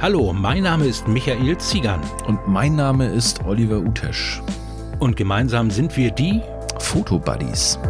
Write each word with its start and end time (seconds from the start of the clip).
Hallo, 0.00 0.32
mein 0.32 0.62
Name 0.62 0.86
ist 0.86 1.08
Michael 1.08 1.58
Ziegern. 1.58 2.00
Und 2.28 2.46
mein 2.46 2.76
Name 2.76 3.08
ist 3.08 3.44
Oliver 3.44 3.78
Utesch. 3.78 4.40
Und 5.00 5.16
gemeinsam 5.16 5.72
sind 5.72 5.96
wir 5.96 6.12
die 6.12 6.40
Fotobuddies. 6.78 7.80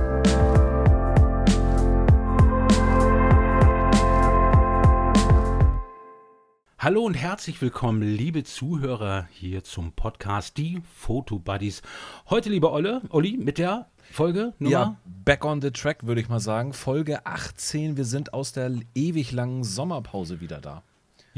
Hallo 6.79 7.05
und 7.05 7.13
herzlich 7.13 7.61
willkommen, 7.61 8.01
liebe 8.01 8.43
Zuhörer, 8.43 9.29
hier 9.31 9.63
zum 9.63 9.93
Podcast 9.93 10.57
Die 10.57 10.81
Fotobuddies. 10.97 11.83
Heute, 12.31 12.49
lieber 12.49 12.73
Olle, 12.73 13.03
Olli, 13.11 13.37
mit 13.37 13.59
der 13.59 13.91
Folge 14.11 14.55
Nummer? 14.59 14.71
Ja, 14.71 14.97
back 15.05 15.45
on 15.45 15.61
the 15.61 15.73
track, 15.73 16.07
würde 16.07 16.23
ich 16.23 16.31
mal 16.31 16.41
sagen. 16.41 16.73
Folge 16.73 17.27
18. 17.27 17.99
Wir 17.99 18.07
sind 18.07 18.33
aus 18.33 18.53
der 18.53 18.73
ewig 18.95 19.31
langen 19.33 19.63
Sommerpause 19.63 20.41
wieder 20.41 20.63
da. 20.63 20.83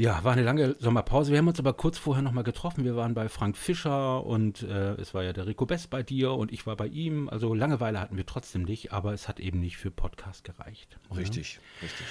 Ja, 0.01 0.23
war 0.23 0.33
eine 0.33 0.41
lange 0.41 0.75
Sommerpause. 0.79 1.31
Wir 1.31 1.37
haben 1.37 1.47
uns 1.47 1.59
aber 1.59 1.73
kurz 1.73 1.99
vorher 1.99 2.23
nochmal 2.23 2.43
getroffen. 2.43 2.83
Wir 2.83 2.95
waren 2.95 3.13
bei 3.13 3.29
Frank 3.29 3.55
Fischer 3.55 4.25
und 4.25 4.63
äh, 4.63 4.95
es 4.95 5.13
war 5.13 5.21
ja 5.21 5.31
der 5.31 5.45
Rico 5.45 5.67
Best 5.67 5.91
bei 5.91 6.01
dir 6.01 6.31
und 6.31 6.51
ich 6.51 6.65
war 6.65 6.75
bei 6.75 6.87
ihm. 6.87 7.29
Also 7.29 7.53
Langeweile 7.53 7.99
hatten 7.99 8.17
wir 8.17 8.25
trotzdem 8.25 8.63
nicht, 8.63 8.91
aber 8.93 9.13
es 9.13 9.27
hat 9.27 9.39
eben 9.39 9.59
nicht 9.59 9.77
für 9.77 9.91
Podcast 9.91 10.43
gereicht. 10.43 10.97
Richtig, 11.15 11.53
ja. 11.53 11.83
richtig. 11.83 12.07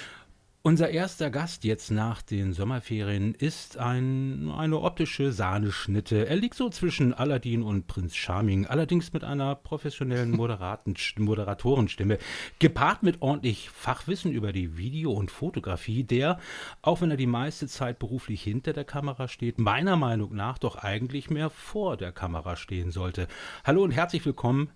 Unser 0.63 0.91
erster 0.91 1.31
Gast 1.31 1.63
jetzt 1.63 1.89
nach 1.89 2.21
den 2.21 2.53
Sommerferien 2.53 3.33
ist 3.33 3.77
ein, 3.77 4.51
eine 4.55 4.79
optische 4.81 5.31
Sahneschnitte. 5.31 6.27
Er 6.27 6.35
liegt 6.35 6.53
so 6.53 6.69
zwischen 6.69 7.15
Aladdin 7.15 7.63
und 7.63 7.87
Prinz 7.87 8.15
Charming, 8.15 8.67
allerdings 8.67 9.11
mit 9.11 9.23
einer 9.23 9.55
professionellen 9.55 10.29
moderaten, 10.29 10.95
Moderatorenstimme, 11.17 12.19
gepaart 12.59 13.01
mit 13.01 13.23
ordentlich 13.23 13.71
Fachwissen 13.71 14.31
über 14.31 14.53
die 14.53 14.77
Video- 14.77 15.13
und 15.13 15.31
Fotografie, 15.31 16.03
der, 16.03 16.39
auch 16.83 17.01
wenn 17.01 17.09
er 17.09 17.17
die 17.17 17.25
meiste 17.25 17.67
Zeit 17.67 17.97
beruflich 17.97 18.43
hinter 18.43 18.73
der 18.73 18.85
Kamera 18.85 19.27
steht, 19.27 19.57
meiner 19.57 19.95
Meinung 19.95 20.35
nach 20.35 20.59
doch 20.59 20.75
eigentlich 20.75 21.31
mehr 21.31 21.49
vor 21.49 21.97
der 21.97 22.11
Kamera 22.11 22.55
stehen 22.55 22.91
sollte. 22.91 23.27
Hallo 23.63 23.81
und 23.81 23.89
herzlich 23.89 24.23
willkommen, 24.27 24.69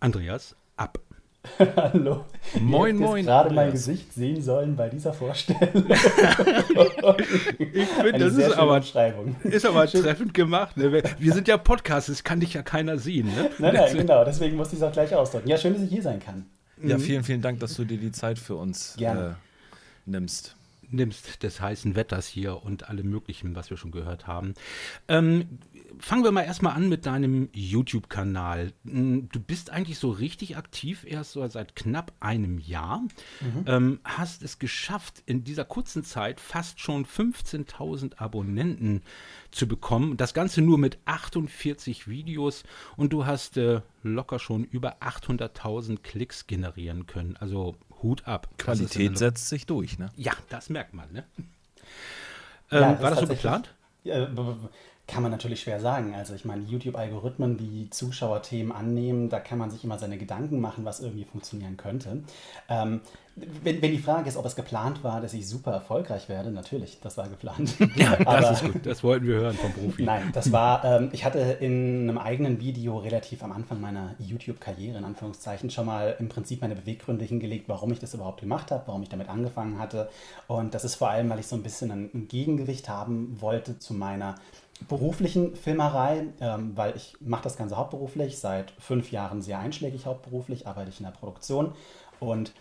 Andreas 0.00 0.54
Ab. 0.76 0.98
Hallo. 1.76 2.26
Moin, 2.60 2.96
ich 2.96 3.00
moin. 3.00 3.24
gerade 3.24 3.54
mein 3.54 3.72
Gesicht 3.72 4.12
sehen 4.12 4.42
sollen 4.42 4.76
bei 4.76 4.88
dieser 4.90 5.12
Vorstellung. 5.14 5.62
ich 7.58 7.88
finde, 7.88 8.18
das 8.18 8.34
ist 8.34 8.52
aber, 8.52 8.78
ist 9.44 9.66
aber 9.66 9.86
treffend 9.86 10.34
gemacht. 10.34 10.76
Ne? 10.76 11.02
Wir 11.18 11.32
sind 11.32 11.48
ja 11.48 11.56
Podcasts, 11.56 12.08
das 12.08 12.24
kann 12.24 12.40
dich 12.40 12.52
ja 12.54 12.62
keiner 12.62 12.98
sehen. 12.98 13.28
Ne? 13.28 13.50
Nein, 13.58 13.74
nein, 13.74 13.96
genau. 13.96 14.24
Deswegen 14.24 14.56
musste 14.56 14.76
ich 14.76 14.82
es 14.82 14.88
auch 14.88 14.92
gleich 14.92 15.14
ausdrücken. 15.14 15.48
Ja, 15.48 15.56
schön, 15.56 15.72
dass 15.72 15.82
ich 15.82 15.90
hier 15.90 16.02
sein 16.02 16.20
kann. 16.20 16.44
Ja, 16.82 16.98
mhm. 16.98 17.02
vielen, 17.02 17.24
vielen 17.24 17.42
Dank, 17.42 17.60
dass 17.60 17.74
du 17.74 17.84
dir 17.84 17.98
die 17.98 18.12
Zeit 18.12 18.38
für 18.38 18.56
uns 18.56 18.96
äh, 19.00 19.30
nimmst 20.06 20.56
nimmst 20.92 21.42
des 21.42 21.60
heißen 21.60 21.94
Wetters 21.94 22.26
hier 22.26 22.62
und 22.62 22.88
allem 22.88 23.08
möglichen, 23.08 23.54
was 23.54 23.70
wir 23.70 23.76
schon 23.76 23.90
gehört 23.90 24.26
haben. 24.26 24.54
Ähm, 25.08 25.60
fangen 26.00 26.24
wir 26.24 26.32
mal 26.32 26.42
erstmal 26.42 26.74
an 26.74 26.88
mit 26.88 27.06
deinem 27.06 27.48
YouTube-Kanal. 27.52 28.72
Hm, 28.84 29.28
du 29.30 29.40
bist 29.40 29.70
eigentlich 29.70 29.98
so 29.98 30.10
richtig 30.10 30.56
aktiv, 30.56 31.04
erst 31.06 31.32
so 31.32 31.46
seit 31.46 31.76
knapp 31.76 32.12
einem 32.20 32.58
Jahr. 32.58 33.02
Mhm. 33.40 33.64
Ähm, 33.66 34.00
hast 34.04 34.42
es 34.42 34.58
geschafft, 34.58 35.22
in 35.26 35.44
dieser 35.44 35.64
kurzen 35.64 36.04
Zeit 36.04 36.40
fast 36.40 36.80
schon 36.80 37.04
15.000 37.04 38.18
Abonnenten 38.18 39.02
zu 39.50 39.68
bekommen. 39.68 40.16
Das 40.16 40.34
Ganze 40.34 40.62
nur 40.62 40.78
mit 40.78 40.98
48 41.04 42.08
Videos 42.08 42.64
und 42.96 43.12
du 43.12 43.26
hast 43.26 43.56
äh, 43.56 43.80
locker 44.02 44.38
schon 44.38 44.64
über 44.64 45.02
800.000 45.02 45.98
Klicks 46.02 46.46
generieren 46.46 47.06
können. 47.06 47.36
Also 47.36 47.76
Hut 48.02 48.26
ab. 48.26 48.48
Qualität 48.58 49.18
setzt 49.18 49.48
sich 49.48 49.66
durch, 49.66 49.98
ne? 49.98 50.10
Ja, 50.16 50.32
das 50.48 50.70
merkt 50.70 50.94
man, 50.94 51.12
ne? 51.12 51.24
Ähm, 52.70 52.80
ja, 52.80 52.92
das 52.92 53.02
war 53.02 53.10
das 53.10 53.20
so 53.20 53.26
geplant? 53.26 53.74
Ja, 54.02 54.28
kann 55.10 55.22
man 55.22 55.32
natürlich 55.32 55.60
schwer 55.60 55.80
sagen. 55.80 56.14
Also 56.14 56.34
ich 56.34 56.44
meine, 56.44 56.64
YouTube-Algorithmen, 56.64 57.56
die 57.56 57.90
Zuschauerthemen 57.90 58.72
annehmen, 58.72 59.28
da 59.28 59.40
kann 59.40 59.58
man 59.58 59.70
sich 59.70 59.84
immer 59.84 59.98
seine 59.98 60.16
Gedanken 60.16 60.60
machen, 60.60 60.84
was 60.84 61.00
irgendwie 61.00 61.24
funktionieren 61.24 61.76
könnte. 61.76 62.22
Ähm, 62.68 63.00
wenn, 63.36 63.80
wenn, 63.80 63.90
die 63.90 63.98
Frage 63.98 64.28
ist, 64.28 64.36
ob 64.36 64.44
es 64.44 64.54
geplant 64.54 65.02
war, 65.02 65.20
dass 65.20 65.32
ich 65.34 65.48
super 65.48 65.72
erfolgreich 65.72 66.28
werde, 66.28 66.50
natürlich, 66.50 66.98
das 67.00 67.16
war 67.16 67.28
geplant. 67.28 67.74
Ja, 67.96 68.16
das 68.16 68.26
Aber, 68.26 68.50
ist 68.52 68.62
gut, 68.62 68.86
das 68.86 69.02
wollten 69.02 69.26
wir 69.26 69.36
hören 69.36 69.56
vom 69.56 69.72
Profi. 69.72 70.04
Nein, 70.04 70.30
das 70.32 70.52
war, 70.52 70.84
ähm, 70.84 71.10
ich 71.12 71.24
hatte 71.24 71.38
in 71.38 72.08
einem 72.08 72.18
eigenen 72.18 72.60
Video 72.60 72.98
relativ 72.98 73.42
am 73.42 73.52
Anfang 73.52 73.80
meiner 73.80 74.14
YouTube-Karriere, 74.18 74.98
in 74.98 75.04
Anführungszeichen, 75.04 75.70
schon 75.70 75.86
mal 75.86 76.16
im 76.18 76.28
Prinzip 76.28 76.60
meine 76.60 76.76
Beweggründe 76.76 77.24
hingelegt, 77.24 77.68
warum 77.68 77.90
ich 77.92 77.98
das 77.98 78.14
überhaupt 78.14 78.40
gemacht 78.40 78.70
habe, 78.70 78.84
warum 78.86 79.02
ich 79.02 79.08
damit 79.08 79.28
angefangen 79.28 79.78
hatte. 79.78 80.08
Und 80.46 80.74
das 80.74 80.84
ist 80.84 80.94
vor 80.94 81.10
allem, 81.10 81.28
weil 81.30 81.40
ich 81.40 81.46
so 81.46 81.56
ein 81.56 81.62
bisschen 81.62 81.90
ein 81.90 82.28
Gegengewicht 82.28 82.88
haben 82.88 83.40
wollte 83.40 83.78
zu 83.78 83.94
meiner 83.94 84.36
beruflichen 84.88 85.56
Filmerei, 85.56 86.24
ähm, 86.40 86.76
weil 86.76 86.96
ich 86.96 87.16
mache 87.20 87.42
das 87.42 87.56
Ganze 87.56 87.76
hauptberuflich, 87.76 88.38
seit 88.38 88.72
fünf 88.72 89.12
Jahren 89.12 89.42
sehr 89.42 89.58
einschlägig 89.58 90.06
hauptberuflich, 90.06 90.66
arbeite 90.66 90.90
ich 90.90 91.00
in 91.00 91.06
der 91.06 91.12
Produktion 91.12 91.72
und 92.18 92.52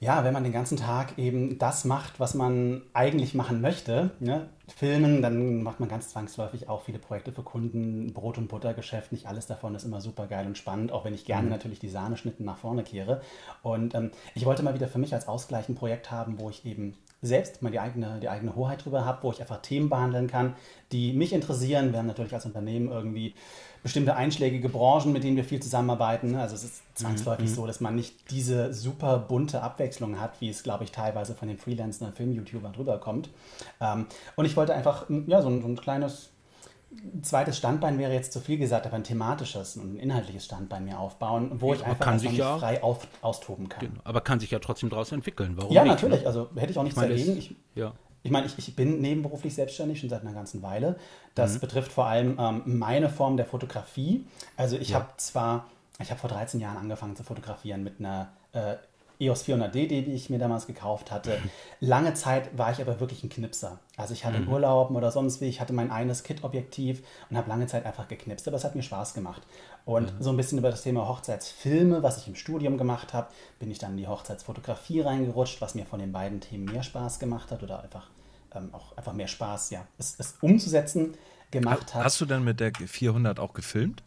ja, 0.00 0.22
wenn 0.22 0.34
man 0.34 0.44
den 0.44 0.52
ganzen 0.52 0.76
Tag 0.76 1.18
eben 1.18 1.58
das 1.58 1.86
macht, 1.86 2.20
was 2.20 2.34
man 2.34 2.82
eigentlich 2.92 3.34
machen 3.34 3.62
möchte, 3.62 4.10
ne? 4.20 4.50
filmen, 4.76 5.22
dann 5.22 5.62
macht 5.62 5.80
man 5.80 5.88
ganz 5.88 6.10
zwangsläufig 6.10 6.68
auch 6.68 6.82
viele 6.82 6.98
Projekte 6.98 7.32
für 7.32 7.42
Kunden, 7.42 8.12
Brot- 8.12 8.36
und 8.36 8.48
Buttergeschäft, 8.48 9.12
nicht 9.12 9.26
alles 9.26 9.46
davon 9.46 9.74
ist 9.74 9.84
immer 9.84 10.02
super 10.02 10.26
geil 10.26 10.46
und 10.46 10.58
spannend, 10.58 10.92
auch 10.92 11.04
wenn 11.04 11.14
ich 11.14 11.24
gerne 11.24 11.44
mhm. 11.44 11.50
natürlich 11.50 11.78
die 11.78 11.88
Sahneschnitten 11.88 12.44
nach 12.44 12.58
vorne 12.58 12.82
kehre. 12.82 13.22
Und 13.62 13.94
ähm, 13.94 14.10
ich 14.34 14.44
wollte 14.44 14.62
mal 14.62 14.74
wieder 14.74 14.88
für 14.88 14.98
mich 14.98 15.14
als 15.14 15.26
Ausgleich 15.28 15.68
ein 15.68 15.74
Projekt 15.74 16.10
haben, 16.10 16.38
wo 16.38 16.50
ich 16.50 16.66
eben 16.66 16.96
selbst 17.24 17.62
mal 17.62 17.70
die 17.70 17.80
eigene, 17.80 18.20
die 18.20 18.28
eigene 18.28 18.54
Hoheit 18.54 18.84
drüber 18.84 19.04
habe, 19.04 19.22
wo 19.22 19.32
ich 19.32 19.40
einfach 19.40 19.62
Themen 19.62 19.88
behandeln 19.88 20.26
kann, 20.28 20.54
die 20.92 21.12
mich 21.12 21.32
interessieren. 21.32 21.92
Wir 21.92 21.98
haben 21.98 22.06
natürlich 22.06 22.34
als 22.34 22.46
Unternehmen 22.46 22.90
irgendwie 22.90 23.34
bestimmte 23.82 24.16
einschlägige 24.16 24.68
Branchen, 24.68 25.12
mit 25.12 25.24
denen 25.24 25.36
wir 25.36 25.44
viel 25.44 25.60
zusammenarbeiten. 25.60 26.36
Also 26.36 26.54
es 26.54 26.64
ist 26.64 26.82
zwangsläufig 26.94 27.50
mhm. 27.50 27.54
so, 27.54 27.66
dass 27.66 27.80
man 27.80 27.94
nicht 27.94 28.30
diese 28.30 28.72
super 28.72 29.18
bunte 29.18 29.62
Abwechslung 29.62 30.20
hat, 30.20 30.40
wie 30.40 30.48
es, 30.48 30.62
glaube 30.62 30.84
ich, 30.84 30.92
teilweise 30.92 31.34
von 31.34 31.48
den 31.48 31.58
Freelancern 31.58 32.08
und 32.08 32.16
Film-YouTubern 32.16 32.72
drüber 32.72 32.98
kommt. 32.98 33.30
Und 34.36 34.44
ich 34.44 34.56
wollte 34.56 34.74
einfach 34.74 35.06
ja, 35.26 35.42
so, 35.42 35.48
ein, 35.48 35.60
so 35.62 35.68
ein 35.68 35.76
kleines 35.76 36.30
zweites 37.22 37.56
Standbein 37.56 37.98
wäre 37.98 38.12
jetzt 38.12 38.32
zu 38.32 38.40
viel 38.40 38.58
gesagt, 38.58 38.86
aber 38.86 38.96
ein 38.96 39.04
thematisches 39.04 39.76
und 39.76 39.94
ein 39.94 39.98
inhaltliches 39.98 40.44
Standbein 40.44 40.84
mir 40.84 40.98
aufbauen, 40.98 41.60
wo 41.60 41.72
ja, 41.72 41.80
ich 41.80 41.86
einfach 41.86 42.18
sich 42.18 42.32
ja, 42.32 42.58
frei 42.58 42.82
auf, 42.82 43.06
austoben 43.22 43.68
kann. 43.68 43.88
Genau, 43.88 44.00
aber 44.04 44.20
kann 44.20 44.40
sich 44.40 44.50
ja 44.50 44.58
trotzdem 44.58 44.90
daraus 44.90 45.12
entwickeln. 45.12 45.54
Warum 45.56 45.72
ja, 45.72 45.82
nicht, 45.82 45.92
natürlich. 45.92 46.20
Ne? 46.20 46.26
Also 46.26 46.48
hätte 46.54 46.72
ich 46.72 46.78
auch 46.78 46.82
nichts 46.82 46.96
ich 46.96 47.02
meine, 47.02 47.14
dagegen. 47.14 47.36
Ich, 47.36 47.54
ja. 47.74 47.92
ich 48.22 48.30
meine, 48.30 48.46
ich, 48.46 48.58
ich, 48.58 48.76
bin 48.76 49.00
nebenberuflich 49.00 49.54
selbstständig 49.54 50.00
schon 50.00 50.10
seit 50.10 50.22
einer 50.22 50.32
ganzen 50.32 50.62
Weile. 50.62 50.96
Das 51.34 51.54
mhm. 51.54 51.60
betrifft 51.60 51.92
vor 51.92 52.06
allem 52.06 52.38
ähm, 52.38 52.62
meine 52.64 53.08
Form 53.08 53.36
der 53.36 53.46
Fotografie. 53.46 54.26
Also 54.56 54.76
ich 54.76 54.90
ja. 54.90 55.00
habe 55.00 55.08
zwar, 55.16 55.66
ich 56.00 56.10
habe 56.10 56.20
vor 56.20 56.30
13 56.30 56.60
Jahren 56.60 56.76
angefangen 56.76 57.16
zu 57.16 57.24
fotografieren 57.24 57.82
mit 57.82 58.00
einer 58.00 58.32
äh, 58.52 58.76
EOS 59.20 59.46
400D, 59.46 59.86
die 59.86 60.12
ich 60.12 60.30
mir 60.30 60.38
damals 60.38 60.66
gekauft 60.66 61.10
hatte. 61.10 61.38
Lange 61.80 62.14
Zeit 62.14 62.56
war 62.58 62.72
ich 62.72 62.80
aber 62.80 63.00
wirklich 63.00 63.22
ein 63.22 63.28
Knipser. 63.28 63.78
Also 63.96 64.12
ich 64.12 64.24
hatte 64.24 64.40
mhm. 64.40 64.48
Urlauben 64.48 64.96
oder 64.96 65.10
sonst 65.10 65.40
wie, 65.40 65.46
ich 65.46 65.60
hatte 65.60 65.72
mein 65.72 65.90
eines 65.90 66.22
Kit-Objektiv 66.22 67.02
und 67.30 67.36
habe 67.36 67.48
lange 67.48 67.66
Zeit 67.66 67.86
einfach 67.86 68.08
geknipst, 68.08 68.48
aber 68.48 68.56
es 68.56 68.64
hat 68.64 68.74
mir 68.74 68.82
Spaß 68.82 69.14
gemacht. 69.14 69.42
Und 69.84 70.18
mhm. 70.18 70.22
so 70.22 70.30
ein 70.30 70.36
bisschen 70.36 70.58
über 70.58 70.70
das 70.70 70.82
Thema 70.82 71.06
Hochzeitsfilme, 71.06 72.02
was 72.02 72.18
ich 72.18 72.26
im 72.26 72.34
Studium 72.34 72.78
gemacht 72.78 73.12
habe, 73.12 73.28
bin 73.58 73.70
ich 73.70 73.78
dann 73.78 73.92
in 73.92 73.98
die 73.98 74.08
Hochzeitsfotografie 74.08 75.00
reingerutscht, 75.00 75.60
was 75.60 75.74
mir 75.74 75.86
von 75.86 76.00
den 76.00 76.12
beiden 76.12 76.40
Themen 76.40 76.64
mehr 76.64 76.82
Spaß 76.82 77.18
gemacht 77.18 77.50
hat 77.50 77.62
oder 77.62 77.82
einfach, 77.82 78.08
ähm, 78.54 78.70
auch 78.72 78.96
einfach 78.96 79.12
mehr 79.12 79.28
Spaß, 79.28 79.70
ja, 79.70 79.86
es, 79.98 80.16
es 80.18 80.36
umzusetzen 80.40 81.14
gemacht 81.50 81.94
hat. 81.94 82.04
Hast 82.04 82.20
du 82.20 82.26
denn 82.26 82.42
mit 82.42 82.60
der 82.60 82.72
400 82.74 83.38
auch 83.38 83.52
gefilmt? 83.52 84.02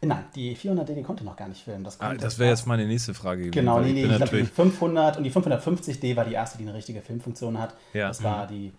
Nein, 0.00 0.24
die 0.34 0.56
400D, 0.56 0.94
die 0.94 1.02
konnte 1.02 1.24
noch 1.24 1.34
gar 1.34 1.48
nicht 1.48 1.64
filmen. 1.64 1.82
Das, 1.82 2.00
ah, 2.00 2.14
das 2.14 2.38
wäre 2.38 2.50
jetzt 2.50 2.66
meine 2.66 2.86
nächste 2.86 3.14
Frage 3.14 3.42
gewesen. 3.42 3.52
Genau, 3.52 3.80
nee, 3.80 3.92
nee, 3.92 4.04
ich, 4.04 4.10
ich 4.10 4.16
glaube, 4.16 4.36
die 4.38 4.44
500 4.44 5.16
und 5.16 5.24
die 5.24 5.32
550D 5.32 6.14
war 6.14 6.24
die 6.24 6.34
erste, 6.34 6.56
die 6.56 6.64
eine 6.64 6.74
richtige 6.74 7.02
Filmfunktion 7.02 7.58
hat. 7.58 7.74
Ja. 7.92 8.06
Das 8.06 8.22
war 8.22 8.44
mhm. 8.44 8.48
die, 8.48 8.72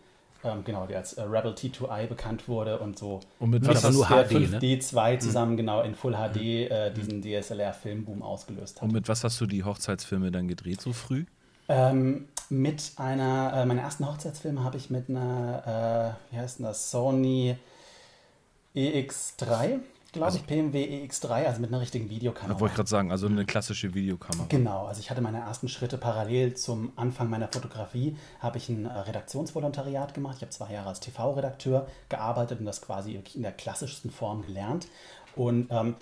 ähm, 0.46 0.64
genau, 0.64 0.88
die 0.88 0.96
als 0.96 1.14
äh, 1.14 1.24
Rebel 1.24 1.52
T2i 1.52 2.08
bekannt 2.08 2.48
wurde 2.48 2.80
und 2.80 2.98
so. 2.98 3.20
Und 3.40 3.50
mit 3.50 3.68
was 3.68 3.82
das 3.82 3.94
nur 3.94 4.06
HD, 4.06 4.32
5D2 4.32 5.12
ne? 5.12 5.20
zusammen, 5.20 5.52
mhm. 5.54 5.58
genau, 5.58 5.82
in 5.82 5.94
Full 5.94 6.14
HD 6.14 6.38
äh, 6.38 6.94
diesen 6.94 7.18
mhm. 7.18 7.24
DSLR-Filmboom 7.24 8.22
ausgelöst 8.22 8.78
hat. 8.78 8.84
Und 8.84 8.94
mit 8.94 9.10
was 9.10 9.26
hast 9.26 9.42
du 9.42 9.46
die 9.46 9.66
Hochzeitsfilme 9.66 10.32
dann 10.32 10.48
gedreht 10.48 10.80
so 10.80 10.94
früh? 10.94 11.26
Ähm, 11.68 12.30
mit 12.50 12.94
einer, 12.96 13.52
äh, 13.56 13.66
meine 13.66 13.82
ersten 13.82 14.08
Hochzeitsfilme 14.08 14.64
habe 14.64 14.78
ich 14.78 14.90
mit 14.90 15.10
einer, 15.10 16.16
äh, 16.32 16.34
wie 16.34 16.40
heißt 16.40 16.60
denn 16.60 16.66
das, 16.66 16.90
Sony 16.90 17.58
EX3 18.74 19.80
glaube 20.12 20.26
also, 20.26 20.40
ich, 20.40 20.48
PMW 20.48 21.06
EX3, 21.06 21.46
also 21.46 21.62
mit 21.62 21.70
einer 21.72 21.82
richtigen 21.82 22.10
Videokamera. 22.10 22.60
Wollte 22.60 22.72
ich 22.74 22.76
gerade 22.76 22.90
sagen, 22.90 23.12
also 23.12 23.28
eine 23.28 23.46
klassische 23.46 23.94
Videokamera. 23.94 24.46
Genau, 24.50 24.86
also 24.86 25.00
ich 25.00 25.10
hatte 25.10 25.22
meine 25.22 25.40
ersten 25.40 25.68
Schritte 25.70 25.98
parallel 25.98 26.56
zum 26.56 26.94
Anfang 26.96 27.30
meiner 27.30 27.48
Fotografie, 27.48 28.18
habe 28.40 28.58
ich 28.58 28.70
ein 28.70 28.86
äh, 28.86 28.90
Redaktionsvolontariat 28.90 30.14
gemacht. 30.14 30.36
Ich 30.38 30.42
habe 30.42 30.52
zwei 30.52 30.74
Jahre 30.74 30.90
als 30.90 31.00
TV-Redakteur 31.00 31.88
gearbeitet 32.10 32.60
und 32.60 32.66
das 32.66 32.82
quasi 32.82 33.22
in 33.34 33.42
der 33.44 33.52
klassischsten 33.52 34.12
Form 34.12 34.46
gelernt. 34.46 34.88
Und 35.36 35.68
ähm, 35.70 35.96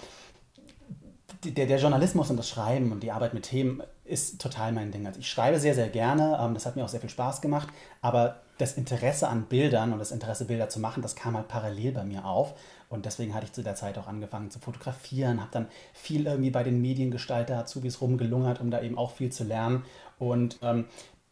der, 1.44 1.66
der 1.66 1.78
Journalismus 1.78 2.30
und 2.30 2.38
das 2.38 2.50
Schreiben 2.50 2.92
und 2.92 3.02
die 3.04 3.12
Arbeit 3.12 3.34
mit 3.34 3.44
Themen 3.44 3.84
ist 4.06 4.42
total 4.42 4.72
mein 4.72 4.92
Ding. 4.92 5.06
Also 5.06 5.20
ich 5.20 5.30
schreibe 5.30 5.60
sehr, 5.60 5.76
sehr 5.76 5.90
gerne, 5.90 6.40
ähm, 6.42 6.54
das 6.54 6.66
hat 6.66 6.76
mir 6.76 6.84
auch 6.84 6.90
sehr 6.90 7.02
viel 7.02 7.10
Spaß 7.10 7.42
gemacht, 7.42 7.68
aber 8.02 8.42
das 8.58 8.74
Interesse 8.74 9.28
an 9.28 9.44
Bildern 9.44 9.94
und 9.94 10.00
das 10.00 10.12
Interesse, 10.12 10.46
Bilder 10.46 10.70
zu 10.70 10.80
machen, 10.80 11.04
das 11.04 11.16
kam 11.16 11.36
halt 11.36 11.48
parallel 11.48 11.92
bei 11.92 12.04
mir 12.04 12.26
auf. 12.26 12.56
Und 12.90 13.06
deswegen 13.06 13.34
hatte 13.34 13.46
ich 13.46 13.54
zu 13.54 13.64
der 13.64 13.76
Zeit 13.76 13.98
auch 13.98 14.08
angefangen 14.08 14.50
zu 14.50 14.60
fotografieren, 14.60 15.42
habe 15.42 15.52
dann 15.52 15.68
viel 15.94 16.26
irgendwie 16.26 16.52
bei 16.52 16.64
den 16.64 16.82
Mediengestalter 16.82 17.58
Azubis 17.58 18.02
rumgelungert, 18.02 18.62
um 18.62 18.72
da 18.72 18.82
eben 18.82 18.98
auch 18.98 19.12
viel 19.12 19.32
zu 19.32 19.44
lernen. 19.44 19.84
Und 20.20 20.58
ähm, 20.62 20.86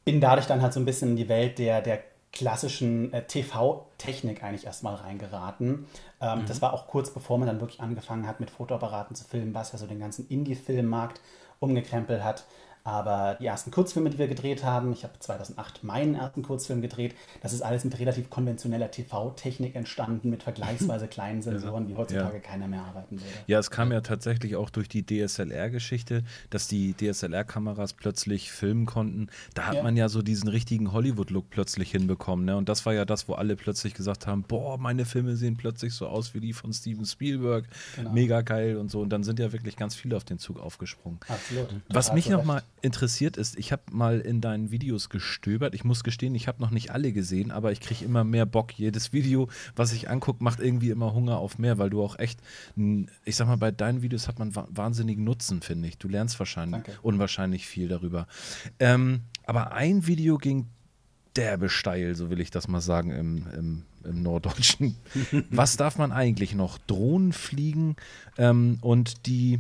bin 0.04 0.22
dadurch 0.22 0.48
dann 0.48 0.62
halt 0.62 0.74
so 0.74 0.80
ein 0.80 0.86
bisschen 0.86 1.12
in 1.12 1.16
die 1.16 1.30
Welt 1.30 1.58
der, 1.58 1.82
der 1.82 2.04
klassischen 2.36 3.14
äh, 3.14 3.24
TV-Technik 3.24 4.44
eigentlich 4.44 4.66
erstmal 4.66 4.96
reingeraten. 4.96 5.88
Ähm, 6.22 6.42
mhm. 6.42 6.46
Das 6.46 6.62
war 6.62 6.74
auch 6.74 6.88
kurz 6.88 7.10
bevor 7.10 7.38
man 7.38 7.48
dann 7.48 7.62
wirklich 7.62 7.80
angefangen 7.80 8.28
hat, 8.28 8.40
mit 8.40 8.52
Fotoapparaten 8.52 9.16
zu 9.16 9.24
filmen, 9.24 9.54
was 9.56 9.72
ja 9.72 9.80
so 9.80 9.88
den 9.88 10.00
ganzen 10.00 10.28
Indie-Filmmarkt 10.28 11.22
umgekrempelt 11.60 12.24
hat. 12.24 12.46
Aber 12.86 13.36
die 13.40 13.48
ersten 13.48 13.72
Kurzfilme, 13.72 14.12
die 14.12 14.20
wir 14.20 14.28
gedreht 14.28 14.64
haben, 14.64 14.94
ich 14.94 15.04
habe 15.04 15.14
2008 15.18 15.84
meinen 15.84 16.14
ersten 16.14 16.44
Kurzfilm 16.44 16.84
gedreht, 16.84 17.16
das 17.42 17.52
ist 17.52 17.64
alles 17.64 17.84
mit 17.84 17.98
relativ 17.98 18.30
konventioneller 18.30 18.92
TV-Technik 18.92 19.76
entstanden, 19.76 20.30
mit 20.30 20.44
vergleichsweise 20.44 21.08
kleinen 21.10 21.42
Sensoren, 21.42 21.88
wie 21.88 21.96
heutzutage 21.96 22.36
ja. 22.36 22.40
keiner 22.40 22.68
mehr 22.68 22.84
arbeiten 22.84 23.20
würde. 23.20 23.26
Ja, 23.48 23.58
es 23.58 23.72
kam 23.72 23.92
ja 23.92 24.02
tatsächlich 24.02 24.56
auch 24.56 24.70
durch 24.70 24.88
die 24.88 25.04
DSLR-Geschichte, 25.04 26.24
dass 26.52 26.68
die 26.68 26.94
DSLR-Kameras 26.94 27.94
plötzlich 27.94 28.52
filmen 28.52 28.86
konnten. 28.86 29.30
Da 29.56 29.66
hat 29.66 29.76
ja. 29.76 29.84
man 29.84 29.98
ja 29.98 30.08
so 30.08 30.22
diesen 30.22 30.48
richtigen 30.48 30.92
Hollywood-Look 30.92 31.50
plötzlich 31.50 31.90
hinbekommen. 31.90 32.46
Ne? 32.46 32.56
Und 32.56 32.70
das 32.70 32.86
war 32.86 32.94
ja 32.94 33.04
das, 33.04 33.28
wo 33.28 33.34
alle 33.34 33.56
plötzlich 33.56 33.96
gesagt 33.96 34.28
haben, 34.28 34.44
boah, 34.44 34.78
meine 34.78 35.06
Filme 35.06 35.36
sehen 35.38 35.58
plötzlich 35.58 35.94
so 35.96 36.06
aus 36.06 36.36
wie 36.36 36.40
die 36.40 36.54
von 36.54 36.72
Steven 36.72 37.06
Spielberg. 37.06 37.66
Genau. 37.96 38.12
Mega 38.12 38.42
geil 38.42 38.78
und 38.78 38.92
so. 38.92 39.02
Und 39.02 39.10
dann 39.10 39.24
sind 39.24 39.40
ja 39.40 39.52
wirklich 39.52 39.76
ganz 39.76 39.96
viele 39.96 40.16
auf 40.16 40.24
den 40.24 40.38
Zug 40.38 40.60
aufgesprungen. 40.60 41.20
Absolut. 41.28 41.70
Was 41.90 42.14
mich 42.14 42.30
nochmal 42.30 42.62
interessiert 42.82 43.38
ist, 43.38 43.58
ich 43.58 43.72
habe 43.72 43.84
mal 43.92 44.20
in 44.20 44.42
deinen 44.42 44.72
Videos 44.72 45.10
gestöbert. 45.10 45.74
Ich 45.74 45.84
muss 45.84 46.04
gestehen, 46.04 46.36
ich 46.36 46.48
habe 46.48 46.62
noch 46.62 46.70
nicht 46.70 46.92
alle 46.92 47.12
gesehen, 47.12 47.52
aber 47.52 47.72
ich 47.72 47.82
kriege 47.82 48.06
immer 48.06 48.24
mehr 48.24 48.46
Bock. 48.46 48.78
Jedes 48.78 49.12
Video, 49.14 49.50
was 49.76 49.92
ich 49.94 50.10
angucke, 50.10 50.44
macht 50.44 50.60
irgendwie 50.60 50.90
immer 50.92 51.14
Hunger 51.14 51.38
auf 51.38 51.58
mehr, 51.58 51.78
weil 51.78 51.90
du 51.90 52.04
auch 52.04 52.20
echt, 52.20 52.40
ich 53.26 53.36
sag 53.36 53.48
mal, 53.48 53.58
bei 53.58 53.72
deinen 53.72 54.02
Videos 54.02 54.28
hat 54.28 54.40
man 54.40 54.56
wahnsinnigen 54.56 55.24
Nutzen, 55.24 55.62
finde 55.62 55.88
ich. 55.88 55.98
Du 55.98 56.08
lernst 56.08 56.38
wahrscheinlich 56.38 56.84
Danke. 56.84 57.00
unwahrscheinlich 57.02 57.66
viel 57.66 57.88
darüber. 57.88 58.28
Ähm, 58.80 59.22
aber 59.46 59.72
ein 59.74 60.06
Video 60.06 60.38
ging 60.38 60.68
derbe 61.36 61.70
steil, 61.70 62.16
so 62.16 62.30
will 62.30 62.40
ich 62.40 62.52
das 62.52 62.68
mal 62.68 62.82
sagen, 62.82 63.12
im, 63.12 63.48
im, 63.58 63.84
im 64.04 64.24
Norddeutschen. 64.24 64.96
Was 65.50 65.78
darf 65.78 65.98
man 65.98 66.12
eigentlich 66.12 66.56
noch? 66.56 66.78
Drohnen 66.78 67.34
fliegen 67.34 67.96
ähm, 68.38 68.78
und 68.82 69.26
die 69.26 69.60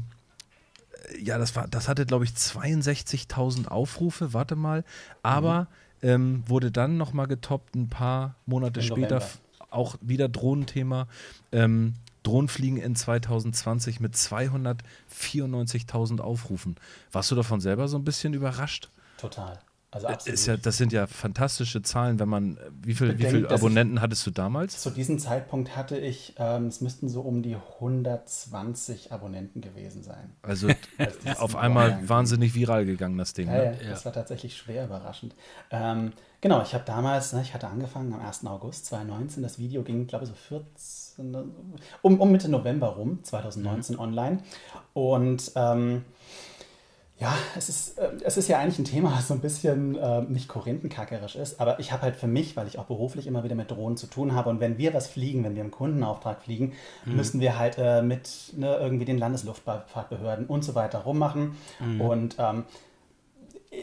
ja, 1.21 1.37
das 1.37 1.55
war, 1.55 1.67
das 1.67 1.87
hatte, 1.87 2.05
glaube 2.05 2.25
ich, 2.25 2.31
62.000 2.31 3.67
Aufrufe, 3.67 4.33
warte 4.33 4.55
mal, 4.55 4.83
aber 5.23 5.67
mhm. 6.01 6.09
ähm, 6.09 6.43
wurde 6.47 6.71
dann 6.71 6.97
nochmal 6.97 7.27
getoppt, 7.27 7.75
ein 7.75 7.89
paar 7.89 8.35
Monate 8.45 8.79
in 8.79 8.85
später, 8.85 9.15
November. 9.15 9.27
auch 9.69 9.97
wieder 10.01 10.29
Drohnenthema. 10.29 11.07
Ähm, 11.51 11.95
Drohnenfliegen 12.23 12.77
in 12.77 12.95
2020 12.95 13.99
mit 13.99 14.15
294.000 14.15 16.21
Aufrufen. 16.21 16.77
Warst 17.11 17.31
du 17.31 17.35
davon 17.35 17.61
selber 17.61 17.87
so 17.87 17.97
ein 17.97 18.03
bisschen 18.03 18.33
überrascht? 18.33 18.89
Total. 19.17 19.59
Also 19.95 20.09
Ist 20.29 20.45
ja, 20.45 20.57
das 20.57 20.75
sind 20.75 20.91
ja 20.91 21.07
fantastische 21.07 21.81
Zahlen, 21.81 22.19
wenn 22.19 22.27
man, 22.27 22.59
wie 22.81 22.93
viele 22.93 23.15
viel 23.15 23.47
Abonnenten 23.47 24.01
hattest 24.01 24.27
du 24.27 24.31
damals? 24.31 24.81
Zu 24.81 24.89
diesem 24.89 25.19
Zeitpunkt 25.19 25.77
hatte 25.77 25.97
ich, 25.97 26.35
ähm, 26.37 26.67
es 26.67 26.81
müssten 26.81 27.07
so 27.07 27.21
um 27.21 27.41
die 27.41 27.55
120 27.55 29.13
Abonnenten 29.13 29.61
gewesen 29.61 30.03
sein. 30.03 30.33
Also 30.41 30.67
auf 31.39 31.55
einmal 31.55 31.97
wahnsinnig 32.09 32.55
viral 32.55 32.85
gegangen, 32.85 33.17
das 33.17 33.33
Ding. 33.33 33.47
Ja, 33.47 33.53
ne? 33.53 33.77
ja, 33.81 33.89
das 33.91 34.03
war 34.03 34.11
tatsächlich 34.11 34.57
schwer 34.57 34.83
überraschend. 34.83 35.33
Ähm, 35.71 36.11
genau, 36.41 36.61
ich 36.61 36.73
habe 36.73 36.83
damals, 36.85 37.31
ne, 37.31 37.41
ich 37.41 37.53
hatte 37.53 37.69
angefangen 37.69 38.11
am 38.13 38.19
1. 38.19 38.45
August 38.47 38.87
2019, 38.87 39.43
das 39.43 39.59
Video 39.59 39.81
ging, 39.81 40.07
glaube 40.07 40.25
ich, 40.25 40.29
so 40.29 40.35
14, 40.35 41.53
um, 42.01 42.19
um 42.19 42.31
Mitte 42.33 42.49
November 42.49 42.87
rum, 42.87 43.19
2019 43.23 43.95
mhm. 43.95 44.01
online. 44.01 44.39
Und 44.91 45.53
ähm, 45.55 46.03
ja, 47.17 47.33
es 47.55 47.69
ist, 47.69 47.97
äh, 47.97 48.09
es 48.23 48.35
ist 48.35 48.49
ja 48.49 48.59
eigentlich 48.59 48.77
ein 48.77 48.85
Thema, 48.85 49.13
das 49.15 49.29
so 49.29 49.33
ein 49.33 49.39
bisschen 49.39 49.95
äh, 49.95 50.21
nicht 50.23 50.49
korinthenkackerisch 50.49 51.35
ist, 51.35 51.61
aber 51.61 51.79
ich 51.79 51.93
habe 51.93 52.01
halt 52.01 52.17
für 52.17 52.27
mich, 52.27 52.57
weil 52.57 52.67
ich 52.67 52.77
auch 52.77 52.85
beruflich 52.85 53.25
immer 53.25 53.45
wieder 53.45 53.55
mit 53.55 53.71
Drohnen 53.71 53.95
zu 53.95 54.07
tun 54.07 54.35
habe 54.35 54.49
und 54.49 54.59
wenn 54.59 54.77
wir 54.77 54.93
was 54.93 55.07
fliegen, 55.07 55.45
wenn 55.45 55.55
wir 55.55 55.63
im 55.63 55.71
Kundenauftrag 55.71 56.41
fliegen, 56.41 56.73
mhm. 57.05 57.15
müssen 57.15 57.39
wir 57.39 57.57
halt 57.57 57.77
äh, 57.77 58.01
mit 58.01 58.53
ne, 58.57 58.75
irgendwie 58.75 59.05
den 59.05 59.17
Landesluftfahrtbehörden 59.17 60.47
und 60.47 60.65
so 60.65 60.75
weiter 60.75 60.99
rummachen. 60.99 61.55
Mhm. 61.79 62.01
Und 62.01 62.35
ähm, 62.37 62.65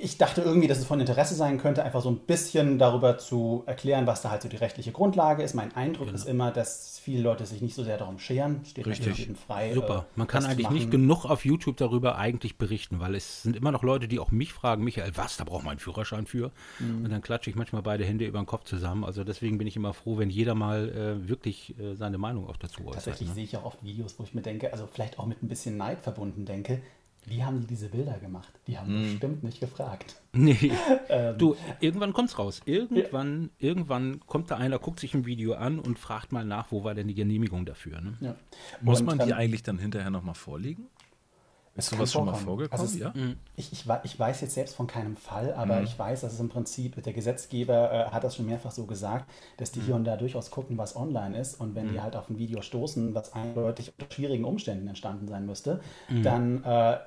ich 0.00 0.18
dachte 0.18 0.42
irgendwie, 0.42 0.68
dass 0.68 0.78
es 0.78 0.84
von 0.84 1.00
Interesse 1.00 1.34
sein 1.34 1.58
könnte, 1.58 1.82
einfach 1.82 2.02
so 2.02 2.10
ein 2.10 2.18
bisschen 2.18 2.78
darüber 2.78 3.18
zu 3.18 3.62
erklären, 3.66 4.06
was 4.06 4.22
da 4.22 4.30
halt 4.30 4.42
so 4.42 4.48
die 4.48 4.56
rechtliche 4.56 4.92
Grundlage 4.92 5.42
ist. 5.42 5.54
Mein 5.54 5.74
Eindruck 5.74 6.06
genau. 6.06 6.18
ist 6.18 6.26
immer, 6.26 6.50
dass 6.50 6.98
viele 7.02 7.22
Leute 7.22 7.44
sich 7.46 7.60
nicht 7.60 7.74
so 7.74 7.82
sehr 7.82 7.98
darum 7.98 8.18
scheren. 8.18 8.64
Steht 8.64 8.86
Richtig. 8.86 9.18
jedem 9.18 9.36
frei. 9.36 9.74
Super. 9.74 10.06
Äh, 10.08 10.18
Man 10.18 10.26
kann 10.26 10.44
eigentlich 10.44 10.70
nicht 10.70 10.90
genug 10.90 11.24
auf 11.24 11.44
YouTube 11.44 11.76
darüber 11.76 12.16
eigentlich 12.16 12.56
berichten, 12.56 13.00
weil 13.00 13.14
es 13.14 13.42
sind 13.42 13.56
immer 13.56 13.72
noch 13.72 13.82
Leute, 13.82 14.08
die 14.08 14.18
auch 14.18 14.30
mich 14.30 14.52
fragen, 14.52 14.84
Michael, 14.84 15.12
was, 15.16 15.36
da 15.36 15.44
braucht 15.44 15.64
man 15.64 15.72
einen 15.72 15.80
Führerschein 15.80 16.26
für? 16.26 16.52
Mhm. 16.78 17.04
Und 17.04 17.10
dann 17.10 17.22
klatsche 17.22 17.50
ich 17.50 17.56
manchmal 17.56 17.82
beide 17.82 18.04
Hände 18.04 18.24
über 18.26 18.40
den 18.40 18.46
Kopf 18.46 18.64
zusammen. 18.64 19.04
Also 19.04 19.24
deswegen 19.24 19.58
bin 19.58 19.66
ich 19.66 19.76
immer 19.76 19.92
froh, 19.92 20.18
wenn 20.18 20.30
jeder 20.30 20.54
mal 20.54 20.88
äh, 20.88 21.28
wirklich 21.28 21.78
äh, 21.78 21.94
seine 21.94 22.18
Meinung 22.18 22.48
auch 22.48 22.56
dazu 22.56 22.82
äußert. 22.82 22.94
Tatsächlich 22.94 23.28
ne? 23.30 23.34
sehe 23.34 23.44
ich 23.44 23.56
auch 23.56 23.64
oft 23.64 23.82
Videos, 23.82 24.18
wo 24.18 24.24
ich 24.24 24.34
mir 24.34 24.42
denke, 24.42 24.72
also 24.72 24.88
vielleicht 24.90 25.18
auch 25.18 25.26
mit 25.26 25.42
ein 25.42 25.48
bisschen 25.48 25.76
Neid 25.76 26.00
verbunden 26.00 26.44
denke, 26.44 26.80
wie 27.26 27.44
haben 27.44 27.60
die 27.60 27.66
diese 27.66 27.88
Bilder 27.88 28.18
gemacht? 28.18 28.52
Die 28.66 28.76
haben 28.76 28.88
hm. 28.88 29.02
bestimmt 29.02 29.44
nicht 29.44 29.60
gefragt. 29.60 30.16
Nee. 30.32 30.72
ähm, 31.08 31.38
du, 31.38 31.56
irgendwann 31.80 32.12
kommt's 32.12 32.38
raus. 32.38 32.60
Irgendwann, 32.64 33.50
ja. 33.58 33.68
irgendwann 33.68 34.20
kommt 34.26 34.50
da 34.50 34.56
einer, 34.56 34.78
guckt 34.78 34.98
sich 34.98 35.14
ein 35.14 35.24
Video 35.24 35.54
an 35.54 35.78
und 35.78 35.98
fragt 35.98 36.32
mal 36.32 36.44
nach, 36.44 36.72
wo 36.72 36.82
war 36.82 36.94
denn 36.94 37.06
die 37.06 37.14
Genehmigung 37.14 37.64
dafür. 37.64 38.00
Ne? 38.00 38.16
Ja. 38.20 38.34
Muss 38.80 39.00
und, 39.00 39.06
man 39.06 39.18
die 39.18 39.30
ähm, 39.30 39.36
eigentlich 39.36 39.62
dann 39.62 39.78
hinterher 39.78 40.10
nochmal 40.10 40.34
vorlegen? 40.34 40.88
Ist 41.74 41.88
sowas 41.88 42.12
schon 42.12 42.26
mal 42.26 42.34
vorgekommen? 42.34 42.80
Also 42.80 42.98
ja? 42.98 43.12
Mhm. 43.14 43.36
ich, 43.56 43.72
ich, 43.72 43.86
ich, 44.04 44.18
weiß 44.18 44.42
jetzt 44.42 44.54
selbst 44.54 44.74
von 44.74 44.86
keinem 44.86 45.16
Fall, 45.16 45.54
aber 45.54 45.78
mhm. 45.78 45.84
ich 45.84 45.98
weiß, 45.98 46.20
dass 46.20 46.34
es 46.34 46.40
im 46.40 46.50
Prinzip, 46.50 47.02
der 47.02 47.14
Gesetzgeber 47.14 47.92
äh, 47.92 48.10
hat 48.10 48.24
das 48.24 48.36
schon 48.36 48.44
mehrfach 48.46 48.70
so 48.70 48.84
gesagt, 48.84 49.30
dass 49.56 49.72
die 49.72 49.80
mhm. 49.80 49.84
hier 49.84 49.94
und 49.94 50.04
da 50.04 50.16
durchaus 50.16 50.50
gucken, 50.50 50.76
was 50.76 50.96
online 50.96 51.38
ist. 51.38 51.58
Und 51.58 51.74
wenn 51.74 51.88
die 51.88 51.94
mhm. 51.94 52.02
halt 52.02 52.14
auf 52.14 52.28
ein 52.28 52.38
Video 52.38 52.60
stoßen, 52.60 53.14
was 53.14 53.32
eindeutig 53.32 53.92
unter 53.98 54.14
schwierigen 54.14 54.44
Umständen 54.44 54.86
entstanden 54.86 55.28
sein 55.28 55.46
müsste, 55.46 55.80
mhm. 56.10 56.22
dann 56.22 56.64
äh, 56.64 56.98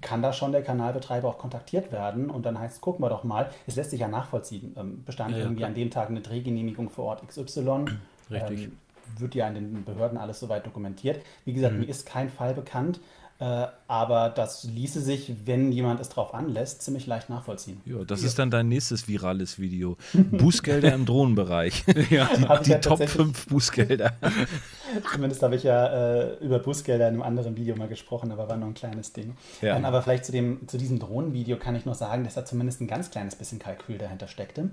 kann 0.00 0.22
da 0.22 0.32
schon 0.32 0.50
der 0.50 0.62
Kanalbetreiber 0.62 1.28
auch 1.28 1.38
kontaktiert 1.38 1.92
werden 1.92 2.30
und 2.30 2.44
dann 2.44 2.58
heißt, 2.58 2.80
gucken 2.80 3.04
wir 3.04 3.10
doch 3.10 3.22
mal, 3.22 3.50
es 3.68 3.76
lässt 3.76 3.90
sich 3.90 4.00
ja 4.00 4.08
nachvollziehen, 4.08 4.74
ähm, 4.76 5.04
bestand 5.04 5.32
ja, 5.32 5.38
irgendwie 5.38 5.60
klar. 5.60 5.68
an 5.68 5.74
dem 5.74 5.90
Tag 5.90 6.10
eine 6.10 6.20
Drehgenehmigung 6.20 6.90
vor 6.90 7.04
Ort 7.04 7.28
XY. 7.28 7.84
Richtig. 8.28 8.64
Ähm, 8.64 8.78
wird 9.18 9.34
ja 9.34 9.46
in 9.48 9.54
den 9.54 9.84
Behörden 9.84 10.18
alles 10.18 10.40
soweit 10.40 10.66
dokumentiert. 10.66 11.20
Wie 11.44 11.52
gesagt, 11.52 11.74
mhm. 11.74 11.80
mir 11.80 11.88
ist 11.88 12.06
kein 12.06 12.30
Fall 12.30 12.54
bekannt, 12.54 13.00
äh, 13.40 13.66
aber 13.88 14.28
das 14.30 14.62
ließe 14.62 15.00
sich, 15.00 15.34
wenn 15.44 15.72
jemand 15.72 16.00
es 16.00 16.08
drauf 16.08 16.34
anlässt, 16.34 16.82
ziemlich 16.82 17.06
leicht 17.06 17.30
nachvollziehen. 17.30 17.80
Ja, 17.84 18.04
das 18.04 18.20
ja. 18.20 18.28
ist 18.28 18.38
dann 18.38 18.50
dein 18.50 18.68
nächstes 18.68 19.08
virales 19.08 19.58
Video. 19.58 19.96
Bußgelder 20.12 20.94
im 20.94 21.04
Drohnenbereich. 21.04 21.84
ja. 22.10 22.28
Die, 22.36 22.64
die 22.64 22.70
ja 22.70 22.78
Top 22.78 23.06
5 23.06 23.46
Bußgelder. 23.46 24.12
Zumindest 25.12 25.42
habe 25.42 25.56
ich 25.56 25.64
ja 25.64 25.86
äh, 25.86 26.34
über 26.44 26.60
Bußgelder 26.60 27.08
in 27.08 27.14
einem 27.14 27.22
anderen 27.22 27.56
Video 27.56 27.74
mal 27.74 27.88
gesprochen, 27.88 28.30
aber 28.30 28.48
war 28.48 28.56
nur 28.56 28.68
ein 28.68 28.74
kleines 28.74 29.12
Ding. 29.12 29.36
Ja. 29.60 29.76
Ähm, 29.76 29.84
aber 29.84 30.02
vielleicht 30.02 30.24
zu, 30.24 30.32
dem, 30.32 30.68
zu 30.68 30.78
diesem 30.78 31.00
Drohnenvideo 31.00 31.56
kann 31.56 31.74
ich 31.74 31.84
nur 31.84 31.96
sagen, 31.96 32.22
dass 32.22 32.34
da 32.34 32.44
zumindest 32.44 32.80
ein 32.82 32.86
ganz 32.86 33.10
kleines 33.10 33.34
bisschen 33.34 33.58
Kalkül 33.58 33.98
dahinter 33.98 34.28
steckte. 34.28 34.70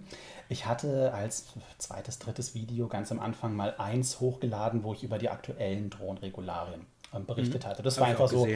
Ich 0.50 0.68
hatte 0.68 1.14
als 1.14 1.48
zweites, 1.80 2.20
drittes 2.20 2.54
Video 2.54 2.88
ganz 2.88 3.12
am 3.12 3.20
Anfang 3.20 3.56
mal 3.56 3.74
eins 3.80 4.20
hochgeladen, 4.20 4.84
wo 4.84 4.94
ich 4.94 5.04
über 5.04 5.18
die 5.18 5.30
aktuellen 5.30 5.90
Drohnenregularien 5.90 6.86
ähm, 7.14 7.26
berichtet 7.26 7.64
mhm. 7.64 7.70
hatte. 7.70 7.84
Das 7.84 7.96
Hab 7.96 8.02
war 8.02 8.08
einfach 8.10 8.28
so. 8.28 8.48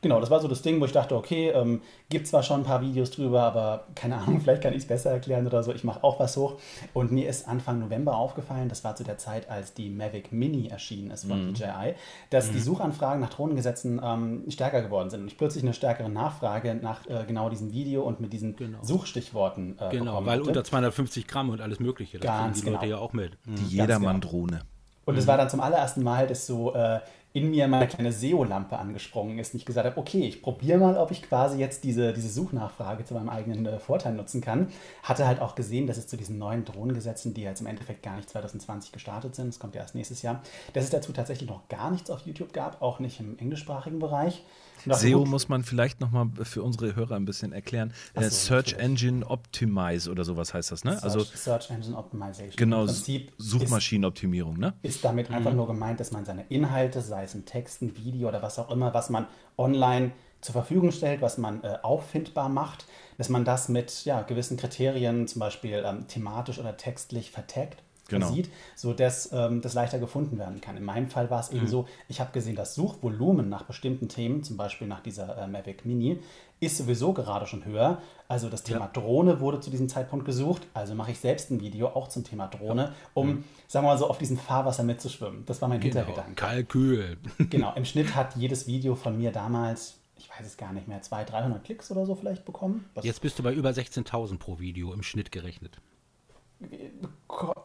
Genau, 0.00 0.20
das 0.20 0.30
war 0.30 0.38
so 0.40 0.46
das 0.46 0.62
Ding, 0.62 0.80
wo 0.80 0.84
ich 0.84 0.92
dachte, 0.92 1.16
okay, 1.16 1.50
ähm, 1.50 1.82
gibt 2.08 2.28
zwar 2.28 2.42
schon 2.42 2.60
ein 2.60 2.64
paar 2.64 2.80
Videos 2.82 3.10
drüber, 3.10 3.42
aber 3.42 3.86
keine 3.94 4.16
Ahnung, 4.16 4.40
vielleicht 4.42 4.62
kann 4.62 4.72
ich 4.72 4.82
es 4.82 4.86
besser 4.86 5.10
erklären 5.10 5.46
oder 5.46 5.62
so. 5.62 5.72
Ich 5.72 5.82
mache 5.82 6.04
auch 6.04 6.20
was 6.20 6.36
hoch. 6.36 6.58
Und 6.94 7.10
mir 7.10 7.28
ist 7.28 7.48
Anfang 7.48 7.80
November 7.80 8.16
aufgefallen, 8.16 8.68
das 8.68 8.84
war 8.84 8.94
zu 8.94 9.02
der 9.02 9.18
Zeit, 9.18 9.50
als 9.50 9.74
die 9.74 9.90
Mavic 9.90 10.30
Mini 10.30 10.68
erschienen 10.68 11.10
ist 11.10 11.26
von 11.26 11.48
mhm. 11.48 11.54
DJI, 11.54 11.94
dass 12.30 12.48
mhm. 12.48 12.52
die 12.52 12.60
Suchanfragen 12.60 13.20
nach 13.20 13.30
Drohnengesetzen 13.30 14.00
ähm, 14.02 14.44
stärker 14.48 14.82
geworden 14.82 15.10
sind 15.10 15.22
und 15.22 15.26
ich 15.26 15.36
plötzlich 15.36 15.64
eine 15.64 15.74
stärkere 15.74 16.08
Nachfrage 16.08 16.76
nach 16.76 17.04
äh, 17.06 17.24
genau 17.26 17.50
diesem 17.50 17.72
Video 17.72 18.02
und 18.02 18.20
mit 18.20 18.32
diesen 18.32 18.54
genau. 18.54 18.78
Suchstichworten 18.82 19.76
äh, 19.80 19.90
Genau, 19.90 20.24
weil 20.24 20.38
hatte. 20.38 20.48
unter 20.48 20.64
250 20.64 21.26
Gramm 21.26 21.50
und 21.50 21.60
alles 21.60 21.80
Mögliche. 21.80 22.18
Das 22.18 22.26
Ganz 22.26 22.58
die 22.58 22.66
genau. 22.66 22.76
Leute 22.76 22.90
ja 22.90 22.98
auch 22.98 23.12
mit. 23.12 23.36
Die 23.46 23.50
mhm. 23.50 23.68
Jedermann-Drohne. 23.68 24.60
Und 25.08 25.16
es 25.16 25.24
mhm. 25.24 25.28
war 25.28 25.36
dann 25.38 25.48
zum 25.48 25.60
allerersten 25.60 26.02
Mal, 26.02 26.26
dass 26.26 26.46
so 26.46 26.74
äh, 26.74 27.00
in 27.32 27.50
mir 27.50 27.68
meine 27.68 27.86
kleine 27.86 28.10
SEO-Lampe 28.10 28.78
angesprungen 28.78 29.38
ist 29.38 29.52
und 29.52 29.60
ich 29.60 29.66
gesagt 29.66 29.86
habe, 29.86 29.98
okay, 29.98 30.26
ich 30.26 30.42
probiere 30.42 30.78
mal, 30.78 30.96
ob 30.96 31.10
ich 31.10 31.22
quasi 31.22 31.58
jetzt 31.58 31.84
diese, 31.84 32.12
diese 32.12 32.30
Suchnachfrage 32.30 33.04
zu 33.04 33.14
meinem 33.14 33.28
eigenen 33.28 33.66
äh, 33.66 33.78
Vorteil 33.78 34.14
nutzen 34.14 34.40
kann. 34.40 34.68
Hatte 35.02 35.26
halt 35.26 35.40
auch 35.40 35.54
gesehen, 35.54 35.86
dass 35.86 35.98
es 35.98 36.06
zu 36.06 36.16
diesen 36.16 36.38
neuen 36.38 36.64
Drohnengesetzen, 36.64 37.34
die 37.34 37.42
jetzt 37.42 37.60
im 37.60 37.66
Endeffekt 37.66 38.02
gar 38.02 38.16
nicht 38.16 38.30
2020 38.30 38.92
gestartet 38.92 39.34
sind, 39.34 39.48
das 39.48 39.58
kommt 39.58 39.74
ja 39.74 39.82
erst 39.82 39.94
nächstes 39.94 40.22
Jahr, 40.22 40.42
dass 40.72 40.84
es 40.84 40.90
dazu 40.90 41.12
tatsächlich 41.12 41.48
noch 41.48 41.68
gar 41.68 41.90
nichts 41.90 42.10
auf 42.10 42.20
YouTube 42.26 42.52
gab, 42.52 42.80
auch 42.80 42.98
nicht 42.98 43.20
im 43.20 43.38
englischsprachigen 43.38 43.98
Bereich. 43.98 44.42
SEO 44.86 45.24
muss 45.24 45.48
man 45.48 45.62
vielleicht 45.62 46.00
noch 46.00 46.10
mal 46.10 46.30
für 46.42 46.62
unsere 46.62 46.94
Hörer 46.94 47.16
ein 47.16 47.24
bisschen 47.24 47.52
erklären. 47.52 47.92
So, 48.14 48.20
äh, 48.20 48.30
Search 48.30 48.72
natürlich. 48.72 48.84
Engine 48.84 49.26
Optimize 49.26 50.10
oder 50.10 50.24
sowas 50.24 50.54
heißt 50.54 50.72
das, 50.72 50.84
ne? 50.84 50.92
Search, 50.92 51.04
also 51.04 51.20
Search 51.20 51.70
Engine 51.70 51.96
Optimization. 51.96 52.56
Genau, 52.56 52.86
Suchmaschinenoptimierung, 52.86 54.58
ne? 54.58 54.74
Ist 54.82 55.04
damit 55.04 55.30
mhm. 55.30 55.36
einfach 55.36 55.52
nur 55.52 55.66
gemeint, 55.66 56.00
dass 56.00 56.12
man 56.12 56.24
seine 56.24 56.44
Inhalte, 56.48 57.00
sei 57.00 57.24
es 57.24 57.34
ein 57.34 57.44
Text, 57.44 57.82
ein 57.82 57.96
Video 57.96 58.28
oder 58.28 58.42
was 58.42 58.58
auch 58.58 58.70
immer, 58.70 58.94
was 58.94 59.10
man 59.10 59.26
online 59.56 60.12
zur 60.40 60.52
Verfügung 60.52 60.92
stellt, 60.92 61.20
was 61.20 61.38
man 61.38 61.64
äh, 61.64 61.78
auffindbar 61.82 62.48
macht, 62.48 62.86
dass 63.16 63.28
man 63.28 63.44
das 63.44 63.68
mit 63.68 64.04
ja, 64.04 64.22
gewissen 64.22 64.56
Kriterien, 64.56 65.26
zum 65.26 65.40
Beispiel 65.40 65.82
ähm, 65.84 66.06
thematisch 66.06 66.58
oder 66.58 66.76
textlich 66.76 67.30
vertaggt 67.30 67.82
genau. 68.08 68.32
sieht, 68.32 68.50
sodass 68.74 69.30
ähm, 69.32 69.60
das 69.60 69.74
leichter 69.74 69.98
gefunden 69.98 70.38
werden 70.38 70.60
kann. 70.60 70.76
In 70.76 70.84
meinem 70.84 71.08
Fall 71.08 71.30
war 71.30 71.40
es 71.40 71.50
mhm. 71.50 71.58
eben 71.58 71.66
so, 71.68 71.86
ich 72.08 72.20
habe 72.20 72.32
gesehen, 72.32 72.56
das 72.56 72.74
Suchvolumen 72.74 73.48
nach 73.48 73.64
bestimmten 73.64 74.08
Themen, 74.08 74.42
zum 74.42 74.56
Beispiel 74.56 74.86
nach 74.86 75.00
dieser 75.00 75.38
äh, 75.38 75.46
Mavic 75.46 75.84
Mini, 75.84 76.18
ist 76.60 76.76
sowieso 76.76 77.12
gerade 77.12 77.46
schon 77.46 77.64
höher. 77.64 78.02
Also 78.26 78.48
das 78.48 78.64
Thema 78.64 78.86
ja. 78.86 78.90
Drohne 78.92 79.40
wurde 79.40 79.60
zu 79.60 79.70
diesem 79.70 79.88
Zeitpunkt 79.88 80.24
gesucht. 80.24 80.66
Also 80.74 80.94
mache 80.94 81.12
ich 81.12 81.20
selbst 81.20 81.50
ein 81.50 81.60
Video 81.60 81.88
auch 81.88 82.08
zum 82.08 82.24
Thema 82.24 82.48
Drohne, 82.48 82.94
um, 83.14 83.28
mhm. 83.28 83.44
sagen 83.68 83.86
wir 83.86 83.92
mal 83.92 83.98
so, 83.98 84.08
auf 84.08 84.18
diesem 84.18 84.38
Fahrwasser 84.38 84.82
mitzuschwimmen. 84.82 85.44
Das 85.46 85.62
war 85.62 85.68
mein 85.68 85.80
genau. 85.80 85.96
Hintergedanke. 85.96 86.34
Kalkül. 86.34 87.18
genau, 87.50 87.72
im 87.76 87.84
Schnitt 87.84 88.16
hat 88.16 88.34
jedes 88.36 88.66
Video 88.66 88.94
von 88.96 89.16
mir 89.16 89.30
damals 89.30 89.98
ich 90.20 90.28
weiß 90.28 90.44
es 90.44 90.56
gar 90.56 90.72
nicht 90.72 90.88
mehr, 90.88 91.00
200, 91.00 91.32
300 91.32 91.64
Klicks 91.64 91.92
oder 91.92 92.04
so 92.04 92.16
vielleicht 92.16 92.44
bekommen. 92.44 92.84
Was 92.94 93.04
Jetzt 93.04 93.20
bist 93.20 93.38
du 93.38 93.44
bei 93.44 93.52
über 93.54 93.70
16.000 93.70 94.38
pro 94.38 94.58
Video 94.58 94.92
im 94.92 95.04
Schnitt 95.04 95.30
gerechnet. 95.30 95.80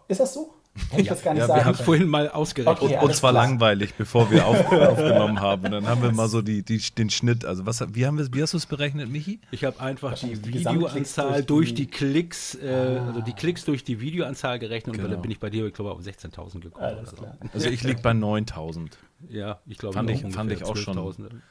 Ist 0.08 0.20
das 0.20 0.34
so? 0.34 0.54
Hätte 0.90 1.02
ich 1.04 1.08
das 1.08 1.22
gar 1.22 1.34
nicht 1.34 1.42
ja, 1.42 1.48
sagen 1.48 1.60
wir 1.60 1.66
haben 1.66 1.76
es 1.76 1.82
vorhin 1.82 2.08
mal 2.08 2.30
ausgerechnet. 2.30 2.82
Okay, 2.82 2.98
und, 3.06 3.14
zwar 3.14 3.32
klar. 3.32 3.44
langweilig, 3.44 3.94
bevor 3.94 4.32
wir 4.32 4.48
auf, 4.48 4.72
aufgenommen 4.72 5.40
haben. 5.40 5.66
Und 5.66 5.72
dann 5.72 5.88
haben 5.88 6.02
wir 6.02 6.12
mal 6.12 6.28
so 6.28 6.42
die, 6.42 6.64
die, 6.64 6.80
den 6.80 7.12
Schnitt. 7.12 7.46
Also 7.46 7.68
was, 7.68 7.84
wie, 7.94 8.08
haben 8.08 8.18
wir, 8.18 8.34
wie 8.34 8.42
hast 8.42 8.54
du 8.54 8.58
es 8.58 8.66
berechnet, 8.66 9.08
Michi? 9.08 9.40
Ich 9.52 9.66
habe 9.66 9.80
einfach 9.80 10.18
die, 10.18 10.34
die 10.34 10.54
Videoanzahl 10.56 11.44
durch 11.44 11.76
die, 11.76 11.86
Klicks, 11.86 12.56
äh, 12.56 12.98
ah. 13.00 13.08
also 13.08 13.22
die 13.22 13.34
Klicks 13.34 13.66
durch 13.66 13.84
die 13.84 14.02
Videoanzahl 14.02 14.58
gerechnet 14.58 14.96
genau. 14.96 15.06
und 15.06 15.12
dann 15.12 15.22
bin 15.22 15.30
ich 15.30 15.40
bei 15.40 15.52
dir, 15.52 15.68
ich 15.68 15.74
glaube, 15.76 15.92
auf 15.92 16.00
16.000 16.00 16.60
gekommen. 16.60 17.06
So. 17.06 17.28
Also 17.54 17.70
ich 17.70 17.84
liege 17.84 18.02
bei 18.02 18.12
9.000. 18.12 18.94
Ja, 19.30 19.60
ich 19.68 19.78
glaube, 19.78 19.94
fand, 19.94 20.10
ich, 20.10 20.22
fand 20.34 20.52
ich 20.52 20.64
auch 20.64 20.76
schon 20.76 20.98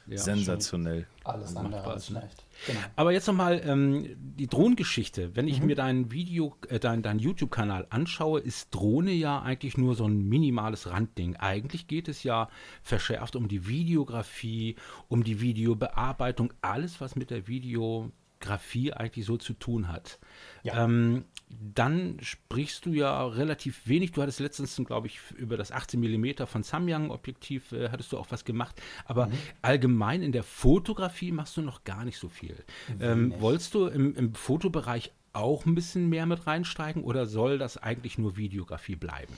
ja, 0.07 0.17
sensational. 0.17 1.07
Alles 1.23 1.55
andere 1.55 1.83
als 1.85 2.07
schlecht. 2.07 2.42
Genau. 2.67 2.79
Aber 2.95 3.11
jetzt 3.11 3.27
nochmal 3.27 3.61
ähm, 3.65 4.15
die 4.17 4.47
Drohnengeschichte. 4.47 5.35
Wenn 5.35 5.47
ich 5.47 5.59
mhm. 5.59 5.67
mir 5.67 5.75
deinen 5.75 6.11
Video, 6.11 6.55
äh, 6.69 6.79
dein, 6.79 7.01
dein 7.01 7.19
YouTube-Kanal 7.19 7.87
anschaue, 7.89 8.39
ist 8.39 8.73
Drohne 8.73 9.11
ja 9.11 9.41
eigentlich 9.41 9.77
nur 9.77 9.95
so 9.95 10.05
ein 10.05 10.27
minimales 10.27 10.89
Randding. 10.89 11.35
Eigentlich 11.35 11.87
geht 11.87 12.07
es 12.07 12.23
ja 12.23 12.49
verschärft 12.81 13.35
um 13.35 13.47
die 13.47 13.67
Videografie, 13.67 14.75
um 15.07 15.23
die 15.23 15.41
Videobearbeitung, 15.41 16.53
alles, 16.61 17.01
was 17.01 17.15
mit 17.15 17.29
der 17.29 17.47
Videografie 17.47 18.93
eigentlich 18.93 19.25
so 19.25 19.37
zu 19.37 19.53
tun 19.53 19.87
hat. 19.87 20.19
Ja. 20.63 20.83
Ähm, 20.83 21.25
dann 21.73 22.17
sprichst 22.21 22.85
du 22.85 22.93
ja 22.93 23.25
relativ 23.25 23.87
wenig. 23.87 24.11
Du 24.11 24.21
hattest 24.21 24.39
letztens, 24.39 24.75
glaube 24.85 25.07
ich, 25.07 25.19
über 25.35 25.57
das 25.57 25.71
18 25.71 25.99
mm 25.99 26.45
von 26.45 26.63
Samyang 26.63 27.11
Objektiv 27.11 27.71
äh, 27.71 27.89
hattest 27.89 28.11
du 28.11 28.17
auch 28.17 28.27
was 28.29 28.45
gemacht. 28.45 28.81
Aber 29.05 29.27
mhm. 29.27 29.33
allgemein 29.61 30.21
in 30.21 30.31
der 30.31 30.43
Fotografie 30.43 31.31
machst 31.31 31.57
du 31.57 31.61
noch 31.61 31.83
gar 31.83 32.05
nicht 32.05 32.17
so 32.17 32.29
viel. 32.29 32.63
Ähm, 32.99 33.33
wolltest 33.39 33.73
du 33.73 33.87
im, 33.87 34.15
im 34.15 34.33
Fotobereich 34.33 35.11
auch 35.33 35.65
ein 35.65 35.75
bisschen 35.75 36.09
mehr 36.09 36.25
mit 36.25 36.45
reinsteigen 36.47 37.03
oder 37.03 37.25
soll 37.25 37.57
das 37.57 37.77
eigentlich 37.77 38.17
nur 38.17 38.37
Videografie 38.37 38.95
bleiben? 38.95 39.33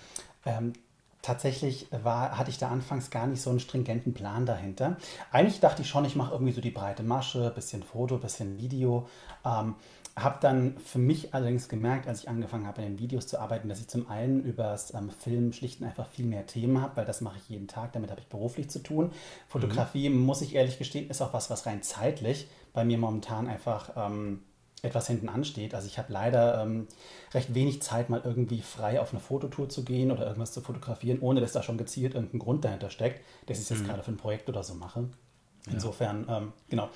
Ähm, 0.45 0.73
tatsächlich 1.21 1.87
war, 1.91 2.37
hatte 2.37 2.49
ich 2.49 2.57
da 2.57 2.69
anfangs 2.69 3.09
gar 3.09 3.27
nicht 3.27 3.41
so 3.41 3.49
einen 3.49 3.59
stringenten 3.59 4.13
Plan 4.13 4.45
dahinter. 4.45 4.97
Eigentlich 5.31 5.59
dachte 5.59 5.81
ich 5.81 5.89
schon, 5.89 6.05
ich 6.05 6.15
mache 6.15 6.33
irgendwie 6.33 6.53
so 6.53 6.61
die 6.61 6.71
breite 6.71 7.03
Masche, 7.03 7.51
bisschen 7.55 7.81
Foto, 7.81 8.17
bisschen 8.17 8.57
Video. 8.57 9.07
Ähm, 9.43 9.75
habe 10.17 10.37
dann 10.39 10.77
für 10.77 10.97
mich 10.97 11.33
allerdings 11.33 11.67
gemerkt, 11.67 12.07
als 12.07 12.21
ich 12.21 12.29
angefangen 12.29 12.65
habe, 12.65 12.81
in 12.81 12.93
den 12.93 12.99
Videos 12.99 13.27
zu 13.27 13.37
arbeiten, 13.37 13.67
dass 13.67 13.81
ich 13.81 13.89
zum 13.89 14.09
einen 14.09 14.43
über 14.43 14.63
das 14.63 14.93
ähm, 14.93 15.09
Film 15.09 15.51
schlicht 15.51 15.81
und 15.81 15.87
einfach 15.87 16.07
viel 16.07 16.25
mehr 16.25 16.45
Themen 16.45 16.81
habe, 16.81 16.95
weil 16.95 17.05
das 17.05 17.19
mache 17.19 17.37
ich 17.37 17.49
jeden 17.49 17.67
Tag, 17.67 17.91
damit 17.91 18.11
habe 18.11 18.21
ich 18.21 18.27
beruflich 18.27 18.69
zu 18.69 18.79
tun. 18.79 19.11
Fotografie, 19.49 20.09
mhm. 20.09 20.19
muss 20.19 20.41
ich 20.41 20.55
ehrlich 20.55 20.77
gestehen, 20.77 21.09
ist 21.09 21.21
auch 21.21 21.33
was, 21.33 21.49
was 21.49 21.65
rein 21.65 21.83
zeitlich 21.83 22.47
bei 22.71 22.85
mir 22.85 22.97
momentan 22.97 23.47
einfach 23.47 23.91
ähm, 23.97 24.43
etwas 24.83 25.07
hinten 25.07 25.27
ansteht. 25.27 25.75
Also 25.75 25.87
ich 25.87 25.97
habe 25.97 26.13
leider 26.13 26.61
ähm, 26.63 26.87
recht 27.33 27.53
wenig 27.53 27.81
Zeit, 27.81 28.09
mal 28.09 28.21
irgendwie 28.23 28.61
frei 28.61 29.01
auf 29.01 29.11
eine 29.11 29.19
Fototour 29.19 29.67
zu 29.67 29.83
gehen 29.83 30.11
oder 30.11 30.25
irgendwas 30.25 30.53
zu 30.53 30.61
fotografieren, 30.61 31.19
ohne 31.19 31.41
dass 31.41 31.51
da 31.51 31.61
schon 31.61 31.77
gezielt 31.77 32.15
irgendein 32.15 32.39
Grund 32.39 32.63
dahinter 32.63 32.89
steckt, 32.89 33.21
dass 33.47 33.57
ich 33.57 33.63
es 33.63 33.69
jetzt 33.69 33.81
mhm. 33.81 33.87
gerade 33.87 34.03
für 34.03 34.11
ein 34.11 34.17
Projekt 34.17 34.47
oder 34.47 34.63
so 34.63 34.75
mache. 34.75 35.09
Insofern, 35.67 36.25
ja. 36.27 36.37
ähm, 36.37 36.53
genau 36.69 36.89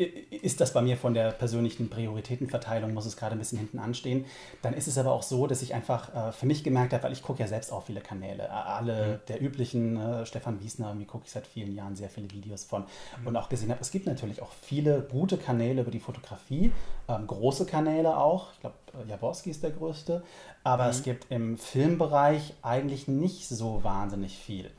ist 0.00 0.60
das 0.60 0.72
bei 0.72 0.80
mir 0.82 0.96
von 0.96 1.14
der 1.14 1.32
persönlichen 1.32 1.90
Prioritätenverteilung, 1.90 2.94
muss 2.94 3.06
es 3.06 3.16
gerade 3.16 3.36
ein 3.36 3.38
bisschen 3.38 3.58
hinten 3.58 3.78
anstehen. 3.78 4.24
Dann 4.62 4.74
ist 4.74 4.86
es 4.86 4.96
aber 4.98 5.12
auch 5.12 5.22
so, 5.22 5.46
dass 5.46 5.62
ich 5.62 5.74
einfach 5.74 6.14
äh, 6.14 6.32
für 6.32 6.46
mich 6.46 6.64
gemerkt 6.64 6.92
habe, 6.92 7.04
weil 7.04 7.12
ich 7.12 7.22
gucke 7.22 7.40
ja 7.40 7.46
selbst 7.46 7.72
auch 7.72 7.84
viele 7.84 8.00
Kanäle, 8.00 8.50
alle 8.50 9.06
mhm. 9.06 9.26
der 9.28 9.42
üblichen, 9.42 9.96
äh, 9.96 10.26
Stefan 10.26 10.60
Wiesner, 10.60 10.94
mir 10.94 11.06
gucke 11.06 11.24
ich 11.26 11.32
seit 11.32 11.46
vielen 11.46 11.74
Jahren 11.74 11.96
sehr 11.96 12.08
viele 12.08 12.30
Videos 12.30 12.64
von 12.64 12.84
mhm. 13.20 13.26
und 13.26 13.36
auch 13.36 13.48
gesehen 13.48 13.70
habe, 13.70 13.80
es 13.80 13.90
gibt 13.90 14.06
natürlich 14.06 14.40
auch 14.42 14.52
viele 14.62 15.02
gute 15.02 15.36
Kanäle 15.36 15.82
über 15.82 15.90
die 15.90 16.00
Fotografie, 16.00 16.72
ähm, 17.08 17.26
große 17.26 17.66
Kanäle 17.66 18.16
auch, 18.16 18.52
ich 18.54 18.60
glaube, 18.60 18.76
äh, 18.94 19.10
Jaworski 19.10 19.50
ist 19.50 19.62
der 19.62 19.70
größte, 19.70 20.22
aber 20.64 20.84
mhm. 20.84 20.90
es 20.90 21.02
gibt 21.02 21.30
im 21.30 21.58
Filmbereich 21.58 22.54
eigentlich 22.62 23.08
nicht 23.08 23.48
so 23.48 23.84
wahnsinnig 23.84 24.36
viel. 24.36 24.70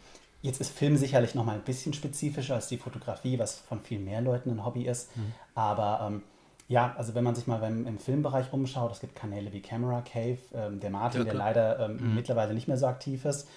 Jetzt 0.42 0.60
ist 0.60 0.72
Film 0.72 0.98
sicherlich 0.98 1.36
noch 1.36 1.46
mal 1.46 1.56
ein 1.56 1.62
bisschen 1.62 1.94
spezifischer 1.94 2.56
als 2.56 2.68
die 2.68 2.78
Fotografie, 2.78 3.38
was 3.38 3.60
von 3.60 3.80
viel 3.80 4.00
mehr 4.00 4.22
Leuten 4.22 4.50
ein 4.50 4.66
Hobby 4.66 4.88
ist. 4.88 5.16
Mhm. 5.16 5.34
Aber 5.54 6.08
ähm, 6.08 6.24
ja, 6.68 6.96
also 6.98 7.14
wenn 7.14 7.24
man 7.24 7.36
sich 7.36 7.48
mal 7.48 7.60
beim, 7.60 7.86
im 7.86 8.00
Filmbereich 8.00 8.52
umschaut, 8.54 8.92
es 8.94 9.02
gibt 9.02 9.14
Kanäle 9.16 9.52
wie 9.52 9.62
Camera 9.62 10.02
Cave, 10.02 10.40
ähm, 10.54 10.80
der 10.80 10.90
Martin, 10.90 11.22
ja, 11.22 11.26
der 11.26 11.34
leider 11.34 11.80
ähm, 11.80 11.98
mhm. 11.98 12.16
mittlerweile 12.16 12.54
nicht 12.54 12.68
mehr 12.68 12.78
so 12.78 12.88
aktiv 12.88 13.26
ist. 13.26 13.48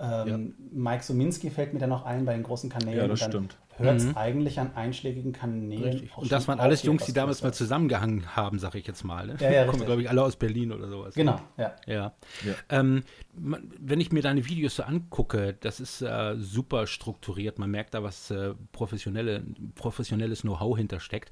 Ähm, 0.00 0.28
ja. 0.28 0.38
Mike 0.72 1.04
Suminski 1.04 1.50
fällt 1.50 1.72
mir 1.72 1.80
da 1.80 1.86
noch 1.86 2.04
ein 2.04 2.24
bei 2.24 2.34
den 2.34 2.42
großen 2.42 2.70
Kanälen. 2.70 2.98
Ja, 2.98 3.08
das 3.08 3.20
stimmt 3.20 3.56
hört 3.78 3.96
es 3.96 4.04
mhm. 4.06 4.16
eigentlich 4.16 4.60
an 4.60 4.74
einschlägigen 4.74 5.32
Kanälen. 5.32 6.08
Und 6.16 6.30
das 6.30 6.46
waren 6.48 6.60
alles 6.60 6.82
Jungs, 6.82 7.04
die 7.04 7.12
damals 7.12 7.42
mal 7.42 7.52
zusammengehangen 7.52 8.36
haben, 8.36 8.58
sag 8.58 8.74
ich 8.74 8.86
jetzt 8.86 9.04
mal. 9.04 9.26
Ne? 9.26 9.36
Ja, 9.40 9.50
ja, 9.50 9.66
Kommen, 9.66 9.84
glaube 9.84 10.02
ich, 10.02 10.08
alle 10.10 10.22
aus 10.22 10.36
Berlin 10.36 10.72
oder 10.72 10.88
sowas. 10.88 11.14
Genau, 11.14 11.40
ja. 11.56 11.74
ja. 11.86 12.12
ja. 12.44 12.54
Ähm, 12.68 13.02
wenn 13.32 14.00
ich 14.00 14.12
mir 14.12 14.22
deine 14.22 14.46
Videos 14.46 14.76
so 14.76 14.82
angucke, 14.84 15.56
das 15.60 15.80
ist 15.80 16.02
äh, 16.02 16.36
super 16.36 16.86
strukturiert. 16.86 17.58
Man 17.58 17.70
merkt 17.70 17.94
da, 17.94 18.02
was 18.02 18.30
äh, 18.30 18.54
professionelle, 18.72 19.42
professionelles 19.74 20.42
Know-how 20.42 20.76
hintersteckt. 20.76 21.30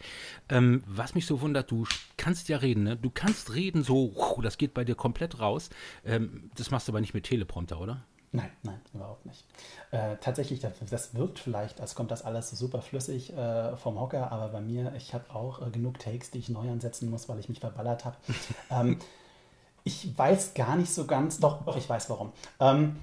Ähm, 0.48 0.82
was 0.86 1.14
mich 1.14 1.26
so 1.26 1.40
wundert, 1.40 1.70
du 1.70 1.86
kannst 2.16 2.48
ja 2.48 2.58
reden, 2.58 2.84
ne? 2.84 2.96
Du 2.96 3.10
kannst 3.10 3.54
reden 3.54 3.82
so, 3.82 4.12
das 4.42 4.58
geht 4.58 4.74
bei 4.74 4.84
dir 4.84 4.94
komplett 4.94 5.40
raus. 5.40 5.70
Ähm, 6.04 6.50
das 6.56 6.70
machst 6.70 6.88
du 6.88 6.92
aber 6.92 7.00
nicht 7.00 7.14
mit 7.14 7.24
Teleprompter, 7.24 7.80
oder? 7.80 8.04
Nein, 8.34 8.50
nein, 8.62 8.80
überhaupt 8.94 9.26
nicht. 9.26 9.44
Äh, 9.90 10.16
tatsächlich, 10.16 10.60
das, 10.60 10.72
das, 10.88 11.14
wirkt 11.14 11.38
vielleicht, 11.38 11.82
als 11.82 11.94
kommt 11.94 12.10
das 12.10 12.24
alles 12.24 12.48
so 12.48 12.56
super 12.56 12.80
flüssig 12.80 13.36
äh, 13.36 13.76
vom 13.76 14.00
Hocker, 14.00 14.32
aber 14.32 14.48
bei 14.48 14.62
mir, 14.62 14.94
ich 14.96 15.12
habe 15.12 15.34
auch 15.34 15.60
äh, 15.60 15.70
genug 15.70 15.98
Takes, 15.98 16.30
die 16.30 16.38
ich 16.38 16.48
neu 16.48 16.70
ansetzen 16.70 17.10
muss, 17.10 17.28
weil 17.28 17.38
ich 17.38 17.50
mich 17.50 17.60
verballert 17.60 18.06
habe. 18.06 18.16
ähm, 18.70 18.98
ich 19.84 20.16
weiß 20.16 20.54
gar 20.54 20.76
nicht 20.76 20.94
so 20.94 21.06
ganz, 21.06 21.40
doch, 21.40 21.62
doch, 21.66 21.76
ich 21.76 21.86
weiß 21.86 22.08
warum. 22.08 22.32
Ähm, 22.58 22.96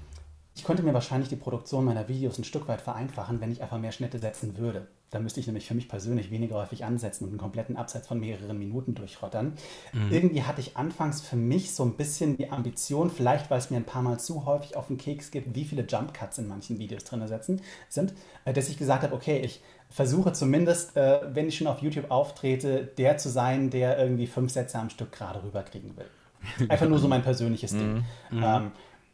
ich 0.56 0.64
könnte 0.64 0.82
mir 0.82 0.94
wahrscheinlich 0.94 1.28
die 1.28 1.36
Produktion 1.36 1.84
meiner 1.84 2.08
Videos 2.08 2.36
ein 2.36 2.44
Stück 2.44 2.66
weit 2.66 2.80
vereinfachen, 2.80 3.40
wenn 3.40 3.52
ich 3.52 3.62
einfach 3.62 3.78
mehr 3.78 3.92
Schnitte 3.92 4.18
setzen 4.18 4.58
würde. 4.58 4.88
Da 5.10 5.18
müsste 5.18 5.40
ich 5.40 5.46
nämlich 5.46 5.66
für 5.66 5.74
mich 5.74 5.88
persönlich 5.88 6.30
weniger 6.30 6.56
häufig 6.56 6.84
ansetzen 6.84 7.24
und 7.24 7.30
einen 7.30 7.38
kompletten 7.38 7.76
Absatz 7.76 8.06
von 8.06 8.20
mehreren 8.20 8.58
Minuten 8.58 8.94
durchrottern. 8.94 9.54
Mhm. 9.92 10.12
Irgendwie 10.12 10.42
hatte 10.44 10.60
ich 10.60 10.76
anfangs 10.76 11.20
für 11.20 11.36
mich 11.36 11.74
so 11.74 11.84
ein 11.84 11.94
bisschen 11.94 12.36
die 12.36 12.50
Ambition, 12.50 13.10
vielleicht 13.10 13.50
weil 13.50 13.58
es 13.58 13.70
mir 13.70 13.76
ein 13.76 13.84
paar 13.84 14.02
Mal 14.02 14.20
zu 14.20 14.46
häufig 14.46 14.76
auf 14.76 14.86
den 14.86 14.98
Keks 14.98 15.30
gibt, 15.30 15.54
wie 15.54 15.64
viele 15.64 15.84
Jump 15.86 16.14
Cuts 16.14 16.38
in 16.38 16.46
manchen 16.46 16.78
Videos 16.78 17.04
drin 17.04 17.26
setzen, 17.26 17.60
sind, 17.88 18.14
äh, 18.44 18.52
dass 18.52 18.68
ich 18.68 18.78
gesagt 18.78 19.02
habe, 19.02 19.14
okay, 19.14 19.40
ich 19.40 19.60
versuche 19.90 20.32
zumindest, 20.32 20.96
äh, 20.96 21.20
wenn 21.34 21.48
ich 21.48 21.56
schon 21.56 21.66
auf 21.66 21.80
YouTube 21.80 22.10
auftrete, 22.10 22.84
der 22.96 23.16
zu 23.18 23.28
sein, 23.28 23.70
der 23.70 23.98
irgendwie 23.98 24.28
fünf 24.28 24.52
Sätze 24.52 24.78
am 24.78 24.90
Stück 24.90 25.10
gerade 25.10 25.42
rüberkriegen 25.42 25.96
will. 25.96 26.06
Einfach 26.68 26.88
nur 26.88 26.98
so 26.98 27.08
mein 27.08 27.22
persönliches 27.22 27.72
Ding. 27.72 28.04
Mhm. 28.30 28.38
mhm. 28.38 28.44
Ähm, 28.44 28.72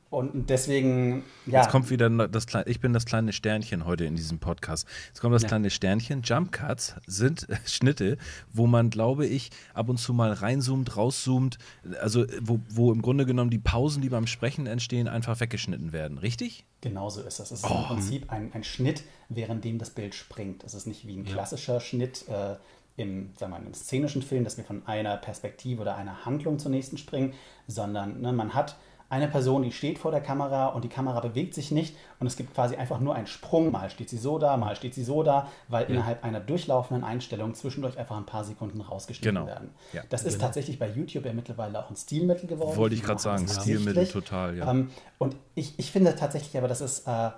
und 0.08 0.50
deswegen, 0.50 1.24
ja. 1.46 1.62
Jetzt 1.62 1.70
kommt 1.70 1.90
wieder 1.90 2.08
das 2.28 2.46
kleine, 2.46 2.68
ich 2.68 2.80
bin 2.80 2.92
das 2.92 3.06
kleine 3.06 3.32
Sternchen 3.32 3.86
heute 3.86 4.04
in 4.04 4.14
diesem 4.14 4.38
Podcast. 4.38 4.86
Jetzt 5.08 5.20
kommt 5.20 5.34
das 5.34 5.42
ja. 5.42 5.48
kleine 5.48 5.68
Sternchen. 5.68 6.22
Jump 6.22 6.52
Cuts 6.52 6.94
sind 7.06 7.46
Schnitte, 7.66 8.16
wo 8.52 8.68
man, 8.68 8.90
glaube 8.90 9.26
ich, 9.26 9.50
ab 9.74 9.88
und 9.88 9.98
zu 9.98 10.14
mal 10.14 10.32
reinzoomt, 10.32 10.96
rauszoomt, 10.96 11.58
also 12.00 12.24
wo, 12.40 12.60
wo 12.68 12.92
im 12.92 13.02
Grunde 13.02 13.26
genommen 13.26 13.50
die 13.50 13.58
Pausen, 13.58 14.00
die 14.00 14.08
beim 14.08 14.28
Sprechen 14.28 14.66
entstehen, 14.66 15.08
einfach 15.08 15.40
weggeschnitten 15.40 15.92
werden. 15.92 16.18
Richtig? 16.18 16.64
Genau 16.82 17.10
so 17.10 17.22
ist 17.22 17.40
das. 17.40 17.50
Es 17.50 17.64
ist 17.64 17.70
oh. 17.70 17.74
im 17.74 17.84
Prinzip 17.84 18.30
ein, 18.30 18.52
ein 18.52 18.62
Schnitt, 18.62 19.02
währenddem 19.28 19.78
das 19.78 19.90
Bild 19.90 20.14
springt. 20.14 20.62
Es 20.62 20.74
ist 20.74 20.86
nicht 20.86 21.06
wie 21.08 21.16
ein 21.16 21.24
klassischer 21.24 21.74
ja. 21.74 21.80
Schnitt. 21.80 22.28
Äh, 22.28 22.56
im, 22.98 23.32
sagen 23.36 23.52
wir 23.52 23.58
mal, 23.58 23.66
im 23.66 23.74
szenischen 23.74 24.22
Film, 24.22 24.44
dass 24.44 24.56
wir 24.56 24.64
von 24.64 24.86
einer 24.86 25.18
Perspektive 25.18 25.82
oder 25.82 25.96
einer 25.96 26.24
Handlung 26.24 26.58
zur 26.58 26.70
nächsten 26.70 26.96
springen, 26.96 27.34
sondern 27.66 28.22
ne, 28.22 28.32
man 28.32 28.54
hat 28.54 28.76
eine 29.08 29.28
Person, 29.28 29.62
die 29.62 29.72
steht 29.72 29.98
vor 29.98 30.10
der 30.10 30.20
Kamera 30.20 30.66
und 30.66 30.82
die 30.82 30.88
Kamera 30.88 31.20
bewegt 31.20 31.54
sich 31.54 31.70
nicht 31.70 31.96
und 32.18 32.26
es 32.26 32.36
gibt 32.36 32.54
quasi 32.54 32.76
einfach 32.76 32.98
nur 32.98 33.14
einen 33.14 33.26
Sprung. 33.26 33.70
Mal 33.70 33.90
steht 33.90 34.10
sie 34.10 34.18
so 34.18 34.38
da, 34.38 34.56
mal 34.56 34.74
steht 34.74 34.94
sie 34.94 35.04
so 35.04 35.22
da, 35.22 35.48
weil 35.68 35.84
ja. 35.84 35.90
innerhalb 35.90 36.24
einer 36.24 36.40
durchlaufenden 36.40 37.04
Einstellung 37.04 37.54
zwischendurch 37.54 37.98
einfach 37.98 38.16
ein 38.16 38.26
paar 38.26 38.44
Sekunden 38.44 38.80
rausgeschnitten 38.80 39.36
genau. 39.36 39.46
werden. 39.46 39.70
Ja. 39.92 40.02
Das 40.08 40.24
ist 40.24 40.34
genau. 40.34 40.46
tatsächlich 40.46 40.78
bei 40.78 40.88
YouTube 40.88 41.24
ja 41.24 41.32
mittlerweile 41.32 41.78
auch 41.78 41.88
ein 41.88 41.96
Stilmittel 41.96 42.48
geworden. 42.48 42.76
Wollte 42.76 42.96
ich 42.96 43.02
gerade 43.02 43.20
sagen, 43.20 43.46
Stilmittel 43.46 44.08
total, 44.08 44.56
ja. 44.56 44.70
Ähm, 44.70 44.90
und 45.18 45.36
ich, 45.54 45.78
ich 45.78 45.90
finde 45.92 46.16
tatsächlich 46.16 46.56
aber, 46.58 46.68
das 46.68 46.80
ist 46.80 47.06
äh, 47.06 47.30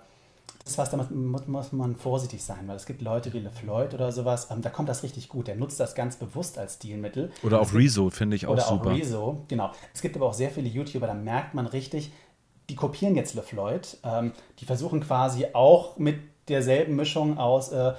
ist 0.68 0.78
was, 0.78 0.90
da 0.90 0.96
muss, 0.96 1.72
man 1.72 1.96
vorsichtig 1.96 2.42
sein, 2.42 2.66
weil 2.66 2.76
es 2.76 2.86
gibt 2.86 3.00
Leute 3.02 3.32
wie 3.32 3.40
LeFloid 3.40 3.94
oder 3.94 4.12
sowas, 4.12 4.48
ähm, 4.50 4.62
da 4.62 4.70
kommt 4.70 4.88
das 4.88 5.02
richtig 5.02 5.28
gut. 5.28 5.48
Der 5.48 5.56
nutzt 5.56 5.80
das 5.80 5.94
ganz 5.94 6.16
bewusst 6.16 6.58
als 6.58 6.74
Stilmittel. 6.74 7.30
Oder 7.42 7.60
auch 7.60 7.72
Rezo, 7.72 8.10
finde 8.10 8.36
ich 8.36 8.46
auch 8.46 8.52
oder 8.52 8.62
super. 8.62 8.82
Oder 8.82 8.90
auch 8.90 8.96
Rezo, 8.96 9.44
genau. 9.48 9.72
Es 9.94 10.02
gibt 10.02 10.16
aber 10.16 10.26
auch 10.26 10.34
sehr 10.34 10.50
viele 10.50 10.68
YouTuber, 10.68 11.06
da 11.06 11.14
merkt 11.14 11.54
man 11.54 11.66
richtig, 11.66 12.12
die 12.68 12.74
kopieren 12.74 13.16
jetzt 13.16 13.34
LeFloid. 13.34 13.98
Ähm, 14.04 14.32
die 14.58 14.66
versuchen 14.66 15.00
quasi 15.00 15.46
auch 15.54 15.96
mit 15.96 16.18
derselben 16.48 16.96
Mischung 16.96 17.38
aus 17.38 17.70
äh, 17.70 17.94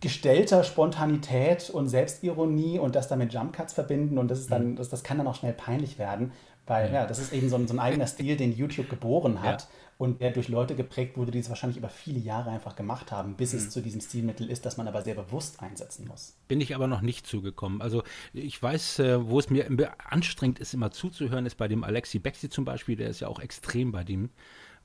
gestellter 0.00 0.64
Spontanität 0.64 1.70
und 1.70 1.88
Selbstironie 1.88 2.78
und 2.78 2.94
das 2.94 3.08
dann 3.08 3.18
mit 3.18 3.32
Jump 3.32 3.54
Cuts 3.54 3.72
verbinden 3.72 4.18
und 4.18 4.28
das 4.28 4.40
ist 4.40 4.50
dann, 4.50 4.72
mhm. 4.72 4.76
das, 4.76 4.88
das 4.88 5.02
kann 5.02 5.18
dann 5.18 5.26
auch 5.26 5.36
schnell 5.36 5.52
peinlich 5.52 5.98
werden, 5.98 6.32
weil 6.66 6.88
ja, 6.88 7.00
ja 7.00 7.06
das 7.06 7.18
ist 7.18 7.32
eben 7.32 7.48
so 7.48 7.56
ein, 7.56 7.66
so 7.66 7.74
ein 7.74 7.78
eigener 7.78 8.06
Stil, 8.06 8.36
den 8.36 8.54
YouTube 8.54 8.90
geboren 8.90 9.42
hat. 9.42 9.62
Ja 9.62 9.68
und 10.00 10.22
der 10.22 10.30
durch 10.30 10.48
Leute 10.48 10.74
geprägt 10.74 11.18
wurde, 11.18 11.30
die 11.30 11.40
es 11.40 11.50
wahrscheinlich 11.50 11.76
über 11.76 11.90
viele 11.90 12.18
Jahre 12.18 12.48
einfach 12.48 12.74
gemacht 12.74 13.12
haben, 13.12 13.34
bis 13.34 13.52
mhm. 13.52 13.58
es 13.58 13.68
zu 13.68 13.82
diesem 13.82 14.00
Stilmittel 14.00 14.50
ist, 14.50 14.64
das 14.64 14.78
man 14.78 14.88
aber 14.88 15.02
sehr 15.02 15.14
bewusst 15.14 15.60
einsetzen 15.60 16.08
muss. 16.08 16.38
Bin 16.48 16.58
ich 16.62 16.74
aber 16.74 16.86
noch 16.86 17.02
nicht 17.02 17.26
zugekommen. 17.26 17.82
Also 17.82 18.02
ich 18.32 18.62
weiß, 18.62 19.00
äh, 19.00 19.28
wo 19.28 19.38
es 19.38 19.50
mir 19.50 19.68
anstrengend 20.10 20.58
ist, 20.58 20.72
immer 20.72 20.90
zuzuhören, 20.90 21.44
ist 21.44 21.56
bei 21.56 21.68
dem 21.68 21.84
Alexi 21.84 22.18
Bexi 22.18 22.48
zum 22.48 22.64
Beispiel, 22.64 22.96
der 22.96 23.10
ist 23.10 23.20
ja 23.20 23.28
auch 23.28 23.40
extrem 23.40 23.92
bei 23.92 24.02
dem, 24.02 24.30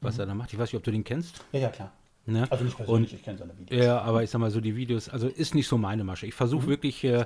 was 0.02 0.16
mhm. 0.16 0.20
er 0.20 0.26
da 0.26 0.36
macht. 0.36 0.52
Ich 0.52 0.60
weiß 0.60 0.68
nicht, 0.68 0.78
ob 0.78 0.84
du 0.84 0.92
den 0.92 1.06
kennst. 1.06 1.46
Ja, 1.54 1.60
ja, 1.62 1.70
klar. 1.70 1.94
Ne? 2.26 2.46
Also 2.52 2.66
nicht 2.66 2.76
persönlich, 2.76 3.14
und, 3.14 3.18
ich 3.18 3.24
kenne 3.24 3.38
seine 3.38 3.58
Videos. 3.58 3.86
Ja, 3.86 4.02
aber 4.02 4.22
ich 4.22 4.30
sag 4.30 4.40
mal 4.40 4.52
so, 4.52 4.60
die 4.60 4.76
Videos, 4.76 5.08
also 5.08 5.30
ist 5.30 5.56
nicht 5.56 5.70
so 5.70 5.78
meine 5.78 6.04
Masche. 6.04 6.28
Ich 6.28 6.34
versuche 6.34 6.66
mhm. 6.66 6.72
wirklich 6.72 7.02
äh, 7.06 7.26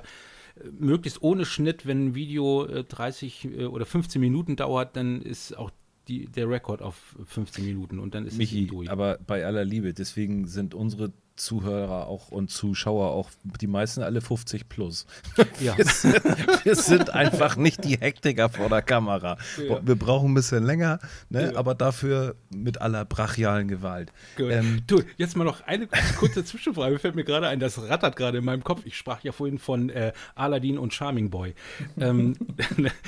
möglichst 0.78 1.22
ohne 1.22 1.44
Schnitt, 1.44 1.86
wenn 1.86 2.06
ein 2.06 2.14
Video 2.14 2.66
äh, 2.66 2.84
30 2.84 3.44
äh, 3.46 3.64
oder 3.64 3.84
15 3.84 4.20
Minuten 4.20 4.54
dauert, 4.54 4.94
dann 4.94 5.22
ist 5.22 5.58
auch 5.58 5.72
die, 6.10 6.26
der 6.26 6.50
Rekord 6.50 6.82
auf 6.82 7.16
15 7.26 7.64
Minuten 7.64 7.98
und 7.98 8.14
dann 8.14 8.26
ist 8.26 8.36
Michi, 8.36 8.64
es 8.64 8.70
durch. 8.70 8.90
Aber 8.90 9.18
bei 9.26 9.46
aller 9.46 9.64
Liebe, 9.64 9.94
deswegen 9.94 10.46
sind 10.46 10.74
unsere 10.74 11.12
Zuhörer 11.40 12.06
auch 12.06 12.28
und 12.28 12.50
Zuschauer 12.50 13.10
auch 13.10 13.30
die 13.60 13.66
meisten 13.66 14.02
alle 14.02 14.20
50 14.20 14.68
plus. 14.68 15.06
Ja. 15.60 15.76
Wir, 15.76 15.84
sind, 15.84 16.64
wir 16.64 16.74
sind 16.74 17.10
einfach 17.10 17.56
nicht 17.56 17.84
die 17.84 17.98
Hektiker 17.98 18.48
vor 18.48 18.68
der 18.68 18.82
Kamera. 18.82 19.36
Ja. 19.62 19.80
Wir 19.84 19.96
brauchen 19.96 20.30
ein 20.30 20.34
bisschen 20.34 20.64
länger, 20.64 20.98
ne? 21.28 21.52
Ja. 21.52 21.58
aber 21.58 21.74
dafür 21.74 22.36
mit 22.54 22.80
aller 22.80 23.04
brachialen 23.04 23.68
Gewalt. 23.68 24.12
Ähm, 24.38 24.82
du, 24.86 25.02
jetzt 25.16 25.36
mal 25.36 25.44
noch 25.44 25.62
eine 25.66 25.88
kurze 26.18 26.44
Zwischenfrage. 26.44 26.98
Fällt 26.98 27.14
mir 27.14 27.24
gerade 27.24 27.48
ein, 27.48 27.60
das 27.60 27.82
rattert 27.82 28.16
gerade 28.16 28.38
in 28.38 28.44
meinem 28.44 28.64
Kopf. 28.64 28.82
Ich 28.84 28.96
sprach 28.96 29.22
ja 29.22 29.32
vorhin 29.32 29.58
von 29.58 29.90
äh, 29.90 30.12
Aladdin 30.34 30.78
und 30.78 30.94
Charming 30.94 31.30
Boy. 31.30 31.54
ähm, 31.98 32.36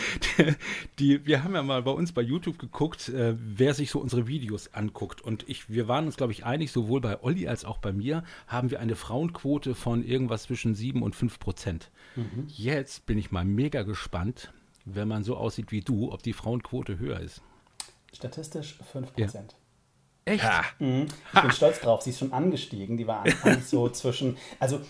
die, 0.99 1.25
wir 1.25 1.45
haben 1.45 1.55
ja 1.55 1.63
mal 1.63 1.83
bei 1.83 1.91
uns 1.91 2.13
bei 2.13 2.23
YouTube 2.23 2.59
geguckt, 2.59 3.09
äh, 3.09 3.35
wer 3.37 3.75
sich 3.75 3.91
so 3.91 3.99
unsere 3.99 4.27
Videos 4.27 4.75
anguckt. 4.75 5.21
Und 5.21 5.49
ich, 5.49 5.71
wir 5.71 5.89
waren 5.89 6.07
uns, 6.07 6.17
glaube 6.17 6.33
ich, 6.33 6.45
einig, 6.45 6.73
sowohl 6.73 7.01
bei 7.01 7.23
Olli 7.23 7.49
als 7.49 7.65
auch 7.65 7.79
bei 7.79 7.93
mir, 7.93 8.22
haben 8.47 8.71
wir 8.71 8.81
eine 8.81 8.97
Frauenquote 8.97 9.75
von 9.75 10.05
irgendwas 10.05 10.45
zwischen 10.45 10.75
7 10.75 11.03
und 11.03 11.17
5 11.17 11.39
Prozent. 11.39 11.91
Mhm. 12.17 12.47
Jetzt 12.49 13.07
bin 13.07 13.19
ich 13.19 13.31
mal 13.31 13.45
mega 13.45 13.83
gespannt, 13.83 14.53
wenn 14.85 15.09
man 15.09 15.25
so 15.25 15.37
aussieht 15.37 15.73
wie 15.73 15.81
du, 15.81 16.13
ob 16.13 16.23
die 16.23 16.33
Frauenquote 16.33 16.99
höher 16.99 17.21
ist. 17.21 17.43
Statistisch 18.13 18.79
5 18.93 19.13
Prozent. 19.15 19.53
Ja. 19.53 19.59
Echt? 20.25 20.45
Ja. 20.45 20.65
Mhm. 20.79 21.07
Ich 21.35 21.41
bin 21.41 21.51
stolz 21.51 21.81
drauf. 21.81 22.03
Sie 22.03 22.11
ist 22.11 22.19
schon 22.19 22.33
angestiegen. 22.33 22.97
Die 22.97 23.07
war 23.07 23.25
anfangs 23.25 23.71
so 23.71 23.89
zwischen. 23.89 24.37
Also, 24.61 24.81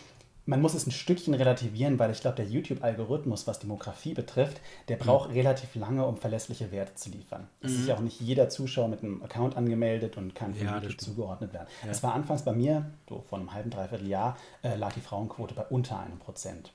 man 0.44 0.60
muss 0.60 0.74
es 0.74 0.86
ein 0.86 0.90
Stückchen 0.90 1.34
relativieren, 1.34 1.98
weil 1.98 2.10
ich 2.10 2.20
glaube, 2.20 2.36
der 2.36 2.46
YouTube-Algorithmus, 2.46 3.46
was 3.46 3.60
Demografie 3.60 4.14
betrifft, 4.14 4.60
der 4.88 4.96
braucht 4.96 5.30
mhm. 5.30 5.36
relativ 5.36 5.74
lange, 5.76 6.04
um 6.04 6.16
verlässliche 6.16 6.72
Werte 6.72 6.94
zu 6.94 7.10
liefern. 7.10 7.46
Es 7.60 7.72
mhm. 7.72 7.78
ist 7.78 7.88
ja 7.88 7.94
auch 7.94 8.00
nicht 8.00 8.20
jeder 8.20 8.48
Zuschauer 8.48 8.88
mit 8.88 9.02
einem 9.02 9.22
Account 9.22 9.56
angemeldet 9.56 10.16
und 10.16 10.34
kann 10.34 10.54
für 10.54 10.64
ja, 10.64 10.78
YouTube 10.78 11.00
zugeordnet 11.00 11.52
werden. 11.52 11.68
Es 11.88 11.98
ja. 11.98 12.08
war 12.08 12.14
anfangs 12.14 12.42
bei 12.42 12.52
mir, 12.52 12.86
so 13.08 13.24
vor 13.28 13.38
einem 13.38 13.52
halben, 13.52 13.70
dreiviertel 13.70 14.08
Jahr, 14.08 14.36
äh, 14.62 14.74
lag 14.74 14.92
die 14.94 15.00
Frauenquote 15.00 15.54
bei 15.54 15.64
unter 15.66 16.00
einem 16.00 16.18
Prozent. 16.18 16.72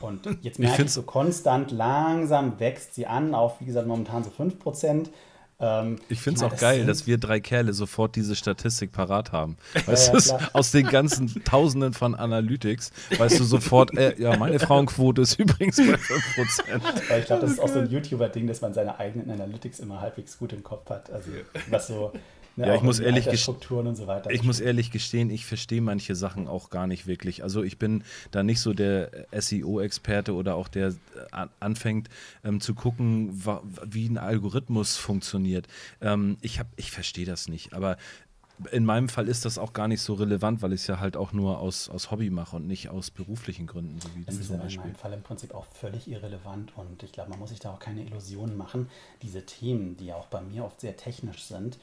Und 0.00 0.26
jetzt 0.42 0.58
merke 0.58 0.82
ich, 0.82 0.86
ich 0.86 0.92
so 0.92 1.02
konstant, 1.02 1.70
langsam 1.70 2.58
wächst 2.58 2.94
sie 2.94 3.06
an 3.06 3.34
auf, 3.34 3.60
wie 3.60 3.66
gesagt, 3.66 3.86
momentan 3.86 4.24
so 4.24 4.30
5 4.30 4.58
Prozent. 4.58 5.10
Ähm, 5.60 5.96
ich 6.08 6.20
finde 6.20 6.38
es 6.38 6.42
auch 6.42 6.56
geil, 6.56 6.86
dass 6.86 7.06
wir 7.06 7.18
drei 7.18 7.40
Kerle 7.40 7.72
sofort 7.72 8.16
diese 8.16 8.34
Statistik 8.34 8.92
parat 8.92 9.32
haben. 9.32 9.56
Weißt 9.86 10.12
ja, 10.30 10.38
du, 10.38 10.54
aus 10.54 10.70
den 10.70 10.86
ganzen 10.86 11.44
Tausenden 11.44 11.92
von 11.92 12.14
Analytics, 12.14 12.92
weißt 13.18 13.38
du 13.38 13.44
sofort, 13.44 13.96
äh, 13.96 14.14
ja, 14.18 14.36
meine 14.36 14.58
Frauenquote 14.58 15.22
ist 15.22 15.34
übrigens 15.38 15.76
bei 15.76 15.82
5%. 15.82 17.18
ich 17.18 17.26
glaube, 17.26 17.42
das 17.42 17.52
ist 17.52 17.60
auch 17.60 17.68
so 17.68 17.80
ein 17.80 17.90
YouTuber-Ding, 17.90 18.46
dass 18.46 18.62
man 18.62 18.72
seine 18.72 18.98
eigenen 18.98 19.30
Analytics 19.30 19.80
immer 19.80 20.00
halbwegs 20.00 20.38
gut 20.38 20.52
im 20.52 20.62
Kopf 20.62 20.88
hat. 20.88 21.10
Also, 21.10 21.30
was 21.68 21.86
so 21.88 22.12
Ne, 22.56 22.66
ja, 22.66 22.74
ich 22.74 22.82
muss 22.82 22.98
ehrlich 22.98 23.26
und 23.48 23.96
so 23.96 24.06
weiter. 24.06 24.30
Ich 24.30 24.42
muss 24.42 24.60
ehrlich 24.60 24.90
gestehen, 24.90 25.30
ich 25.30 25.46
verstehe 25.46 25.80
manche 25.80 26.14
Sachen 26.14 26.48
auch 26.48 26.70
gar 26.70 26.86
nicht 26.86 27.06
wirklich. 27.06 27.42
Also 27.42 27.62
ich 27.62 27.78
bin 27.78 28.04
da 28.30 28.42
nicht 28.42 28.60
so 28.60 28.72
der 28.72 29.26
SEO-Experte 29.32 30.34
oder 30.34 30.56
auch 30.56 30.68
der 30.68 30.88
äh, 30.88 31.46
anfängt 31.60 32.08
ähm, 32.44 32.60
zu 32.60 32.74
gucken, 32.74 33.42
wie 33.84 34.08
ein 34.08 34.18
Algorithmus 34.18 34.96
funktioniert. 34.96 35.68
Ähm, 36.00 36.36
ich 36.40 36.60
ich 36.76 36.90
verstehe 36.90 37.26
das 37.26 37.48
nicht. 37.48 37.72
Aber 37.72 37.96
in 38.72 38.84
meinem 38.84 39.08
Fall 39.08 39.28
ist 39.28 39.44
das 39.44 39.58
auch 39.58 39.72
gar 39.72 39.88
nicht 39.88 40.02
so 40.02 40.14
relevant, 40.14 40.62
weil 40.62 40.72
ich 40.72 40.82
es 40.82 40.86
ja 40.86 41.00
halt 41.00 41.16
auch 41.16 41.32
nur 41.32 41.58
aus, 41.58 41.88
aus 41.88 42.10
Hobby 42.10 42.30
mache 42.30 42.56
und 42.56 42.66
nicht 42.66 42.88
aus 42.88 43.10
beruflichen 43.10 43.66
Gründen, 43.66 44.00
so 44.00 44.08
wie 44.14 44.24
das 44.24 44.34
du 44.34 44.40
ist 44.40 44.46
zum 44.48 44.60
in 44.60 44.76
meinem 44.76 44.94
Fall 44.94 45.12
im 45.12 45.22
Prinzip 45.22 45.54
auch 45.54 45.66
völlig 45.66 46.08
irrelevant 46.08 46.72
und 46.76 47.02
ich 47.02 47.12
glaube, 47.12 47.30
man 47.30 47.38
muss 47.38 47.50
sich 47.50 47.60
da 47.60 47.72
auch 47.72 47.78
keine 47.78 48.02
Illusionen 48.02 48.56
machen. 48.56 48.88
Diese 49.22 49.46
Themen, 49.46 49.96
die 49.96 50.06
ja 50.06 50.16
auch 50.16 50.26
bei 50.26 50.40
mir 50.42 50.64
oft 50.64 50.80
sehr 50.80 50.96
technisch 50.96 51.44
sind, 51.44 51.78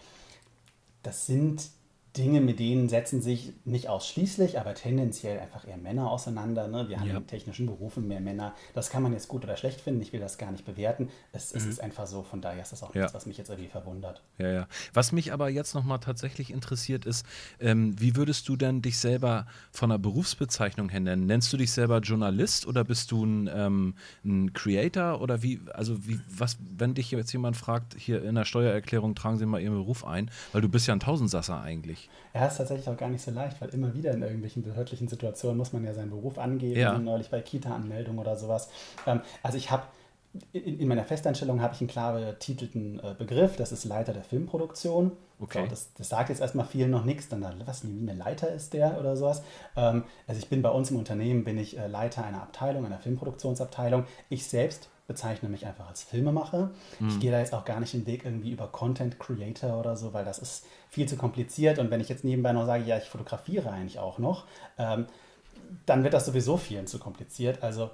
das 1.04 1.26
sind 1.26 1.70
Dinge, 2.18 2.42
mit 2.42 2.60
denen 2.60 2.90
setzen 2.90 3.22
sich 3.22 3.54
nicht 3.66 3.88
ausschließlich, 3.90 4.60
aber 4.60 4.74
tendenziell 4.74 5.40
einfach 5.40 5.68
eher 5.68 5.78
Männer 5.78 6.10
auseinander. 6.10 6.68
Ne? 6.68 6.90
Wir 6.90 7.00
haben 7.00 7.08
ja. 7.08 7.18
in 7.18 7.28
technischen 7.28 7.68
Berufen 7.68 8.08
mehr 8.08 8.20
Männer. 8.20 8.54
Das 8.74 8.90
kann 8.90 9.04
man 9.04 9.14
jetzt 9.14 9.28
gut 9.28 9.44
oder 9.44 9.56
schlecht 9.56 9.82
finden. 9.82 10.02
Ich 10.02 10.14
will 10.14 10.20
das 10.20 10.38
gar 10.38 10.52
nicht 10.52 10.66
bewerten. 10.66 11.10
Es, 11.32 11.54
mhm. 11.54 11.60
es 11.60 11.66
ist 11.66 11.80
einfach 11.82 12.08
so. 12.08 12.24
Von 12.24 12.42
daher 12.42 12.62
ist 12.62 12.72
das 12.72 12.84
auch 12.84 12.94
ja. 12.96 13.02
nichts, 13.02 13.14
was 13.14 13.26
mich 13.26 13.38
jetzt 13.38 13.50
irgendwie 13.50 13.70
verwundert. 13.70 14.24
Ja, 14.38 14.50
ja. 14.50 14.68
Was 14.94 15.12
mich 15.12 15.32
aber 15.32 15.50
jetzt 15.50 15.76
nochmal 15.76 16.00
tatsächlich 16.00 16.52
interessiert 16.52 17.06
ist, 17.06 17.26
ähm, 17.60 18.00
wie 18.00 18.16
würdest 18.16 18.50
du 18.50 18.56
denn 18.56 18.82
dich 18.82 18.98
selber 18.98 19.46
von 19.72 19.92
einer 19.92 20.00
Berufsbezeichnung 20.00 20.90
her 20.90 21.00
nennen? 21.00 21.26
Nennst 21.26 21.54
du 21.54 21.58
dich 21.58 21.72
selber 21.72 22.00
Journalist 22.00 22.66
oder 22.66 22.84
bist 22.84 23.12
du 23.12 23.26
ein, 23.26 23.50
ähm, 23.54 23.96
ein 24.26 24.54
Creator 24.54 25.22
oder 25.22 25.44
wie, 25.44 25.62
also 25.74 26.08
wie, 26.08 26.20
was, 26.30 26.58
wenn 26.78 26.94
dich 26.94 27.12
jetzt 27.12 27.32
jemand 27.32 27.58
fragt, 27.58 27.96
hier 27.98 28.24
in 28.24 28.36
der 28.36 28.46
Steuererklärung 28.46 29.16
tragen 29.16 29.38
Sie 29.38 29.46
mal 29.46 29.62
Ihren 29.62 29.76
Beruf 29.76 30.06
ein, 30.06 30.32
weil 30.52 30.62
du 30.62 30.70
bist 30.70 30.88
ja 30.88 30.94
ein 30.94 31.00
Tausendsasser 31.00 31.62
eigentlich. 31.62 32.07
Ja, 32.34 32.46
ist 32.46 32.58
tatsächlich 32.58 32.88
auch 32.90 32.98
gar 32.98 33.10
nicht 33.10 33.24
so 33.24 33.32
leicht, 33.32 33.60
weil 33.62 33.70
immer 33.70 33.94
wieder 33.94 34.12
in 34.12 34.22
irgendwelchen 34.22 34.64
behördlichen 34.64 35.08
Situationen 35.08 35.58
muss 35.58 35.74
man 35.74 35.84
ja 35.84 35.94
seinen 35.94 36.10
Beruf 36.10 36.38
angeben, 36.38 36.80
ja. 36.80 36.98
neulich 36.98 37.30
bei 37.30 37.42
Kita-Anmeldung 37.42 38.18
oder 38.20 38.36
sowas. 38.36 38.70
Ähm, 39.06 39.22
also 39.44 39.58
ich 39.58 39.72
habe 39.72 39.84
in, 40.52 40.80
in, 40.80 40.88
meiner 40.88 41.04
Festanstellung 41.04 41.62
habe 41.62 41.74
ich 41.74 41.82
einen 41.82 41.90
klar 41.90 42.14
betitelten 42.14 43.00
äh, 43.00 43.16
Begriff, 43.18 43.56
das 43.56 43.72
ist 43.72 43.86
Leiter 43.86 44.14
der 44.14 44.24
Filmproduktion. 44.24 45.12
Okay. 45.40 45.64
So, 45.64 45.70
das, 45.70 45.94
das, 45.94 46.10
sagt 46.10 46.30
jetzt 46.30 46.42
erstmal 46.42 46.66
vielen 46.66 46.92
noch 46.92 47.06
nichts, 47.06 47.30
dann 47.30 47.46
was, 47.66 47.88
wie 47.88 48.02
eine 48.02 48.14
Leiter 48.14 48.52
ist 48.52 48.74
der 48.74 49.00
oder 49.00 49.16
sowas. 49.16 49.44
Ähm, 49.76 50.04
also 50.28 50.40
ich 50.40 50.50
bin 50.50 50.62
bei 50.62 50.70
uns 50.70 50.92
im 50.92 50.98
Unternehmen, 50.98 51.44
bin 51.44 51.58
ich 51.58 51.78
äh, 51.78 51.88
Leiter 51.88 52.24
einer 52.24 52.42
Abteilung, 52.42 52.86
einer 52.86 53.00
Filmproduktionsabteilung. 53.00 54.06
Ich 54.30 54.48
selbst 54.48 54.90
bezeichne 55.08 55.48
mich 55.50 55.66
einfach 55.66 55.88
als 55.88 56.04
Filmemacher. 56.04 56.72
Mhm. 57.00 57.08
Ich 57.10 57.20
gehe 57.20 57.32
da 57.32 57.40
jetzt 57.40 57.54
auch 57.54 57.66
gar 57.66 57.80
nicht 57.80 57.94
den 57.94 58.06
Weg 58.06 58.26
irgendwie 58.26 58.52
über 58.52 58.68
Content 58.68 59.20
Creator 59.20 59.80
oder 59.80 59.96
so, 59.96 60.14
weil 60.14 60.26
das 60.26 60.38
ist 60.40 60.66
viel 60.90 61.08
zu 61.08 61.16
kompliziert. 61.16 61.80
Und 61.80 61.90
wenn 61.92 62.02
ich 62.02 62.10
jetzt 62.10 62.24
nebenbei 62.24 62.52
noch 62.52 62.66
sage, 62.66 62.84
ja, 62.84 62.98
ich 62.98 63.06
fotografiere 63.06 63.72
eigentlich 63.72 64.00
auch 64.00 64.20
noch, 64.20 64.46
ähm, 64.78 65.08
dann 65.86 66.04
wird 66.04 66.14
das 66.14 66.26
sowieso 66.26 66.58
vielen 66.58 66.88
zu 66.88 67.00
kompliziert. 67.00 67.64
Also 67.64 67.90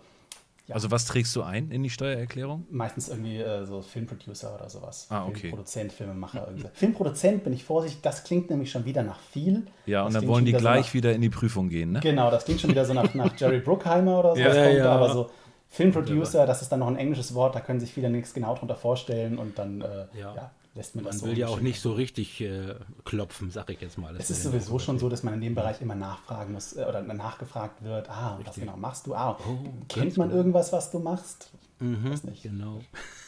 Ja. 0.67 0.75
Also 0.75 0.91
was 0.91 1.05
trägst 1.05 1.35
du 1.35 1.43
ein 1.43 1.71
in 1.71 1.83
die 1.83 1.89
Steuererklärung? 1.89 2.65
Meistens 2.71 3.09
irgendwie 3.09 3.37
äh, 3.37 3.65
so 3.65 3.81
Filmproducer 3.81 4.55
oder 4.55 4.69
sowas. 4.69 5.07
Ah, 5.09 5.25
okay. 5.27 5.41
Filmproduzent, 5.41 5.91
Filmemacher. 5.91 6.47
Irgendwie. 6.47 6.69
Filmproduzent 6.73 7.43
bin 7.43 7.51
ich 7.51 7.63
vorsichtig, 7.65 8.01
das 8.01 8.23
klingt 8.23 8.49
nämlich 8.49 8.71
schon 8.71 8.85
wieder 8.85 9.03
nach 9.03 9.19
viel. 9.19 9.67
Ja, 9.85 10.05
das 10.05 10.07
und 10.07 10.21
dann 10.21 10.27
wollen 10.29 10.45
die 10.45 10.53
gleich 10.53 10.85
so 10.85 10.87
nach, 10.87 10.93
wieder 10.93 11.13
in 11.13 11.21
die 11.21 11.29
Prüfung 11.29 11.67
gehen, 11.67 11.91
ne? 11.91 11.99
Genau, 11.99 12.31
das 12.31 12.45
klingt 12.45 12.61
schon 12.61 12.69
wieder 12.69 12.85
so 12.85 12.93
nach, 12.93 13.13
nach 13.13 13.35
Jerry 13.37 13.59
Bruckheimer 13.59 14.19
oder 14.19 14.35
so. 14.35 14.41
ja, 14.41 14.55
ja, 14.55 14.69
ja. 14.69 14.91
Aber 14.91 15.11
so 15.11 15.29
Filmproducer, 15.73 16.45
das 16.45 16.61
ist 16.61 16.71
dann 16.71 16.81
noch 16.81 16.87
ein 16.87 16.97
englisches 16.97 17.33
Wort, 17.33 17.55
da 17.55 17.59
können 17.59 17.79
sich 17.79 17.91
viele 17.91 18.11
nichts 18.11 18.35
genau 18.35 18.53
darunter 18.53 18.75
vorstellen 18.75 19.39
und 19.39 19.57
dann 19.57 19.81
äh, 19.81 20.05
ja. 20.13 20.35
ja 20.35 20.51
lässt 20.75 20.95
man, 20.95 21.03
man 21.03 21.11
das 21.11 21.21
so. 21.21 21.25
Man 21.25 21.35
will 21.35 21.41
ja 21.41 21.47
auch 21.47 21.61
nicht 21.61 21.81
so 21.81 21.93
richtig 21.93 22.41
äh, 22.41 22.75
klopfen, 23.05 23.49
sag 23.49 23.71
ich 23.71 23.81
jetzt 23.81 23.97
mal. 23.97 24.15
Es 24.15 24.29
ist 24.29 24.43
sowieso 24.43 24.77
schon 24.77 24.99
so, 24.99 25.09
dass 25.09 25.23
man 25.23 25.33
in 25.33 25.41
dem 25.41 25.55
Bereich 25.55 25.81
immer 25.81 25.95
nachfragen 25.95 26.53
muss 26.53 26.73
äh, 26.73 26.85
oder 26.87 27.01
nachgefragt 27.01 27.83
wird, 27.83 28.07
ah, 28.07 28.35
richtig. 28.35 28.47
was 28.49 28.55
genau 28.55 28.77
machst 28.77 29.07
du? 29.07 29.15
Ah, 29.15 29.35
oh, 29.47 29.57
kennt 29.87 30.15
man 30.15 30.29
irgendwas, 30.29 30.71
was 30.71 30.91
du 30.91 30.99
machst? 30.99 31.49
Mhm, 31.79 32.11
weiß 32.11 32.23
nicht. 32.25 32.43
Genau. 32.43 32.81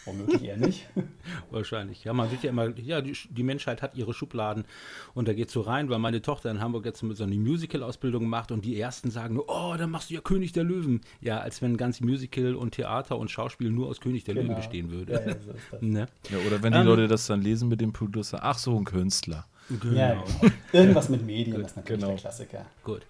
Womöglich 0.05 0.43
eher 0.43 0.57
nicht. 0.57 0.87
Wahrscheinlich. 1.51 2.03
Ja, 2.03 2.13
man 2.13 2.31
wird 2.31 2.43
ja 2.43 2.51
immer, 2.51 2.69
ja, 2.77 3.01
die, 3.01 3.17
die, 3.29 3.43
Menschheit 3.43 3.81
hat 3.81 3.95
ihre 3.95 4.13
Schubladen 4.13 4.65
und 5.13 5.27
da 5.27 5.33
geht 5.33 5.49
so 5.49 5.61
rein, 5.61 5.89
weil 5.89 5.99
meine 5.99 6.21
Tochter 6.21 6.51
in 6.51 6.61
Hamburg 6.61 6.85
jetzt 6.85 6.99
so 6.99 7.23
eine 7.23 7.35
Musical-Ausbildung 7.35 8.27
macht 8.27 8.51
und 8.51 8.65
die 8.65 8.79
ersten 8.79 9.09
sagen 9.09 9.35
nur, 9.35 9.45
oh, 9.47 9.75
dann 9.77 9.89
machst 9.89 10.09
du 10.09 10.13
ja 10.13 10.21
König 10.21 10.51
der 10.51 10.63
Löwen. 10.63 11.01
Ja, 11.21 11.39
als 11.39 11.61
wenn 11.61 11.77
ganz 11.77 12.01
Musical 12.01 12.55
und 12.55 12.71
Theater 12.71 13.17
und 13.17 13.31
Schauspiel 13.31 13.71
nur 13.71 13.87
aus 13.87 13.99
König 13.99 14.23
der 14.23 14.35
genau. 14.35 14.47
Löwen 14.47 14.57
bestehen 14.57 14.91
würde. 14.91 15.13
Ja, 15.13 15.21
ja, 15.21 15.35
so 15.41 15.85
ne? 15.85 16.07
ja, 16.29 16.37
oder 16.45 16.61
wenn 16.61 16.73
die 16.73 16.79
ähm, 16.79 16.85
Leute 16.85 17.07
das 17.07 17.25
dann 17.27 17.41
lesen 17.41 17.67
mit 17.69 17.81
dem 17.81 17.93
Producer, 17.93 18.39
ach 18.41 18.57
so, 18.57 18.77
ein 18.77 18.85
Künstler. 18.85 19.45
Genau. 19.69 19.95
Ja, 19.95 20.13
genau. 20.13 20.53
Irgendwas 20.73 21.09
mit 21.09 21.25
Medien, 21.25 21.59
das 21.59 21.71
ist 21.71 21.77
natürlich 21.77 22.01
genau. 22.01 22.13
der 22.13 22.21
Klassiker. 22.21 22.65
Gut. 22.83 23.01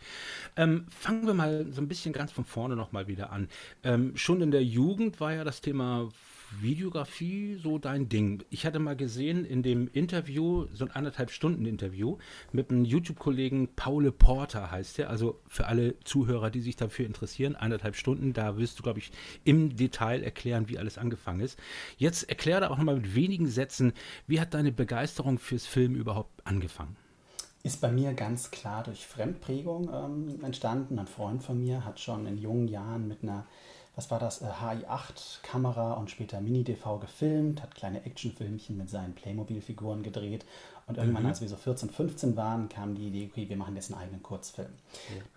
Ähm, 0.56 0.86
fangen 0.90 1.28
wir 1.28 1.34
mal 1.34 1.66
so 1.72 1.82
ein 1.82 1.88
bisschen 1.88 2.14
ganz 2.14 2.32
von 2.32 2.46
vorne 2.46 2.78
nochmal 2.78 3.08
wieder 3.08 3.32
an. 3.32 3.50
Ähm, 3.84 4.16
schon 4.16 4.42
in 4.42 4.52
der 4.52 4.64
Jugend 4.64 5.20
war 5.20 5.34
ja 5.34 5.44
das 5.44 5.60
Thema 5.60 6.10
Videografie 6.60 7.56
so 7.62 7.78
dein 7.78 8.10
Ding. 8.10 8.44
Ich 8.50 8.66
hatte 8.66 8.80
mal 8.80 8.96
gesehen 8.96 9.46
in 9.46 9.64
dem 9.64 9.88
Interview, 9.92 10.68
so 10.74 10.86
ein 10.86 10.92
anderthalb 10.92 11.32
Stunden 11.32 11.66
Interview 11.66 12.18
mit 12.52 12.72
einem 12.72 12.86
YouTube-Kollegen, 12.86 13.70
Paul 13.76 14.12
Porter 14.12 14.72
heißt 14.72 14.98
der, 14.98 15.10
also 15.10 15.42
für 15.48 15.68
alle 15.68 16.00
Zuhörer, 16.02 16.50
die 16.50 16.62
sich 16.62 16.76
dafür 16.76 17.06
interessieren, 17.06 17.56
anderthalb 17.56 17.96
Stunden, 17.96 18.34
da 18.34 18.58
wirst 18.58 18.80
du, 18.80 18.84
glaube 18.84 19.00
ich, 19.00 19.12
im 19.44 19.76
Detail 19.76 20.24
erklären, 20.24 20.70
wie 20.70 20.78
alles 20.78 20.98
angefangen 20.98 21.42
ist. 21.42 21.60
Jetzt 21.98 22.30
erklär 22.30 22.60
da 22.60 22.70
auch 22.70 22.78
nochmal 22.78 22.98
mit 22.98 23.16
wenigen 23.16 23.48
Sätzen, 23.48 23.94
wie 24.28 24.40
hat 24.40 24.54
deine 24.54 24.72
Begeisterung 24.72 25.40
fürs 25.40 25.66
Film 25.66 25.96
überhaupt 25.96 26.46
angefangen? 26.46 26.96
ist 27.66 27.82
bei 27.82 27.92
mir 27.92 28.14
ganz 28.14 28.52
klar 28.52 28.84
durch 28.84 29.08
Fremdprägung 29.08 29.90
ähm, 29.92 30.44
entstanden. 30.44 31.00
Ein 31.00 31.08
Freund 31.08 31.42
von 31.42 31.60
mir 31.60 31.84
hat 31.84 32.00
schon 32.00 32.28
in 32.28 32.38
jungen 32.38 32.68
Jahren 32.68 33.08
mit 33.08 33.24
einer, 33.24 33.48
was 33.96 34.12
war 34.12 34.20
das, 34.20 34.44
HI8-Kamera 34.44 35.94
äh, 35.94 36.00
und 36.00 36.12
später 36.12 36.42
Mini-DV 36.42 37.00
gefilmt, 37.00 37.62
hat 37.62 37.76
kleine 37.76 38.06
Actionfilmchen 38.06 38.78
mit 38.78 38.90
seinen 38.90 39.14
Playmobil-Figuren 39.14 40.04
gedreht. 40.04 40.46
Und 40.88 40.98
irgendwann, 40.98 41.24
mhm. 41.24 41.30
als 41.30 41.42
wir 41.42 41.50
so 41.50 41.56
14, 41.56 41.90
15 41.90 42.38
waren, 42.38 42.70
kam 42.70 42.94
die 42.94 43.08
Idee, 43.08 43.30
okay, 43.32 43.50
wir 43.50 43.58
machen 43.58 43.76
jetzt 43.76 43.92
einen 43.92 44.02
eigenen 44.02 44.22
Kurzfilm. 44.22 44.70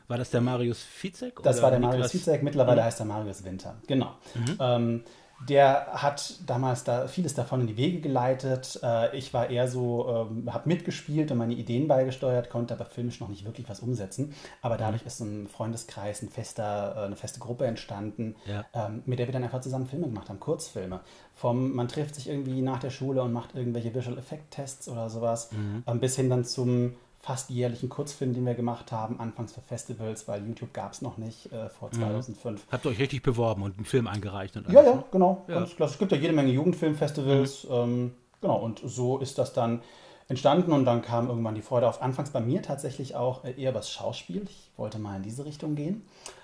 War 0.07 0.19
das 0.19 0.31
der 0.31 0.43
Marius 0.43 0.83
Fizek? 0.83 1.41
Das 1.43 1.63
war 1.63 1.71
der 1.71 1.81
Marius 1.81 2.11
Fizek, 2.11 2.43
mittlerweile 2.43 2.83
mhm. 2.83 2.87
heißt 2.87 3.01
er 3.01 3.07
Marius 3.07 3.45
Winter. 3.45 3.77
Genau. 3.87 4.15
Mhm. 4.35 4.57
Ähm, 4.61 5.05
der 5.47 5.87
hat 5.93 6.41
damals 6.47 6.83
da 6.83 7.07
vieles 7.07 7.35
davon 7.35 7.61
in 7.61 7.67
die 7.69 7.77
Wege 7.77 8.01
geleitet. 8.01 8.81
Äh, 8.83 9.17
ich 9.17 9.33
war 9.33 9.51
eher 9.51 9.69
so, 9.69 10.29
ähm, 10.31 10.53
habe 10.53 10.69
mitgespielt 10.69 11.31
und 11.31 11.39
meine 11.39 11.55
Ideen 11.55 11.87
beigesteuert, 11.87 12.51
konnte 12.51 12.75
aber 12.75 12.87
filmisch 12.87 13.21
noch 13.21 13.29
nicht 13.29 13.45
wirklich 13.45 13.69
was 13.69 13.81
umsetzen. 13.81 14.35
Aber 14.63 14.77
dadurch 14.77 15.03
ist 15.05 15.21
ein 15.21 15.47
Freundeskreis, 15.47 16.23
ein 16.23 16.29
fester, 16.29 16.95
äh, 16.97 17.01
eine 17.07 17.17
feste 17.17 17.39
Gruppe 17.39 17.67
entstanden, 17.67 18.35
ja. 18.47 18.65
ähm, 18.75 19.03
mit 19.07 19.21
der 19.21 19.29
wir 19.29 19.33
dann 19.33 19.45
einfach 19.45 19.61
zusammen 19.61 19.87
Filme 19.87 20.09
gemacht 20.09 20.29
haben, 20.29 20.41
Kurzfilme. 20.41 21.01
Vom, 21.35 21.73
man 21.73 21.87
trifft 21.87 22.17
sich 22.17 22.29
irgendwie 22.29 22.61
nach 22.61 22.81
der 22.81 22.91
Schule 22.91 23.23
und 23.23 23.33
macht 23.33 23.55
irgendwelche 23.55 23.95
Visual 23.95 24.19
Effect 24.19 24.51
Tests 24.51 24.89
oder 24.89 25.09
sowas, 25.09 25.53
mhm. 25.53 25.85
ähm, 25.87 26.01
bis 26.01 26.17
hin 26.17 26.31
dann 26.31 26.45
zum 26.45 26.95
fast 27.29 27.51
jährlichen 27.51 27.91
Kurzfilm, 27.91 28.33
den 28.33 28.47
wir 28.47 28.55
gemacht 28.55 28.91
haben, 28.91 29.21
anfangs 29.21 29.53
für 29.53 29.61
Festivals, 29.61 30.27
weil 30.29 30.47
YouTube 30.47 30.73
gab 30.73 30.95
es 30.95 31.03
noch 31.03 31.19
nicht 31.19 31.53
äh, 31.53 31.69
vor 31.69 31.91
2005. 31.91 32.59
Mhm. 32.59 32.73
Habt 32.73 32.87
ihr 32.87 32.91
euch 32.91 32.99
richtig 32.99 33.23
beworben 33.23 33.65
und 33.65 33.77
einen 33.77 33.85
Film 33.85 34.07
eingereicht? 34.07 34.57
Und 34.57 34.65
alles, 34.65 34.75
ja, 34.75 34.83
ja, 34.83 34.95
ne? 34.95 35.05
genau. 35.13 35.45
Ja. 35.47 35.57
Ganz 35.57 35.77
klasse. 35.77 35.93
Es 35.93 35.99
gibt 35.99 36.11
ja 36.11 36.17
jede 36.17 36.33
Menge 36.33 36.51
Jugendfilmfestivals. 36.53 37.65
Mhm. 37.65 37.71
Ähm, 37.71 38.15
genau, 38.41 38.57
und 38.57 38.81
so 38.83 39.19
ist 39.19 39.37
das 39.37 39.53
dann 39.53 39.83
entstanden 40.29 40.73
und 40.73 40.85
dann 40.85 41.01
kam 41.01 41.29
irgendwann 41.29 41.55
die 41.55 41.63
Freude 41.63 41.89
auf. 41.89 42.03
Anfangs 42.03 42.31
bei 42.31 42.41
mir 42.41 42.63
tatsächlich 42.63 43.17
auch 43.17 43.45
äh, 43.45 43.53
eher 43.53 43.75
was 43.75 43.91
Schauspiel. 43.91 44.43
Ich 44.45 44.71
wollte 44.77 44.99
mal 44.99 45.17
in 45.17 45.23
diese 45.23 45.47
Richtung 45.47 45.75
gehen. 45.75 46.03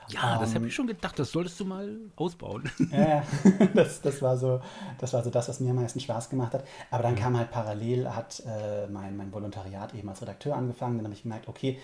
Ja, 0.09 0.35
ähm, 0.35 0.40
das 0.40 0.55
habe 0.55 0.66
ich 0.66 0.75
schon 0.75 0.87
gedacht, 0.87 1.18
das 1.18 1.31
solltest 1.31 1.61
du 1.61 1.66
mal 1.66 1.97
ausbauen. 2.16 2.70
Ja, 2.90 3.23
das, 3.75 4.01
das, 4.01 4.23
war 4.23 4.38
so, 4.38 4.61
das 4.99 5.12
war 5.12 5.23
so 5.23 5.31
das, 5.31 5.49
was 5.49 5.61
mir 5.61 5.70
am 5.70 5.77
meisten 5.77 6.01
Spaß 6.01 6.31
gemacht 6.31 6.55
hat. 6.55 6.64
Aber 6.90 7.03
dann 7.03 7.14
kam 7.14 7.37
halt 7.37 7.51
parallel, 7.51 8.09
hat 8.09 8.42
äh, 8.47 8.87
mein, 8.87 9.16
mein 9.16 9.33
Volontariat 9.33 9.94
eben 9.94 10.09
als 10.09 10.23
Redakteur 10.23 10.57
angefangen. 10.57 10.97
Dann 10.97 11.05
habe 11.05 11.14
ich 11.14 11.23
gemerkt, 11.23 11.49
okay, 11.49 11.79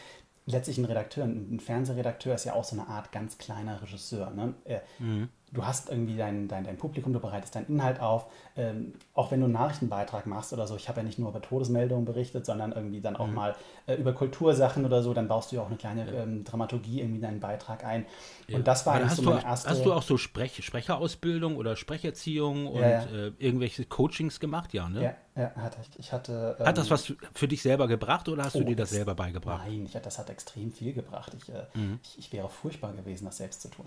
letztlich 0.46 0.78
ein 0.78 0.86
Redakteur, 0.86 1.24
ein 1.24 1.60
Fernsehredakteur 1.60 2.34
ist 2.34 2.44
ja 2.44 2.54
auch 2.54 2.64
so 2.64 2.76
eine 2.76 2.88
Art 2.88 3.12
ganz 3.12 3.36
kleiner 3.36 3.82
Regisseur. 3.82 4.30
Ne? 4.30 4.54
Er, 4.64 4.82
mhm 4.98 5.28
du 5.52 5.66
hast 5.66 5.90
irgendwie 5.90 6.16
dein, 6.16 6.46
dein, 6.48 6.64
dein 6.64 6.76
Publikum, 6.76 7.12
du 7.12 7.20
bereitest 7.20 7.54
deinen 7.54 7.66
Inhalt 7.66 8.00
auf. 8.00 8.26
Ähm, 8.56 8.92
auch 9.14 9.30
wenn 9.30 9.40
du 9.40 9.46
einen 9.46 9.54
Nachrichtenbeitrag 9.54 10.26
machst 10.26 10.52
oder 10.52 10.66
so, 10.66 10.76
ich 10.76 10.88
habe 10.88 11.00
ja 11.00 11.04
nicht 11.04 11.18
nur 11.18 11.30
über 11.30 11.42
Todesmeldungen 11.42 12.04
berichtet, 12.04 12.46
sondern 12.46 12.72
irgendwie 12.72 13.00
dann 13.00 13.16
auch 13.16 13.26
mhm. 13.26 13.34
mal 13.34 13.56
äh, 13.86 13.94
über 13.94 14.12
Kultursachen 14.12 14.84
oder 14.84 15.02
so, 15.02 15.12
dann 15.12 15.28
baust 15.28 15.50
du 15.50 15.56
ja 15.56 15.62
auch 15.62 15.66
eine 15.66 15.76
kleine 15.76 16.06
ja. 16.06 16.22
ähm, 16.22 16.44
Dramaturgie 16.44 17.00
irgendwie 17.00 17.16
in 17.16 17.22
deinen 17.22 17.40
Beitrag 17.40 17.84
ein. 17.84 18.06
Ja. 18.46 18.58
Und 18.58 18.68
das 18.68 18.86
war 18.86 18.94
eigentlich 18.94 19.12
so 19.12 19.22
meine 19.22 19.44
erste. 19.44 19.70
Hast 19.70 19.84
du 19.84 19.92
auch 19.92 20.02
so 20.02 20.16
Sprech 20.16 20.64
Sprecherausbildung 20.64 21.56
oder 21.56 21.76
Sprecherziehung 21.76 22.68
und 22.68 22.80
ja, 22.80 23.04
äh, 23.04 23.32
irgendwelche 23.38 23.84
Coachings 23.84 24.38
gemacht? 24.38 24.72
Ja, 24.72 24.88
ne? 24.88 25.16
Ja, 25.34 25.42
ja 25.42 25.52
hatte 25.56 25.78
ich. 25.80 25.98
ich 25.98 26.12
hatte, 26.12 26.56
ähm, 26.60 26.66
hat 26.66 26.78
das 26.78 26.90
was 26.90 27.12
für 27.34 27.48
dich 27.48 27.62
selber 27.62 27.88
gebracht 27.88 28.28
oder 28.28 28.44
hast 28.44 28.54
oh, 28.54 28.60
du 28.60 28.66
dir 28.66 28.76
das, 28.76 28.90
das, 28.90 28.96
selber 28.96 29.14
beigebracht? 29.14 29.66
Nein, 29.66 29.86
ich, 29.86 29.92
das 29.92 30.18
hat 30.18 30.30
extrem 30.30 30.70
viel 30.70 30.92
gebracht. 30.92 31.32
Ich, 31.36 31.48
äh, 31.48 31.64
mhm. 31.74 31.98
ich, 32.02 32.18
ich, 32.18 32.32
wäre 32.32 32.48
furchtbar 32.48 32.92
gewesen, 32.92 33.24
das 33.24 33.38
selbst 33.38 33.62
zu 33.62 33.68
tun. 33.68 33.86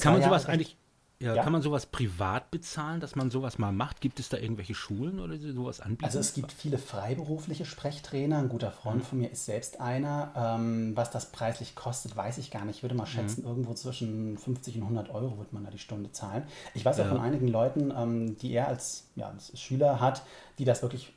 Kann 0.00 0.14
man 0.14 0.22
sowas 0.22 0.46
eigentlich 0.46 0.76
ja, 1.18 1.34
ja, 1.34 1.42
kann 1.42 1.52
man 1.52 1.62
sowas 1.62 1.86
privat 1.86 2.50
bezahlen, 2.50 3.00
dass 3.00 3.16
man 3.16 3.30
sowas 3.30 3.56
mal 3.56 3.72
macht? 3.72 4.02
Gibt 4.02 4.20
es 4.20 4.28
da 4.28 4.36
irgendwelche 4.36 4.74
Schulen 4.74 5.18
oder 5.18 5.38
sowas 5.38 5.80
anbieten? 5.80 6.04
Also 6.04 6.18
es 6.18 6.34
gibt 6.34 6.52
viele 6.52 6.76
freiberufliche 6.76 7.64
Sprechtrainer. 7.64 8.36
Ein 8.36 8.50
guter 8.50 8.70
Freund 8.70 8.98
mhm. 8.98 9.06
von 9.06 9.18
mir 9.20 9.30
ist 9.30 9.46
selbst 9.46 9.80
einer. 9.80 10.32
Ähm, 10.36 10.94
was 10.94 11.10
das 11.10 11.32
preislich 11.32 11.74
kostet, 11.74 12.16
weiß 12.16 12.36
ich 12.36 12.50
gar 12.50 12.66
nicht. 12.66 12.76
Ich 12.76 12.82
würde 12.82 12.94
mal 12.94 13.06
schätzen, 13.06 13.42
mhm. 13.42 13.48
irgendwo 13.48 13.72
zwischen 13.72 14.36
50 14.36 14.76
und 14.76 14.82
100 14.82 15.08
Euro 15.08 15.38
wird 15.38 15.54
man 15.54 15.64
da 15.64 15.70
die 15.70 15.78
Stunde 15.78 16.12
zahlen. 16.12 16.42
Ich 16.74 16.84
weiß 16.84 17.00
auch 17.00 17.08
von 17.08 17.20
einigen 17.20 17.48
Leuten, 17.48 17.94
ähm, 17.96 18.36
die 18.36 18.52
er 18.52 18.68
als, 18.68 19.08
ja, 19.14 19.28
als 19.30 19.58
Schüler 19.58 20.00
hat, 20.00 20.22
die 20.58 20.66
das 20.66 20.82
wirklich 20.82 21.14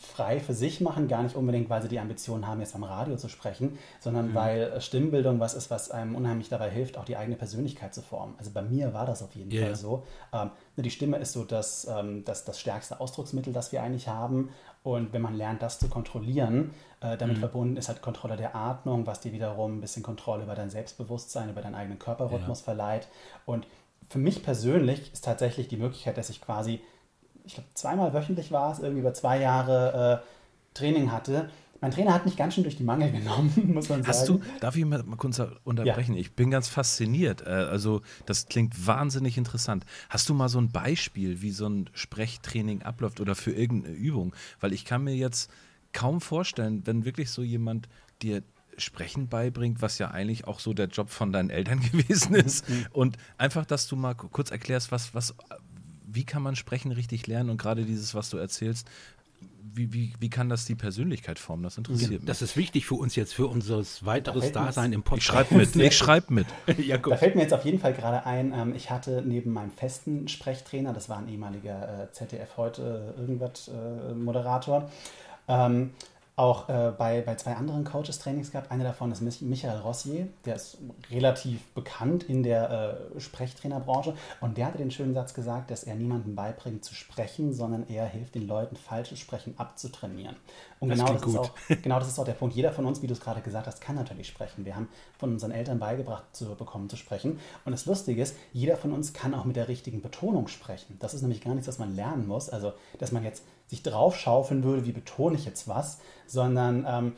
frei 0.00 0.40
für 0.40 0.54
sich 0.54 0.80
machen, 0.80 1.08
gar 1.08 1.22
nicht 1.22 1.36
unbedingt, 1.36 1.68
weil 1.68 1.82
sie 1.82 1.88
die 1.88 2.00
Ambition 2.00 2.46
haben, 2.46 2.60
jetzt 2.60 2.74
am 2.74 2.84
Radio 2.84 3.16
zu 3.16 3.28
sprechen, 3.28 3.78
sondern 4.00 4.30
mhm. 4.30 4.34
weil 4.34 4.80
Stimmbildung 4.80 5.40
was 5.40 5.52
ist, 5.52 5.70
was 5.70 5.90
einem 5.90 6.14
unheimlich 6.14 6.48
dabei 6.48 6.70
hilft, 6.70 6.96
auch 6.96 7.04
die 7.04 7.18
eigene 7.18 7.36
Persönlichkeit 7.36 7.94
zu 7.94 8.00
formen. 8.00 8.34
Also 8.38 8.50
bei 8.50 8.62
mir 8.62 8.94
war 8.94 9.04
das 9.04 9.22
auf 9.22 9.34
jeden 9.34 9.52
yeah. 9.52 9.66
Fall 9.66 9.76
so. 9.76 10.06
Ähm, 10.32 10.50
ne, 10.76 10.82
die 10.82 10.90
Stimme 10.90 11.18
ist 11.18 11.32
so 11.32 11.44
das, 11.44 11.86
ähm, 11.86 12.24
das, 12.24 12.46
das 12.46 12.58
stärkste 12.58 12.98
Ausdrucksmittel, 12.98 13.52
das 13.52 13.72
wir 13.72 13.82
eigentlich 13.82 14.08
haben. 14.08 14.48
Und 14.82 15.12
wenn 15.12 15.20
man 15.20 15.34
lernt, 15.34 15.60
das 15.60 15.78
zu 15.78 15.88
kontrollieren, 15.88 16.70
äh, 17.02 17.18
damit 17.18 17.36
mhm. 17.36 17.40
verbunden 17.40 17.76
ist 17.76 17.88
halt 17.88 18.00
Kontrolle 18.00 18.38
der 18.38 18.56
Atmung, 18.56 19.06
was 19.06 19.20
dir 19.20 19.32
wiederum 19.32 19.76
ein 19.76 19.80
bisschen 19.82 20.02
Kontrolle 20.02 20.44
über 20.44 20.54
dein 20.54 20.70
Selbstbewusstsein, 20.70 21.50
über 21.50 21.60
deinen 21.60 21.74
eigenen 21.74 21.98
Körperrhythmus 21.98 22.60
ja. 22.60 22.64
verleiht. 22.64 23.08
Und 23.44 23.66
für 24.08 24.18
mich 24.18 24.42
persönlich 24.42 25.12
ist 25.12 25.24
tatsächlich 25.24 25.68
die 25.68 25.76
Möglichkeit, 25.76 26.16
dass 26.16 26.30
ich 26.30 26.40
quasi 26.40 26.80
ich 27.44 27.54
glaube, 27.54 27.68
zweimal 27.74 28.12
wöchentlich 28.12 28.52
war 28.52 28.72
es, 28.72 28.78
irgendwie 28.78 29.00
über 29.00 29.14
zwei 29.14 29.40
Jahre 29.40 30.22
äh, 30.22 30.78
Training 30.78 31.12
hatte. 31.12 31.48
Mein 31.80 31.92
Trainer 31.92 32.12
hat 32.12 32.26
mich 32.26 32.36
ganz 32.36 32.54
schön 32.54 32.64
durch 32.64 32.76
die 32.76 32.84
Mangel 32.84 33.10
genommen, 33.12 33.72
muss 33.72 33.88
man 33.88 34.06
Hast 34.06 34.26
sagen. 34.26 34.40
du, 34.40 34.60
darf 34.60 34.76
ich 34.76 34.84
mal, 34.84 35.02
mal 35.02 35.16
kurz 35.16 35.40
unterbrechen? 35.64 36.14
Ja. 36.14 36.20
Ich 36.20 36.32
bin 36.32 36.50
ganz 36.50 36.68
fasziniert. 36.68 37.42
Äh, 37.42 37.50
also, 37.50 38.02
das 38.26 38.46
klingt 38.46 38.86
wahnsinnig 38.86 39.38
interessant. 39.38 39.84
Hast 40.08 40.28
du 40.28 40.34
mal 40.34 40.48
so 40.48 40.60
ein 40.60 40.70
Beispiel, 40.70 41.42
wie 41.42 41.50
so 41.50 41.66
ein 41.68 41.88
Sprechtraining 41.92 42.82
abläuft 42.82 43.20
oder 43.20 43.34
für 43.34 43.52
irgendeine 43.52 43.94
Übung? 43.94 44.34
Weil 44.60 44.72
ich 44.72 44.84
kann 44.84 45.04
mir 45.04 45.14
jetzt 45.14 45.50
kaum 45.92 46.20
vorstellen, 46.20 46.86
wenn 46.86 47.04
wirklich 47.04 47.30
so 47.30 47.42
jemand 47.42 47.88
dir 48.22 48.42
Sprechen 48.76 49.28
beibringt, 49.28 49.82
was 49.82 49.98
ja 49.98 50.10
eigentlich 50.10 50.46
auch 50.46 50.60
so 50.60 50.72
der 50.72 50.86
Job 50.86 51.10
von 51.10 51.32
deinen 51.32 51.50
Eltern 51.50 51.80
gewesen 51.92 52.34
ist. 52.34 52.68
Mhm. 52.68 52.86
Und 52.92 53.16
einfach, 53.38 53.64
dass 53.64 53.86
du 53.88 53.96
mal 53.96 54.14
kurz 54.14 54.50
erklärst, 54.50 54.92
was, 54.92 55.14
was, 55.14 55.34
wie 56.14 56.24
kann 56.24 56.42
man 56.42 56.56
Sprechen 56.56 56.92
richtig 56.92 57.26
lernen 57.26 57.50
und 57.50 57.56
gerade 57.56 57.84
dieses, 57.84 58.14
was 58.14 58.30
du 58.30 58.36
erzählst, 58.36 58.88
wie, 59.62 59.92
wie, 59.92 60.12
wie 60.18 60.30
kann 60.30 60.48
das 60.48 60.64
die 60.64 60.74
Persönlichkeit 60.74 61.38
formen? 61.38 61.62
Das 61.62 61.78
interessiert 61.78 62.10
ja, 62.10 62.18
mich. 62.18 62.26
Das 62.26 62.42
ist 62.42 62.56
wichtig 62.56 62.86
für 62.86 62.94
uns 62.94 63.14
jetzt, 63.16 63.34
für 63.34 63.46
unser 63.46 63.82
weiteres 64.02 64.52
da 64.52 64.66
Dasein 64.66 64.92
im 64.92 65.02
Podcast. 65.02 65.20
Ich 65.20 65.24
schreibe 65.24 65.54
mit. 65.54 65.76
Ich 65.76 65.96
schreibe 65.96 66.34
mit. 66.34 66.46
ja, 66.78 66.98
da 66.98 67.16
fällt 67.16 67.36
mir 67.36 67.42
jetzt 67.42 67.54
auf 67.54 67.64
jeden 67.64 67.78
Fall 67.78 67.94
gerade 67.94 68.26
ein, 68.26 68.52
ähm, 68.52 68.74
ich 68.74 68.90
hatte 68.90 69.22
neben 69.24 69.52
meinem 69.52 69.70
festen 69.70 70.28
Sprechtrainer, 70.28 70.92
das 70.92 71.08
war 71.08 71.18
ein 71.18 71.28
ehemaliger 71.28 72.04
äh, 72.04 72.12
ZDF 72.12 72.56
heute 72.56 73.14
äh, 73.16 73.20
irgendwas 73.20 73.68
äh, 73.68 74.14
Moderator, 74.14 74.90
ähm, 75.48 75.90
auch 76.40 76.70
äh, 76.70 76.92
bei, 76.96 77.20
bei 77.20 77.34
zwei 77.34 77.54
anderen 77.54 77.84
Coaches-Trainings 77.84 78.50
gehabt. 78.50 78.70
Einer 78.70 78.84
davon 78.84 79.12
ist 79.12 79.20
Michael 79.42 79.80
Rossier, 79.80 80.26
der 80.46 80.56
ist 80.56 80.78
relativ 81.10 81.66
bekannt 81.74 82.22
in 82.22 82.42
der 82.42 83.04
äh, 83.14 83.20
Sprechtrainerbranche 83.20 84.14
und 84.40 84.56
der 84.56 84.66
hatte 84.66 84.78
den 84.78 84.90
schönen 84.90 85.12
Satz 85.12 85.34
gesagt, 85.34 85.70
dass 85.70 85.84
er 85.84 85.96
niemandem 85.96 86.34
beibringt 86.34 86.82
zu 86.82 86.94
sprechen, 86.94 87.52
sondern 87.52 87.86
er 87.88 88.06
hilft 88.06 88.34
den 88.34 88.46
Leuten, 88.46 88.76
falsches 88.76 89.18
Sprechen 89.18 89.54
abzutrainieren. 89.58 90.36
Und 90.78 90.88
das 90.88 90.98
genau 90.98 91.12
das, 91.12 91.26
ist 91.26 91.36
auch, 91.36 91.50
genau 91.82 91.98
das 91.98 92.08
ist 92.08 92.18
auch 92.18 92.24
der 92.24 92.32
Punkt. 92.32 92.56
Jeder 92.56 92.72
von 92.72 92.86
uns, 92.86 93.02
wie 93.02 93.06
du 93.06 93.12
es 93.12 93.20
gerade 93.20 93.42
gesagt 93.42 93.66
hast, 93.66 93.82
kann 93.82 93.96
natürlich 93.96 94.26
sprechen. 94.26 94.64
Wir 94.64 94.76
haben 94.76 94.88
von 95.18 95.32
unseren 95.32 95.50
Eltern 95.50 95.78
beigebracht 95.78 96.24
zu 96.32 96.54
bekommen 96.54 96.88
zu 96.88 96.96
sprechen. 96.96 97.38
Und 97.66 97.72
das 97.72 97.84
Lustige 97.84 98.22
ist, 98.22 98.34
jeder 98.54 98.78
von 98.78 98.92
uns 98.92 99.12
kann 99.12 99.34
auch 99.34 99.44
mit 99.44 99.56
der 99.56 99.68
richtigen 99.68 100.00
Betonung 100.00 100.48
sprechen. 100.48 100.96
Das 101.00 101.12
ist 101.12 101.20
nämlich 101.20 101.42
gar 101.42 101.52
nichts, 101.52 101.68
was 101.68 101.78
man 101.78 101.94
lernen 101.94 102.26
muss. 102.26 102.48
Also, 102.48 102.72
dass 102.98 103.12
man 103.12 103.24
jetzt 103.24 103.44
sich 103.70 103.82
draufschaufeln 103.84 104.64
würde, 104.64 104.84
wie 104.84 104.92
betone 104.92 105.36
ich 105.36 105.44
jetzt 105.44 105.68
was, 105.68 106.00
sondern 106.26 106.84
ähm, 106.88 107.12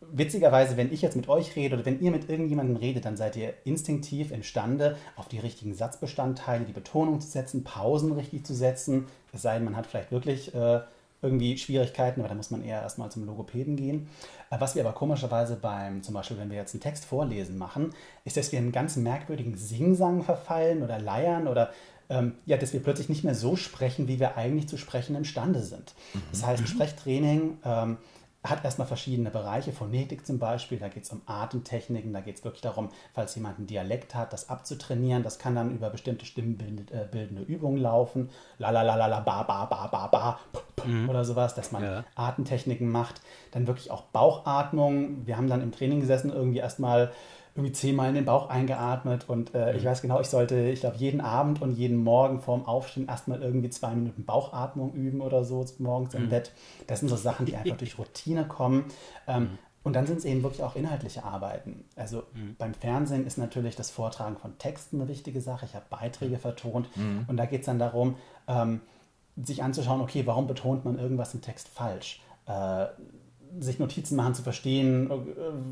witzigerweise, 0.00 0.78
wenn 0.78 0.90
ich 0.90 1.02
jetzt 1.02 1.16
mit 1.16 1.28
euch 1.28 1.54
rede 1.54 1.76
oder 1.76 1.84
wenn 1.84 2.00
ihr 2.00 2.10
mit 2.10 2.30
irgendjemandem 2.30 2.76
redet, 2.76 3.04
dann 3.04 3.16
seid 3.16 3.36
ihr 3.36 3.52
instinktiv 3.64 4.32
imstande, 4.32 4.96
auf 5.16 5.28
die 5.28 5.38
richtigen 5.38 5.74
Satzbestandteile 5.74 6.64
die 6.64 6.72
Betonung 6.72 7.20
zu 7.20 7.28
setzen, 7.28 7.62
Pausen 7.62 8.12
richtig 8.12 8.46
zu 8.46 8.54
setzen. 8.54 9.06
Es 9.34 9.42
sei 9.42 9.54
denn, 9.54 9.64
man 9.64 9.76
hat 9.76 9.86
vielleicht 9.86 10.12
wirklich 10.12 10.54
äh, 10.54 10.80
irgendwie 11.20 11.58
Schwierigkeiten, 11.58 12.20
aber 12.20 12.30
da 12.30 12.34
muss 12.34 12.50
man 12.50 12.64
eher 12.64 12.80
erstmal 12.80 13.10
zum 13.10 13.26
Logopäden 13.26 13.76
gehen. 13.76 14.08
Äh, 14.50 14.56
was 14.60 14.74
wir 14.74 14.84
aber 14.84 14.94
komischerweise 14.94 15.56
beim, 15.56 16.02
zum 16.02 16.14
Beispiel, 16.14 16.38
wenn 16.38 16.50
wir 16.50 16.56
jetzt 16.56 16.74
einen 16.74 16.82
Text 16.82 17.04
vorlesen 17.04 17.58
machen, 17.58 17.92
ist, 18.24 18.38
dass 18.38 18.52
wir 18.52 18.58
einen 18.58 18.72
ganz 18.72 18.96
merkwürdigen 18.96 19.56
Singsang 19.58 20.22
verfallen 20.22 20.82
oder 20.82 20.98
leiern 20.98 21.48
oder 21.48 21.70
ähm, 22.08 22.34
ja, 22.46 22.56
dass 22.56 22.72
wir 22.72 22.82
plötzlich 22.82 23.08
nicht 23.08 23.24
mehr 23.24 23.34
so 23.34 23.56
sprechen, 23.56 24.08
wie 24.08 24.20
wir 24.20 24.36
eigentlich 24.36 24.68
zu 24.68 24.76
sprechen 24.76 25.16
imstande 25.16 25.62
sind. 25.62 25.94
Mhm. 26.14 26.22
Das 26.30 26.46
heißt, 26.46 26.68
Sprechtraining 26.68 27.58
ähm, 27.64 27.98
hat 28.48 28.64
erstmal 28.64 28.86
verschiedene 28.86 29.30
Bereiche, 29.30 29.72
Phonetik 29.72 30.26
zum 30.26 30.38
Beispiel, 30.38 30.78
da 30.78 30.88
geht 30.88 31.04
es 31.04 31.10
um 31.10 31.22
Atemtechniken, 31.26 32.12
da 32.12 32.20
geht 32.20 32.36
es 32.36 32.44
wirklich 32.44 32.62
darum, 32.62 32.90
falls 33.12 33.34
jemand 33.34 33.58
einen 33.58 33.66
Dialekt 33.66 34.14
hat, 34.14 34.32
das 34.32 34.48
abzutrainieren. 34.48 35.22
Das 35.22 35.38
kann 35.38 35.54
dann 35.54 35.74
über 35.74 35.90
bestimmte 35.90 36.24
stimmbildende 36.24 36.94
äh, 36.94 37.52
Übungen 37.52 37.78
laufen, 37.78 38.30
la 38.58 38.70
la 38.70 38.82
la 38.82 38.96
la 38.96 39.06
la 39.06 39.20
ba 39.20 39.42
ba 39.42 39.64
ba 39.66 39.86
ba 39.86 40.06
ba 40.06 40.40
mhm. 40.84 41.08
oder 41.08 41.24
sowas, 41.24 41.54
dass 41.54 41.72
man 41.72 41.82
ja. 41.82 42.04
Atemtechniken 42.14 42.88
macht. 42.88 43.20
Dann 43.52 43.66
wirklich 43.66 43.90
auch 43.90 44.02
Bauchatmung. 44.02 45.26
Wir 45.26 45.36
haben 45.36 45.48
dann 45.48 45.62
im 45.62 45.72
Training 45.72 46.00
gesessen, 46.00 46.32
irgendwie 46.32 46.58
erstmal 46.58 47.12
irgendwie 47.56 47.72
zehnmal 47.72 48.10
in 48.10 48.14
den 48.14 48.24
Bauch 48.24 48.50
eingeatmet 48.50 49.28
und 49.28 49.54
äh, 49.54 49.74
ich 49.76 49.82
mhm. 49.82 49.88
weiß 49.88 50.02
genau, 50.02 50.20
ich 50.20 50.28
sollte, 50.28 50.68
ich 50.68 50.80
glaube, 50.80 50.96
jeden 50.96 51.20
Abend 51.20 51.62
und 51.62 51.72
jeden 51.72 51.96
Morgen 51.96 52.40
vorm 52.40 52.66
Aufstehen 52.66 53.08
erstmal 53.08 53.42
irgendwie 53.42 53.70
zwei 53.70 53.94
Minuten 53.94 54.24
Bauchatmung 54.24 54.92
üben 54.92 55.20
oder 55.20 55.44
so 55.44 55.64
morgens 55.78 56.14
mhm. 56.14 56.24
im 56.24 56.28
Bett. 56.28 56.52
Das 56.86 57.00
sind 57.00 57.08
so 57.08 57.16
Sachen, 57.16 57.46
die 57.46 57.56
einfach 57.56 57.76
durch 57.78 57.98
Routine 57.98 58.46
kommen. 58.46 58.84
Ähm, 59.26 59.42
mhm. 59.42 59.58
Und 59.84 59.92
dann 59.92 60.04
sind 60.04 60.18
es 60.18 60.24
eben 60.24 60.42
wirklich 60.42 60.64
auch 60.64 60.74
inhaltliche 60.74 61.24
Arbeiten. 61.24 61.84
Also 61.94 62.24
mhm. 62.34 62.56
beim 62.58 62.74
Fernsehen 62.74 63.24
ist 63.24 63.38
natürlich 63.38 63.76
das 63.76 63.90
Vortragen 63.90 64.36
von 64.36 64.58
Texten 64.58 65.00
eine 65.00 65.08
wichtige 65.08 65.40
Sache. 65.40 65.64
Ich 65.64 65.74
habe 65.74 65.86
Beiträge 65.88 66.38
vertont 66.38 66.88
mhm. 66.96 67.24
und 67.28 67.36
da 67.36 67.46
geht 67.46 67.60
es 67.60 67.66
dann 67.66 67.78
darum, 67.78 68.16
ähm, 68.48 68.80
sich 69.36 69.62
anzuschauen, 69.62 70.00
okay, 70.00 70.26
warum 70.26 70.46
betont 70.46 70.84
man 70.84 70.98
irgendwas 70.98 71.34
im 71.34 71.40
Text 71.40 71.68
falsch? 71.68 72.20
Äh, 72.46 72.86
sich 73.60 73.78
Notizen 73.78 74.16
machen, 74.16 74.34
zu 74.34 74.42
verstehen, 74.42 75.10
äh, 75.10 75.14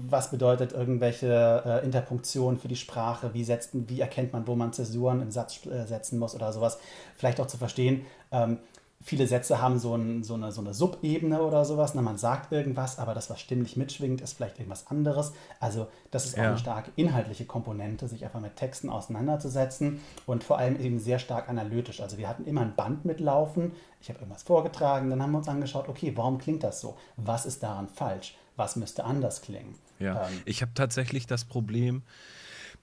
was 0.08 0.30
bedeutet 0.30 0.72
irgendwelche 0.72 1.62
äh, 1.64 1.84
Interpunktionen 1.84 2.58
für 2.58 2.68
die 2.68 2.76
Sprache, 2.76 3.34
wie, 3.34 3.44
setzt, 3.44 3.70
wie 3.72 4.00
erkennt 4.00 4.32
man, 4.32 4.46
wo 4.46 4.54
man 4.54 4.72
Zäsuren 4.72 5.22
im 5.22 5.30
Satz 5.30 5.66
äh, 5.66 5.86
setzen 5.86 6.18
muss 6.18 6.34
oder 6.34 6.52
sowas. 6.52 6.78
Vielleicht 7.16 7.40
auch 7.40 7.46
zu 7.46 7.56
verstehen, 7.56 8.06
ähm, 8.32 8.58
viele 9.04 9.26
Sätze 9.26 9.60
haben 9.60 9.78
so, 9.78 9.94
ein, 9.94 10.24
so 10.24 10.34
eine, 10.34 10.50
so 10.50 10.62
eine 10.62 10.72
Subebene 10.72 11.42
oder 11.42 11.64
sowas. 11.66 11.94
Na, 11.94 12.00
man 12.00 12.16
sagt 12.16 12.50
irgendwas, 12.52 12.98
aber 12.98 13.14
das, 13.14 13.28
was 13.28 13.38
stimmlich 13.38 13.76
mitschwingt, 13.76 14.22
ist 14.22 14.32
vielleicht 14.32 14.58
irgendwas 14.58 14.86
anderes. 14.88 15.34
Also 15.60 15.88
das 16.10 16.24
ist 16.24 16.34
auch 16.34 16.42
ja. 16.42 16.48
eine 16.48 16.58
starke 16.58 16.90
inhaltliche 16.96 17.44
Komponente, 17.44 18.08
sich 18.08 18.24
einfach 18.24 18.40
mit 18.40 18.56
Texten 18.56 18.88
auseinanderzusetzen 18.88 20.00
und 20.26 20.42
vor 20.42 20.58
allem 20.58 20.80
eben 20.80 20.98
sehr 20.98 21.18
stark 21.18 21.50
analytisch. 21.50 22.00
Also 22.00 22.16
wir 22.16 22.28
hatten 22.28 22.46
immer 22.46 22.62
ein 22.62 22.74
Band 22.74 23.04
mitlaufen. 23.04 23.72
Ich 24.00 24.08
habe 24.08 24.20
irgendwas 24.20 24.42
vorgetragen, 24.42 25.10
dann 25.10 25.22
haben 25.22 25.32
wir 25.32 25.38
uns 25.38 25.48
angeschaut, 25.48 25.88
okay, 25.88 26.12
warum 26.16 26.38
klingt 26.38 26.64
das 26.64 26.80
so? 26.80 26.96
Was 27.16 27.44
ist 27.44 27.62
daran 27.62 27.88
falsch? 27.88 28.36
Was 28.56 28.76
müsste 28.76 29.04
anders 29.04 29.42
klingen? 29.42 29.74
Ja, 29.98 30.26
ähm, 30.28 30.40
ich 30.46 30.62
habe 30.62 30.72
tatsächlich 30.74 31.26
das 31.26 31.44
Problem, 31.44 32.02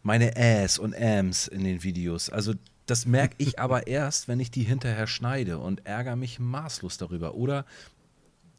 meine 0.04 0.36
Äs 0.36 0.78
und 0.78 0.96
Ams 0.96 1.48
in 1.48 1.64
den 1.64 1.84
Videos. 1.84 2.30
Also 2.30 2.54
das 2.86 3.06
merke 3.06 3.36
ich 3.38 3.60
aber 3.60 3.88
erst, 3.88 4.28
wenn 4.28 4.40
ich 4.40 4.52
die 4.52 4.64
hinterher 4.64 5.08
schneide 5.08 5.58
und 5.58 5.86
ärgere 5.86 6.16
mich 6.16 6.40
maßlos 6.40 6.98
darüber. 6.98 7.36
Oder 7.36 7.66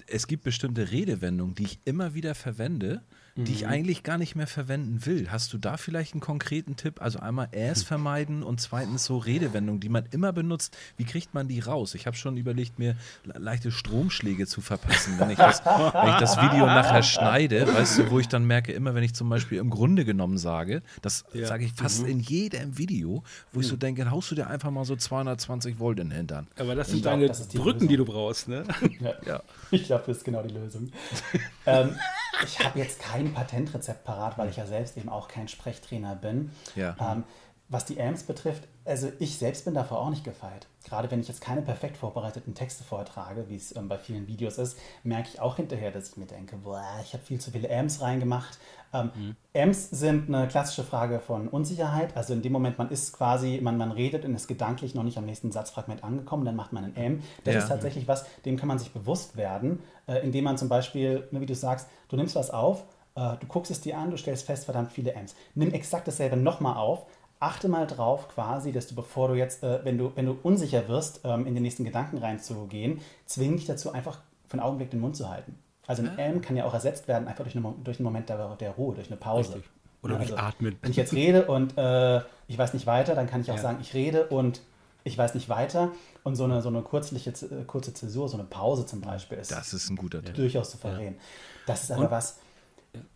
es 0.07 0.27
gibt 0.27 0.45
bestimmte 0.45 0.91
Redewendungen, 0.91 1.55
die 1.55 1.65
ich 1.65 1.79
immer 1.85 2.15
wieder 2.15 2.35
verwende, 2.35 3.03
mhm. 3.37 3.45
die 3.45 3.53
ich 3.53 3.63
mhm. 3.63 3.71
eigentlich 3.71 4.03
gar 4.03 4.19
nicht 4.19 4.35
mehr 4.35 4.47
verwenden 4.47 5.05
will. 5.07 5.31
Hast 5.31 5.53
du 5.53 5.59
da 5.59 5.77
vielleicht 5.77 6.15
einen 6.15 6.21
konkreten 6.21 6.77
Tipp? 6.77 7.01
Also 7.01 7.19
einmal 7.19 7.49
Äs 7.53 7.81
hm. 7.81 7.87
vermeiden 7.87 8.43
und 8.43 8.61
zweitens 8.61 9.05
so 9.05 9.19
Redewendungen, 9.19 9.81
die 9.81 9.89
man 9.89 10.05
immer 10.11 10.33
benutzt. 10.33 10.77
Wie 10.97 11.05
kriegt 11.05 11.35
man 11.35 11.49
die 11.49 11.61
raus? 11.61 11.95
Ich 11.95 12.07
habe 12.07 12.17
schon 12.17 12.37
überlegt, 12.37 12.79
mir 12.79 12.97
leichte 13.25 13.71
Stromschläge 13.71 14.47
zu 14.47 14.61
verpassen, 14.61 15.19
wenn 15.19 15.31
ich, 15.31 15.39
das, 15.39 15.65
wenn 15.65 16.11
ich 16.11 16.19
das 16.19 16.37
Video 16.39 16.67
nachher 16.67 17.03
schneide, 17.03 17.67
weißt 17.67 17.99
du, 17.99 18.11
wo 18.11 18.19
ich 18.19 18.29
dann 18.29 18.45
merke, 18.47 18.73
immer 18.73 18.95
wenn 18.95 19.03
ich 19.03 19.15
zum 19.15 19.29
Beispiel 19.29 19.59
im 19.59 19.71
Grunde 19.71 20.05
genommen 20.05 20.39
sage, 20.39 20.83
das 21.01 21.25
ja. 21.33 21.47
sage 21.47 21.65
ich 21.65 21.73
fast 21.73 22.03
mhm. 22.03 22.09
in 22.09 22.21
jedem 22.21 22.79
Video, 22.79 23.23
wo 23.53 23.61
ich 23.61 23.67
so 23.67 23.73
hm. 23.73 23.81
denke, 23.81 24.11
haust 24.11 24.31
du 24.31 24.35
dir 24.35 24.47
einfach 24.47 24.71
mal 24.71 24.85
so 24.85 24.97
220 24.97 25.79
Volt 25.79 25.99
in 26.01 26.09
den 26.11 26.17
Hintern. 26.17 26.49
Aber 26.57 26.75
das 26.75 26.89
sind 26.89 27.05
deine 27.05 27.31
die 27.31 27.59
Brücken, 27.59 27.81
Lösung. 27.81 27.89
die 27.89 27.97
du 27.97 28.05
brauchst, 28.05 28.49
ne? 28.49 28.65
Ja. 29.01 29.15
ja. 29.27 29.43
Ich 29.71 29.85
glaube, 29.85 30.05
das 30.07 30.19
ist 30.19 30.25
genau 30.25 30.43
die 30.43 30.55
Lösung. 30.55 30.91
ähm, 31.67 31.97
ich 32.45 32.59
habe 32.61 32.79
jetzt 32.79 33.01
kein 33.01 33.33
Patentrezept 33.33 34.05
parat, 34.05 34.39
weil 34.39 34.49
ich 34.49 34.57
ja 34.57 34.67
selbst 34.67 34.97
eben 34.97 35.09
auch 35.09 35.29
kein 35.29 35.49
Sprechtrainer 35.49 36.15
bin. 36.15 36.51
Ja. 36.75 36.97
Ähm, 37.01 37.25
was 37.69 37.87
die 37.87 38.01
AMS 38.01 38.25
betrifft, 38.25 38.69
also 38.85 39.11
ich 39.19 39.39
selbst 39.39 39.65
bin 39.65 39.73
davor 39.73 40.01
auch 40.01 40.11
nicht 40.11 40.25
gefeit. 40.25 40.67
Gerade 40.85 41.11
wenn 41.11 41.21
ich 41.21 41.29
jetzt 41.29 41.41
keine 41.41 41.63
perfekt 41.63 41.97
vorbereiteten 41.97 42.55
Texte 42.55 42.85
vortrage, 42.85 43.49
wie 43.49 43.57
es 43.57 43.75
ähm, 43.75 43.89
bei 43.89 43.97
vielen 43.97 44.27
Videos 44.27 44.59
ist, 44.59 44.77
merke 45.05 45.29
ich 45.33 45.41
auch 45.41 45.57
hinterher, 45.57 45.91
dass 45.91 46.11
ich 46.11 46.17
mir 46.19 46.27
denke, 46.27 46.57
boah, 46.57 46.85
ich 47.03 47.15
habe 47.15 47.23
viel 47.23 47.41
zu 47.41 47.51
viele 47.51 47.71
AMS 47.71 48.03
reingemacht. 48.03 48.59
Ähm, 48.93 49.11
mhm. 49.15 49.37
AMS 49.55 49.89
sind 49.89 50.29
eine 50.29 50.49
klassische 50.49 50.83
Frage 50.83 51.19
von 51.19 51.49
Unsicherheit. 51.49 52.15
Also 52.15 52.35
in 52.35 52.43
dem 52.43 52.53
Moment, 52.53 52.77
man 52.77 52.91
ist 52.91 53.13
quasi, 53.15 53.61
man, 53.63 53.79
man 53.79 53.93
redet 53.93 54.27
und 54.27 54.35
ist 54.35 54.49
gedanklich 54.49 54.95
noch 54.95 55.05
nicht 55.05 55.17
am 55.17 55.25
nächsten 55.25 55.51
Satzfragment 55.51 56.05
angekommen, 56.05 56.45
dann 56.45 56.57
macht 56.57 56.73
man 56.73 56.85
ein 56.85 56.97
M. 56.97 57.23
Das 57.45 57.55
ja. 57.55 57.61
ist 57.61 57.69
tatsächlich 57.69 58.07
was, 58.07 58.27
dem 58.45 58.59
kann 58.59 58.69
man 58.69 58.79
sich 58.79 58.93
bewusst 58.93 59.37
werden, 59.37 59.83
indem 60.07 60.45
man 60.45 60.59
zum 60.59 60.69
Beispiel, 60.69 61.29
wie 61.31 61.47
du 61.47 61.55
sagst, 61.55 61.89
du 62.09 62.17
nimmst 62.17 62.35
was 62.35 62.51
auf, 62.51 62.85
äh, 63.15 63.37
du 63.41 63.47
guckst 63.47 63.71
es 63.71 63.81
dir 63.81 63.99
an, 63.99 64.11
du 64.11 64.17
stellst 64.17 64.47
fest, 64.47 64.65
verdammt 64.65 64.93
viele 64.93 65.13
Ms. 65.15 65.35
Nimm 65.55 65.73
exakt 65.73 66.09
dasselbe 66.09 66.37
nochmal 66.37 66.77
auf, 66.77 67.07
achte 67.41 67.69
mal 67.69 67.87
drauf 67.87 68.29
quasi, 68.29 68.73
dass 68.73 68.87
du, 68.87 68.95
bevor 68.95 69.29
du 69.29 69.35
jetzt, 69.35 69.63
äh, 69.63 69.81
wenn, 69.85 69.99
du, 69.99 70.13
wenn 70.15 70.27
du 70.27 70.39
unsicher 70.43 70.89
wirst, 70.89 71.21
ähm, 71.25 71.47
in 71.47 71.55
den 71.55 71.63
nächsten 71.63 71.85
Gedanken 71.85 72.19
reinzugehen, 72.19 73.01
zwing 73.27 73.57
dich 73.57 73.67
dazu, 73.67 73.93
einfach 73.93 74.21
für 74.47 74.55
einen 74.55 74.63
Augenblick 74.63 74.91
den 74.91 75.01
Mund 75.01 75.17
zu 75.17 75.29
halten. 75.29 75.59
Also 75.87 76.03
ein 76.03 76.11
ah. 76.17 76.23
M 76.23 76.41
kann 76.41 76.57
ja 76.57 76.65
auch 76.65 76.75
ersetzt 76.75 77.09
werden, 77.09 77.27
einfach 77.27 77.45
durch, 77.45 77.57
eine, 77.57 77.75
durch 77.83 77.99
einen 77.99 78.05
Moment 78.05 78.29
der, 78.29 78.57
der 78.57 78.71
Ruhe, 78.73 78.95
durch 78.95 79.09
eine 79.09 79.17
Pause. 79.17 79.57
Richtig. 79.57 79.71
Oder 80.03 80.19
also, 80.19 80.35
durch 80.35 80.43
Atmen. 80.43 80.77
Wenn 80.81 80.91
ich 80.91 80.97
jetzt 80.97 81.13
rede 81.13 81.47
und 81.47 81.77
äh, 81.77 82.21
ich 82.49 82.59
weiß 82.59 82.75
nicht 82.75 82.87
weiter, 82.87 83.15
dann 83.15 83.27
kann 83.27 83.41
ich 83.41 83.51
auch 83.51 83.57
ja. 83.57 83.63
sagen, 83.63 83.79
ich 83.81 83.95
rede 83.95 84.27
und 84.29 84.61
ich 85.05 85.19
weiß 85.19 85.35
nicht 85.35 85.49
weiter. 85.49 85.91
Und 86.25 86.37
so 86.37 86.45
eine, 86.45 86.63
so 86.63 86.69
eine 86.69 86.83
kurzliche, 86.83 87.31
äh, 87.31 87.65
kurze 87.67 87.93
Zäsur, 87.93 88.29
so 88.29 88.37
eine 88.37 88.47
Pause 88.47 88.87
zum 88.87 89.01
Beispiel, 89.01 89.39
ist, 89.39 89.51
das 89.51 89.75
ist 89.75 89.91
ein 89.91 89.97
guter 89.97 90.23
Tipp. 90.23 90.35
durchaus 90.35 90.71
souverän. 90.71 91.15
Ja. 91.15 91.21
Das 91.67 91.85
ist 91.85 91.91
aber 91.91 92.05
und? 92.05 92.11
was, 92.11 92.37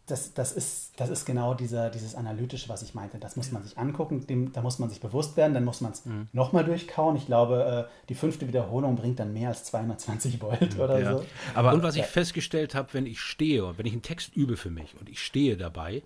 das, 0.06 0.32
das, 0.34 0.52
ist, 0.52 0.92
das 0.96 1.10
ist 1.10 1.26
genau 1.26 1.54
dieser, 1.54 1.90
dieses 1.90 2.14
Analytische, 2.14 2.68
was 2.68 2.82
ich 2.82 2.94
meinte. 2.94 3.18
Das 3.18 3.36
muss 3.36 3.52
man 3.52 3.62
sich 3.62 3.76
angucken, 3.76 4.26
dem, 4.26 4.52
da 4.52 4.62
muss 4.62 4.78
man 4.78 4.88
sich 4.88 5.00
bewusst 5.00 5.36
werden, 5.36 5.52
dann 5.52 5.64
muss 5.64 5.80
man 5.80 5.92
es 5.92 6.04
mhm. 6.06 6.28
nochmal 6.32 6.64
durchkauen. 6.64 7.16
Ich 7.16 7.26
glaube, 7.26 7.86
äh, 7.88 8.06
die 8.08 8.14
fünfte 8.14 8.48
Wiederholung 8.48 8.96
bringt 8.96 9.18
dann 9.18 9.32
mehr 9.32 9.50
als 9.50 9.64
220 9.64 10.40
Volt 10.40 10.78
oder 10.78 10.98
ja. 10.98 11.18
so. 11.18 11.24
Aber 11.54 11.74
und 11.74 11.82
was 11.82 11.96
ich 11.96 12.06
festgestellt 12.06 12.74
habe, 12.74 12.88
wenn 12.92 13.06
ich 13.06 13.20
stehe 13.20 13.66
und 13.66 13.78
wenn 13.78 13.86
ich 13.86 13.92
einen 13.92 14.02
Text 14.02 14.34
übe 14.34 14.56
für 14.56 14.70
mich 14.70 14.94
und 14.98 15.08
ich 15.08 15.20
stehe 15.20 15.56
dabei, 15.56 16.02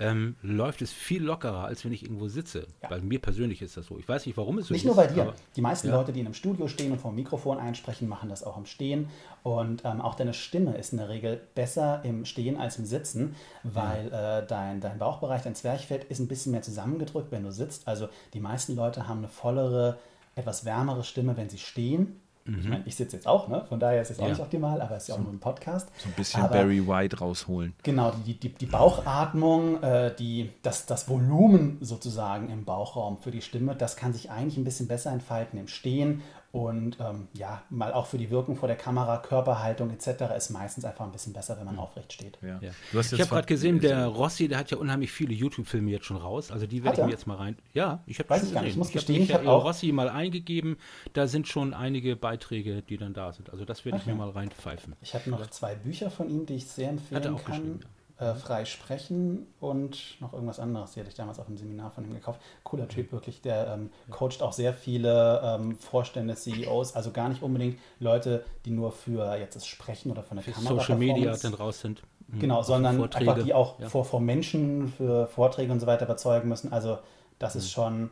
ähm, 0.00 0.36
läuft 0.42 0.80
es 0.82 0.92
viel 0.92 1.22
lockerer, 1.22 1.64
als 1.64 1.84
wenn 1.84 1.92
ich 1.92 2.02
irgendwo 2.04 2.28
sitze. 2.28 2.66
Ja. 2.82 2.88
Bei 2.88 3.00
mir 3.00 3.20
persönlich 3.20 3.62
ist 3.62 3.76
das 3.76 3.86
so. 3.86 3.98
Ich 3.98 4.08
weiß 4.08 4.26
nicht, 4.26 4.36
warum 4.36 4.58
es 4.58 4.68
so 4.68 4.74
nicht 4.74 4.84
ist. 4.84 4.88
Nicht 4.88 4.96
nur 4.96 5.04
bei 5.04 5.12
dir. 5.12 5.34
Die 5.56 5.60
meisten 5.60 5.88
ja. 5.88 5.96
Leute, 5.96 6.12
die 6.12 6.20
in 6.20 6.26
einem 6.26 6.34
Studio 6.34 6.68
stehen 6.68 6.92
und 6.92 7.00
vor 7.00 7.10
dem 7.10 7.16
Mikrofon 7.16 7.58
einsprechen, 7.58 8.08
machen 8.08 8.28
das 8.28 8.44
auch 8.44 8.56
im 8.56 8.66
Stehen. 8.66 9.08
Und 9.42 9.84
ähm, 9.84 10.00
auch 10.00 10.14
deine 10.14 10.34
Stimme 10.34 10.76
ist 10.76 10.92
in 10.92 10.98
der 10.98 11.08
Regel 11.08 11.40
besser 11.54 12.00
im 12.04 12.24
Stehen 12.24 12.56
als 12.56 12.78
im 12.78 12.84
Sitzen, 12.84 13.34
weil 13.64 14.08
ja. 14.10 14.38
äh, 14.38 14.46
dein, 14.46 14.80
dein 14.80 14.98
Bauchbereich, 14.98 15.42
dein 15.42 15.54
Zwerchfell 15.54 16.04
ist 16.08 16.20
ein 16.20 16.28
bisschen 16.28 16.52
mehr 16.52 16.62
zusammengedrückt, 16.62 17.32
wenn 17.32 17.42
du 17.42 17.50
sitzt. 17.50 17.88
Also 17.88 18.08
die 18.34 18.40
meisten 18.40 18.76
Leute 18.76 19.08
haben 19.08 19.18
eine 19.18 19.28
vollere, 19.28 19.98
etwas 20.36 20.64
wärmere 20.64 21.02
Stimme, 21.02 21.36
wenn 21.36 21.48
sie 21.48 21.58
stehen. 21.58 22.20
Mhm. 22.48 22.58
Ich 22.60 22.68
meine, 22.68 22.82
ich 22.86 22.96
sitze 22.96 23.16
jetzt 23.16 23.26
auch, 23.26 23.48
ne? 23.48 23.64
von 23.68 23.78
daher 23.78 24.00
ist 24.00 24.10
es 24.10 24.18
auch 24.18 24.24
ja. 24.24 24.30
nicht 24.30 24.40
optimal, 24.40 24.80
aber 24.80 24.96
es 24.96 25.02
ist 25.02 25.08
ja 25.08 25.14
auch 25.16 25.20
nur 25.20 25.32
ein 25.32 25.38
Podcast. 25.38 25.90
So 25.98 26.08
ein 26.08 26.14
bisschen 26.14 26.42
aber, 26.42 26.54
Barry 26.54 26.86
White 26.86 27.18
rausholen. 27.18 27.74
Genau, 27.82 28.12
die, 28.26 28.34
die, 28.34 28.48
die 28.48 28.66
Bauchatmung, 28.66 29.82
äh, 29.82 30.14
die, 30.16 30.50
das, 30.62 30.86
das 30.86 31.08
Volumen 31.08 31.76
sozusagen 31.80 32.48
im 32.48 32.64
Bauchraum 32.64 33.18
für 33.18 33.30
die 33.30 33.42
Stimme, 33.42 33.76
das 33.76 33.96
kann 33.96 34.14
sich 34.14 34.30
eigentlich 34.30 34.56
ein 34.56 34.64
bisschen 34.64 34.88
besser 34.88 35.12
entfalten 35.12 35.58
im 35.58 35.68
Stehen 35.68 36.22
Und 36.50 36.96
ähm, 36.98 37.28
ja, 37.34 37.62
mal 37.68 37.92
auch 37.92 38.06
für 38.06 38.16
die 38.16 38.30
Wirkung 38.30 38.56
vor 38.56 38.68
der 38.68 38.76
Kamera, 38.76 39.18
Körperhaltung 39.18 39.90
etc. 39.90 40.34
ist 40.34 40.48
meistens 40.48 40.84
einfach 40.86 41.04
ein 41.04 41.12
bisschen 41.12 41.34
besser, 41.34 41.58
wenn 41.58 41.66
man 41.66 41.78
aufrecht 41.78 42.10
steht. 42.10 42.38
Ja. 42.40 42.58
Ja. 42.62 42.70
ich 43.00 43.20
habe 43.20 43.28
gerade 43.28 43.46
gesehen, 43.46 43.80
der 43.80 44.06
Rossi, 44.06 44.48
der 44.48 44.58
hat 44.58 44.70
ja 44.70 44.78
unheimlich 44.78 45.12
viele 45.12 45.34
YouTube-Filme 45.34 45.90
jetzt 45.90 46.06
schon 46.06 46.16
raus. 46.16 46.50
Also 46.50 46.66
die 46.66 46.82
werde 46.84 47.00
ich 47.00 47.06
mir 47.06 47.12
jetzt 47.12 47.26
mal 47.26 47.36
rein. 47.36 47.56
Ja, 47.74 48.02
ich 48.06 48.18
habe 48.18 48.34
schon 48.38 48.56
ich 48.62 48.70
Ich 48.70 48.76
muss 48.76 48.88
ich 48.88 48.94
gestehen, 48.94 49.22
ich 49.22 49.34
habe 49.34 49.48
auch 49.50 49.64
Rossi 49.64 49.92
mal 49.92 50.08
eingegeben. 50.08 50.78
Da 51.12 51.26
sind 51.26 51.48
schon 51.48 51.74
einige 51.74 52.16
Beiträge, 52.16 52.80
die 52.80 52.96
dann 52.96 53.12
da 53.12 53.30
sind. 53.32 53.50
Also 53.50 53.66
das 53.66 53.84
werde 53.84 53.98
ich 53.98 54.06
mir 54.06 54.14
mal 54.14 54.30
reinpfeifen. 54.30 54.96
Ich 55.02 55.14
habe 55.14 55.28
noch 55.28 55.46
zwei 55.48 55.74
Bücher 55.74 56.10
von 56.10 56.30
ihm, 56.30 56.46
die 56.46 56.54
ich 56.54 56.66
sehr 56.66 56.88
empfehlen 56.88 57.36
kann 57.44 57.80
äh, 58.18 58.34
frei 58.34 58.64
sprechen 58.64 59.46
und 59.60 60.20
noch 60.20 60.32
irgendwas 60.32 60.58
anderes. 60.58 60.92
Die 60.92 61.00
hatte 61.00 61.08
ich 61.08 61.14
damals 61.14 61.38
auf 61.38 61.46
dem 61.46 61.56
Seminar 61.56 61.92
von 61.92 62.04
ihm 62.04 62.12
gekauft. 62.12 62.40
Cooler 62.64 62.88
Typ, 62.88 63.12
wirklich. 63.12 63.42
Der 63.42 63.74
ähm, 63.74 63.90
coacht 64.10 64.42
auch 64.42 64.52
sehr 64.52 64.74
viele 64.74 65.40
ähm, 65.44 65.76
Vorstände, 65.76 66.34
CEOs, 66.34 66.96
also 66.96 67.12
gar 67.12 67.28
nicht 67.28 67.42
unbedingt 67.42 67.78
Leute, 68.00 68.44
die 68.64 68.72
nur 68.72 68.90
für 68.90 69.36
jetzt 69.36 69.54
das 69.54 69.66
Sprechen 69.66 70.10
oder 70.10 70.24
von 70.24 70.36
der 70.36 70.44
für 70.44 70.50
Kamera 70.50 70.74
Social 70.74 70.98
Media 70.98 71.36
dann 71.36 71.54
raus 71.54 71.80
sind. 71.80 72.02
Mhm. 72.26 72.40
Genau, 72.40 72.62
sondern 72.64 73.00
einfach 73.02 73.42
die 73.42 73.54
auch 73.54 73.78
ja. 73.78 73.88
vor, 73.88 74.04
vor 74.04 74.20
Menschen 74.20 74.92
für 74.96 75.28
Vorträge 75.28 75.70
und 75.70 75.78
so 75.78 75.86
weiter 75.86 76.04
überzeugen 76.04 76.48
müssen. 76.48 76.72
Also 76.72 76.98
das 77.38 77.54
mhm. 77.54 77.60
ist 77.60 77.70
schon. 77.70 78.10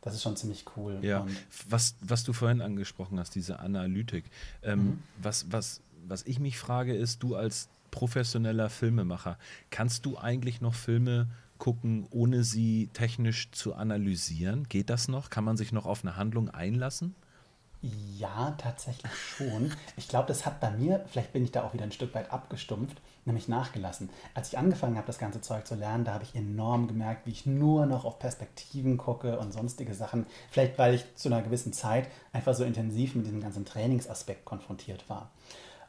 Das 0.00 0.14
ist 0.14 0.22
schon 0.22 0.34
ziemlich 0.34 0.64
cool. 0.76 0.98
Ja, 1.02 1.24
was, 1.68 1.94
was 2.00 2.24
du 2.24 2.32
vorhin 2.32 2.60
angesprochen 2.60 3.20
hast, 3.20 3.36
diese 3.36 3.60
Analytik. 3.60 4.24
Ähm, 4.64 4.78
mhm. 4.78 5.02
was, 5.22 5.52
was, 5.52 5.80
was 6.08 6.24
ich 6.24 6.40
mich 6.40 6.58
frage, 6.58 6.92
ist, 6.92 7.22
du 7.22 7.36
als 7.36 7.68
professioneller 7.92 8.68
Filmemacher. 8.68 9.38
Kannst 9.70 10.04
du 10.04 10.18
eigentlich 10.18 10.60
noch 10.60 10.74
Filme 10.74 11.28
gucken, 11.58 12.08
ohne 12.10 12.42
sie 12.42 12.90
technisch 12.92 13.52
zu 13.52 13.74
analysieren? 13.74 14.68
Geht 14.68 14.90
das 14.90 15.06
noch? 15.06 15.30
Kann 15.30 15.44
man 15.44 15.56
sich 15.56 15.70
noch 15.70 15.86
auf 15.86 16.02
eine 16.02 16.16
Handlung 16.16 16.50
einlassen? 16.50 17.14
Ja, 18.16 18.52
tatsächlich 18.58 19.12
schon. 19.12 19.72
Ich 19.96 20.06
glaube, 20.06 20.28
das 20.28 20.46
hat 20.46 20.60
bei 20.60 20.70
mir, 20.70 21.04
vielleicht 21.08 21.32
bin 21.32 21.42
ich 21.42 21.50
da 21.50 21.64
auch 21.64 21.74
wieder 21.74 21.82
ein 21.82 21.90
Stück 21.90 22.14
weit 22.14 22.32
abgestumpft, 22.32 23.00
nämlich 23.24 23.48
nachgelassen. 23.48 24.08
Als 24.34 24.48
ich 24.48 24.58
angefangen 24.58 24.96
habe, 24.96 25.06
das 25.08 25.18
ganze 25.18 25.40
Zeug 25.40 25.66
zu 25.66 25.74
lernen, 25.74 26.04
da 26.04 26.14
habe 26.14 26.22
ich 26.22 26.36
enorm 26.36 26.86
gemerkt, 26.86 27.26
wie 27.26 27.32
ich 27.32 27.44
nur 27.44 27.86
noch 27.86 28.04
auf 28.04 28.20
Perspektiven 28.20 28.98
gucke 28.98 29.36
und 29.38 29.52
sonstige 29.52 29.94
Sachen. 29.94 30.26
Vielleicht, 30.50 30.78
weil 30.78 30.94
ich 30.94 31.04
zu 31.16 31.28
einer 31.28 31.42
gewissen 31.42 31.72
Zeit 31.72 32.08
einfach 32.32 32.54
so 32.54 32.62
intensiv 32.62 33.16
mit 33.16 33.26
diesem 33.26 33.40
ganzen 33.40 33.64
Trainingsaspekt 33.64 34.44
konfrontiert 34.44 35.08
war. 35.10 35.30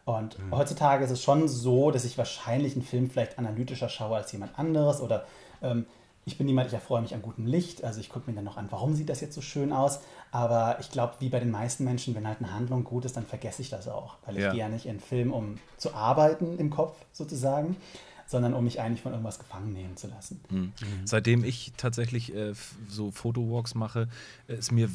Und 0.05 0.37
mhm. 0.37 0.55
heutzutage 0.55 1.05
ist 1.05 1.11
es 1.11 1.23
schon 1.23 1.47
so, 1.47 1.91
dass 1.91 2.03
ich 2.03 2.17
wahrscheinlich 2.17 2.73
einen 2.73 2.83
Film 2.83 3.09
vielleicht 3.09 3.39
analytischer 3.39 3.89
schaue 3.89 4.17
als 4.17 4.31
jemand 4.31 4.57
anderes 4.59 4.99
oder 4.99 5.25
ähm, 5.61 5.85
ich 6.25 6.37
bin 6.37 6.47
jemand, 6.47 6.67
ich 6.67 6.73
erfreue 6.73 7.01
mich 7.01 7.13
an 7.13 7.21
gutem 7.21 7.45
Licht, 7.45 7.83
also 7.83 7.99
ich 7.99 8.09
gucke 8.09 8.29
mir 8.29 8.35
dann 8.35 8.45
noch 8.45 8.55
an, 8.55 8.67
warum 8.69 8.95
sieht 8.95 9.09
das 9.09 9.19
jetzt 9.19 9.35
so 9.35 9.41
schön 9.41 9.73
aus. 9.73 9.99
Aber 10.31 10.77
ich 10.79 10.89
glaube, 10.89 11.15
wie 11.19 11.29
bei 11.29 11.39
den 11.39 11.51
meisten 11.51 11.83
Menschen, 11.83 12.15
wenn 12.15 12.27
halt 12.27 12.39
eine 12.39 12.53
Handlung 12.53 12.83
gut 12.83 13.05
ist, 13.05 13.17
dann 13.17 13.25
vergesse 13.25 13.61
ich 13.61 13.69
das 13.69 13.87
auch. 13.87 14.15
Weil 14.25 14.37
ich 14.37 14.43
ja. 14.43 14.51
gehe 14.51 14.61
ja 14.61 14.69
nicht 14.69 14.85
in 14.85 14.99
Film, 14.99 15.33
um 15.33 15.57
zu 15.77 15.93
arbeiten 15.93 16.57
im 16.59 16.69
Kopf 16.69 16.95
sozusagen, 17.11 17.75
sondern 18.25 18.53
um 18.53 18.63
mich 18.63 18.79
eigentlich 18.79 19.01
von 19.01 19.11
irgendwas 19.11 19.37
gefangen 19.37 19.73
nehmen 19.73 19.97
zu 19.97 20.07
lassen. 20.07 20.41
Mhm. 20.49 20.59
Mhm. 20.59 20.73
Seitdem 21.05 21.43
ich 21.43 21.73
tatsächlich 21.75 22.33
äh, 22.33 22.53
so 22.87 23.11
Fotowalks 23.11 23.75
mache, 23.75 24.07
ist 24.47 24.71
mir 24.71 24.89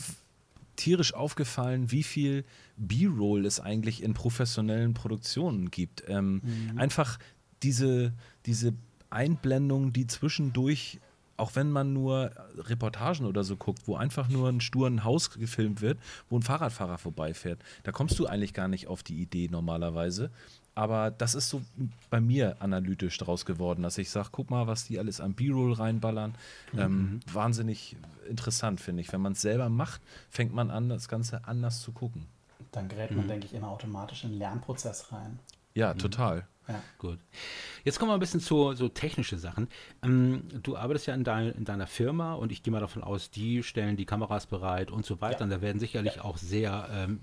tierisch 0.79 1.13
aufgefallen, 1.13 1.91
wie 1.91 2.03
viel 2.03 2.45
B-Roll 2.77 3.45
es 3.45 3.61
eigentlich 3.61 4.03
in 4.03 4.15
professionellen 4.15 4.95
Produktionen 4.95 5.71
gibt. 5.71 6.05
Ähm, 6.09 6.41
mhm. 6.43 6.79
Einfach 6.79 7.19
diese, 7.63 8.13
diese 8.47 8.73
Einblendung, 9.11 9.93
die 9.93 10.07
zwischendurch, 10.07 11.01
auch 11.37 11.57
wenn 11.57 11.71
man 11.71 11.93
nur 11.93 12.31
Reportagen 12.57 13.27
oder 13.27 13.45
so 13.45 13.57
guckt, 13.57 13.83
wo 13.87 13.97
einfach 13.97 14.29
nur 14.29 14.49
ein 14.49 14.61
sturen 14.61 15.05
Haus 15.05 15.31
gefilmt 15.31 15.81
wird, 15.81 15.99
wo 16.31 16.39
ein 16.39 16.43
Fahrradfahrer 16.43 16.99
vorbeifährt, 16.99 17.61
da 17.83 17.93
kommst 17.93 18.19
du 18.19 18.27
eigentlich 18.27 18.55
gar 18.55 18.69
nicht 18.69 18.87
auf 18.87 19.03
die 19.03 19.21
Idee 19.21 19.49
normalerweise. 19.51 20.31
Aber 20.79 21.11
das 21.11 21.35
ist 21.35 21.49
so 21.49 21.61
bei 22.09 22.21
mir 22.21 22.55
analytisch 22.61 23.19
draus 23.19 23.45
geworden, 23.45 23.83
dass 23.83 23.99
ich 23.99 24.11
sage, 24.11 24.29
guck 24.31 24.49
mal, 24.49 24.69
was 24.69 24.85
die 24.85 25.01
alles 25.01 25.21
an 25.21 25.35
B-Roll 25.35 25.73
reinballern. 25.73 26.37
Mhm. 26.73 26.79
Ähm, 26.79 27.21
wahnsinnig 27.33 27.97
interessant, 28.29 28.81
finde 28.81 29.01
ich. 29.01 29.13
Wenn 29.13 29.21
man 29.21 29.33
es 29.33 29.41
selber 29.41 29.71
macht, 29.71 30.01
fängt 30.31 30.55
man 30.55 30.71
an, 30.71 30.89
das 30.89 31.09
Ganze 31.09 31.49
anders 31.49 31.83
zu 31.83 31.91
gucken. 31.91 32.27
Dann 32.71 32.87
gerät 32.89 33.11
man, 33.11 33.25
mhm. 33.25 33.29
denke 33.29 33.47
ich, 33.47 33.55
immer 33.55 33.71
automatisch 33.71 34.23
in 34.23 34.31
den 34.31 34.39
Lernprozess 34.39 35.11
rein. 35.11 35.41
Ja, 35.75 35.95
mhm. 35.95 35.99
total. 35.99 36.47
Ja. 36.69 36.81
Gut. 36.99 37.19
Jetzt 37.83 37.99
kommen 37.99 38.11
wir 38.11 38.15
ein 38.15 38.21
bisschen 38.21 38.41
zu 38.41 38.73
so 38.75 38.89
technische 38.89 39.37
Sachen. 39.37 39.67
Ähm, 40.05 40.45
du 40.63 40.77
arbeitest 40.77 41.09
ja 41.09 41.15
in, 41.15 41.25
dein, 41.25 41.51
in, 41.51 41.65
deiner 41.65 41.89
Firma 41.89 42.35
und 42.35 42.53
ich 42.53 42.63
gehe 42.63 42.71
mal 42.71 42.79
davon 42.79 43.03
aus, 43.03 43.33
die 43.33 43.65
stellen 43.65 43.97
die 43.97 44.05
Kameras 44.05 44.47
bereit 44.47 44.93
und 44.93 45.05
so 45.05 45.21
weiter. 45.21 45.41
Ja. 45.41 45.45
Und 45.45 45.51
da 45.51 45.61
werden 45.61 45.81
sicherlich 45.81 46.17
ja. 46.17 46.25
auch 46.25 46.37
sehr 46.37 46.89
ähm, 46.93 47.21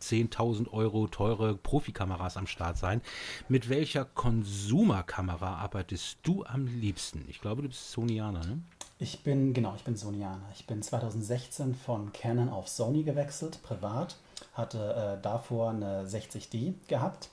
10.000 0.00 0.72
Euro 0.72 1.06
teure 1.06 1.54
Profikameras 1.56 2.36
am 2.36 2.46
Start 2.46 2.78
sein. 2.78 3.00
Mit 3.48 3.68
welcher 3.68 4.04
Konsumerkamera 4.04 5.56
arbeitest 5.56 6.18
du 6.22 6.44
am 6.44 6.66
liebsten? 6.66 7.24
Ich 7.28 7.40
glaube, 7.40 7.62
du 7.62 7.68
bist 7.68 7.92
Sonyaner, 7.92 8.44
ne? 8.44 8.60
Ich 8.98 9.22
bin, 9.22 9.54
genau, 9.54 9.74
ich 9.76 9.84
bin 9.84 9.96
Sonyaner. 9.96 10.48
Ich 10.54 10.66
bin 10.66 10.82
2016 10.82 11.74
von 11.74 12.12
Canon 12.12 12.50
auf 12.50 12.68
Sony 12.68 13.02
gewechselt, 13.02 13.62
privat. 13.62 14.16
Hatte 14.52 15.18
äh, 15.18 15.22
davor 15.22 15.70
eine 15.70 16.04
60D 16.04 16.74
gehabt 16.86 17.30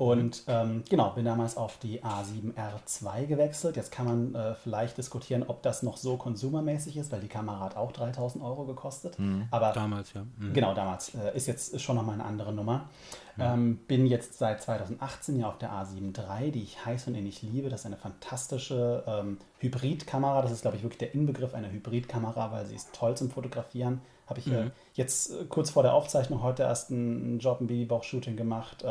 und 0.00 0.44
ähm, 0.46 0.82
genau, 0.88 1.10
bin 1.10 1.26
damals 1.26 1.58
auf 1.58 1.76
die 1.76 2.02
A7R2 2.02 3.26
gewechselt. 3.26 3.76
Jetzt 3.76 3.92
kann 3.92 4.06
man 4.06 4.34
äh, 4.34 4.54
vielleicht 4.54 4.96
diskutieren, 4.96 5.44
ob 5.46 5.62
das 5.62 5.82
noch 5.82 5.98
so 5.98 6.16
konsumermäßig 6.16 6.96
ist, 6.96 7.12
weil 7.12 7.20
die 7.20 7.28
Kamera 7.28 7.60
hat 7.60 7.76
auch 7.76 7.92
3000 7.92 8.42
Euro 8.42 8.64
gekostet. 8.64 9.18
Mhm. 9.18 9.46
Aber 9.50 9.72
damals, 9.72 10.14
ja. 10.14 10.22
Mhm. 10.38 10.54
Genau, 10.54 10.72
damals. 10.72 11.14
Äh, 11.14 11.36
ist 11.36 11.48
jetzt 11.48 11.78
schon 11.82 11.96
nochmal 11.96 12.14
eine 12.14 12.24
andere 12.24 12.50
Nummer. 12.50 12.88
Mhm. 13.36 13.42
Ähm, 13.42 13.76
bin 13.88 14.06
jetzt 14.06 14.38
seit 14.38 14.62
2018 14.62 15.38
ja 15.38 15.48
auf 15.50 15.58
der 15.58 15.70
A7 15.70 16.16
III, 16.16 16.50
die 16.50 16.62
ich 16.62 16.82
heiß 16.82 17.06
und 17.08 17.14
innig 17.14 17.42
liebe. 17.42 17.68
Das 17.68 17.80
ist 17.80 17.86
eine 17.86 17.98
fantastische 17.98 19.04
ähm, 19.06 19.36
Hybridkamera. 19.58 20.40
Das 20.40 20.50
ist, 20.50 20.62
glaube 20.62 20.78
ich, 20.78 20.82
wirklich 20.82 21.00
der 21.00 21.14
Inbegriff 21.14 21.52
einer 21.52 21.70
Hybridkamera, 21.70 22.50
weil 22.52 22.64
sie 22.64 22.76
ist 22.76 22.94
toll 22.94 23.18
zum 23.18 23.28
Fotografieren. 23.28 24.00
Habe 24.26 24.40
ich 24.40 24.46
äh, 24.46 24.64
mhm. 24.64 24.70
jetzt 24.94 25.30
äh, 25.30 25.44
kurz 25.46 25.68
vor 25.68 25.82
der 25.82 25.92
Aufzeichnung 25.92 26.42
heute 26.42 26.62
erst 26.62 26.90
einen 26.90 27.38
Job, 27.38 27.60
ein 27.60 27.66
Babybauch-Shooting 27.66 28.36
gemacht. 28.36 28.82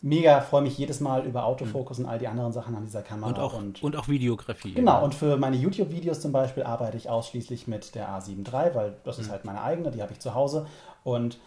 Mega, 0.00 0.40
freue 0.40 0.62
mich 0.62 0.78
jedes 0.78 1.00
Mal 1.00 1.26
über 1.26 1.44
Autofokus 1.44 1.98
mhm. 1.98 2.04
und 2.04 2.10
all 2.10 2.18
die 2.18 2.28
anderen 2.28 2.52
Sachen 2.52 2.76
an 2.76 2.84
dieser 2.84 3.02
Kamera. 3.02 3.30
Und 3.30 3.38
auch, 3.38 3.54
und, 3.54 3.82
und 3.82 3.96
auch 3.96 4.06
Videografie. 4.06 4.74
Genau, 4.74 5.02
und 5.04 5.14
für 5.14 5.36
meine 5.36 5.56
YouTube-Videos 5.56 6.20
zum 6.20 6.30
Beispiel 6.30 6.62
arbeite 6.62 6.96
ich 6.96 7.10
ausschließlich 7.10 7.66
mit 7.66 7.94
der 7.96 8.08
A7 8.08 8.46
III, 8.46 8.74
weil 8.74 8.96
das 9.04 9.18
mhm. 9.18 9.24
ist 9.24 9.30
halt 9.30 9.44
meine 9.44 9.60
eigene, 9.60 9.90
die 9.90 10.00
habe 10.00 10.12
ich 10.12 10.20
zu 10.20 10.34
Hause. 10.34 10.66
Und 11.02 11.38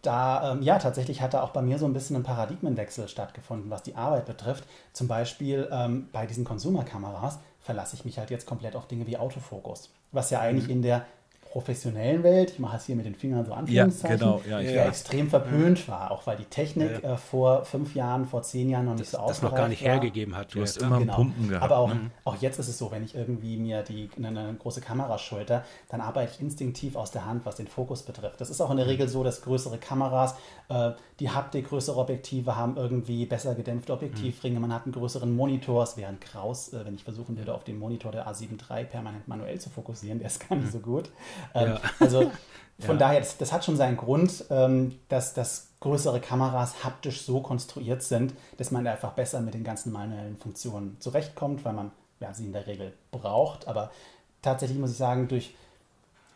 da, 0.00 0.52
ähm, 0.52 0.62
ja, 0.62 0.78
tatsächlich 0.78 1.20
hat 1.20 1.34
da 1.34 1.42
auch 1.42 1.50
bei 1.50 1.60
mir 1.60 1.78
so 1.78 1.84
ein 1.84 1.92
bisschen 1.92 2.16
ein 2.16 2.22
Paradigmenwechsel 2.22 3.08
stattgefunden, 3.08 3.70
was 3.70 3.82
die 3.82 3.96
Arbeit 3.96 4.26
betrifft. 4.26 4.64
Zum 4.92 5.08
Beispiel 5.08 5.68
ähm, 5.70 6.08
bei 6.12 6.26
diesen 6.26 6.44
Consumer-Kameras 6.44 7.38
verlasse 7.60 7.96
ich 7.96 8.04
mich 8.04 8.18
halt 8.18 8.30
jetzt 8.30 8.46
komplett 8.46 8.76
auf 8.76 8.86
Dinge 8.86 9.06
wie 9.06 9.18
Autofokus, 9.18 9.90
was 10.12 10.30
ja 10.30 10.40
eigentlich 10.40 10.66
mhm. 10.66 10.72
in 10.72 10.82
der 10.82 11.06
professionellen 11.54 12.24
Welt, 12.24 12.50
ich 12.50 12.58
mache 12.58 12.78
es 12.78 12.86
hier 12.86 12.96
mit 12.96 13.06
den 13.06 13.14
Fingern 13.14 13.46
so 13.46 13.52
Anführungszeichen, 13.52 14.18
ja, 14.18 14.26
genau, 14.26 14.42
ja, 14.44 14.58
ja, 14.58 14.70
ja. 14.72 14.84
extrem 14.86 15.30
verpönt 15.30 15.86
war, 15.86 16.10
auch 16.10 16.26
weil 16.26 16.36
die 16.36 16.46
Technik 16.46 17.04
äh, 17.04 17.16
vor 17.16 17.64
fünf 17.64 17.94
Jahren, 17.94 18.26
vor 18.26 18.42
zehn 18.42 18.68
Jahren 18.68 18.86
noch 18.86 18.96
nicht 18.96 19.08
so 19.08 19.18
ausgereift 19.18 19.42
Das 19.44 19.50
noch 19.52 19.56
gar 19.56 19.68
nicht 19.68 19.84
war. 19.84 19.92
hergegeben 19.92 20.36
hat. 20.36 20.52
Du 20.52 20.62
hast 20.62 20.78
immer 20.78 20.98
genau. 20.98 21.14
Pumpen 21.14 21.50
gehabt. 21.50 21.62
Aber 21.62 21.78
auch, 21.78 21.94
mhm. 21.94 22.10
auch 22.24 22.34
jetzt 22.40 22.58
ist 22.58 22.66
es 22.66 22.76
so, 22.76 22.90
wenn 22.90 23.04
ich 23.04 23.14
irgendwie 23.14 23.56
mir 23.56 23.84
die, 23.84 24.10
eine, 24.16 24.28
eine, 24.30 24.54
große 24.54 24.80
Kamera 24.80 25.16
schulter, 25.16 25.64
dann 25.90 26.00
arbeite 26.00 26.32
ich 26.34 26.40
instinktiv 26.40 26.96
aus 26.96 27.12
der 27.12 27.24
Hand, 27.24 27.46
was 27.46 27.54
den 27.54 27.68
Fokus 27.68 28.02
betrifft. 28.02 28.40
Das 28.40 28.50
ist 28.50 28.60
auch 28.60 28.72
in 28.72 28.76
der 28.76 28.86
mhm. 28.86 28.90
Regel 28.90 29.08
so, 29.08 29.22
dass 29.22 29.40
größere 29.42 29.78
Kameras, 29.78 30.34
äh, 30.70 30.90
die 31.20 31.30
Haptik, 31.30 31.68
größere 31.68 32.00
Objektive 32.00 32.56
haben 32.56 32.76
irgendwie 32.76 33.26
besser 33.26 33.54
gedämpfte 33.54 33.92
Objektivringe, 33.92 34.58
man 34.58 34.74
hat 34.74 34.86
einen 34.86 34.92
größeren 34.92 35.32
Monitor, 35.32 35.84
es 35.84 35.96
wäre 35.96 36.08
ein 36.08 36.18
Kraus, 36.18 36.72
äh, 36.72 36.84
wenn 36.84 36.96
ich 36.96 37.04
versuchen 37.04 37.38
würde, 37.38 37.54
auf 37.54 37.62
den 37.62 37.78
Monitor 37.78 38.10
der 38.10 38.26
A7 38.26 38.58
III 38.68 38.86
permanent 38.86 39.28
manuell 39.28 39.60
zu 39.60 39.70
fokussieren, 39.70 40.18
der 40.18 40.26
ist 40.26 40.48
gar 40.48 40.56
nicht 40.56 40.66
mhm. 40.66 40.72
so 40.72 40.80
gut. 40.80 41.10
Ähm, 41.54 41.78
also 42.00 42.30
von 42.78 42.96
ja. 42.96 43.06
daher, 43.06 43.20
das, 43.20 43.36
das, 43.36 43.52
hat 43.52 43.64
schon 43.64 43.76
seinen 43.76 43.96
Grund, 43.96 44.44
ähm, 44.50 44.98
dass, 45.08 45.34
dass 45.34 45.68
größere 45.80 46.20
Kameras 46.20 46.84
haptisch 46.84 47.22
so 47.22 47.40
konstruiert 47.40 48.02
sind, 48.02 48.34
dass 48.56 48.70
man 48.70 48.86
einfach 48.86 49.12
besser 49.12 49.40
mit 49.40 49.54
den 49.54 49.64
ganzen 49.64 49.92
manuellen 49.92 50.36
Funktionen 50.38 50.96
zurechtkommt, 51.00 51.64
weil 51.64 51.74
man 51.74 51.92
ja, 52.20 52.32
sie 52.32 52.46
in 52.46 52.52
der 52.52 52.66
Regel 52.66 52.92
braucht. 53.10 53.68
Aber 53.68 53.90
tatsächlich 54.42 54.78
muss 54.78 54.92
ich 54.92 54.96
sagen, 54.96 55.28
durch 55.28 55.54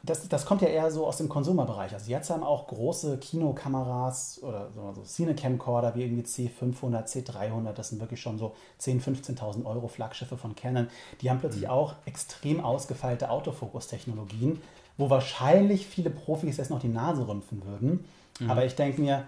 das, 0.03 0.29
das 0.29 0.47
kommt 0.47 0.63
ja 0.63 0.69
eher 0.69 0.91
so 0.91 1.07
aus 1.07 1.17
dem 1.17 1.29
Konsumerbereich. 1.29 1.93
Also 1.93 2.11
jetzt 2.11 2.31
haben 2.31 2.45
auch 2.45 2.69
große 2.69 3.19
Kinokameras 3.19 4.41
oder 4.43 4.71
so, 4.75 4.93
so 4.93 5.03
Cine-Camcorder 5.03 5.95
wie 5.95 6.05
irgendwie 6.05 6.23
C500, 6.23 7.07
C300, 7.07 7.73
das 7.73 7.89
sind 7.89 8.01
wirklich 8.01 8.21
schon 8.21 8.39
so 8.39 8.55
10.000, 8.81 9.37
15.000 9.37 9.65
Euro 9.65 9.89
Flaggschiffe 9.89 10.37
von 10.37 10.55
Canon. 10.55 10.89
Die 11.21 11.31
haben 11.31 11.41
plötzlich 11.41 11.65
mhm. 11.65 11.71
auch 11.71 11.95
extrem 12.07 12.65
ausgefeilte 12.65 13.31
Autofokus-Technologien, 13.31 14.63
wo 14.99 15.09
wahrscheinlich 15.09 15.87
viele 15.87 16.11
Profis 16.11 16.59
jetzt 16.59 16.71
noch 16.71 16.81
die 16.81 16.89
Nase 16.89 17.27
rümpfen 17.27 17.65
würden. 17.65 18.05
Mhm. 18.41 18.51
Aber 18.51 18.67
ich 18.67 18.75
denke 18.75 19.01
mir, 19.01 19.25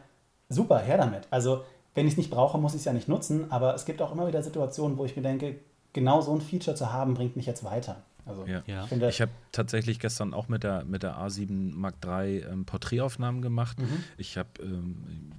super, 0.49 0.79
her 0.79 0.99
damit. 0.99 1.27
Also, 1.31 1.65
wenn 1.95 2.07
ich 2.07 2.13
es 2.15 2.19
nicht 2.19 2.31
brauche, 2.31 2.59
muss 2.59 2.75
ich 2.75 2.81
es 2.81 2.85
ja 2.85 2.93
nicht 2.93 3.09
nutzen. 3.09 3.51
Aber 3.51 3.75
es 3.75 3.85
gibt 3.87 4.03
auch 4.03 4.13
immer 4.13 4.27
wieder 4.27 4.43
Situationen, 4.43 4.99
wo 4.99 5.05
ich 5.05 5.17
mir 5.17 5.23
denke, 5.23 5.57
genau 5.93 6.21
so 6.21 6.35
ein 6.35 6.41
Feature 6.41 6.77
zu 6.77 6.93
haben, 6.93 7.15
bringt 7.15 7.37
mich 7.37 7.47
jetzt 7.47 7.65
weiter. 7.65 8.03
Also 8.27 8.47
ja. 8.47 8.63
ich, 8.85 9.03
ich 9.03 9.21
habe 9.21 9.33
tatsächlich 9.51 9.99
gestern 9.99 10.35
auch 10.35 10.49
mit 10.49 10.63
der, 10.63 10.85
mit 10.85 11.03
der 11.03 11.17
A7 11.17 11.75
Mark 11.75 11.97
III 12.05 12.39
ähm, 12.39 12.65
Porträtaufnahmen 12.65 13.43
gemacht. 13.43 13.81
Mhm. 13.81 14.05
Ich 14.19 14.37
habe 14.37 14.49
ähm, 14.63 15.33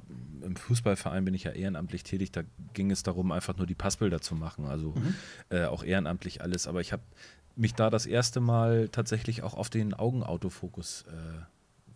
im 0.43 0.55
Fußballverein 0.55 1.23
bin 1.23 1.33
ich 1.33 1.43
ja 1.43 1.51
ehrenamtlich 1.51 2.03
tätig, 2.03 2.31
da 2.31 2.41
ging 2.73 2.91
es 2.91 3.03
darum, 3.03 3.31
einfach 3.31 3.55
nur 3.55 3.67
die 3.67 3.75
Passbilder 3.75 4.19
zu 4.21 4.35
machen. 4.35 4.65
Also 4.65 4.93
mhm. 4.95 5.15
äh, 5.49 5.65
auch 5.65 5.83
ehrenamtlich 5.83 6.41
alles. 6.41 6.67
Aber 6.67 6.81
ich 6.81 6.91
habe 6.91 7.03
mich 7.55 7.73
da 7.73 7.89
das 7.89 8.05
erste 8.05 8.39
Mal 8.39 8.89
tatsächlich 8.89 9.43
auch 9.43 9.53
auf 9.53 9.69
den 9.69 9.93
Augenautofokus 9.93 11.05
äh, 11.07 11.41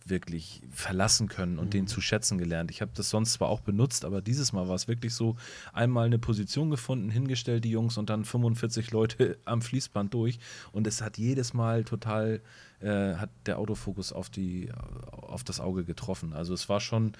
wirklich 0.08 0.62
verlassen 0.70 1.28
können 1.28 1.58
und 1.58 1.66
mhm. 1.66 1.70
den 1.70 1.86
zu 1.86 2.00
schätzen 2.00 2.38
gelernt. 2.38 2.70
Ich 2.70 2.80
habe 2.80 2.92
das 2.94 3.10
sonst 3.10 3.34
zwar 3.34 3.48
auch 3.48 3.60
benutzt, 3.60 4.04
aber 4.04 4.22
dieses 4.22 4.52
Mal 4.52 4.68
war 4.68 4.74
es 4.74 4.88
wirklich 4.88 5.14
so, 5.14 5.36
einmal 5.72 6.06
eine 6.06 6.18
Position 6.18 6.70
gefunden, 6.70 7.10
hingestellt 7.10 7.64
die 7.64 7.70
Jungs 7.70 7.98
und 7.98 8.10
dann 8.10 8.24
45 8.24 8.90
Leute 8.90 9.38
am 9.44 9.62
Fließband 9.62 10.14
durch 10.14 10.38
und 10.72 10.86
es 10.86 11.02
hat 11.02 11.18
jedes 11.18 11.54
Mal 11.54 11.84
total, 11.84 12.40
äh, 12.80 13.14
hat 13.14 13.30
der 13.46 13.58
Autofokus 13.58 14.12
auf, 14.12 14.30
die, 14.30 14.70
auf 15.10 15.44
das 15.44 15.60
Auge 15.60 15.84
getroffen. 15.84 16.32
Also 16.32 16.54
es 16.54 16.68
war 16.68 16.80
schon 16.80 17.12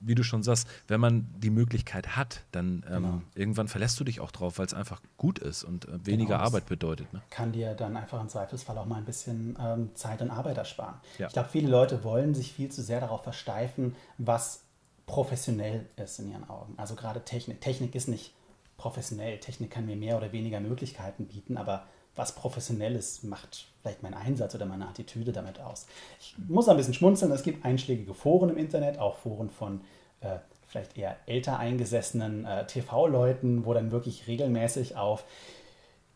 wie 0.00 0.14
du 0.14 0.22
schon 0.22 0.42
sagst, 0.42 0.66
wenn 0.88 1.00
man 1.00 1.26
die 1.38 1.50
Möglichkeit 1.50 2.16
hat, 2.16 2.42
dann 2.52 2.84
ähm, 2.88 3.02
genau. 3.02 3.22
irgendwann 3.34 3.68
verlässt 3.68 4.00
du 4.00 4.04
dich 4.04 4.20
auch 4.20 4.30
drauf, 4.30 4.58
weil 4.58 4.66
es 4.66 4.74
einfach 4.74 5.00
gut 5.18 5.38
ist 5.38 5.62
und 5.62 5.86
äh, 5.86 6.06
weniger 6.06 6.36
genau, 6.36 6.46
Arbeit 6.46 6.66
bedeutet. 6.66 7.12
Ne? 7.12 7.20
Kann 7.30 7.52
dir 7.52 7.74
dann 7.74 7.96
einfach 7.96 8.20
im 8.20 8.28
Zweifelsfall 8.28 8.76
auch 8.78 8.86
mal 8.86 8.96
ein 8.96 9.04
bisschen 9.04 9.56
ähm, 9.60 9.90
Zeit 9.94 10.22
und 10.22 10.30
Arbeit 10.30 10.56
ersparen. 10.56 10.94
Ja. 11.18 11.26
Ich 11.26 11.34
glaube, 11.34 11.50
viele 11.50 11.68
Leute 11.68 12.02
wollen 12.02 12.34
sich 12.34 12.52
viel 12.52 12.70
zu 12.70 12.82
sehr 12.82 13.00
darauf 13.00 13.22
versteifen, 13.22 13.94
was 14.16 14.62
professionell 15.06 15.86
ist 15.96 16.18
in 16.18 16.30
ihren 16.30 16.48
Augen. 16.48 16.74
Also 16.78 16.94
gerade 16.94 17.24
Technik. 17.24 17.60
Technik 17.60 17.94
ist 17.94 18.08
nicht 18.08 18.32
professionell. 18.78 19.38
Technik 19.38 19.70
kann 19.70 19.84
mir 19.84 19.96
mehr 19.96 20.16
oder 20.16 20.32
weniger 20.32 20.60
Möglichkeiten 20.60 21.26
bieten, 21.26 21.58
aber 21.58 21.84
was 22.16 22.34
professionell 22.34 22.96
ist, 22.96 23.24
macht 23.24 23.66
vielleicht 23.82 24.02
mein 24.02 24.14
Einsatz 24.14 24.54
oder 24.54 24.66
meine 24.66 24.88
Attitüde 24.88 25.32
damit 25.32 25.60
aus. 25.60 25.86
Ich 26.20 26.34
muss 26.48 26.68
ein 26.68 26.76
bisschen 26.76 26.94
schmunzeln, 26.94 27.32
es 27.32 27.42
gibt 27.42 27.64
einschlägige 27.64 28.14
Foren 28.14 28.50
im 28.50 28.56
Internet, 28.56 28.98
auch 28.98 29.16
Foren 29.16 29.48
von 29.48 29.80
äh, 30.20 30.38
vielleicht 30.66 30.96
eher 30.96 31.16
älter 31.26 31.58
eingesessenen 31.58 32.44
äh, 32.44 32.66
TV-Leuten, 32.66 33.64
wo 33.64 33.74
dann 33.74 33.90
wirklich 33.90 34.26
regelmäßig 34.26 34.96
auf 34.96 35.24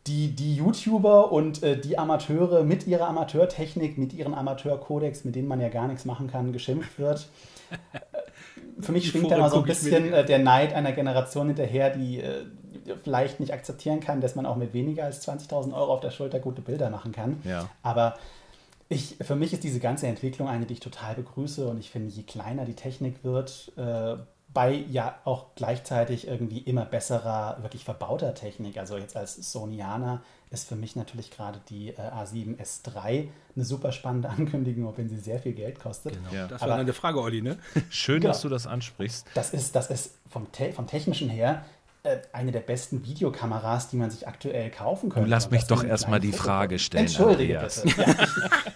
die, 0.06 0.34
die 0.34 0.56
YouTuber 0.56 1.32
und 1.32 1.62
äh, 1.62 1.80
die 1.80 1.96
Amateure 1.98 2.62
mit 2.62 2.86
ihrer 2.86 3.08
Amateurtechnik, 3.08 3.96
mit 3.96 4.12
ihren 4.12 4.34
Amateurkodex, 4.34 5.24
mit 5.24 5.34
denen 5.34 5.48
man 5.48 5.60
ja 5.60 5.70
gar 5.70 5.88
nichts 5.88 6.04
machen 6.04 6.30
kann, 6.30 6.52
geschimpft 6.52 6.98
wird. 6.98 7.28
Für 8.80 8.92
mich 8.92 9.08
schwingt 9.08 9.30
da 9.30 9.38
mal 9.38 9.50
so 9.50 9.58
ein 9.58 9.64
bisschen 9.64 10.12
äh, 10.12 10.24
der 10.24 10.40
Neid 10.40 10.74
einer 10.74 10.92
Generation 10.92 11.46
hinterher, 11.46 11.90
die 11.90 12.20
äh, 12.20 12.44
vielleicht 13.02 13.40
nicht 13.40 13.52
akzeptieren 13.52 14.00
kann, 14.00 14.20
dass 14.20 14.34
man 14.34 14.46
auch 14.46 14.56
mit 14.56 14.72
weniger 14.72 15.04
als 15.04 15.26
20.000 15.26 15.74
Euro 15.74 15.92
auf 15.92 16.00
der 16.00 16.10
Schulter 16.10 16.40
gute 16.40 16.62
Bilder 16.62 16.90
machen 16.90 17.12
kann. 17.12 17.40
Ja. 17.44 17.68
Aber 17.82 18.14
ich, 18.88 19.16
für 19.20 19.36
mich 19.36 19.52
ist 19.52 19.64
diese 19.64 19.80
ganze 19.80 20.06
Entwicklung 20.06 20.48
eine, 20.48 20.66
die 20.66 20.74
ich 20.74 20.80
total 20.80 21.14
begrüße 21.14 21.66
und 21.68 21.78
ich 21.78 21.90
finde, 21.90 22.10
je 22.10 22.22
kleiner 22.22 22.64
die 22.64 22.74
Technik 22.74 23.24
wird, 23.24 23.72
äh, 23.76 24.16
bei 24.54 24.72
ja 24.72 25.18
auch 25.24 25.46
gleichzeitig 25.56 26.28
irgendwie 26.28 26.58
immer 26.58 26.84
besserer, 26.84 27.58
wirklich 27.60 27.84
verbauter 27.84 28.34
Technik. 28.34 28.78
Also 28.78 28.96
jetzt 28.96 29.16
als 29.16 29.34
Sonyaner 29.52 30.22
ist 30.50 30.68
für 30.68 30.76
mich 30.76 30.94
natürlich 30.94 31.32
gerade 31.32 31.60
die 31.68 31.88
äh, 31.88 31.98
A7S3 31.98 33.28
eine 33.56 33.64
super 33.64 33.90
spannende 33.90 34.28
Ankündigung, 34.30 34.86
auch 34.86 34.96
wenn 34.96 35.08
sie 35.08 35.18
sehr 35.18 35.40
viel 35.40 35.54
Geld 35.54 35.80
kostet. 35.80 36.14
Genau. 36.14 36.32
Ja. 36.32 36.46
Das 36.46 36.60
war 36.60 36.68
Aber, 36.70 36.80
eine 36.80 36.92
Frage, 36.92 37.20
Olli, 37.20 37.42
ne? 37.42 37.58
Schön, 37.90 38.20
genau. 38.20 38.32
dass 38.32 38.42
du 38.42 38.48
das 38.48 38.68
ansprichst. 38.68 39.26
Das 39.34 39.52
ist, 39.52 39.74
das 39.74 39.90
ist 39.90 40.14
vom, 40.30 40.50
Te 40.52 40.72
vom 40.72 40.86
Technischen 40.86 41.28
her 41.28 41.64
eine 42.34 42.52
der 42.52 42.60
besten 42.60 43.06
Videokameras, 43.06 43.88
die 43.88 43.96
man 43.96 44.10
sich 44.10 44.28
aktuell 44.28 44.70
kaufen 44.70 45.08
könnte. 45.08 45.26
Du 45.26 45.30
lass 45.30 45.50
mich 45.50 45.64
doch 45.64 45.82
erstmal 45.82 46.20
die 46.20 46.32
Frage 46.32 46.78
stellen. 46.78 47.06
Entschuldige 47.06 47.58
bitte. 47.58 47.88
Ja, 47.98 48.14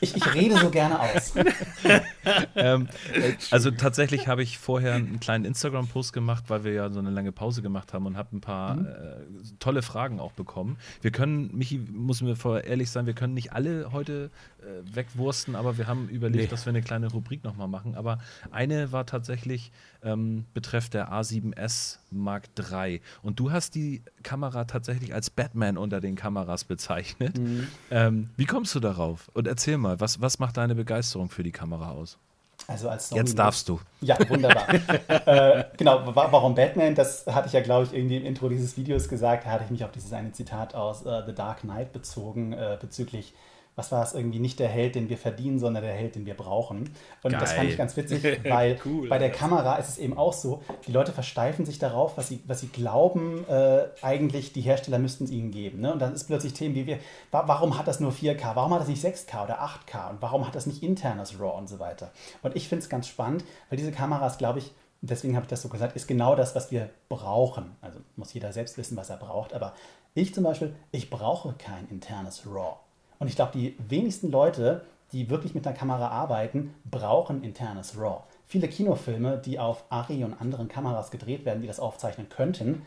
ich, 0.01 0.17
ich, 0.17 0.17
ich, 0.17 0.35
rede 0.35 0.57
so 0.57 0.71
gerne 0.71 0.99
aus. 0.99 1.35
ähm, 2.57 2.89
äh, 3.13 3.35
also 3.51 3.71
tatsächlich 3.71 4.29
habe 4.29 4.43
ich 4.43 4.57
vorher 4.57 4.95
einen 4.95 5.21
kleinen 5.21 5.45
Instagram-Post 5.45 6.15
gemacht, 6.15 6.45
weil 6.49 6.65
wir 6.65 6.73
ja 6.73 6.91
so 6.91 7.01
eine 7.01 7.11
lange 7.11 7.31
Pause 7.31 7.61
gemacht 7.61 7.93
haben 7.93 8.07
und 8.07 8.17
habe 8.17 8.35
ein 8.35 8.41
paar 8.41 8.77
mhm. 8.77 8.87
äh, 8.87 9.59
tolle 9.59 9.83
Fragen 9.83 10.21
auch 10.21 10.33
bekommen. 10.33 10.79
Wir 11.03 11.11
können, 11.11 11.55
Michi, 11.55 11.79
muss 11.79 12.23
mir 12.23 12.35
vorher 12.35 12.65
ehrlich 12.65 12.91
sein, 12.91 13.05
wir 13.05 13.15
können 13.15 13.35
nicht 13.35 13.53
alle 13.53 13.93
heute 13.93 14.31
äh, 14.63 14.97
wegwursten, 14.97 15.55
aber 15.55 15.77
wir 15.77 15.87
haben 15.87 16.09
überlegt, 16.09 16.45
nee. 16.45 16.51
dass 16.51 16.65
wir 16.65 16.71
eine 16.71 16.83
kleine 16.83 17.09
Rubrik 17.09 17.45
nochmal 17.45 17.69
machen. 17.69 17.95
Aber 17.95 18.21
eine 18.51 18.91
war 18.91 19.05
tatsächlich 19.05 19.71
ähm, 20.03 20.45
betreff 20.55 20.89
der 20.89 21.13
A7S 21.13 21.99
Mark 22.11 22.45
III. 22.59 23.01
Und 23.23 23.41
du 23.41 23.51
hast 23.51 23.75
die 23.75 24.03
Kamera 24.23 24.65
tatsächlich 24.65 25.15
als 25.15 25.31
Batman 25.31 25.77
unter 25.77 26.01
den 26.01 26.17
Kameras 26.17 26.65
bezeichnet. 26.65 27.39
Mhm. 27.39 27.69
Ähm, 27.91 28.31
wie 28.37 28.47
kommst 28.47 28.75
du 28.75 28.81
darauf? 28.81 29.31
Und 29.35 29.47
erzähl 29.47 29.79
mal, 29.79 30.01
was, 30.01 30.21
was 30.21 30.39
macht 30.39 30.57
deine 30.57 30.75
Begeisterung 30.75 31.29
für 31.31 31.43
die 31.43 31.53
Kamera 31.53 31.91
aus? 31.91 32.19
Also 32.67 32.89
als 32.89 33.09
Sony 33.09 33.21
Jetzt 33.21 33.39
darfst 33.39 33.69
du. 33.69 33.81
Ja, 34.01 34.19
wunderbar. 34.29 34.69
äh, 35.09 35.65
genau, 35.77 36.03
warum 36.15 36.55
Batman? 36.55 36.95
Das 36.95 37.27
hatte 37.27 37.47
ich 37.47 37.53
ja, 37.53 37.61
glaube 37.61 37.87
ich, 37.87 37.95
irgendwie 37.95 38.17
im 38.17 38.27
Intro 38.27 38.49
dieses 38.49 38.77
Videos 38.77 39.09
gesagt. 39.09 39.47
Da 39.47 39.51
hatte 39.51 39.65
ich 39.65 39.71
mich 39.71 39.85
auf 39.85 39.93
dieses 39.93 40.13
eine 40.13 40.33
Zitat 40.33 40.75
aus 40.75 41.07
uh, 41.07 41.23
The 41.25 41.35
Dark 41.35 41.61
Knight 41.61 41.93
bezogen, 41.93 42.53
äh, 42.53 42.77
bezüglich 42.81 43.33
was 43.79 43.93
war 43.93 44.03
es 44.03 44.13
irgendwie, 44.13 44.41
nicht 44.41 44.59
der 44.59 44.67
Held, 44.67 44.97
den 44.97 45.09
wir 45.09 45.17
verdienen, 45.17 45.61
sondern 45.61 45.85
der 45.85 45.93
Held, 45.93 46.17
den 46.17 46.27
wir 46.27 46.35
brauchen. 46.35 46.91
Und 47.23 47.31
Geil. 47.31 47.41
das 47.41 47.53
fand 47.53 47.71
ich 47.71 47.79
ganz 47.79 47.97
witzig, 47.97 48.41
weil 48.45 48.77
cool, 48.85 49.09
bei 49.09 49.19
der 49.19 49.31
Kamera 49.31 49.77
ist 49.77 49.89
es 49.89 49.99
eben 49.99 50.19
auch 50.19 50.33
so, 50.33 50.65
die 50.89 50.91
Leute 50.91 51.13
versteifen 51.13 51.65
sich 51.65 51.79
darauf, 51.79 52.17
was 52.17 52.27
sie, 52.27 52.43
was 52.45 52.59
sie 52.59 52.67
glauben, 52.67 53.49
äh, 53.49 53.85
eigentlich 54.03 54.53
die 54.53 54.63
Hersteller 54.63 54.99
müssten 54.99 55.25
es 55.25 55.31
ihnen 55.31 55.53
geben. 55.53 55.81
Ne? 55.81 55.93
Und 55.93 56.01
dann 56.01 56.13
ist 56.13 56.25
plötzlich 56.25 56.55
Themen 56.55 56.75
wie 56.75 56.89
wir, 56.89 56.99
warum 57.31 57.79
hat 57.79 57.87
das 57.87 58.01
nur 58.01 58.11
4K, 58.11 58.57
warum 58.57 58.75
hat 58.75 58.81
das 58.81 58.89
nicht 58.89 59.05
6K 59.05 59.45
oder 59.45 59.63
8K 59.63 60.11
und 60.11 60.23
warum 60.23 60.45
hat 60.45 60.57
das 60.57 60.67
nicht 60.67 60.83
internes 60.83 61.39
RAW 61.39 61.57
und 61.57 61.69
so 61.69 61.79
weiter. 61.79 62.11
Und 62.43 62.57
ich 62.57 62.69
finde 62.69 62.83
es 62.83 62.89
ganz 62.89 63.07
spannend, 63.07 63.45
weil 63.71 63.79
diese 63.79 63.93
Kameras, 63.93 64.39
glaube 64.39 64.59
ich, 64.59 64.73
deswegen 65.03 65.37
habe 65.37 65.45
ich 65.45 65.51
das 65.51 65.63
so 65.63 65.69
gesagt, 65.69 65.95
ist 65.95 66.09
genau 66.09 66.35
das, 66.35 66.57
was 66.57 66.73
wir 66.73 66.91
brauchen. 67.09 67.77
Also 67.81 68.01
muss 68.17 68.35
jeder 68.35 68.53
selbst 68.53 68.77
wissen, 68.77 68.97
was 68.97 69.09
er 69.09 69.19
braucht. 69.19 69.55
Aber 69.55 69.73
ich 70.15 70.35
zum 70.35 70.43
Beispiel, 70.43 70.75
ich 70.91 71.11
brauche 71.11 71.53
kein 71.53 71.87
internes 71.89 72.43
RAW. 72.45 72.79
Und 73.19 73.29
ich 73.29 73.37
glaube, 73.37 73.53
die 73.55 73.77
wenigsten 73.89 74.31
Leute, 74.31 74.83
die 75.13 75.31
wirklich 75.31 75.55
mit 75.55 75.67
einer 75.67 75.77
Kamera 75.77 76.09
arbeiten, 76.09 76.75
brauchen 76.85 77.43
internes 77.43 77.99
RAW. 77.99 78.23
Viele 78.47 78.69
Kinofilme, 78.69 79.39
die 79.39 79.59
auf 79.59 79.85
ARRI 79.91 80.25
und 80.25 80.41
anderen 80.41 80.69
Kameras 80.69 81.11
gedreht 81.11 81.45
werden, 81.45 81.61
die 81.61 81.67
das 81.67 81.81
aufzeichnen 81.81 82.29
könnten, 82.29 82.83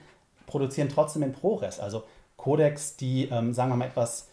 produzieren 0.47 0.89
trotzdem 0.89 1.23
in 1.23 1.33
ProRes, 1.33 1.79
also 1.79 2.03
Codecs, 2.37 2.97
die, 2.97 3.25
ähm, 3.25 3.53
sagen 3.53 3.71
wir 3.71 3.77
mal, 3.77 3.85
etwas, 3.85 4.27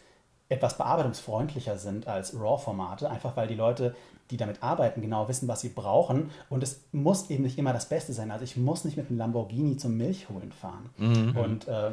etwas 0.49 0.79
bearbeitungsfreundlicher 0.79 1.77
sind 1.77 2.09
als 2.09 2.35
RAW-Formate, 2.35 3.11
einfach 3.11 3.37
weil 3.37 3.49
die 3.49 3.55
Leute, 3.55 3.95
die 4.31 4.39
damit 4.39 4.63
arbeiten, 4.63 5.03
genau 5.03 5.29
wissen, 5.29 5.49
was 5.49 5.61
sie 5.61 5.69
brauchen. 5.69 6.31
Und 6.49 6.63
es 6.63 6.81
muss 6.93 7.31
eben 7.31 7.45
nicht 7.45 7.59
immer 7.59 7.73
das 7.73 7.89
Beste 7.89 8.13
sein. 8.13 8.31
Also 8.31 8.45
ich 8.45 8.57
muss 8.57 8.85
nicht 8.85 8.97
mit 8.97 9.09
einem 9.09 9.19
Lamborghini 9.19 9.77
zum 9.77 9.97
Milchholen 9.97 10.53
fahren. 10.53 10.91
Mhm. 10.97 11.37
Und 11.37 11.69
äh, 11.69 11.93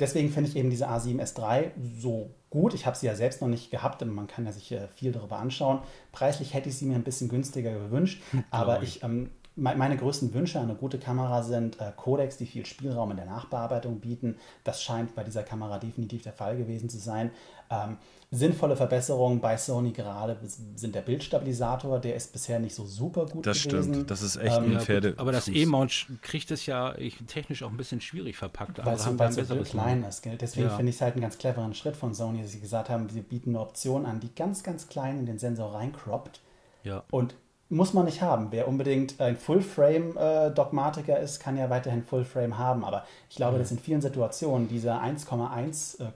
deswegen 0.00 0.30
finde 0.30 0.50
ich 0.50 0.56
eben 0.56 0.70
diese 0.70 0.88
A7S3 0.88 1.70
so 1.98 2.30
gut. 2.50 2.74
Ich 2.74 2.86
habe 2.86 2.96
sie 2.96 3.06
ja 3.06 3.14
selbst 3.14 3.40
noch 3.40 3.48
nicht 3.48 3.70
gehabt, 3.70 4.04
man 4.04 4.26
kann 4.26 4.44
ja 4.44 4.52
sich 4.52 4.74
viel 4.94 5.12
darüber 5.12 5.38
anschauen. 5.38 5.80
Preislich 6.12 6.54
hätte 6.54 6.68
ich 6.68 6.76
sie 6.76 6.86
mir 6.86 6.94
ein 6.94 7.04
bisschen 7.04 7.28
günstiger 7.28 7.72
gewünscht, 7.72 8.22
aber 8.50 8.82
ich, 8.82 9.02
ähm, 9.02 9.30
meine 9.56 9.96
größten 9.96 10.32
Wünsche 10.32 10.58
an 10.58 10.70
eine 10.70 10.74
gute 10.74 10.98
Kamera 10.98 11.42
sind 11.42 11.80
äh, 11.80 11.92
Codecs, 11.96 12.36
die 12.36 12.46
viel 12.46 12.64
Spielraum 12.64 13.10
in 13.10 13.16
der 13.16 13.26
Nachbearbeitung 13.26 14.00
bieten. 14.00 14.36
Das 14.64 14.82
scheint 14.82 15.14
bei 15.14 15.24
dieser 15.24 15.42
Kamera 15.42 15.78
definitiv 15.78 16.22
der 16.22 16.32
Fall 16.32 16.56
gewesen 16.56 16.88
zu 16.88 16.98
sein. 16.98 17.30
Ähm, 17.68 17.98
sinnvolle 18.30 18.76
Verbesserungen 18.76 19.40
bei 19.40 19.56
Sony 19.56 19.90
gerade 19.90 20.36
sind 20.76 20.94
der 20.94 21.02
Bildstabilisator, 21.02 21.98
der 21.98 22.14
ist 22.14 22.32
bisher 22.32 22.60
nicht 22.60 22.74
so 22.74 22.86
super 22.86 23.26
gut 23.26 23.46
das 23.46 23.62
gewesen. 23.62 23.92
stimmt, 23.92 24.10
das 24.10 24.22
ist 24.22 24.36
echt 24.36 24.56
ähm, 24.56 24.76
ein 24.76 24.80
Pferde. 24.80 25.14
Aber 25.18 25.32
das 25.32 25.48
E-Mount 25.48 26.06
kriegt 26.22 26.50
es 26.50 26.66
ja 26.66 26.94
technisch 27.26 27.62
auch 27.62 27.70
ein 27.70 27.76
bisschen 27.76 28.00
schwierig 28.00 28.36
verpackt. 28.36 28.84
Weil 28.84 28.94
es 28.94 29.04
so, 29.04 29.44
so 29.44 29.56
klein 29.62 30.04
ist. 30.04 30.22
Gell? 30.22 30.36
Deswegen 30.36 30.68
ja. 30.68 30.76
finde 30.76 30.90
ich 30.90 30.96
es 30.96 31.02
halt 31.02 31.14
einen 31.14 31.22
ganz 31.22 31.38
cleveren 31.38 31.74
Schritt 31.74 31.96
von 31.96 32.14
Sony, 32.14 32.42
dass 32.42 32.52
sie 32.52 32.60
gesagt 32.60 32.88
haben, 32.88 33.08
sie 33.08 33.22
bieten 33.22 33.50
eine 33.50 33.60
Option 33.60 34.06
an, 34.06 34.20
die 34.20 34.32
ganz, 34.34 34.62
ganz 34.62 34.88
klein 34.88 35.18
in 35.18 35.26
den 35.26 35.38
Sensor 35.38 35.74
reinkroppt. 35.74 36.40
Ja. 36.84 37.04
Und 37.10 37.34
muss 37.70 37.94
man 37.94 38.04
nicht 38.04 38.20
haben. 38.20 38.48
Wer 38.50 38.68
unbedingt 38.68 39.20
ein 39.20 39.36
Full-Frame-Dogmatiker 39.36 41.18
äh, 41.18 41.24
ist, 41.24 41.38
kann 41.40 41.56
ja 41.56 41.70
weiterhin 41.70 42.02
Full-Frame 42.02 42.58
haben. 42.58 42.84
Aber 42.84 43.04
ich 43.30 43.36
glaube, 43.36 43.56
mhm. 43.56 43.60
dass 43.60 43.70
in 43.70 43.78
vielen 43.78 44.00
Situationen 44.00 44.68
dieser 44.68 45.00
1,1 45.00 46.02
äh, 46.02 46.10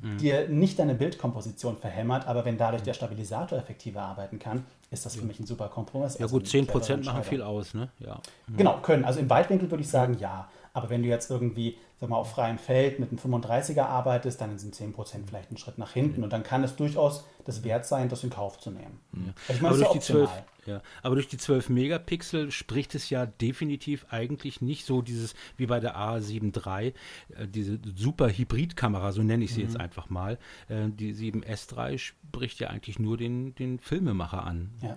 mhm. 0.00 0.18
dir 0.18 0.48
nicht 0.48 0.78
deine 0.78 0.94
Bildkomposition 0.94 1.76
verhämmert, 1.76 2.26
aber 2.26 2.44
wenn 2.46 2.56
dadurch 2.56 2.82
der 2.82 2.94
Stabilisator 2.94 3.58
effektiver 3.58 4.00
arbeiten 4.00 4.38
kann, 4.38 4.64
ist 4.90 5.04
das 5.04 5.16
für 5.16 5.24
mich 5.24 5.38
ein 5.38 5.46
super 5.46 5.68
Kompromiss. 5.68 6.14
Ja 6.14 6.24
also 6.24 6.38
gut, 6.38 6.46
10% 6.46 7.04
machen 7.04 7.22
viel 7.22 7.42
aus, 7.42 7.74
ne? 7.74 7.90
Ja. 7.98 8.20
Mhm. 8.46 8.56
Genau, 8.56 8.78
können. 8.80 9.04
Also 9.04 9.20
im 9.20 9.28
Weitwinkel 9.28 9.70
würde 9.70 9.82
ich 9.82 9.90
sagen, 9.90 10.16
ja. 10.18 10.48
Aber 10.76 10.90
wenn 10.90 11.02
du 11.02 11.08
jetzt 11.08 11.30
irgendwie, 11.30 11.78
sag 11.98 12.10
mal, 12.10 12.18
auf 12.18 12.32
freiem 12.32 12.58
Feld 12.58 13.00
mit 13.00 13.08
einem 13.08 13.18
35er 13.18 13.86
arbeitest, 13.86 14.38
dann 14.42 14.58
sind 14.58 14.76
10% 14.76 15.26
vielleicht 15.26 15.50
ein 15.50 15.56
Schritt 15.56 15.78
nach 15.78 15.92
hinten. 15.92 16.22
Und 16.22 16.34
dann 16.34 16.42
kann 16.42 16.62
es 16.64 16.76
durchaus 16.76 17.24
das 17.46 17.64
wert 17.64 17.86
sein, 17.86 18.10
das 18.10 18.22
in 18.24 18.28
Kauf 18.28 18.58
zu 18.58 18.70
nehmen. 18.70 19.00
Ja. 19.14 19.54
Ich 19.54 19.62
meine, 19.62 19.74
Aber 19.74 19.84
durch, 19.84 19.92
die 19.92 20.00
12, 20.00 20.30
Ja, 20.66 20.82
aber 21.02 21.14
durch 21.14 21.28
die 21.28 21.38
12 21.38 21.68
Megapixel 21.68 22.50
spricht 22.50 22.94
es 22.94 23.10
ja 23.10 23.26
definitiv 23.26 24.06
eigentlich 24.10 24.60
nicht 24.60 24.84
so 24.84 25.02
dieses, 25.02 25.34
wie 25.56 25.66
bei 25.66 25.80
der 25.80 25.96
A7 25.96 26.54
III, 26.54 26.88
äh, 26.88 27.48
diese 27.48 27.78
super 27.94 28.28
Hybridkamera, 28.28 29.12
so 29.12 29.22
nenne 29.22 29.44
ich 29.44 29.54
sie 29.54 29.62
mhm. 29.62 29.66
jetzt 29.68 29.80
einfach 29.80 30.10
mal. 30.10 30.38
Äh, 30.68 30.88
die 30.88 31.14
7S3 31.14 31.98
spricht 31.98 32.60
ja 32.60 32.68
eigentlich 32.68 32.98
nur 32.98 33.16
den, 33.16 33.54
den 33.54 33.78
Filmemacher 33.78 34.44
an. 34.44 34.70
Ja, 34.82 34.94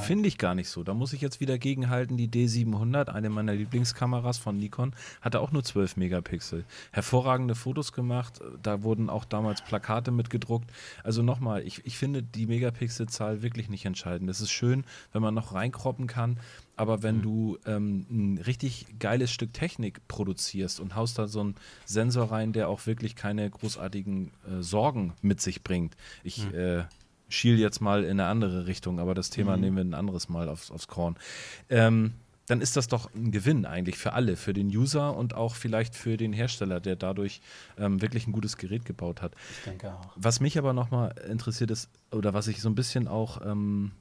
Finde 0.00 0.28
ich 0.28 0.38
gar 0.38 0.54
nicht 0.54 0.68
so. 0.68 0.82
Da 0.82 0.94
muss 0.94 1.12
ich 1.12 1.20
jetzt 1.20 1.40
wieder 1.40 1.58
gegenhalten, 1.58 2.16
die 2.16 2.28
D700, 2.28 3.08
eine 3.08 3.30
meiner 3.30 3.54
Lieblingskameras 3.54 4.38
von 4.38 4.56
Nikon, 4.56 4.94
hatte 5.20 5.40
auch 5.40 5.52
nur 5.52 5.62
12 5.62 5.96
Megapixel. 5.96 6.64
Hervorragende 6.90 7.54
Fotos 7.54 7.92
gemacht, 7.92 8.40
da 8.62 8.82
wurden 8.82 9.10
auch 9.10 9.24
damals 9.24 9.62
Plakate 9.62 10.10
mitgedruckt. 10.10 10.70
Also 11.04 11.22
nochmal, 11.22 11.66
ich, 11.66 11.84
ich 11.86 11.96
finde 11.96 12.22
die 12.22 12.46
Megapixelzahl 12.46 13.42
wirklich 13.42 13.68
nicht 13.68 13.84
entscheidend. 13.84 14.28
Es 14.30 14.40
ist 14.40 14.50
schön, 14.50 14.84
wenn 15.12 15.22
man 15.22 15.34
noch 15.34 15.54
reinkroppen 15.54 16.06
kann. 16.06 16.38
Aber 16.76 17.02
wenn 17.02 17.18
mhm. 17.18 17.22
du 17.22 17.58
ähm, 17.66 18.06
ein 18.10 18.38
richtig 18.38 18.86
geiles 18.98 19.30
Stück 19.30 19.52
Technik 19.52 20.06
produzierst 20.08 20.80
und 20.80 20.94
haust 20.94 21.18
da 21.18 21.28
so 21.28 21.40
einen 21.40 21.54
Sensor 21.84 22.30
rein, 22.30 22.52
der 22.52 22.68
auch 22.68 22.86
wirklich 22.86 23.14
keine 23.14 23.48
großartigen 23.48 24.32
äh, 24.46 24.62
Sorgen 24.62 25.12
mit 25.22 25.40
sich 25.40 25.62
bringt. 25.62 25.96
Ich 26.24 26.46
mhm. 26.46 26.54
äh, 26.54 26.84
schiel 27.28 27.58
jetzt 27.58 27.80
mal 27.80 28.04
in 28.04 28.20
eine 28.20 28.26
andere 28.26 28.66
Richtung, 28.66 29.00
aber 29.00 29.14
das 29.14 29.30
Thema 29.30 29.56
mhm. 29.56 29.62
nehmen 29.62 29.76
wir 29.76 29.84
ein 29.84 29.94
anderes 29.94 30.28
Mal 30.28 30.48
aufs, 30.48 30.70
aufs 30.70 30.88
Korn. 30.88 31.16
Ähm, 31.68 32.14
dann 32.46 32.60
ist 32.60 32.76
das 32.76 32.88
doch 32.88 33.12
ein 33.14 33.30
Gewinn 33.30 33.64
eigentlich 33.64 33.96
für 33.96 34.12
alle, 34.12 34.36
für 34.36 34.52
den 34.52 34.66
User 34.68 35.16
und 35.16 35.34
auch 35.34 35.54
vielleicht 35.54 35.94
für 35.94 36.16
den 36.16 36.32
Hersteller, 36.32 36.80
der 36.80 36.96
dadurch 36.96 37.40
ähm, 37.78 38.02
wirklich 38.02 38.26
ein 38.26 38.32
gutes 38.32 38.56
Gerät 38.56 38.84
gebaut 38.84 39.22
hat. 39.22 39.34
Ich 39.58 39.64
denke 39.64 39.92
auch. 39.92 40.12
Was 40.16 40.40
mich 40.40 40.58
aber 40.58 40.72
nochmal 40.72 41.14
interessiert 41.28 41.70
ist, 41.70 41.88
oder 42.10 42.34
was 42.34 42.48
ich 42.48 42.60
so 42.60 42.68
ein 42.68 42.74
bisschen 42.74 43.08
auch 43.08 43.40
ähm, 43.46 43.92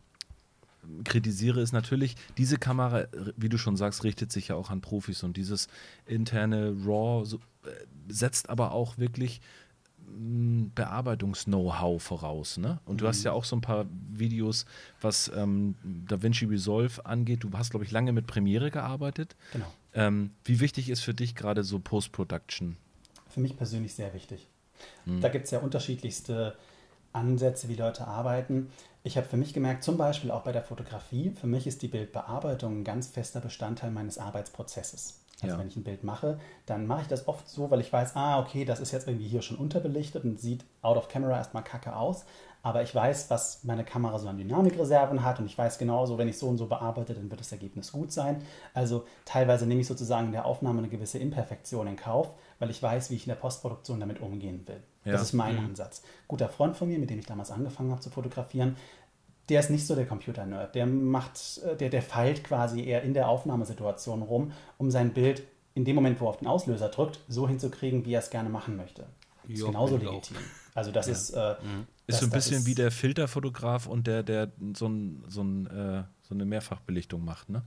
kritisiere, 1.04 1.62
ist 1.62 1.72
natürlich, 1.72 2.16
diese 2.38 2.58
Kamera, 2.58 3.06
wie 3.38 3.50
du 3.50 3.58
schon 3.58 3.78
sagst, 3.78 4.04
richtet 4.04 4.32
sich 4.32 4.50
ja 4.50 4.56
auch 4.56 4.70
an 4.70 4.82
Profis 4.82 5.24
und 5.24 5.38
dieses 5.38 5.68
interne 6.06 6.76
RAW 6.86 7.26
so, 7.26 7.38
äh, 7.38 7.70
setzt 8.08 8.50
aber 8.50 8.72
auch 8.72 8.98
wirklich 8.98 9.42
mm, 10.06 10.68
Bearbeitungs-Know-how 10.76 12.02
voraus. 12.02 12.58
Ne? 12.58 12.80
Und 12.86 12.96
mhm. 12.96 12.98
du 13.00 13.08
hast 13.08 13.20
mhm. 13.20 13.26
ja 13.26 13.32
auch 13.34 13.46
so 13.46 13.56
ein 13.56 13.62
paar 13.62 13.86
Videos, 14.12 14.66
was 15.02 15.32
ähm, 15.36 15.76
DaVinci 15.84 16.46
Resolve 16.46 17.06
angeht. 17.06 17.44
Du 17.44 17.52
hast, 17.54 17.72
glaube 17.72 17.86
ich, 17.86 17.92
lange 17.92 18.12
mit 18.12 18.28
Premiere 18.28 18.72
gearbeitet. 18.72 19.36
Genau. 19.54 19.72
Ähm, 19.94 20.32
wie 20.46 20.60
wichtig 20.60 20.90
ist 20.90 21.02
für 21.02 21.14
dich 21.14 21.36
gerade 21.36 21.64
so 21.64 21.80
Post-Production? 21.80 22.78
Für 23.30 23.40
mich 23.40 23.56
persönlich 23.56 23.94
sehr 23.94 24.14
wichtig. 24.14 24.48
Mhm. 25.06 25.22
Da 25.22 25.30
gibt 25.30 25.46
es 25.46 25.52
ja 25.52 25.60
unterschiedlichste 25.60 26.56
Ansätze, 27.14 27.68
wie 27.70 27.76
Leute 27.76 28.08
arbeiten. 28.08 28.70
Ich 29.04 29.18
habe 29.18 29.28
für 29.28 29.38
mich 29.38 29.54
gemerkt, 29.54 29.84
zum 29.84 29.98
Beispiel 29.98 30.30
auch 30.30 30.44
bei 30.44 30.52
der 30.52 30.62
Fotografie, 30.62 31.32
für 31.32 31.48
mich 31.48 31.66
ist 31.66 31.82
die 31.82 31.88
Bildbearbeitung 31.88 32.82
ein 32.82 32.84
ganz 32.84 33.08
fester 33.08 33.42
Bestandteil 33.42 33.90
meines 33.90 34.20
Arbeitsprozesses. 34.20 35.22
Also 35.42 35.56
ja. 35.56 35.60
wenn 35.60 35.68
ich 35.68 35.76
ein 35.76 35.84
Bild 35.84 36.04
mache, 36.04 36.40
dann 36.68 36.86
mache 36.86 37.02
ich 37.02 37.08
das 37.08 37.28
oft 37.28 37.50
so, 37.50 37.72
weil 37.72 37.82
ich 37.82 37.92
weiß, 37.92 38.16
ah, 38.16 38.40
okay, 38.40 38.64
das 38.64 38.80
ist 38.80 38.92
jetzt 38.92 39.08
irgendwie 39.08 39.28
hier 39.28 39.42
schon 39.42 39.58
unterbelichtet 39.58 40.24
und 40.24 40.40
sieht 40.40 40.64
out 40.84 40.98
of 40.98 41.08
camera 41.08 41.36
erstmal 41.36 41.64
kacke 41.64 41.96
aus. 41.96 42.26
Aber 42.64 42.84
ich 42.84 42.94
weiß, 42.94 43.32
was 43.32 43.64
meine 43.64 43.84
Kamera 43.84 44.20
so 44.20 44.28
an 44.28 44.38
Dynamikreserven 44.38 45.24
hat 45.24 45.40
und 45.40 45.48
ich 45.48 45.58
weiß 45.58 45.80
genauso, 45.80 46.20
wenn 46.20 46.28
ich 46.28 46.38
so 46.38 46.48
und 46.48 46.60
so 46.60 46.68
bearbeite, 46.68 47.16
dann 47.16 47.32
wird 47.32 47.40
das 47.40 47.52
Ergebnis 47.52 47.92
gut 47.92 48.12
sein. 48.12 48.44
Also 48.76 49.06
teilweise 49.26 49.66
nehme 49.66 49.82
ich 49.82 49.88
sozusagen 49.88 50.28
in 50.28 50.32
der 50.32 50.46
Aufnahme 50.46 50.78
eine 50.78 50.90
gewisse 50.90 51.18
Imperfektion 51.18 51.88
in 51.88 51.96
Kauf, 51.96 52.30
weil 52.62 52.70
ich 52.70 52.82
weiß, 52.82 53.10
wie 53.10 53.16
ich 53.16 53.24
in 53.24 53.30
der 53.30 53.36
Postproduktion 53.36 54.00
damit 54.00 54.22
umgehen 54.22 54.62
will. 54.68 54.84
Ja. 55.04 55.14
Das 55.14 55.24
ist 55.24 55.34
mein 55.34 55.58
mhm. 55.58 55.66
Ansatz. 55.66 56.04
Guter 56.28 56.48
Freund 56.48 56.78
von 56.78 56.88
mir, 56.88 57.00
mit 57.00 57.10
dem 57.10 57.18
ich 57.18 57.26
damals 57.26 57.50
angefangen 57.50 57.90
habe 57.90 58.02
zu 58.02 58.12
fotografieren, 58.12 58.78
der 59.50 59.60
ist 59.60 59.72
nicht 59.72 59.88
so 59.88 59.96
der 59.96 60.06
Computer-Nerd. 60.06 60.76
Der 60.76 60.86
macht, 60.86 61.60
äh, 61.66 61.76
der, 61.76 61.90
der 61.90 62.04
feilt 62.04 62.44
quasi 62.44 62.86
eher 62.86 63.02
in 63.02 63.16
der 63.16 63.28
Aufnahmesituation 63.28 64.22
rum, 64.22 64.52
um 64.78 64.92
sein 64.92 65.12
Bild 65.12 65.42
in 65.74 65.86
dem 65.86 65.96
Moment, 65.96 66.22
wo 66.22 66.26
er 66.26 66.30
auf 66.30 66.38
den 66.38 66.48
Auslöser 66.48 66.90
drückt, 66.90 67.20
so 67.28 67.48
hinzukriegen, 67.48 68.06
wie 68.06 68.14
er 68.14 68.20
es 68.20 68.30
gerne 68.30 68.50
machen 68.50 68.78
möchte. 68.78 69.08
Das 69.48 69.58
ist 69.58 69.66
genauso 69.66 69.98
legitim. 69.98 70.38
Also 70.76 70.92
das 70.92 71.08
ja. 71.08 71.14
ist. 71.14 71.32
Äh, 71.32 71.56
mhm. 71.64 71.88
Ist 72.06 72.20
so 72.20 72.28
ein 72.28 72.32
bisschen 72.32 72.66
wie 72.68 72.76
der 72.76 72.92
Filterfotograf 72.92 73.88
und 73.88 74.06
der, 74.06 74.22
der 74.22 74.52
so, 74.76 74.88
ein, 74.88 75.24
so, 75.28 75.42
ein, 75.42 75.66
äh, 75.66 76.04
so 76.32 76.36
eine 76.36 76.46
Mehrfachbelichtung 76.46 77.26
macht, 77.26 77.50
ne? 77.50 77.62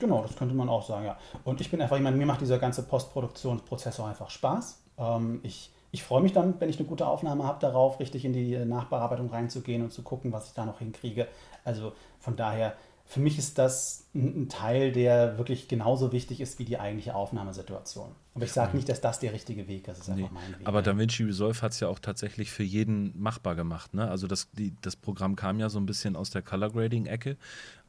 Genau, 0.00 0.22
das 0.22 0.34
könnte 0.34 0.54
man 0.54 0.68
auch 0.68 0.86
sagen, 0.86 1.06
ja. 1.06 1.16
Und 1.44 1.60
ich 1.60 1.70
bin 1.70 1.80
einfach, 1.80 1.98
meine, 2.00 2.16
mir 2.16 2.26
macht 2.26 2.40
dieser 2.40 2.58
ganze 2.58 2.82
Postproduktionsprozess 2.82 4.00
auch 4.00 4.08
einfach 4.08 4.28
Spaß. 4.28 4.82
Ähm, 4.98 5.38
ich 5.44 5.70
ich 5.90 6.02
freue 6.02 6.20
mich 6.20 6.32
dann, 6.32 6.60
wenn 6.60 6.68
ich 6.68 6.78
eine 6.78 6.86
gute 6.86 7.06
Aufnahme 7.06 7.44
habe, 7.44 7.60
darauf 7.60 7.98
richtig 7.98 8.24
in 8.24 8.34
die 8.34 8.56
Nachbearbeitung 8.58 9.30
reinzugehen 9.30 9.82
und 9.82 9.90
zu 9.92 10.02
gucken, 10.02 10.32
was 10.32 10.48
ich 10.48 10.52
da 10.52 10.66
noch 10.66 10.80
hinkriege. 10.80 11.28
Also 11.64 11.92
von 12.18 12.36
daher 12.36 12.74
für 13.10 13.20
mich 13.20 13.38
ist 13.38 13.56
das 13.56 14.06
ein 14.14 14.50
Teil, 14.50 14.92
der 14.92 15.38
wirklich 15.38 15.66
genauso 15.66 16.12
wichtig 16.12 16.42
ist 16.42 16.58
wie 16.58 16.66
die 16.66 16.78
eigentliche 16.78 17.14
Aufnahmesituation. 17.14 18.10
Aber 18.34 18.44
ich 18.44 18.52
sage 18.52 18.76
nicht, 18.76 18.86
dass 18.90 19.00
das 19.00 19.18
der 19.18 19.32
richtige 19.32 19.66
Weg 19.66 19.88
ist. 19.88 20.00
Das 20.00 20.08
ist 20.08 20.14
nee. 20.14 20.28
Aber 20.64 20.82
DaVinci 20.82 21.24
Resolve 21.24 21.62
hat 21.62 21.72
es 21.72 21.80
ja 21.80 21.88
auch 21.88 22.00
tatsächlich 22.00 22.50
für 22.50 22.64
jeden 22.64 23.18
machbar 23.18 23.54
gemacht. 23.54 23.94
Ne? 23.94 24.06
Also 24.06 24.26
das, 24.26 24.50
die, 24.52 24.74
das 24.82 24.94
Programm 24.94 25.36
kam 25.36 25.58
ja 25.58 25.70
so 25.70 25.80
ein 25.80 25.86
bisschen 25.86 26.16
aus 26.16 26.28
der 26.28 26.42
Color 26.42 26.70
Grading-Ecke, 26.70 27.38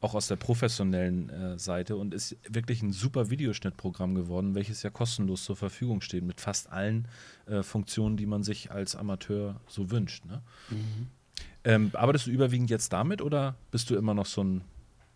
auch 0.00 0.14
aus 0.14 0.26
der 0.26 0.36
professionellen 0.36 1.28
äh, 1.28 1.58
Seite 1.58 1.96
und 1.96 2.14
ist 2.14 2.38
wirklich 2.48 2.80
ein 2.80 2.92
super 2.92 3.28
Videoschnittprogramm 3.28 4.14
geworden, 4.14 4.54
welches 4.54 4.82
ja 4.82 4.88
kostenlos 4.88 5.44
zur 5.44 5.56
Verfügung 5.56 6.00
steht, 6.00 6.24
mit 6.24 6.40
fast 6.40 6.72
allen 6.72 7.06
äh, 7.44 7.62
Funktionen, 7.62 8.16
die 8.16 8.26
man 8.26 8.42
sich 8.42 8.70
als 8.70 8.96
Amateur 8.96 9.60
so 9.66 9.90
wünscht. 9.90 10.24
Ne? 10.24 10.40
Mhm. 10.70 11.06
Ähm, 11.64 11.90
arbeitest 11.92 12.26
du 12.26 12.30
überwiegend 12.30 12.70
jetzt 12.70 12.90
damit 12.94 13.20
oder 13.20 13.56
bist 13.70 13.90
du 13.90 13.96
immer 13.96 14.14
noch 14.14 14.24
so 14.24 14.42
ein 14.42 14.64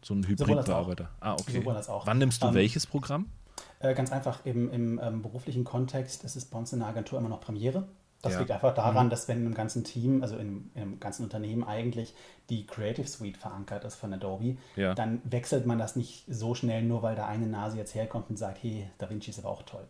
so 0.04 0.14
ein 0.14 0.26
Hybridbearbeiter. 0.26 1.08
Ah, 1.20 1.34
okay. 1.34 1.64
Wann 1.64 2.18
nimmst 2.18 2.42
du 2.42 2.48
ähm, 2.48 2.54
welches 2.54 2.86
Programm? 2.86 3.26
Äh, 3.80 3.94
ganz 3.94 4.12
einfach 4.12 4.44
im, 4.44 4.70
im 4.70 5.00
ähm, 5.02 5.22
beruflichen 5.22 5.64
Kontext 5.64 6.24
ist 6.24 6.36
es 6.36 6.44
bei 6.44 6.58
uns 6.58 6.72
in 6.72 6.80
der 6.80 6.88
Agentur 6.88 7.18
immer 7.18 7.28
noch 7.28 7.40
Premiere. 7.40 7.86
Das 8.22 8.32
ja. 8.32 8.38
liegt 8.38 8.50
einfach 8.52 8.74
daran, 8.74 9.06
mhm. 9.06 9.10
dass 9.10 9.28
wenn 9.28 9.44
im 9.44 9.54
ganzen 9.54 9.84
Team, 9.84 10.22
also 10.22 10.36
im, 10.36 10.70
im, 10.74 10.98
ganzen 10.98 11.24
Unternehmen 11.24 11.62
eigentlich 11.62 12.14
die 12.48 12.66
Creative 12.66 13.06
Suite 13.06 13.36
verankert 13.36 13.84
ist 13.84 13.96
von 13.96 14.14
Adobe, 14.14 14.56
ja. 14.76 14.94
dann 14.94 15.20
wechselt 15.24 15.66
man 15.66 15.78
das 15.78 15.94
nicht 15.94 16.24
so 16.26 16.54
schnell, 16.54 16.82
nur 16.82 17.02
weil 17.02 17.16
da 17.16 17.26
eine 17.26 17.46
Nase 17.46 17.76
jetzt 17.76 17.94
herkommt 17.94 18.30
und 18.30 18.38
sagt, 18.38 18.62
hey, 18.62 18.88
DaVinci 18.96 19.30
ist 19.30 19.40
aber 19.40 19.50
auch 19.50 19.62
toll. 19.62 19.86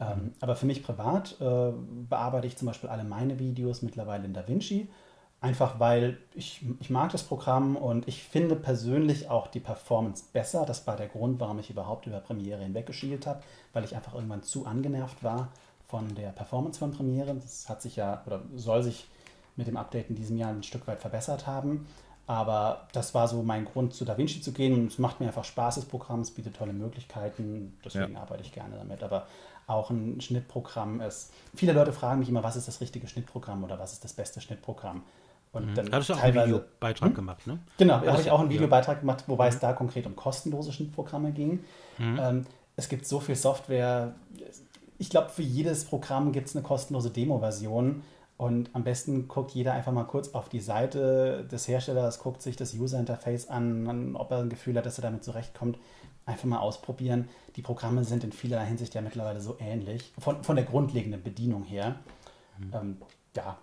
Ähm, 0.00 0.06
mhm. 0.06 0.12
Ähm, 0.12 0.32
aber 0.40 0.56
für 0.56 0.66
mich 0.66 0.82
privat 0.82 1.36
äh, 1.40 1.72
bearbeite 2.08 2.46
ich 2.46 2.56
zum 2.56 2.66
Beispiel 2.66 2.90
alle 2.90 3.04
meine 3.04 3.38
Videos 3.38 3.80
mittlerweile 3.80 4.26
in 4.26 4.34
DaVinci 4.34 4.88
Einfach 5.42 5.80
weil 5.80 6.18
ich, 6.34 6.64
ich 6.78 6.88
mag 6.88 7.10
das 7.10 7.24
Programm 7.24 7.74
und 7.74 8.06
ich 8.06 8.22
finde 8.22 8.54
persönlich 8.54 9.28
auch 9.28 9.48
die 9.48 9.58
Performance 9.58 10.22
besser. 10.32 10.64
Das 10.64 10.86
war 10.86 10.96
der 10.96 11.08
Grund, 11.08 11.40
warum 11.40 11.58
ich 11.58 11.68
überhaupt 11.68 12.06
über 12.06 12.20
Premiere 12.20 12.62
hinweggeschielt 12.62 13.26
habe, 13.26 13.42
weil 13.72 13.82
ich 13.82 13.96
einfach 13.96 14.14
irgendwann 14.14 14.44
zu 14.44 14.66
angenervt 14.66 15.24
war 15.24 15.48
von 15.88 16.14
der 16.14 16.28
Performance 16.28 16.78
von 16.78 16.92
Premiere. 16.92 17.34
Das 17.34 17.68
hat 17.68 17.82
sich 17.82 17.96
ja 17.96 18.22
oder 18.24 18.42
soll 18.54 18.84
sich 18.84 19.08
mit 19.56 19.66
dem 19.66 19.76
Update 19.76 20.10
in 20.10 20.14
diesem 20.14 20.38
Jahr 20.38 20.50
ein 20.50 20.62
Stück 20.62 20.86
weit 20.86 21.00
verbessert 21.00 21.48
haben. 21.48 21.88
Aber 22.28 22.86
das 22.92 23.12
war 23.12 23.26
so 23.26 23.42
mein 23.42 23.64
Grund, 23.64 23.94
zu 23.94 24.04
DaVinci 24.04 24.42
zu 24.42 24.52
gehen. 24.52 24.74
Und 24.74 24.92
es 24.92 25.00
macht 25.00 25.18
mir 25.18 25.26
einfach 25.26 25.42
Spaß, 25.42 25.74
das 25.74 25.86
Programm. 25.86 26.20
Es 26.20 26.30
bietet 26.30 26.54
tolle 26.54 26.72
Möglichkeiten. 26.72 27.76
Deswegen 27.84 28.14
ja. 28.14 28.20
arbeite 28.20 28.44
ich 28.44 28.52
gerne 28.52 28.76
damit. 28.76 29.02
Aber 29.02 29.26
auch 29.66 29.90
ein 29.90 30.20
Schnittprogramm 30.20 31.00
ist. 31.00 31.32
Viele 31.56 31.72
Leute 31.72 31.92
fragen 31.92 32.20
mich 32.20 32.28
immer, 32.28 32.44
was 32.44 32.54
ist 32.54 32.68
das 32.68 32.80
richtige 32.80 33.08
Schnittprogramm 33.08 33.64
oder 33.64 33.80
was 33.80 33.92
ist 33.92 34.04
das 34.04 34.12
beste 34.12 34.40
Schnittprogramm? 34.40 35.02
Und 35.52 35.70
mhm. 35.70 35.74
dann 35.74 35.92
Hattest 35.92 36.10
du 36.10 36.14
auch 36.14 36.22
einen 36.22 36.34
Videobeitrag 36.34 37.08
hm? 37.10 37.14
gemacht, 37.14 37.46
ne? 37.46 37.58
Genau, 37.76 38.00
da 38.00 38.12
habe 38.12 38.22
ich 38.22 38.30
auch 38.30 38.40
einen 38.40 38.50
Videobeitrag 38.50 39.00
gemacht, 39.00 39.24
wobei 39.26 39.48
mhm. 39.48 39.54
es 39.54 39.60
da 39.60 39.72
konkret 39.74 40.06
um 40.06 40.16
kostenlose 40.16 40.72
Schnittprogramme 40.72 41.32
ging. 41.32 41.60
Mhm. 41.98 42.18
Ähm, 42.20 42.46
es 42.76 42.88
gibt 42.88 43.06
so 43.06 43.20
viel 43.20 43.36
Software. 43.36 44.14
Ich 44.98 45.10
glaube, 45.10 45.28
für 45.28 45.42
jedes 45.42 45.84
Programm 45.84 46.32
gibt 46.32 46.48
es 46.48 46.56
eine 46.56 46.62
kostenlose 46.62 47.10
Demo-Version. 47.10 48.02
Und 48.38 48.70
am 48.72 48.82
besten 48.82 49.28
guckt 49.28 49.52
jeder 49.52 49.72
einfach 49.72 49.92
mal 49.92 50.04
kurz 50.04 50.30
auf 50.30 50.48
die 50.48 50.58
Seite 50.58 51.44
des 51.44 51.68
Herstellers, 51.68 52.18
guckt 52.18 52.42
sich 52.42 52.56
das 52.56 52.74
User-Interface 52.74 53.48
an, 53.48 54.16
ob 54.16 54.32
er 54.32 54.38
ein 54.38 54.48
Gefühl 54.48 54.76
hat, 54.76 54.86
dass 54.86 54.98
er 54.98 55.02
damit 55.02 55.22
zurechtkommt. 55.22 55.78
Einfach 56.24 56.46
mal 56.46 56.58
ausprobieren. 56.58 57.28
Die 57.56 57.62
Programme 57.62 58.04
sind 58.04 58.24
in 58.24 58.32
vielerlei 58.32 58.66
Hinsicht 58.66 58.94
ja 58.94 59.00
mittlerweile 59.00 59.40
so 59.40 59.56
ähnlich, 59.60 60.12
von, 60.18 60.42
von 60.42 60.56
der 60.56 60.64
grundlegenden 60.64 61.22
Bedienung 61.22 61.62
her. 61.64 61.96
Mhm. 62.58 62.72
Ähm, 62.74 62.96
ja, 63.36 63.58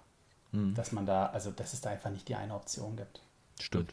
Mhm. 0.51 0.73
Dass 0.73 0.91
man 0.91 1.05
da, 1.05 1.27
also 1.27 1.51
dass 1.51 1.73
es 1.73 1.81
da 1.81 1.89
einfach 1.89 2.09
nicht 2.09 2.27
die 2.27 2.35
eine 2.35 2.55
Option 2.55 2.95
gibt. 2.95 3.21
Stimmt. 3.59 3.91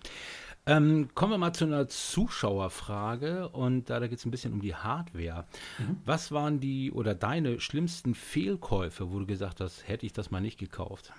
Ähm, 0.69 1.11
kommen 1.15 1.33
wir 1.33 1.39
mal 1.39 1.53
zu 1.53 1.65
einer 1.65 1.87
Zuschauerfrage 1.87 3.49
und 3.51 3.89
da, 3.89 4.01
da 4.01 4.09
geht 4.09 4.19
es 4.19 4.25
ein 4.25 4.33
bisschen 4.33 4.53
um 4.53 4.61
die 4.61 4.75
Hardware. 4.75 5.45
Mhm. 5.79 6.01
Was 6.05 6.33
waren 6.33 6.59
die 6.59 6.91
oder 6.91 7.15
deine 7.15 7.61
schlimmsten 7.61 8.17
Fehlkäufe, 8.17 9.13
wo 9.13 9.21
du 9.21 9.27
gesagt 9.27 9.61
hast, 9.61 9.87
hätte 9.87 10.07
ich 10.07 10.13
das 10.13 10.33
mal 10.33 10.41
nicht 10.41 10.59
gekauft? 10.59 11.13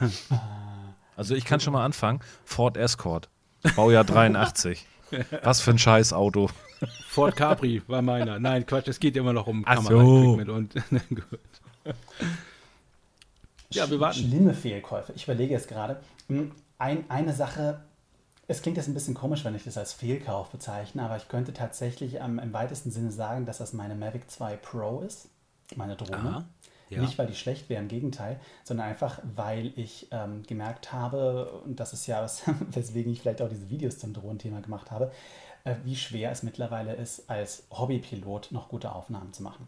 also 1.16 1.34
ich 1.34 1.44
kann 1.44 1.60
schon 1.60 1.74
mal 1.74 1.84
anfangen. 1.84 2.20
Ford 2.44 2.78
Escort, 2.78 3.28
Baujahr 3.76 4.04
83. 4.04 4.86
Was 5.42 5.60
für 5.60 5.72
ein 5.72 5.78
scheiß 5.78 6.14
Auto. 6.14 6.48
Ford 7.06 7.36
Capri 7.36 7.82
war 7.86 8.00
meiner. 8.00 8.38
Nein, 8.38 8.64
Quatsch, 8.64 8.88
es 8.88 8.98
geht 8.98 9.14
immer 9.16 9.34
noch 9.34 9.46
um 9.46 9.62
Kamera 9.62 9.88
so. 9.88 10.32
und 10.32 10.74
Ja, 13.74 13.90
wir 13.90 14.00
warten. 14.00 14.18
Schlimme 14.18 14.54
Fehlkäufe. 14.54 15.12
Ich 15.14 15.24
überlege 15.24 15.52
jetzt 15.52 15.68
gerade. 15.68 16.00
Hm, 16.28 16.52
ein, 16.78 17.08
eine 17.08 17.32
Sache, 17.32 17.80
Es 18.46 18.60
klingt 18.60 18.76
jetzt 18.76 18.88
ein 18.88 18.94
bisschen 18.94 19.14
komisch, 19.14 19.44
wenn 19.44 19.54
ich 19.54 19.64
das 19.64 19.78
als 19.78 19.92
Fehlkauf 19.92 20.50
bezeichne, 20.50 21.02
aber 21.02 21.16
ich 21.16 21.28
könnte 21.28 21.52
tatsächlich 21.52 22.16
ähm, 22.16 22.38
im 22.38 22.52
weitesten 22.52 22.90
Sinne 22.90 23.10
sagen, 23.10 23.46
dass 23.46 23.58
das 23.58 23.72
meine 23.72 23.94
Mavic 23.94 24.30
2 24.30 24.56
Pro 24.56 25.00
ist, 25.00 25.28
meine 25.76 25.96
Drohne. 25.96 26.16
Aha, 26.16 26.44
ja. 26.90 27.00
Nicht, 27.00 27.16
weil 27.16 27.26
die 27.26 27.34
schlecht 27.34 27.68
wäre, 27.70 27.82
im 27.82 27.88
Gegenteil, 27.88 28.38
sondern 28.62 28.88
einfach, 28.88 29.18
weil 29.34 29.72
ich 29.76 30.08
ähm, 30.10 30.42
gemerkt 30.46 30.92
habe, 30.92 31.50
und 31.64 31.80
das 31.80 31.92
ist 31.92 32.06
ja 32.06 32.22
was, 32.22 32.42
weswegen 32.70 33.12
ich 33.12 33.22
vielleicht 33.22 33.40
auch 33.40 33.48
diese 33.48 33.70
Videos 33.70 33.98
zum 33.98 34.12
Drohnenthema 34.12 34.60
gemacht 34.60 34.90
habe, 34.90 35.10
äh, 35.64 35.76
wie 35.84 35.96
schwer 35.96 36.30
es 36.30 36.42
mittlerweile 36.42 36.94
ist, 36.94 37.30
als 37.30 37.64
Hobbypilot 37.70 38.52
noch 38.52 38.68
gute 38.68 38.92
Aufnahmen 38.92 39.32
zu 39.32 39.42
machen. 39.42 39.66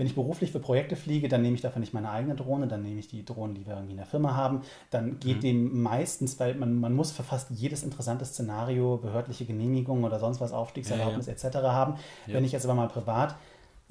Wenn 0.00 0.06
ich 0.06 0.14
beruflich 0.14 0.50
für 0.50 0.60
Projekte 0.60 0.96
fliege, 0.96 1.28
dann 1.28 1.42
nehme 1.42 1.56
ich 1.56 1.60
dafür 1.60 1.78
nicht 1.78 1.92
meine 1.92 2.10
eigene 2.10 2.34
Drohne, 2.34 2.66
dann 2.66 2.80
nehme 2.80 2.98
ich 2.98 3.08
die 3.08 3.22
Drohnen, 3.22 3.54
die 3.54 3.66
wir 3.66 3.74
irgendwie 3.74 3.90
in 3.90 3.98
der 3.98 4.06
Firma 4.06 4.34
haben. 4.34 4.62
Dann 4.88 5.20
geht 5.20 5.36
mhm. 5.36 5.40
dem 5.42 5.82
meistens, 5.82 6.40
weil 6.40 6.54
man, 6.54 6.80
man 6.80 6.94
muss 6.94 7.12
für 7.12 7.22
fast 7.22 7.50
jedes 7.50 7.82
interessante 7.82 8.24
Szenario 8.24 8.96
behördliche 8.96 9.44
Genehmigung 9.44 10.02
oder 10.04 10.18
sonst 10.18 10.40
was, 10.40 10.52
Aufstiegserlaubnis 10.52 11.26
ja, 11.26 11.34
ja. 11.34 11.48
etc. 11.48 11.56
haben. 11.64 11.96
Ja. 12.26 12.32
Wenn 12.32 12.44
ich 12.44 12.52
jetzt 12.52 12.64
aber 12.64 12.72
mal 12.76 12.88
privat 12.88 13.36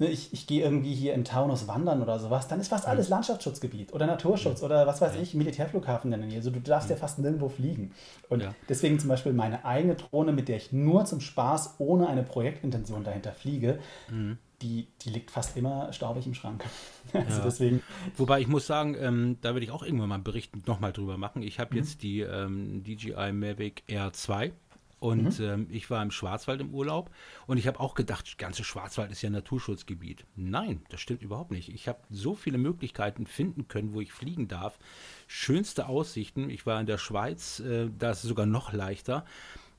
ne, 0.00 0.08
ich, 0.08 0.32
ich 0.32 0.48
gehe 0.48 0.64
irgendwie 0.64 0.94
hier 0.94 1.14
in 1.14 1.24
Taunus 1.24 1.68
wandern 1.68 2.02
oder 2.02 2.18
sowas, 2.18 2.48
dann 2.48 2.58
ist 2.58 2.66
fast 2.66 2.88
alles 2.88 3.08
Landschaftsschutzgebiet 3.08 3.92
oder 3.92 4.08
Naturschutz 4.08 4.64
oder 4.64 4.88
was 4.88 5.00
weiß 5.00 5.14
ich, 5.14 5.34
Militärflughafen 5.34 6.12
in 6.12 6.18
der 6.18 6.28
Nähe. 6.28 6.38
Also 6.38 6.50
du 6.50 6.60
darfst 6.60 6.90
ja 6.90 6.96
fast 6.96 7.20
nirgendwo 7.20 7.48
fliegen. 7.48 7.92
Und 8.28 8.42
ja. 8.42 8.52
deswegen 8.68 8.98
zum 8.98 9.10
Beispiel 9.10 9.32
meine 9.32 9.64
eigene 9.64 9.94
Drohne, 9.94 10.32
mit 10.32 10.48
der 10.48 10.56
ich 10.56 10.72
nur 10.72 11.04
zum 11.04 11.20
Spaß 11.20 11.76
ohne 11.78 12.08
eine 12.08 12.24
Projektintention 12.24 13.04
dahinter 13.04 13.30
fliege, 13.30 13.78
mhm 14.10 14.38
die, 14.62 14.88
die 15.02 15.10
liegt 15.10 15.30
fast 15.30 15.56
immer 15.56 15.92
staubig 15.92 16.26
im 16.26 16.34
Schrank. 16.34 16.64
also 17.12 17.38
ja. 17.38 17.44
deswegen. 17.44 17.82
Wobei 18.16 18.40
ich 18.40 18.46
muss 18.46 18.66
sagen, 18.66 18.96
ähm, 18.98 19.38
da 19.40 19.54
würde 19.54 19.64
ich 19.64 19.70
auch 19.70 19.82
irgendwann 19.82 20.08
mal 20.08 20.16
einen 20.16 20.24
Bericht 20.24 20.66
nochmal 20.66 20.92
drüber 20.92 21.16
machen. 21.16 21.42
Ich 21.42 21.58
habe 21.58 21.72
mhm. 21.72 21.78
jetzt 21.78 22.02
die 22.02 22.20
ähm, 22.20 22.82
DJI 22.84 23.32
Mavic 23.32 23.82
Air 23.86 24.12
2 24.12 24.52
und 25.00 25.38
mhm. 25.38 25.44
ähm, 25.44 25.66
ich 25.70 25.88
war 25.88 26.02
im 26.02 26.10
Schwarzwald 26.10 26.60
im 26.60 26.74
Urlaub 26.74 27.10
und 27.46 27.56
ich 27.56 27.66
habe 27.66 27.80
auch 27.80 27.94
gedacht, 27.94 28.36
ganze 28.36 28.64
Schwarzwald 28.64 29.10
ist 29.10 29.22
ja 29.22 29.30
Naturschutzgebiet. 29.30 30.26
Nein, 30.36 30.82
das 30.90 31.00
stimmt 31.00 31.22
überhaupt 31.22 31.52
nicht. 31.52 31.70
Ich 31.70 31.88
habe 31.88 32.00
so 32.10 32.34
viele 32.34 32.58
Möglichkeiten 32.58 33.26
finden 33.26 33.66
können, 33.66 33.94
wo 33.94 34.02
ich 34.02 34.12
fliegen 34.12 34.46
darf. 34.46 34.78
Schönste 35.26 35.88
Aussichten. 35.88 36.50
Ich 36.50 36.66
war 36.66 36.78
in 36.78 36.86
der 36.86 36.98
Schweiz, 36.98 37.60
äh, 37.60 37.88
da 37.98 38.10
ist 38.10 38.24
es 38.24 38.28
sogar 38.28 38.46
noch 38.46 38.74
leichter. 38.74 39.24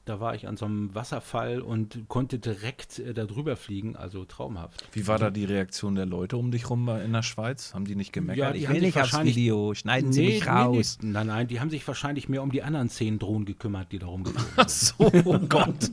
Da 0.05 0.19
war 0.19 0.33
ich 0.33 0.47
an 0.47 0.57
so 0.57 0.65
einem 0.65 0.95
Wasserfall 0.95 1.61
und 1.61 2.07
konnte 2.07 2.39
direkt 2.39 2.97
äh, 2.97 3.13
da 3.13 3.25
drüber 3.25 3.55
fliegen, 3.55 3.95
also 3.95 4.25
traumhaft. 4.25 4.83
Wie 4.93 5.07
war 5.07 5.19
da 5.19 5.29
die 5.29 5.45
Reaktion 5.45 5.93
der 5.93 6.07
Leute 6.07 6.37
um 6.37 6.49
dich 6.49 6.69
rum 6.71 6.89
in 6.89 7.13
der 7.13 7.21
Schweiz? 7.21 7.73
Haben 7.75 7.85
die 7.85 7.95
nicht 7.95 8.11
gemerkt? 8.11 8.39
Ja, 8.39 8.51
die 8.51 8.59
ich 8.59 8.69
will 8.69 8.81
nicht 8.81 8.99
aufs 8.99 9.23
Video, 9.23 9.75
schneiden 9.75 10.09
nee, 10.09 10.15
Sie 10.15 10.25
mich 10.25 10.47
raus. 10.47 10.97
Nee, 11.01 11.07
nee. 11.07 11.13
Nein, 11.13 11.27
nein, 11.27 11.47
die 11.47 11.59
haben 11.59 11.69
sich 11.69 11.87
wahrscheinlich 11.87 12.29
mehr 12.29 12.41
um 12.41 12.51
die 12.51 12.63
anderen 12.63 12.89
zehn 12.89 13.19
Drohnen 13.19 13.45
gekümmert, 13.45 13.91
die 13.91 13.99
da 13.99 14.07
rumgeflogen 14.07 14.41
sind. 14.47 14.53
Ach 14.57 14.69
so, 14.69 15.11
oh 15.25 15.39
Gott. 15.49 15.91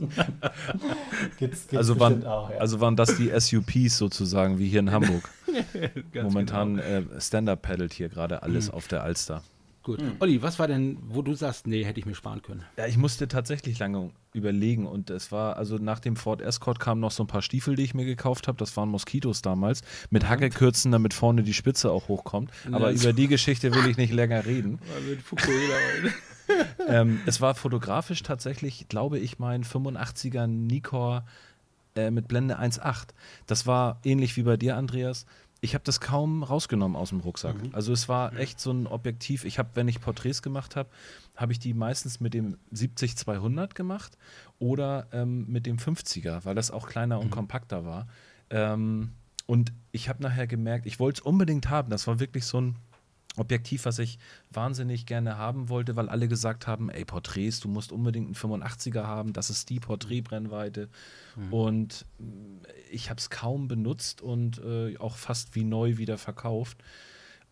gibt's, 1.37 1.67
gibt's 1.67 1.75
also, 1.75 1.99
waren, 1.99 2.25
auch, 2.25 2.49
ja. 2.49 2.57
also 2.57 2.79
waren 2.81 2.95
das 2.95 3.15
die 3.15 3.31
SUPs 3.37 3.97
sozusagen, 3.97 4.57
wie 4.57 4.69
hier 4.69 4.79
in 4.79 4.91
Hamburg. 4.91 5.29
Momentan 6.13 6.77
genau. 6.77 6.87
äh, 6.87 7.21
Stand-Up 7.21 7.61
paddelt 7.61 7.93
hier 7.93 8.09
gerade 8.09 8.41
alles 8.41 8.69
mhm. 8.69 8.73
auf 8.73 8.87
der 8.87 9.03
Alster. 9.03 9.43
Gut. 9.89 10.03
Hm. 10.03 10.17
Olli, 10.19 10.39
was 10.43 10.59
war 10.59 10.67
denn, 10.67 10.99
wo 11.01 11.23
du 11.23 11.33
sagst, 11.33 11.65
nee, 11.65 11.83
hätte 11.83 11.99
ich 11.99 12.05
mir 12.05 12.13
sparen 12.13 12.43
können? 12.43 12.63
Ja, 12.77 12.85
ich 12.85 12.97
musste 12.97 13.27
tatsächlich 13.27 13.79
lange 13.79 14.11
überlegen 14.33 14.85
und 14.85 15.09
es 15.09 15.31
war, 15.31 15.57
also 15.57 15.77
nach 15.77 15.99
dem 15.99 16.15
Ford 16.15 16.41
Escort 16.41 16.79
kamen 16.79 17.01
noch 17.01 17.09
so 17.09 17.23
ein 17.23 17.27
paar 17.27 17.41
Stiefel, 17.41 17.75
die 17.75 17.85
ich 17.85 17.95
mir 17.95 18.05
gekauft 18.05 18.47
habe. 18.47 18.55
Das 18.59 18.77
waren 18.77 18.89
Moskitos 18.89 19.41
damals, 19.41 19.81
mit 20.11 20.21
mhm. 20.21 20.29
Hackekürzen, 20.29 20.91
damit 20.91 21.15
vorne 21.15 21.41
die 21.41 21.55
Spitze 21.55 21.89
auch 21.89 22.07
hochkommt. 22.07 22.51
Aber 22.71 22.91
über 22.91 23.13
die 23.13 23.27
Geschichte 23.27 23.73
will 23.73 23.87
ich 23.87 23.97
nicht 23.97 24.13
länger 24.13 24.45
reden. 24.45 24.77
ähm, 26.87 27.21
es 27.25 27.41
war 27.41 27.55
fotografisch 27.55 28.21
tatsächlich, 28.21 28.89
glaube 28.89 29.17
ich, 29.17 29.39
mein 29.39 29.63
85er 29.63 30.45
Nikkor 30.45 31.25
äh, 31.95 32.11
mit 32.11 32.27
Blende 32.27 32.59
1.8. 32.59 33.07
Das 33.47 33.65
war 33.65 33.99
ähnlich 34.03 34.37
wie 34.37 34.43
bei 34.43 34.55
dir, 34.55 34.77
Andreas 34.77 35.25
ich 35.61 35.73
habe 35.73 35.83
das 35.83 35.99
kaum 35.99 36.43
rausgenommen 36.43 36.95
aus 36.95 37.09
dem 37.09 37.19
Rucksack. 37.19 37.61
Mhm. 37.61 37.69
Also 37.73 37.91
es 37.91 38.07
war 38.07 38.37
echt 38.37 38.59
so 38.59 38.71
ein 38.71 38.87
Objektiv. 38.87 39.43
Ich 39.43 39.59
habe, 39.59 39.69
wenn 39.73 39.87
ich 39.87 39.99
Porträts 39.99 40.41
gemacht 40.41 40.75
habe, 40.75 40.89
habe 41.35 41.51
ich 41.51 41.59
die 41.59 41.73
meistens 41.73 42.19
mit 42.19 42.33
dem 42.33 42.57
70-200 42.73 43.73
gemacht 43.73 44.17
oder 44.57 45.07
ähm, 45.11 45.45
mit 45.47 45.65
dem 45.65 45.77
50er, 45.77 46.45
weil 46.45 46.55
das 46.55 46.71
auch 46.71 46.87
kleiner 46.87 47.17
mhm. 47.17 47.23
und 47.23 47.29
kompakter 47.31 47.85
war. 47.85 48.07
Ähm, 48.49 49.11
und 49.45 49.73
ich 49.91 50.09
habe 50.09 50.21
nachher 50.21 50.47
gemerkt, 50.47 50.85
ich 50.85 50.99
wollte 50.99 51.21
es 51.21 51.25
unbedingt 51.25 51.69
haben. 51.69 51.89
Das 51.89 52.07
war 52.07 52.19
wirklich 52.19 52.45
so 52.45 52.61
ein 52.61 52.75
Objektiv, 53.35 53.85
was 53.85 53.99
ich 53.99 54.17
wahnsinnig 54.51 55.05
gerne 55.05 55.37
haben 55.37 55.69
wollte, 55.69 55.95
weil 55.95 56.09
alle 56.09 56.27
gesagt 56.27 56.67
haben, 56.67 56.89
ey, 56.89 57.05
Porträts, 57.05 57.59
du 57.59 57.69
musst 57.69 57.91
unbedingt 57.91 58.25
einen 58.25 58.35
85er 58.35 59.03
haben, 59.03 59.33
das 59.33 59.49
ist 59.49 59.69
die 59.69 59.79
Porträtbrennweite. 59.79 60.89
Mhm. 61.35 61.53
Und 61.53 62.05
äh, 62.19 62.23
ich 62.91 63.09
habe 63.09 63.19
es 63.19 63.29
kaum 63.29 63.67
benutzt 63.67 64.21
und 64.21 64.59
äh, 64.59 64.97
auch 64.97 65.15
fast 65.15 65.55
wie 65.55 65.63
neu 65.63 65.97
wieder 65.97 66.17
verkauft. 66.17 66.83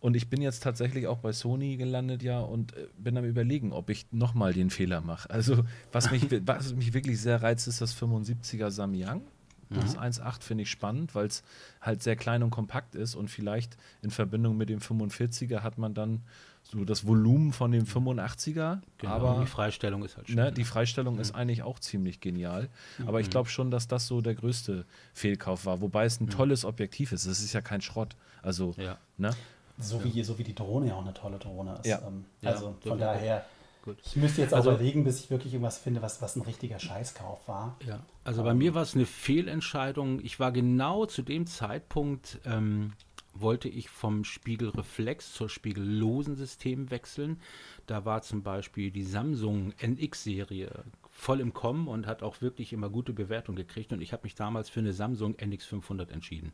Und 0.00 0.14
ich 0.14 0.30
bin 0.30 0.40
jetzt 0.42 0.62
tatsächlich 0.62 1.06
auch 1.06 1.18
bei 1.18 1.32
Sony 1.32 1.76
gelandet, 1.76 2.22
ja, 2.22 2.40
und 2.40 2.76
äh, 2.76 2.86
bin 2.96 3.16
am 3.16 3.24
überlegen, 3.24 3.72
ob 3.72 3.90
ich 3.90 4.06
nochmal 4.12 4.52
den 4.52 4.70
Fehler 4.70 5.00
mache. 5.00 5.28
Also, 5.30 5.64
was 5.90 6.10
mich, 6.10 6.26
was 6.46 6.74
mich 6.74 6.92
wirklich 6.92 7.20
sehr 7.20 7.42
reizt, 7.42 7.66
ist 7.66 7.80
das 7.80 7.96
75er 7.96 8.70
Samyang. 8.70 9.22
Das 9.70 9.96
mhm. 9.96 10.02
1.8 10.02 10.42
finde 10.42 10.62
ich 10.62 10.70
spannend, 10.70 11.14
weil 11.14 11.26
es 11.26 11.42
halt 11.80 12.02
sehr 12.02 12.16
klein 12.16 12.42
und 12.42 12.50
kompakt 12.50 12.94
ist 12.94 13.14
und 13.14 13.28
vielleicht 13.28 13.76
in 14.02 14.10
Verbindung 14.10 14.56
mit 14.56 14.68
dem 14.68 14.80
45er 14.80 15.60
hat 15.60 15.78
man 15.78 15.94
dann 15.94 16.22
so 16.62 16.84
das 16.84 17.06
Volumen 17.06 17.52
von 17.52 17.72
dem 17.72 17.84
85er. 17.84 18.80
Genau, 18.98 19.12
aber 19.12 19.40
die 19.40 19.46
Freistellung 19.46 20.04
ist 20.04 20.16
halt 20.16 20.28
schön. 20.28 20.36
Ne, 20.36 20.52
die 20.52 20.64
Freistellung 20.64 21.14
mhm. 21.14 21.20
ist 21.20 21.34
eigentlich 21.34 21.62
auch 21.62 21.78
ziemlich 21.78 22.20
genial. 22.20 22.68
Mhm. 22.98 23.08
Aber 23.08 23.20
ich 23.20 23.30
glaube 23.30 23.48
schon, 23.48 23.70
dass 23.70 23.88
das 23.88 24.06
so 24.06 24.20
der 24.20 24.34
größte 24.34 24.84
Fehlkauf 25.14 25.64
war. 25.66 25.80
Wobei 25.80 26.04
es 26.04 26.20
ein 26.20 26.26
mhm. 26.26 26.30
tolles 26.30 26.64
Objektiv 26.64 27.12
ist. 27.12 27.26
Es 27.26 27.40
ist 27.40 27.52
ja 27.52 27.62
kein 27.62 27.80
Schrott. 27.80 28.16
Also, 28.42 28.74
ja. 28.76 28.98
ne? 29.16 29.34
So 29.78 30.02
wie, 30.04 30.22
so 30.22 30.38
wie 30.38 30.44
die 30.44 30.54
Drohne 30.54 30.88
ja 30.88 30.94
auch 30.94 31.02
eine 31.02 31.14
tolle 31.14 31.38
Drohne 31.38 31.76
ist. 31.76 31.86
Ja. 31.86 32.02
Ähm, 32.06 32.24
also 32.42 32.76
ja, 32.84 32.90
von 32.90 32.98
daher 32.98 33.46
Gut. 33.88 34.02
Ich 34.04 34.16
müsste 34.16 34.42
jetzt 34.42 34.52
auch 34.52 34.58
also, 34.58 34.72
überlegen, 34.72 35.04
bis 35.04 35.20
ich 35.20 35.30
wirklich 35.30 35.54
irgendwas 35.54 35.78
finde, 35.78 36.02
was, 36.02 36.20
was 36.20 36.36
ein 36.36 36.42
richtiger 36.42 36.78
Scheißkauf 36.78 37.48
war. 37.48 37.74
Ja, 37.86 38.04
also 38.22 38.42
bei 38.42 38.52
mir 38.52 38.74
war 38.74 38.82
es 38.82 38.94
eine 38.94 39.06
Fehlentscheidung. 39.06 40.20
Ich 40.22 40.38
war 40.38 40.52
genau 40.52 41.06
zu 41.06 41.22
dem 41.22 41.46
Zeitpunkt, 41.46 42.38
ähm, 42.44 42.92
wollte 43.32 43.70
ich 43.70 43.88
vom 43.88 44.24
Spiegelreflex 44.24 45.32
zur 45.32 45.48
spiegellosen 45.48 46.36
System 46.36 46.90
wechseln. 46.90 47.40
Da 47.86 48.04
war 48.04 48.20
zum 48.20 48.42
Beispiel 48.42 48.90
die 48.90 49.04
Samsung 49.04 49.72
NX-Serie 49.80 50.84
voll 51.08 51.40
im 51.40 51.54
Kommen 51.54 51.88
und 51.88 52.06
hat 52.06 52.22
auch 52.22 52.42
wirklich 52.42 52.74
immer 52.74 52.90
gute 52.90 53.14
Bewertungen 53.14 53.56
gekriegt. 53.56 53.94
Und 53.94 54.02
ich 54.02 54.12
habe 54.12 54.24
mich 54.24 54.34
damals 54.34 54.68
für 54.68 54.80
eine 54.80 54.92
Samsung 54.92 55.34
NX500 55.36 56.10
entschieden. 56.10 56.52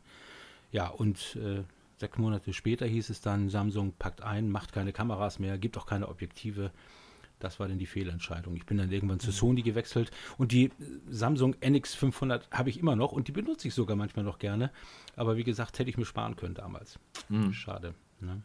Ja, 0.71 0.87
und 0.87 1.35
äh, 1.35 1.63
sechs 1.97 2.17
Monate 2.17 2.53
später 2.53 2.85
hieß 2.85 3.09
es 3.09 3.19
dann, 3.19 3.49
Samsung 3.49 3.91
packt 3.99 4.21
ein, 4.21 4.49
macht 4.49 4.71
keine 4.71 4.93
Kameras 4.93 5.37
mehr, 5.37 5.57
gibt 5.57 5.77
auch 5.77 5.85
keine 5.85 6.07
Objektive. 6.07 6.71
Das 7.45 7.59
war 7.59 7.67
dann 7.67 7.77
die 7.77 7.85
Fehlentscheidung. 7.85 8.55
Ich 8.55 8.65
bin 8.65 8.79
dann 8.79 8.91
irgendwann 8.91 9.19
zu. 9.19 9.31
Sony 9.31 9.61
gewechselt 9.61 10.09
und 10.39 10.51
die 10.51 10.71
Samsung 11.07 11.53
NX500 11.55 12.49
habe 12.49 12.71
ich 12.71 12.79
immer 12.79 12.95
noch 12.95 13.11
und 13.11 13.27
die 13.27 13.31
benutze 13.31 13.67
ich 13.67 13.75
sogar 13.75 13.95
manchmal 13.95 14.25
noch 14.25 14.39
gerne. 14.39 14.71
Aber 15.15 15.37
wie 15.37 15.43
gesagt, 15.43 15.77
hätte 15.77 15.91
ich 15.91 15.97
mir 15.97 16.05
sparen 16.05 16.35
können 16.35 16.55
damals. 16.55 16.97
Mhm. 17.29 17.53
Schade. 17.53 17.93
Ne? 18.19 18.41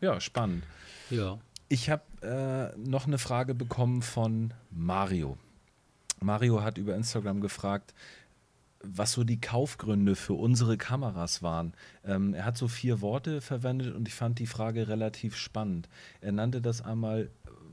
Ja, 0.00 0.18
spannend. 0.18 0.64
Ja. 1.10 1.38
Ich 1.68 1.90
habe 1.90 2.02
äh, 2.22 2.78
noch 2.78 3.06
eine 3.06 3.18
Frage 3.18 3.54
bekommen 3.54 4.00
von 4.00 4.54
Mario. 4.70 5.36
Mario 6.20 6.62
hat 6.62 6.78
über 6.78 6.94
Instagram 6.94 7.42
gefragt, 7.42 7.92
was 8.82 9.12
so 9.12 9.24
die 9.24 9.40
Kaufgründe 9.40 10.14
für 10.14 10.34
unsere 10.34 10.78
Kameras 10.78 11.42
waren. 11.42 11.74
Ähm, 12.04 12.32
er 12.32 12.46
hat 12.46 12.56
so 12.56 12.68
vier 12.68 13.00
Worte 13.00 13.40
verwendet 13.40 13.94
und 13.94 14.08
ich 14.08 14.14
fand 14.14 14.38
die 14.38 14.46
Frage 14.46 14.88
relativ 14.88 15.36
spannend. 15.36 15.88
Er 16.20 16.32
nannte 16.32 16.62
das 16.62 16.80
einmal 16.80 17.30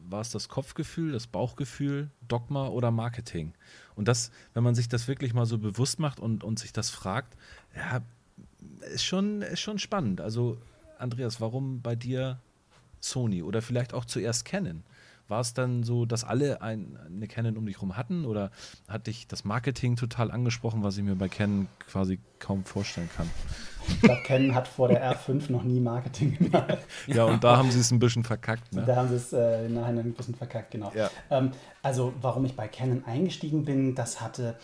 war 0.10 0.22
es 0.22 0.30
das 0.32 0.50
Kopfgefühl, 0.50 1.12
das 1.12 1.28
Bauchgefühl, 1.28 2.10
Dogma 2.28 2.68
oder 2.68 2.92
Marketing? 2.92 3.54
Und 3.96 4.08
das, 4.08 4.32
wenn 4.54 4.64
man 4.64 4.76
sich 4.76 4.90
das 4.90 5.08
wirklich 5.08 5.34
mal 5.34 5.46
so 5.46 5.58
bewusst 5.58 6.00
macht 6.00 6.20
und, 6.20 6.44
und 6.44 6.60
sich 6.60 6.74
das 6.74 6.90
fragt, 6.90 7.36
ja, 7.76 8.02
ist 8.94 9.04
schon, 9.04 9.42
ist 9.42 9.62
schon 9.62 9.80
spannend. 9.80 10.22
Also, 10.22 10.58
Andreas, 10.98 11.42
warum 11.42 11.82
bei 11.82 11.96
dir 11.96 12.40
Sony 13.00 13.44
oder 13.44 13.62
vielleicht 13.62 13.94
auch 13.94 14.06
zuerst 14.06 14.46
Canon? 14.46 14.84
War 15.28 15.40
es 15.40 15.54
dann 15.54 15.84
so, 15.84 16.06
dass 16.06 16.24
alle 16.24 16.62
ein, 16.62 16.98
eine 17.06 17.28
Canon 17.28 17.58
um 17.58 17.66
dich 17.66 17.78
herum 17.78 17.98
hatten 17.98 18.26
oder 18.26 18.52
hat 18.88 19.08
dich 19.08 19.28
das 19.28 19.44
Marketing 19.44 19.96
total 19.96 20.32
angesprochen, 20.32 20.84
was 20.84 20.98
ich 20.98 21.04
mir 21.04 21.16
bei 21.16 21.30
Canon 21.30 21.68
quasi 21.88 22.20
kaum 22.40 22.64
vorstellen 22.64 23.10
kann? 23.16 23.30
Ich 23.88 24.02
glaube, 24.02 24.22
Canon 24.24 24.56
hat 24.56 24.68
vor 24.68 24.88
der 24.88 25.16
R5 25.16 25.52
noch 25.52 25.64
nie 25.64 25.80
Marketing 25.80 26.38
gemacht. 26.38 26.80
Ja, 27.08 27.26
und 27.26 27.44
da 27.44 27.58
haben 27.58 27.72
sie 27.72 27.80
es 27.80 27.92
ein 27.92 28.00
bisschen 28.00 28.24
verkackt. 28.24 28.74
Ne? 28.74 28.84
Da 28.86 28.96
haben 28.96 29.10
sie 29.10 29.16
es 29.16 29.34
äh, 29.34 29.68
nachher 29.70 29.90
ein 29.90 30.14
bisschen 30.14 30.36
verkackt, 30.36 30.72
genau. 30.72 30.92
Ja. 30.96 31.10
Ähm, 31.30 31.52
also, 31.82 32.14
warum 32.22 32.46
ich 32.46 32.56
bei 32.56 32.68
Canon 32.68 33.04
eingestiegen 33.06 33.66
bin, 33.66 33.96
das 33.96 34.22
hatte 34.22 34.58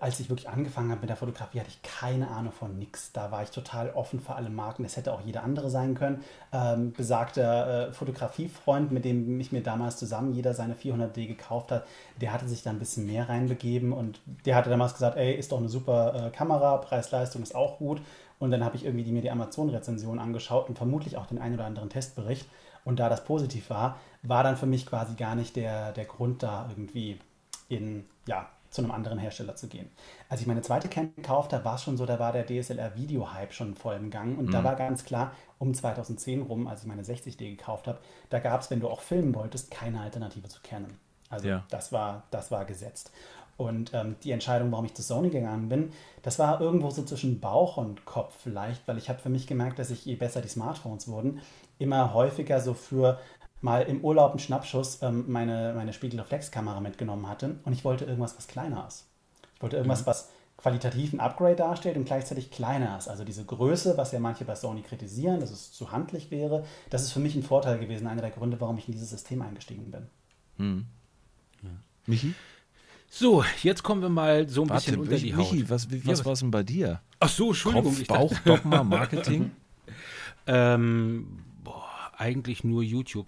als 0.00 0.18
ich 0.18 0.28
wirklich 0.28 0.48
angefangen 0.48 0.90
habe 0.90 1.00
mit 1.00 1.10
der 1.10 1.16
Fotografie, 1.16 1.60
hatte 1.60 1.70
ich 1.70 1.80
keine 1.82 2.28
Ahnung 2.28 2.52
von 2.52 2.76
nichts. 2.76 3.12
Da 3.12 3.30
war 3.30 3.44
ich 3.44 3.50
total 3.50 3.90
offen 3.90 4.18
für 4.18 4.34
alle 4.34 4.50
Marken. 4.50 4.84
Es 4.84 4.96
hätte 4.96 5.12
auch 5.12 5.20
jeder 5.20 5.44
andere 5.44 5.70
sein 5.70 5.94
können. 5.94 6.24
Ähm, 6.52 6.92
besagter 6.92 7.88
äh, 7.88 7.92
Fotografiefreund, 7.92 8.90
mit 8.90 9.04
dem 9.04 9.38
ich 9.38 9.52
mir 9.52 9.62
damals 9.62 9.96
zusammen 9.96 10.34
jeder 10.34 10.54
seine 10.54 10.74
400D 10.74 11.28
gekauft 11.28 11.70
hat, 11.70 11.86
der 12.20 12.32
hatte 12.32 12.48
sich 12.48 12.64
da 12.64 12.70
ein 12.70 12.80
bisschen 12.80 13.06
mehr 13.06 13.28
reinbegeben 13.28 13.92
und 13.92 14.20
der 14.44 14.56
hatte 14.56 14.70
damals 14.70 14.94
gesagt, 14.94 15.16
ey, 15.16 15.34
ist 15.34 15.52
doch 15.52 15.58
eine 15.58 15.68
super 15.68 16.26
äh, 16.26 16.30
Kamera, 16.30 16.78
Preis-Leistung 16.78 17.42
ist 17.42 17.54
auch 17.54 17.78
gut. 17.78 18.00
Und 18.40 18.50
dann 18.50 18.64
habe 18.64 18.74
ich 18.74 18.84
irgendwie 18.84 19.04
die, 19.04 19.12
mir 19.12 19.22
die 19.22 19.30
Amazon-Rezension 19.30 20.18
angeschaut 20.18 20.68
und 20.68 20.78
vermutlich 20.78 21.16
auch 21.16 21.26
den 21.26 21.38
einen 21.38 21.54
oder 21.54 21.66
anderen 21.66 21.90
Testbericht. 21.90 22.48
Und 22.84 22.98
da 22.98 23.08
das 23.08 23.24
positiv 23.24 23.70
war, 23.70 23.98
war 24.22 24.42
dann 24.42 24.56
für 24.56 24.66
mich 24.66 24.86
quasi 24.86 25.14
gar 25.14 25.36
nicht 25.36 25.54
der, 25.54 25.92
der 25.92 26.06
Grund 26.06 26.42
da 26.42 26.66
irgendwie 26.70 27.20
in, 27.68 28.06
ja, 28.26 28.48
zu 28.70 28.82
einem 28.82 28.92
anderen 28.92 29.18
Hersteller 29.18 29.56
zu 29.56 29.68
gehen. 29.68 29.90
Als 30.28 30.40
ich 30.40 30.46
meine 30.46 30.62
zweite 30.62 30.88
Canon 30.88 31.14
gekauft 31.16 31.52
habe, 31.52 31.64
war 31.64 31.74
es 31.74 31.82
schon 31.82 31.96
so, 31.96 32.06
da 32.06 32.18
war 32.18 32.32
der 32.32 32.46
DSLR-Video-Hype 32.46 33.52
schon 33.52 33.74
voll 33.74 33.96
im 33.96 34.10
Gang. 34.10 34.38
Und 34.38 34.46
mhm. 34.46 34.52
da 34.52 34.64
war 34.64 34.76
ganz 34.76 35.04
klar, 35.04 35.32
um 35.58 35.74
2010 35.74 36.42
rum, 36.42 36.66
als 36.66 36.82
ich 36.82 36.86
meine 36.86 37.02
60D 37.02 37.56
gekauft 37.56 37.88
habe, 37.88 37.98
da 38.30 38.38
gab 38.38 38.60
es, 38.60 38.70
wenn 38.70 38.80
du 38.80 38.88
auch 38.88 39.00
filmen 39.00 39.34
wolltest, 39.34 39.70
keine 39.70 40.00
Alternative 40.00 40.48
zu 40.48 40.60
Canon. 40.62 40.92
Also 41.28 41.48
ja. 41.48 41.64
das, 41.70 41.92
war, 41.92 42.24
das 42.30 42.50
war 42.50 42.64
gesetzt. 42.64 43.12
Und 43.56 43.92
ähm, 43.92 44.16
die 44.24 44.30
Entscheidung, 44.30 44.72
warum 44.72 44.86
ich 44.86 44.94
zu 44.94 45.02
Sony 45.02 45.28
gegangen 45.28 45.68
bin, 45.68 45.92
das 46.22 46.38
war 46.38 46.62
irgendwo 46.62 46.88
so 46.88 47.02
zwischen 47.02 47.40
Bauch 47.40 47.76
und 47.76 48.06
Kopf 48.06 48.34
vielleicht, 48.42 48.88
weil 48.88 48.96
ich 48.96 49.10
habe 49.10 49.18
für 49.18 49.28
mich 49.28 49.46
gemerkt, 49.46 49.78
dass 49.78 49.90
ich, 49.90 50.06
je 50.06 50.14
besser 50.14 50.40
die 50.40 50.48
Smartphones 50.48 51.08
wurden, 51.08 51.42
immer 51.78 52.14
häufiger 52.14 52.60
so 52.60 52.72
für 52.72 53.18
mal 53.60 53.82
im 53.82 54.02
Urlaub 54.02 54.30
einen 54.30 54.40
Schnappschuss 54.40 55.02
ähm, 55.02 55.24
meine, 55.28 55.74
meine 55.76 55.92
Spiegelreflexkamera 55.92 56.80
mitgenommen 56.80 57.28
hatte 57.28 57.56
und 57.64 57.72
ich 57.72 57.84
wollte 57.84 58.04
irgendwas, 58.04 58.36
was 58.36 58.48
kleiner 58.48 58.86
ist. 58.86 59.06
Ich 59.54 59.62
wollte 59.62 59.76
irgendwas, 59.76 60.02
mhm. 60.02 60.06
was 60.06 60.30
qualitativ 60.56 61.12
ein 61.12 61.20
Upgrade 61.20 61.56
darstellt 61.56 61.96
und 61.96 62.04
gleichzeitig 62.04 62.50
kleiner 62.50 62.98
ist. 62.98 63.08
Also 63.08 63.24
diese 63.24 63.44
Größe, 63.44 63.96
was 63.96 64.12
ja 64.12 64.20
manche 64.20 64.44
bei 64.44 64.54
Sony 64.54 64.82
kritisieren, 64.82 65.40
dass 65.40 65.50
es 65.50 65.72
zu 65.72 65.90
handlich 65.90 66.30
wäre, 66.30 66.64
das 66.90 67.02
ist 67.02 67.12
für 67.12 67.20
mich 67.20 67.34
ein 67.34 67.42
Vorteil 67.42 67.78
gewesen, 67.78 68.06
einer 68.06 68.20
der 68.20 68.30
Gründe, 68.30 68.60
warum 68.60 68.76
ich 68.78 68.86
in 68.86 68.92
dieses 68.92 69.10
System 69.10 69.42
eingestiegen 69.42 69.90
bin. 69.90 70.06
Mhm. 70.58 70.86
Ja. 71.62 71.70
Michi? 72.06 72.34
So, 73.08 73.44
jetzt 73.62 73.82
kommen 73.82 74.02
wir 74.02 74.08
mal 74.08 74.48
so 74.48 74.62
ein 74.62 74.68
Warte, 74.68 74.92
bisschen 74.92 75.00
unter 75.00 75.16
die 75.16 75.34
Haut. 75.34 75.52
Michi, 75.52 75.68
was, 75.68 75.90
was 75.90 76.18
ja, 76.18 76.24
war 76.24 76.32
es 76.32 76.40
denn 76.40 76.50
bei 76.50 76.62
dir? 76.62 77.00
Ach 77.18 77.28
so, 77.28 77.48
Entschuldigung. 77.48 77.94
Kopf, 77.94 78.06
Bauch, 78.06 78.38
Dogma, 78.44 78.84
Marketing? 78.84 79.50
ähm, 80.46 81.42
boah, 81.64 82.12
eigentlich 82.16 82.64
nur 82.64 82.82
YouTube. 82.82 83.26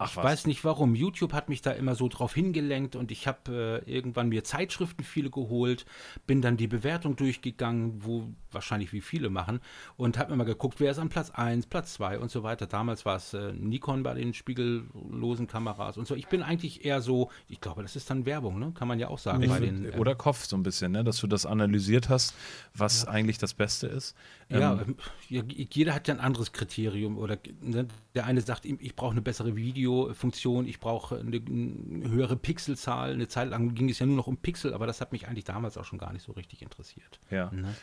Ach, 0.00 0.10
ich 0.10 0.16
was? 0.16 0.24
weiß 0.24 0.46
nicht 0.46 0.64
warum. 0.64 0.94
YouTube 0.94 1.32
hat 1.32 1.48
mich 1.48 1.60
da 1.60 1.72
immer 1.72 1.96
so 1.96 2.06
drauf 2.06 2.32
hingelenkt 2.32 2.94
und 2.94 3.10
ich 3.10 3.26
habe 3.26 3.82
äh, 3.84 3.92
irgendwann 3.92 4.28
mir 4.28 4.44
Zeitschriften 4.44 5.02
viele 5.02 5.28
geholt, 5.28 5.86
bin 6.24 6.40
dann 6.40 6.56
die 6.56 6.68
Bewertung 6.68 7.16
durchgegangen, 7.16 8.04
wo 8.04 8.28
wahrscheinlich 8.52 8.92
wie 8.92 9.00
viele 9.00 9.28
machen 9.28 9.58
und 9.96 10.16
habe 10.16 10.30
mir 10.30 10.36
mal 10.36 10.44
geguckt, 10.44 10.78
wer 10.78 10.92
ist 10.92 11.00
an 11.00 11.08
Platz 11.08 11.30
1, 11.30 11.66
Platz 11.66 11.94
2 11.94 12.20
und 12.20 12.30
so 12.30 12.44
weiter. 12.44 12.68
Damals 12.68 13.04
war 13.04 13.16
es 13.16 13.34
äh, 13.34 13.52
Nikon 13.52 14.04
bei 14.04 14.14
den 14.14 14.34
spiegellosen 14.34 15.48
Kameras 15.48 15.98
und 15.98 16.06
so. 16.06 16.14
Ich 16.14 16.28
bin 16.28 16.44
eigentlich 16.44 16.84
eher 16.84 17.00
so, 17.00 17.30
ich 17.48 17.60
glaube, 17.60 17.82
das 17.82 17.96
ist 17.96 18.08
dann 18.08 18.24
Werbung, 18.24 18.60
ne? 18.60 18.72
kann 18.78 18.86
man 18.86 19.00
ja 19.00 19.08
auch 19.08 19.18
sagen. 19.18 19.42
Ich, 19.42 19.52
den, 19.52 19.84
äh, 19.84 19.96
oder 19.98 20.14
Kopf 20.14 20.44
so 20.44 20.56
ein 20.56 20.62
bisschen, 20.62 20.92
ne? 20.92 21.02
dass 21.02 21.18
du 21.18 21.26
das 21.26 21.44
analysiert 21.44 22.08
hast, 22.08 22.36
was 22.72 23.02
ja. 23.02 23.08
eigentlich 23.08 23.38
das 23.38 23.52
Beste 23.52 23.88
ist. 23.88 24.14
Ja, 24.48 24.80
ähm, 24.80 24.96
jeder 25.28 25.92
hat 25.92 26.06
ja 26.06 26.14
ein 26.14 26.20
anderes 26.20 26.52
Kriterium 26.52 27.18
oder 27.18 27.36
ne? 27.60 27.88
der 28.14 28.26
eine 28.26 28.40
sagt, 28.42 28.64
ich 28.64 28.94
brauche 28.94 29.10
eine 29.10 29.22
bessere 29.22 29.56
Video 29.56 29.87
Videofunktion, 29.88 30.66
ich 30.66 30.80
brauche 30.80 31.18
eine, 31.18 31.36
eine, 31.36 32.10
höhere 32.10 32.36
Pixelzahl. 32.36 33.12
Eine 33.12 33.28
Zeit 33.28 33.50
lang 33.50 33.74
ging 33.74 33.88
es 33.88 33.98
ja 33.98 34.06
nur 34.06 34.16
noch 34.16 34.26
um 34.26 34.36
Pixel, 34.36 34.74
aber 34.74 34.86
das 34.86 35.00
hat 35.00 35.12
mich 35.12 35.28
eigentlich 35.28 35.44
damals 35.44 35.76
auch 35.76 35.84
schon 35.84 35.98
gar 35.98 36.12
nicht 36.12 36.24
so 36.24 36.32
richtig 36.32 36.62
interessiert. 36.62 37.18
Ja. 37.30 37.50
Ne? 37.50 37.74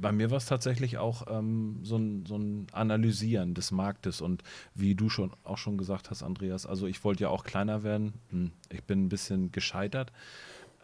Bei 0.00 0.12
mir 0.12 0.30
war 0.30 0.36
es 0.36 0.46
tatsächlich 0.46 0.98
auch 0.98 1.26
ähm, 1.28 1.80
so, 1.82 1.96
ein, 1.96 2.26
so 2.26 2.36
ein 2.36 2.66
Analysieren 2.72 3.54
des 3.54 3.70
Marktes 3.70 4.20
und 4.20 4.42
wie 4.74 4.94
du 4.94 5.08
schon 5.08 5.32
auch 5.42 5.56
schon 5.56 5.78
gesagt 5.78 6.10
hast, 6.10 6.22
Andreas, 6.22 6.66
also 6.66 6.86
ich 6.86 7.02
wollte 7.02 7.24
ja 7.24 7.28
auch 7.30 7.44
kleiner 7.44 7.82
werden. 7.82 8.12
Hm, 8.30 8.52
ich 8.68 8.84
bin 8.84 9.06
ein 9.06 9.08
bisschen 9.08 9.52
gescheitert. 9.52 10.12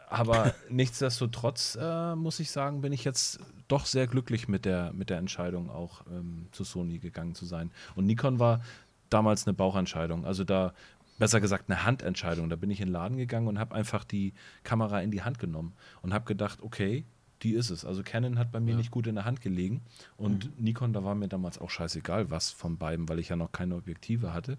Aber 0.09 0.55
nichtsdestotrotz 0.71 1.77
äh, 1.81 2.15
muss 2.15 2.41
ich 2.41 2.51
sagen, 2.51 2.81
bin 2.81 2.93
ich 2.93 3.05
jetzt 3.05 3.41
doch 3.69 3.85
sehr 3.85 4.07
glücklich 4.07 4.49
mit 4.49 4.65
der, 4.65 4.93
mit 4.93 5.11
der 5.11 5.19
Entscheidung, 5.19 5.69
auch 5.71 6.03
ähm, 6.11 6.47
zu 6.53 6.65
Sony 6.65 6.99
gegangen 6.99 7.35
zu 7.35 7.45
sein. 7.45 7.71
Und 7.97 8.07
Nikon 8.07 8.39
war 8.39 8.63
damals 9.11 9.47
eine 9.47 9.55
Bauchentscheidung. 9.55 10.25
Also 10.25 10.45
da, 10.45 10.73
besser 11.19 11.41
gesagt, 11.41 11.69
eine 11.69 11.85
Handentscheidung. 11.85 12.49
Da 12.49 12.57
bin 12.57 12.71
ich 12.71 12.81
in 12.81 12.89
den 12.89 12.93
Laden 12.93 13.17
gegangen 13.17 13.49
und 13.49 13.59
habe 13.59 13.75
einfach 13.75 14.05
die 14.05 14.33
Kamera 14.65 15.01
in 15.01 15.11
die 15.11 15.23
Hand 15.23 15.39
genommen 15.39 15.75
und 16.03 16.13
habe 16.13 16.25
gedacht, 16.25 16.63
okay, 16.63 17.05
die 17.43 17.53
ist 17.53 17.71
es. 17.71 17.85
Also 17.85 18.03
Canon 18.03 18.39
hat 18.39 18.51
bei 18.51 18.61
mir 18.61 18.73
ja. 18.73 18.77
nicht 18.77 18.91
gut 18.91 19.07
in 19.07 19.15
der 19.15 19.25
Hand 19.25 19.41
gelegen 19.41 19.83
und 20.17 20.47
mhm. 20.57 20.65
Nikon, 20.65 20.93
da 20.93 21.05
war 21.05 21.15
mir 21.15 21.29
damals 21.29 21.59
auch 21.59 21.71
scheißegal, 21.71 22.31
was 22.31 22.51
von 22.51 22.79
beiden, 22.79 23.09
weil 23.09 23.19
ich 23.19 23.29
ja 23.29 23.37
noch 23.37 23.53
keine 23.53 23.77
Objektive 23.77 24.33
hatte. 24.33 24.59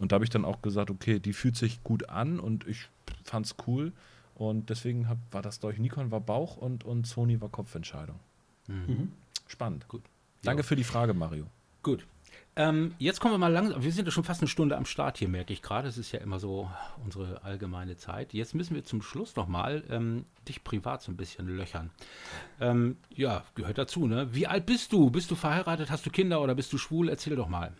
Und 0.00 0.12
da 0.12 0.14
habe 0.14 0.24
ich 0.24 0.30
dann 0.30 0.44
auch 0.44 0.62
gesagt, 0.62 0.90
okay, 0.90 1.20
die 1.20 1.32
fühlt 1.32 1.56
sich 1.56 1.82
gut 1.84 2.08
an 2.08 2.40
und 2.40 2.66
ich 2.66 2.88
fand 3.24 3.46
es 3.46 3.54
cool. 3.66 3.92
Und 4.34 4.68
deswegen 4.70 5.08
hab, 5.08 5.18
war 5.30 5.40
das 5.40 5.60
durch 5.60 5.78
Nikon 5.78 6.10
war 6.10 6.20
Bauch 6.20 6.56
und, 6.56 6.84
und 6.84 7.06
Sony 7.06 7.40
war 7.40 7.48
Kopfentscheidung. 7.48 8.18
Mhm. 8.66 9.12
Spannend. 9.46 9.88
Gut. 9.88 10.02
Danke 10.42 10.62
ja. 10.62 10.66
für 10.66 10.76
die 10.76 10.84
Frage, 10.84 11.14
Mario. 11.14 11.46
Gut. 11.82 12.06
Ähm, 12.58 12.94
jetzt 12.98 13.20
kommen 13.20 13.34
wir 13.34 13.38
mal 13.38 13.52
langsam. 13.52 13.82
Wir 13.82 13.92
sind 13.92 14.06
ja 14.06 14.10
schon 14.10 14.24
fast 14.24 14.40
eine 14.40 14.48
Stunde 14.48 14.78
am 14.78 14.86
Start 14.86 15.18
hier, 15.18 15.28
merke 15.28 15.52
ich 15.52 15.60
gerade. 15.60 15.86
Das 15.86 15.98
ist 15.98 16.10
ja 16.12 16.20
immer 16.20 16.38
so 16.38 16.70
unsere 17.04 17.44
allgemeine 17.44 17.98
Zeit. 17.98 18.32
Jetzt 18.32 18.54
müssen 18.54 18.74
wir 18.74 18.82
zum 18.82 19.02
Schluss 19.02 19.36
nochmal 19.36 19.84
ähm, 19.90 20.24
dich 20.48 20.64
privat 20.64 21.02
so 21.02 21.12
ein 21.12 21.18
bisschen 21.18 21.48
löchern. 21.48 21.90
Ähm, 22.58 22.96
ja, 23.14 23.42
gehört 23.54 23.76
dazu, 23.76 24.06
ne? 24.06 24.34
Wie 24.34 24.46
alt 24.46 24.64
bist 24.64 24.92
du? 24.92 25.10
Bist 25.10 25.30
du 25.30 25.34
verheiratet? 25.34 25.90
Hast 25.90 26.06
du 26.06 26.10
Kinder 26.10 26.40
oder 26.40 26.54
bist 26.54 26.72
du 26.72 26.78
schwul? 26.78 27.10
Erzähl 27.10 27.36
doch 27.36 27.48
mal. 27.48 27.72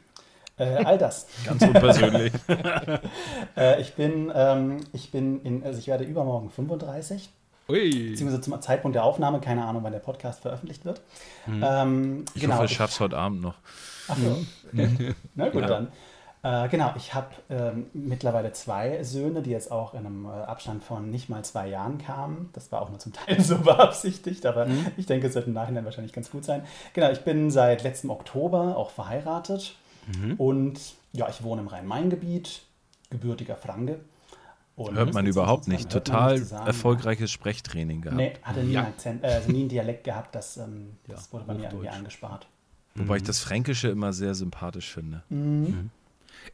Äh, 0.59 0.85
all 0.85 0.99
das. 0.99 1.27
Ganz 1.47 1.63
unpersönlich. 1.63 2.35
äh, 3.57 3.81
ich 3.81 3.95
bin, 3.95 4.31
ähm, 4.35 4.81
ich 4.93 5.11
bin 5.11 5.41
in, 5.41 5.65
also 5.65 5.79
ich 5.79 5.87
werde 5.87 6.05
übermorgen 6.05 6.51
35. 6.51 7.31
Ui. 7.71 8.11
Beziehungsweise 8.11 8.43
zum 8.43 8.61
Zeitpunkt 8.61 8.95
der 8.95 9.05
Aufnahme, 9.05 9.41
keine 9.41 9.65
Ahnung, 9.65 9.83
wann 9.83 9.93
der 9.93 10.01
Podcast 10.01 10.43
veröffentlicht 10.43 10.85
wird. 10.85 11.01
Hm. 11.47 11.65
Ähm, 11.67 12.25
ich 12.35 12.43
genau, 12.43 12.57
hoffe, 12.57 12.67
ich 12.67 12.73
schaff's 12.75 13.01
heute 13.01 13.17
Abend 13.17 13.41
noch. 13.41 13.55
Ach 14.09 14.17
so. 14.17 14.45
Mhm. 14.73 15.15
Na 15.35 15.49
gut, 15.49 15.63
ja. 15.63 15.69
dann. 15.69 15.89
Äh, 16.47 16.69
genau, 16.69 16.93
ich 16.97 17.13
habe 17.13 17.31
ähm, 17.51 17.87
mittlerweile 17.93 18.53
zwei 18.53 19.03
Söhne, 19.03 19.43
die 19.43 19.51
jetzt 19.51 19.73
auch 19.73 19.95
in 19.95 20.07
einem 20.07 20.27
äh, 20.27 20.29
Abstand 20.29 20.85
von 20.85 21.11
nicht 21.11 21.29
mal 21.29 21.45
zwei 21.45 21.67
Jahren 21.67 21.99
kamen. 21.99 22.51
Das 22.53 22.71
war 22.71 22.83
auch 22.83 22.91
nur 22.91 23.01
zum 23.01 23.13
Teil 23.13 23.41
so 23.43 23.59
beabsichtigt, 23.59 24.47
aber 24.47 24.67
mhm. 24.67 24.87
ich 24.97 25.07
denke, 25.07 25.27
es 25.27 25.35
wird 25.35 25.49
im 25.49 25.55
Nachhinein 25.55 25.85
wahrscheinlich 25.85 26.13
ganz 26.13 26.31
gut 26.31 26.45
sein. 26.45 26.63
Genau, 26.93 27.11
ich 27.11 27.21
bin 27.23 27.51
seit 27.51 27.83
letztem 27.83 28.11
Oktober 28.11 28.77
auch 28.77 28.91
verheiratet 28.91 29.75
mhm. 30.07 30.35
und 30.35 30.79
ja, 31.13 31.29
ich 31.29 31.43
wohne 31.43 31.63
im 31.63 31.69
Rhein-Main-Gebiet, 31.69 32.63
gebürtiger 33.11 33.57
Franke. 33.57 33.99
Und 34.77 34.95
hört 34.95 35.15
man 35.15 35.27
überhaupt 35.27 35.67
nicht. 35.69 35.91
Total 35.91 36.41
erfolgreiches 36.67 37.33
Sprechtraining 37.33 38.03
gehabt. 38.03 38.19
Nee, 38.19 38.35
hatte 38.43 38.61
nie, 38.61 38.75
ja. 38.75 38.81
einen 38.81 38.89
Akzent, 38.91 39.25
äh, 39.25 39.29
also 39.29 39.51
nie 39.51 39.61
einen 39.61 39.69
Dialekt 39.71 40.05
gehabt, 40.05 40.35
das, 40.35 40.59
ähm, 40.59 40.99
das 41.09 41.27
ja, 41.27 41.33
wurde 41.33 41.45
bei 41.47 41.55
mir 41.55 41.65
irgendwie 41.65 41.89
eingespart. 41.89 42.47
Wobei 42.97 43.15
mhm. 43.15 43.17
ich 43.19 43.23
das 43.25 43.41
Fränkische 43.41 43.89
immer 43.89 44.13
sehr 44.13 44.35
sympathisch 44.35 44.91
finde. 44.93 45.23
Mhm. 45.29 45.91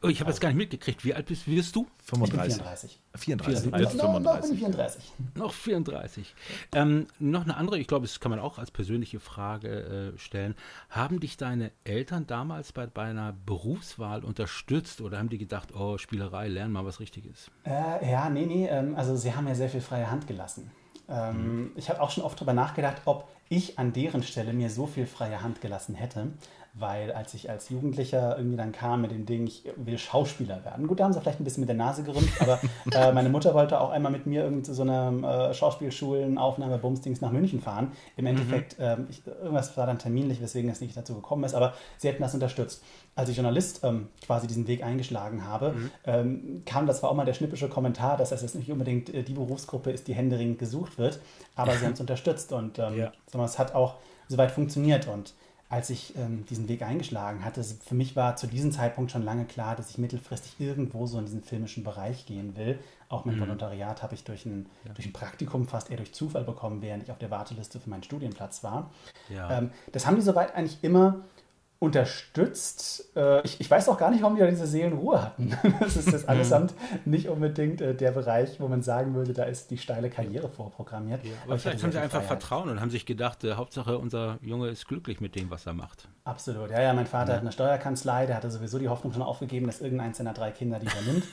Oh, 0.01 0.07
ich 0.07 0.19
habe 0.19 0.31
jetzt 0.31 0.39
gar 0.39 0.49
nicht 0.49 0.57
mitgekriegt. 0.57 1.05
Wie 1.05 1.13
alt 1.13 1.27
bist, 1.27 1.47
wirst 1.47 1.75
du? 1.75 1.87
35. 2.05 2.55
34. 2.55 2.99
34. 3.15 3.63
34. 3.63 4.01
No, 4.01 4.11
35. 4.11 4.51
Noch 4.51 4.57
34. 4.57 5.13
Noch 5.35 5.53
34. 5.53 6.35
Ähm, 6.73 7.07
noch 7.19 7.43
eine 7.43 7.55
andere, 7.55 7.79
ich 7.79 7.87
glaube, 7.87 8.05
das 8.05 8.19
kann 8.19 8.31
man 8.31 8.39
auch 8.39 8.57
als 8.57 8.71
persönliche 8.71 9.19
Frage 9.19 10.13
äh, 10.15 10.17
stellen. 10.17 10.55
Haben 10.89 11.19
dich 11.19 11.37
deine 11.37 11.71
Eltern 11.83 12.27
damals 12.27 12.71
bei, 12.71 12.87
bei 12.87 13.03
einer 13.03 13.33
Berufswahl 13.45 14.23
unterstützt 14.23 15.01
oder 15.01 15.19
haben 15.19 15.29
die 15.29 15.37
gedacht, 15.37 15.73
oh, 15.75 15.97
Spielerei, 15.97 16.47
lern 16.47 16.71
mal 16.71 16.85
was 16.85 16.99
Richtiges? 16.99 17.51
Äh, 17.65 18.11
ja, 18.11 18.29
nee, 18.29 18.45
nee. 18.45 18.67
Ähm, 18.67 18.95
also 18.95 19.15
sie 19.15 19.33
haben 19.33 19.47
ja 19.47 19.55
sehr 19.55 19.69
viel 19.69 19.81
freie 19.81 20.09
Hand 20.09 20.27
gelassen. 20.27 20.71
Ähm, 21.09 21.35
mhm. 21.35 21.71
Ich 21.75 21.89
habe 21.89 22.01
auch 22.01 22.11
schon 22.11 22.23
oft 22.23 22.37
darüber 22.37 22.53
nachgedacht, 22.53 23.01
ob 23.05 23.29
ich 23.49 23.77
an 23.77 23.93
deren 23.93 24.23
Stelle 24.23 24.53
mir 24.53 24.69
so 24.69 24.87
viel 24.87 25.05
freie 25.05 25.41
Hand 25.41 25.61
gelassen 25.61 25.95
hätte 25.95 26.27
weil 26.75 27.11
als 27.11 27.35
ich 27.35 27.51
als 27.51 27.69
Jugendlicher 27.69 28.35
irgendwie 28.35 28.57
dann 28.57 28.71
kam 28.71 29.01
mit 29.01 29.11
dem 29.11 29.27
Ding, 29.27 29.45
ich 29.45 29.63
will 29.75 29.99
Schauspieler 29.99 30.65
werden. 30.65 30.87
Gut, 30.87 30.99
da 30.99 31.03
haben 31.03 31.13
sie 31.13 31.21
vielleicht 31.21 31.39
ein 31.39 31.43
bisschen 31.43 31.61
mit 31.61 31.69
der 31.69 31.75
Nase 31.75 32.01
gerümpft, 32.01 32.41
aber 32.41 32.59
äh, 32.91 33.11
meine 33.11 33.29
Mutter 33.29 33.53
wollte 33.53 33.79
auch 33.79 33.91
einmal 33.91 34.11
mit 34.11 34.25
mir 34.25 34.43
irgendwie 34.43 34.63
zu 34.63 34.73
so 34.73 34.81
einer 34.81 35.49
äh, 35.49 35.53
Schauspielschulen, 35.53 36.39
Aufnahme, 36.39 36.79
Bumsdings 36.79 37.21
nach 37.21 37.31
München 37.31 37.61
fahren. 37.61 37.91
Im 38.17 38.25
Endeffekt, 38.25 38.79
mhm. 38.79 38.85
äh, 38.85 38.97
ich, 39.11 39.25
irgendwas 39.27 39.77
war 39.77 39.85
dann 39.85 39.99
terminlich, 39.99 40.41
weswegen 40.41 40.69
es 40.71 40.81
nicht 40.81 40.97
dazu 40.97 41.13
gekommen 41.13 41.43
ist, 41.43 41.53
aber 41.53 41.73
sie 41.97 42.07
hätten 42.07 42.23
das 42.23 42.33
unterstützt. 42.33 42.83
Als 43.15 43.29
ich 43.29 43.35
Journalist 43.35 43.81
ähm, 43.83 44.07
quasi 44.25 44.47
diesen 44.47 44.65
Weg 44.65 44.83
eingeschlagen 44.83 45.45
habe, 45.45 45.73
mhm. 45.73 45.91
ähm, 46.05 46.61
kam 46.65 46.87
das 46.87 47.01
zwar 47.01 47.11
auch 47.11 47.15
mal 47.15 47.25
der 47.25 47.35
schnippische 47.35 47.69
Kommentar, 47.69 48.17
dass 48.17 48.29
das 48.29 48.41
jetzt 48.41 48.55
nicht 48.55 48.71
unbedingt 48.71 49.13
äh, 49.13 49.21
die 49.21 49.33
Berufsgruppe 49.33 49.91
ist, 49.91 50.07
die 50.07 50.15
händeringend 50.15 50.57
gesucht 50.57 50.97
wird, 50.97 51.19
aber 51.55 51.73
sie 51.73 51.85
haben 51.85 51.93
es 51.93 52.01
unterstützt 52.01 52.51
und 52.51 52.79
ähm, 52.79 52.97
ja. 52.97 53.11
es 53.43 53.59
hat 53.59 53.75
auch 53.75 53.97
soweit 54.27 54.49
funktioniert 54.49 55.07
und 55.07 55.35
als 55.73 55.89
ich 55.89 56.15
ähm, 56.15 56.45
diesen 56.45 56.69
Weg 56.69 56.83
eingeschlagen 56.83 57.43
hatte. 57.43 57.63
Für 57.63 57.95
mich 57.95 58.15
war 58.15 58.35
zu 58.35 58.45
diesem 58.45 58.71
Zeitpunkt 58.71 59.09
schon 59.09 59.23
lange 59.23 59.45
klar, 59.45 59.75
dass 59.75 59.89
ich 59.89 59.97
mittelfristig 59.97 60.59
irgendwo 60.59 61.07
so 61.07 61.17
in 61.17 61.25
diesen 61.25 61.41
filmischen 61.41 61.83
Bereich 61.83 62.27
gehen 62.27 62.55
will. 62.55 62.77
Auch 63.09 63.25
mein 63.25 63.37
mhm. 63.37 63.41
Volontariat 63.41 64.03
habe 64.03 64.13
ich 64.13 64.23
durch 64.23 64.45
ein, 64.45 64.67
ja. 64.85 64.93
durch 64.93 65.07
ein 65.07 65.13
Praktikum 65.13 65.67
fast 65.67 65.89
eher 65.89 65.97
durch 65.97 66.13
Zufall 66.13 66.43
bekommen, 66.43 66.83
während 66.83 67.01
ich 67.01 67.09
auf 67.09 67.17
der 67.17 67.31
Warteliste 67.31 67.79
für 67.79 67.89
meinen 67.89 68.03
Studienplatz 68.03 68.63
war. 68.63 68.91
Ja. 69.29 69.57
Ähm, 69.57 69.71
das 69.91 70.05
haben 70.05 70.15
die 70.15 70.21
soweit 70.21 70.53
eigentlich 70.53 70.77
immer 70.83 71.21
unterstützt. 71.83 73.15
Äh, 73.15 73.41
ich, 73.43 73.59
ich, 73.59 73.69
weiß 73.69 73.89
auch 73.89 73.97
gar 73.97 74.09
nicht, 74.09 74.21
warum 74.21 74.35
die 74.35 74.41
da 74.41 74.47
diese 74.47 74.65
Seelenruhe 74.65 75.21
hatten. 75.21 75.51
Das 75.79 75.97
ist 75.97 76.13
das 76.13 76.27
allesamt 76.27 76.73
nicht 77.03 77.27
unbedingt 77.27 77.81
äh, 77.81 77.93
der 77.93 78.11
Bereich, 78.11 78.59
wo 78.59 78.67
man 78.69 78.81
sagen 78.81 79.15
würde, 79.15 79.33
da 79.33 79.43
ist 79.43 79.69
die 79.69 79.77
steile 79.77 80.09
Karriere 80.09 80.47
vorprogrammiert. 80.47 81.25
Ja, 81.25 81.31
aber, 81.43 81.53
aber 81.53 81.59
vielleicht 81.59 81.83
haben 81.83 81.91
sie 81.91 81.97
einfach 81.99 82.21
Freiheit. 82.21 82.41
Vertrauen 82.41 82.69
und 82.69 82.79
haben 82.79 82.89
sich 82.89 83.05
gedacht, 83.05 83.43
äh, 83.43 83.53
Hauptsache 83.55 83.97
unser 83.97 84.37
Junge 84.41 84.69
ist 84.69 84.87
glücklich 84.87 85.19
mit 85.19 85.35
dem, 85.35 85.51
was 85.51 85.65
er 85.65 85.73
macht. 85.73 86.07
Absolut. 86.23 86.71
Ja, 86.71 86.81
ja, 86.81 86.93
mein 86.93 87.05
Vater 87.05 87.31
ja. 87.31 87.35
hat 87.35 87.41
eine 87.41 87.51
Steuerkanzlei, 87.51 88.27
der 88.27 88.37
hatte 88.37 88.49
sowieso 88.49 88.79
die 88.79 88.87
Hoffnung 88.87 89.11
schon 89.11 89.21
aufgegeben, 89.21 89.67
dass 89.67 89.81
irgendeins 89.81 90.17
seiner 90.17 90.33
drei 90.33 90.51
Kinder 90.51 90.79
die 90.79 90.87
übernimmt. 90.87 91.25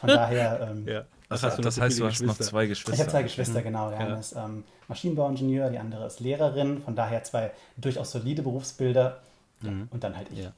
Von 0.00 0.08
daher. 0.08 0.58
Ähm, 0.70 0.86
ja. 0.88 1.04
Das, 1.28 1.42
heißt, 1.42 1.62
das 1.62 1.80
heißt, 1.80 2.00
du 2.00 2.06
hast 2.06 2.22
noch 2.22 2.38
zwei 2.38 2.66
Geschwister. 2.66 2.94
Ich 2.94 3.00
habe 3.00 3.10
zwei 3.10 3.22
Geschwister, 3.22 3.60
mhm. 3.60 3.64
genau. 3.64 3.90
Der 3.90 4.00
ja. 4.00 4.06
eine 4.06 4.18
ist 4.18 4.34
ähm, 4.34 4.64
Maschinenbauingenieur, 4.88 5.70
die 5.70 5.78
andere 5.78 6.06
ist 6.06 6.20
Lehrerin. 6.20 6.82
Von 6.82 6.96
daher 6.96 7.22
zwei 7.22 7.52
durchaus 7.76 8.12
solide 8.12 8.42
Berufsbilder. 8.42 9.20
Mhm. 9.62 9.88
Und 9.90 10.04
dann 10.04 10.16
halt 10.16 10.28
ich. 10.32 10.38
Ja. 10.40 10.52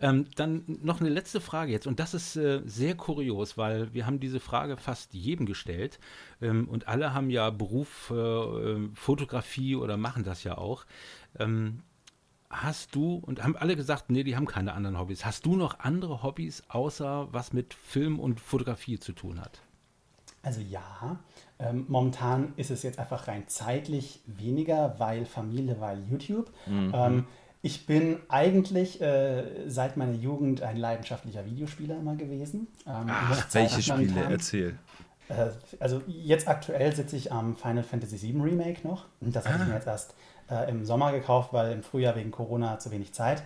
Ähm, 0.00 0.26
dann 0.34 0.64
noch 0.82 1.00
eine 1.00 1.10
letzte 1.10 1.40
Frage 1.40 1.72
jetzt, 1.72 1.86
und 1.86 2.00
das 2.00 2.14
ist 2.14 2.36
äh, 2.36 2.62
sehr 2.64 2.96
kurios, 2.96 3.56
weil 3.56 3.92
wir 3.94 4.06
haben 4.06 4.20
diese 4.20 4.40
Frage 4.40 4.76
fast 4.76 5.14
jedem 5.14 5.46
gestellt 5.46 6.00
ähm, 6.42 6.68
und 6.68 6.88
alle 6.88 7.14
haben 7.14 7.30
ja 7.30 7.50
Beruf 7.50 8.10
äh, 8.10 8.14
äh, 8.14 8.88
Fotografie 8.94 9.76
oder 9.76 9.96
machen 9.96 10.24
das 10.24 10.44
ja 10.44 10.58
auch. 10.58 10.84
Ähm, 11.38 11.82
hast 12.50 12.94
du, 12.94 13.16
und 13.16 13.42
haben 13.42 13.56
alle 13.56 13.76
gesagt, 13.76 14.10
nee, 14.10 14.24
die 14.24 14.36
haben 14.36 14.46
keine 14.46 14.74
anderen 14.74 14.98
Hobbys. 14.98 15.24
Hast 15.24 15.46
du 15.46 15.56
noch 15.56 15.80
andere 15.80 16.22
Hobbys, 16.22 16.62
außer 16.68 17.28
was 17.32 17.52
mit 17.52 17.74
Film 17.74 18.20
und 18.20 18.40
Fotografie 18.40 18.98
zu 18.98 19.12
tun 19.12 19.40
hat? 19.40 19.60
Also 20.42 20.60
ja, 20.60 21.18
ähm, 21.58 21.86
momentan 21.88 22.52
ist 22.56 22.70
es 22.70 22.82
jetzt 22.82 22.98
einfach 22.98 23.28
rein 23.28 23.44
zeitlich 23.48 24.20
weniger, 24.26 24.96
weil 24.98 25.24
Familie, 25.24 25.80
weil 25.80 26.04
YouTube. 26.08 26.52
Mhm. 26.66 26.92
Ähm, 26.94 27.26
ich 27.64 27.86
bin 27.86 28.18
eigentlich 28.28 29.00
äh, 29.00 29.42
seit 29.68 29.96
meiner 29.96 30.12
Jugend 30.12 30.60
ein 30.60 30.76
leidenschaftlicher 30.76 31.46
Videospieler 31.46 31.96
immer 31.96 32.14
gewesen. 32.14 32.68
Ähm, 32.86 33.06
Ach, 33.08 33.46
welche 33.52 33.80
Spiele? 33.80 34.22
Erzähl. 34.28 34.78
Äh, 35.30 35.46
also 35.80 36.02
jetzt 36.06 36.46
aktuell 36.46 36.94
sitze 36.94 37.16
ich 37.16 37.32
am 37.32 37.56
Final 37.56 37.82
Fantasy 37.82 38.20
VII 38.20 38.42
Remake 38.42 38.86
noch. 38.86 39.06
Das 39.22 39.46
ah. 39.46 39.48
habe 39.48 39.62
ich 39.62 39.68
mir 39.70 39.76
jetzt 39.76 39.86
erst 39.86 40.14
äh, 40.50 40.68
im 40.68 40.84
Sommer 40.84 41.12
gekauft, 41.12 41.54
weil 41.54 41.72
im 41.72 41.82
Frühjahr 41.82 42.14
wegen 42.16 42.30
Corona 42.30 42.78
zu 42.78 42.90
wenig 42.90 43.14
Zeit. 43.14 43.42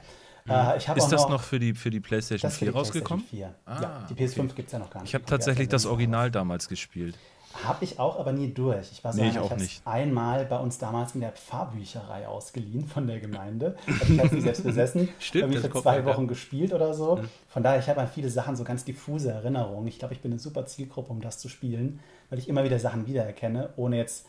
Mhm. 0.46 0.50
Äh, 0.50 0.78
ist 0.78 0.88
das 0.88 1.12
noch, 1.12 1.28
noch, 1.28 1.42
für, 1.44 1.60
die, 1.60 1.74
für 1.74 1.90
die 1.90 2.00
PlayStation 2.00 2.50
4 2.50 2.72
rausgekommen? 2.72 3.24
PlayStation 3.24 3.54
4. 3.66 3.86
Ah, 3.88 4.00
ja, 4.00 4.06
die 4.10 4.14
PS5 4.14 4.38
okay. 4.40 4.52
gibt 4.56 4.66
es 4.66 4.72
ja 4.72 4.80
noch 4.80 4.90
gar 4.90 5.00
nicht. 5.00 5.10
Ich 5.10 5.14
habe 5.14 5.26
tatsächlich 5.26 5.68
das 5.68 5.86
Original 5.86 6.32
damals 6.32 6.68
gespielt. 6.68 7.16
Habe 7.64 7.84
ich 7.84 7.98
auch, 7.98 8.18
aber 8.18 8.32
nie 8.32 8.52
durch. 8.52 8.92
Ich 8.92 9.02
war 9.02 9.12
so, 9.12 9.20
nee, 9.20 9.28
ich, 9.28 9.36
ich 9.36 9.56
nicht. 9.56 9.86
einmal 9.86 10.44
bei 10.44 10.58
uns 10.58 10.78
damals 10.78 11.14
in 11.14 11.20
der 11.20 11.32
Pfarrbücherei 11.32 12.28
ausgeliehen 12.28 12.86
von 12.86 13.06
der 13.06 13.20
Gemeinde. 13.20 13.76
Ich 14.08 14.18
habe 14.18 14.28
sie 14.28 14.40
selbst 14.40 14.64
besessen. 14.64 15.08
Stimmt. 15.18 15.54
Habe 15.54 15.68
für 15.68 15.80
zwei 15.80 16.04
Wochen 16.04 16.22
ja. 16.22 16.28
gespielt 16.28 16.72
oder 16.72 16.94
so. 16.94 17.16
Mhm. 17.16 17.28
Von 17.48 17.62
daher, 17.62 17.78
ich 17.78 17.88
habe 17.88 18.00
an 18.00 18.08
viele 18.08 18.30
Sachen 18.30 18.56
so 18.56 18.64
ganz 18.64 18.84
diffuse 18.84 19.30
Erinnerungen. 19.30 19.86
Ich 19.88 19.98
glaube, 19.98 20.14
ich 20.14 20.20
bin 20.20 20.32
eine 20.32 20.40
super 20.40 20.66
Zielgruppe, 20.66 21.10
um 21.10 21.20
das 21.20 21.38
zu 21.38 21.48
spielen, 21.48 22.00
weil 22.30 22.38
ich 22.38 22.48
immer 22.48 22.64
wieder 22.64 22.78
Sachen 22.78 23.06
wiedererkenne, 23.06 23.70
ohne 23.76 23.96
jetzt 23.96 24.26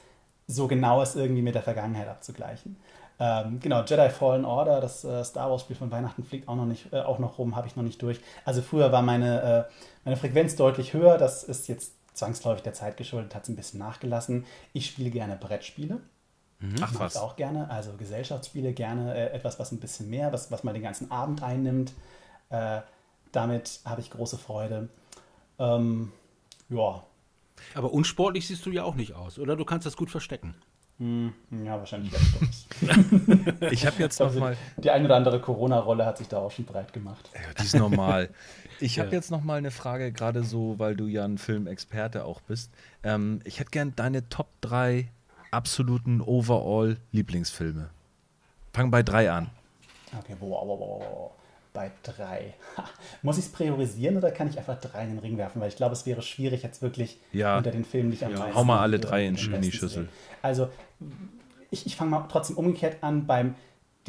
so 0.48 0.68
genau 0.68 1.02
es 1.02 1.16
irgendwie 1.16 1.42
mit 1.42 1.56
der 1.56 1.62
Vergangenheit 1.62 2.08
abzugleichen. 2.08 2.78
Ähm, 3.20 3.60
genau, 3.60 3.84
Jedi 3.84 4.10
Fallen 4.10 4.46
Order, 4.46 4.80
das 4.80 5.04
äh, 5.04 5.24
Star 5.26 5.52
Wars 5.52 5.62
Spiel 5.62 5.76
von 5.76 5.92
Weihnachten 5.92 6.24
fliegt 6.24 6.48
auch 6.48 6.56
noch 6.56 6.66
nicht, 6.66 6.92
äh, 6.94 7.02
auch 7.02 7.20
noch 7.20 7.38
rum, 7.38 7.56
habe 7.56 7.68
ich 7.68 7.76
noch 7.76 7.84
nicht 7.84 8.02
durch. 8.02 8.22
Also 8.46 8.62
früher 8.62 8.92
war 8.94 9.02
meine, 9.02 9.68
äh, 9.70 9.74
meine 10.06 10.16
Frequenz 10.16 10.56
deutlich 10.56 10.94
höher. 10.94 11.18
Das 11.18 11.44
ist 11.44 11.68
jetzt 11.68 11.94
zwangsläufig 12.14 12.64
der 12.64 12.74
Zeit 12.74 12.98
geschuldet, 12.98 13.36
hat 13.36 13.44
es 13.44 13.50
ein 13.50 13.56
bisschen 13.56 13.80
nachgelassen. 13.80 14.46
Ich 14.74 14.88
spiele 14.88 15.10
gerne 15.10 15.36
Brettspiele. 15.36 16.02
Mhm. 16.60 16.76
Ach 16.82 16.94
was. 17.00 17.16
auch 17.16 17.36
gerne, 17.36 17.70
also 17.70 17.94
Gesellschaftsspiele 17.94 18.74
gerne, 18.74 19.16
äh, 19.16 19.32
etwas, 19.32 19.60
was 19.60 19.72
ein 19.72 19.80
bisschen 19.80 20.10
mehr, 20.10 20.34
was, 20.34 20.52
was 20.52 20.64
mal 20.64 20.74
den 20.74 20.84
ganzen 20.84 21.10
Abend 21.10 21.42
einnimmt. 21.42 21.94
Äh, 22.50 22.82
damit 23.32 23.80
habe 23.86 24.02
ich 24.02 24.10
große 24.10 24.38
Freude. 24.38 24.90
Ähm, 25.58 26.12
ja. 26.70 27.04
Aber 27.76 27.94
unsportlich 27.94 28.48
siehst 28.48 28.66
du 28.66 28.72
ja 28.72 28.84
auch 28.84 28.96
nicht 28.96 29.14
aus, 29.14 29.40
oder? 29.40 29.56
Du 29.56 29.66
kannst 29.66 29.86
das 29.86 29.96
gut 29.96 30.10
verstecken. 30.10 30.56
Hm, 31.00 31.34
ja, 31.64 31.78
wahrscheinlich 31.78 32.14
Ich 33.72 33.86
habe 33.86 33.96
jetzt 34.00 34.20
noch 34.20 34.34
mal 34.36 34.58
die 34.78 34.92
eine 34.92 35.06
oder 35.06 35.16
andere 35.16 35.40
Corona-Rolle 35.40 36.06
hat 36.06 36.18
sich 36.18 36.28
da 36.28 36.40
auch 36.40 36.52
schon 36.52 36.66
breit 36.66 36.92
gemacht. 36.92 37.30
Ja, 37.34 37.54
die 37.58 37.64
ist 37.64 37.76
normal. 37.76 38.30
Ich 38.82 39.00
habe 39.00 39.10
ja. 39.10 39.16
jetzt 39.16 39.32
noch 39.32 39.44
mal 39.44 39.58
eine 39.58 39.72
Frage, 39.72 40.12
gerade 40.12 40.44
so, 40.44 40.78
weil 40.78 40.96
du 40.96 41.08
ja 41.08 41.26
ein 41.26 41.38
Filmexperte 41.38 42.26
auch 42.26 42.42
bist. 42.42 42.72
Ähm, 43.04 43.42
ich 43.44 43.60
hätte 43.60 43.72
gern 43.72 43.94
deine 43.96 44.28
Top 44.30 44.48
3 44.62 45.10
absoluten 45.52 46.22
Overall-Lieblingsfilme. 46.22 47.90
Fang 48.74 48.92
bei 48.92 49.04
drei 49.04 49.32
an. 49.32 49.50
Okay, 50.18 50.36
wow, 50.40 50.66
wow, 50.66 50.80
wow 50.80 51.32
bei 51.74 51.92
drei. 52.04 52.56
Muss 53.22 53.38
ich 53.38 53.46
es 53.46 53.52
priorisieren 53.52 54.18
oder 54.18 54.32
kann 54.32 54.50
ich 54.50 54.58
einfach 54.58 54.80
drei 54.80 55.04
in 55.04 55.10
den 55.12 55.20
Ring 55.20 55.38
werfen? 55.38 55.62
Weil 55.62 55.70
ich 55.70 55.76
glaube, 55.76 55.94
es 55.94 56.06
wäre 56.06 56.22
schwierig, 56.22 56.64
jetzt 56.64 56.82
wirklich 56.82 57.20
ja. 57.32 57.58
unter 57.58 57.72
den 57.72 57.86
Filmen 57.86 58.10
nicht 58.10 58.24
am 58.24 58.32
ja, 58.32 58.40
meisten. 58.40 58.56
Hau 58.56 58.64
mal 58.64 58.80
alle 58.80 59.00
drei 59.00 59.26
in, 59.26 59.36
in 59.36 59.62
die 59.62 59.72
Schüssel. 59.72 60.10
Also, 60.42 60.70
ich, 61.72 61.86
ich 61.86 61.96
fange 61.96 62.12
mal 62.12 62.28
trotzdem 62.30 62.58
umgekehrt 62.58 62.98
an 63.02 63.28
beim 63.28 63.56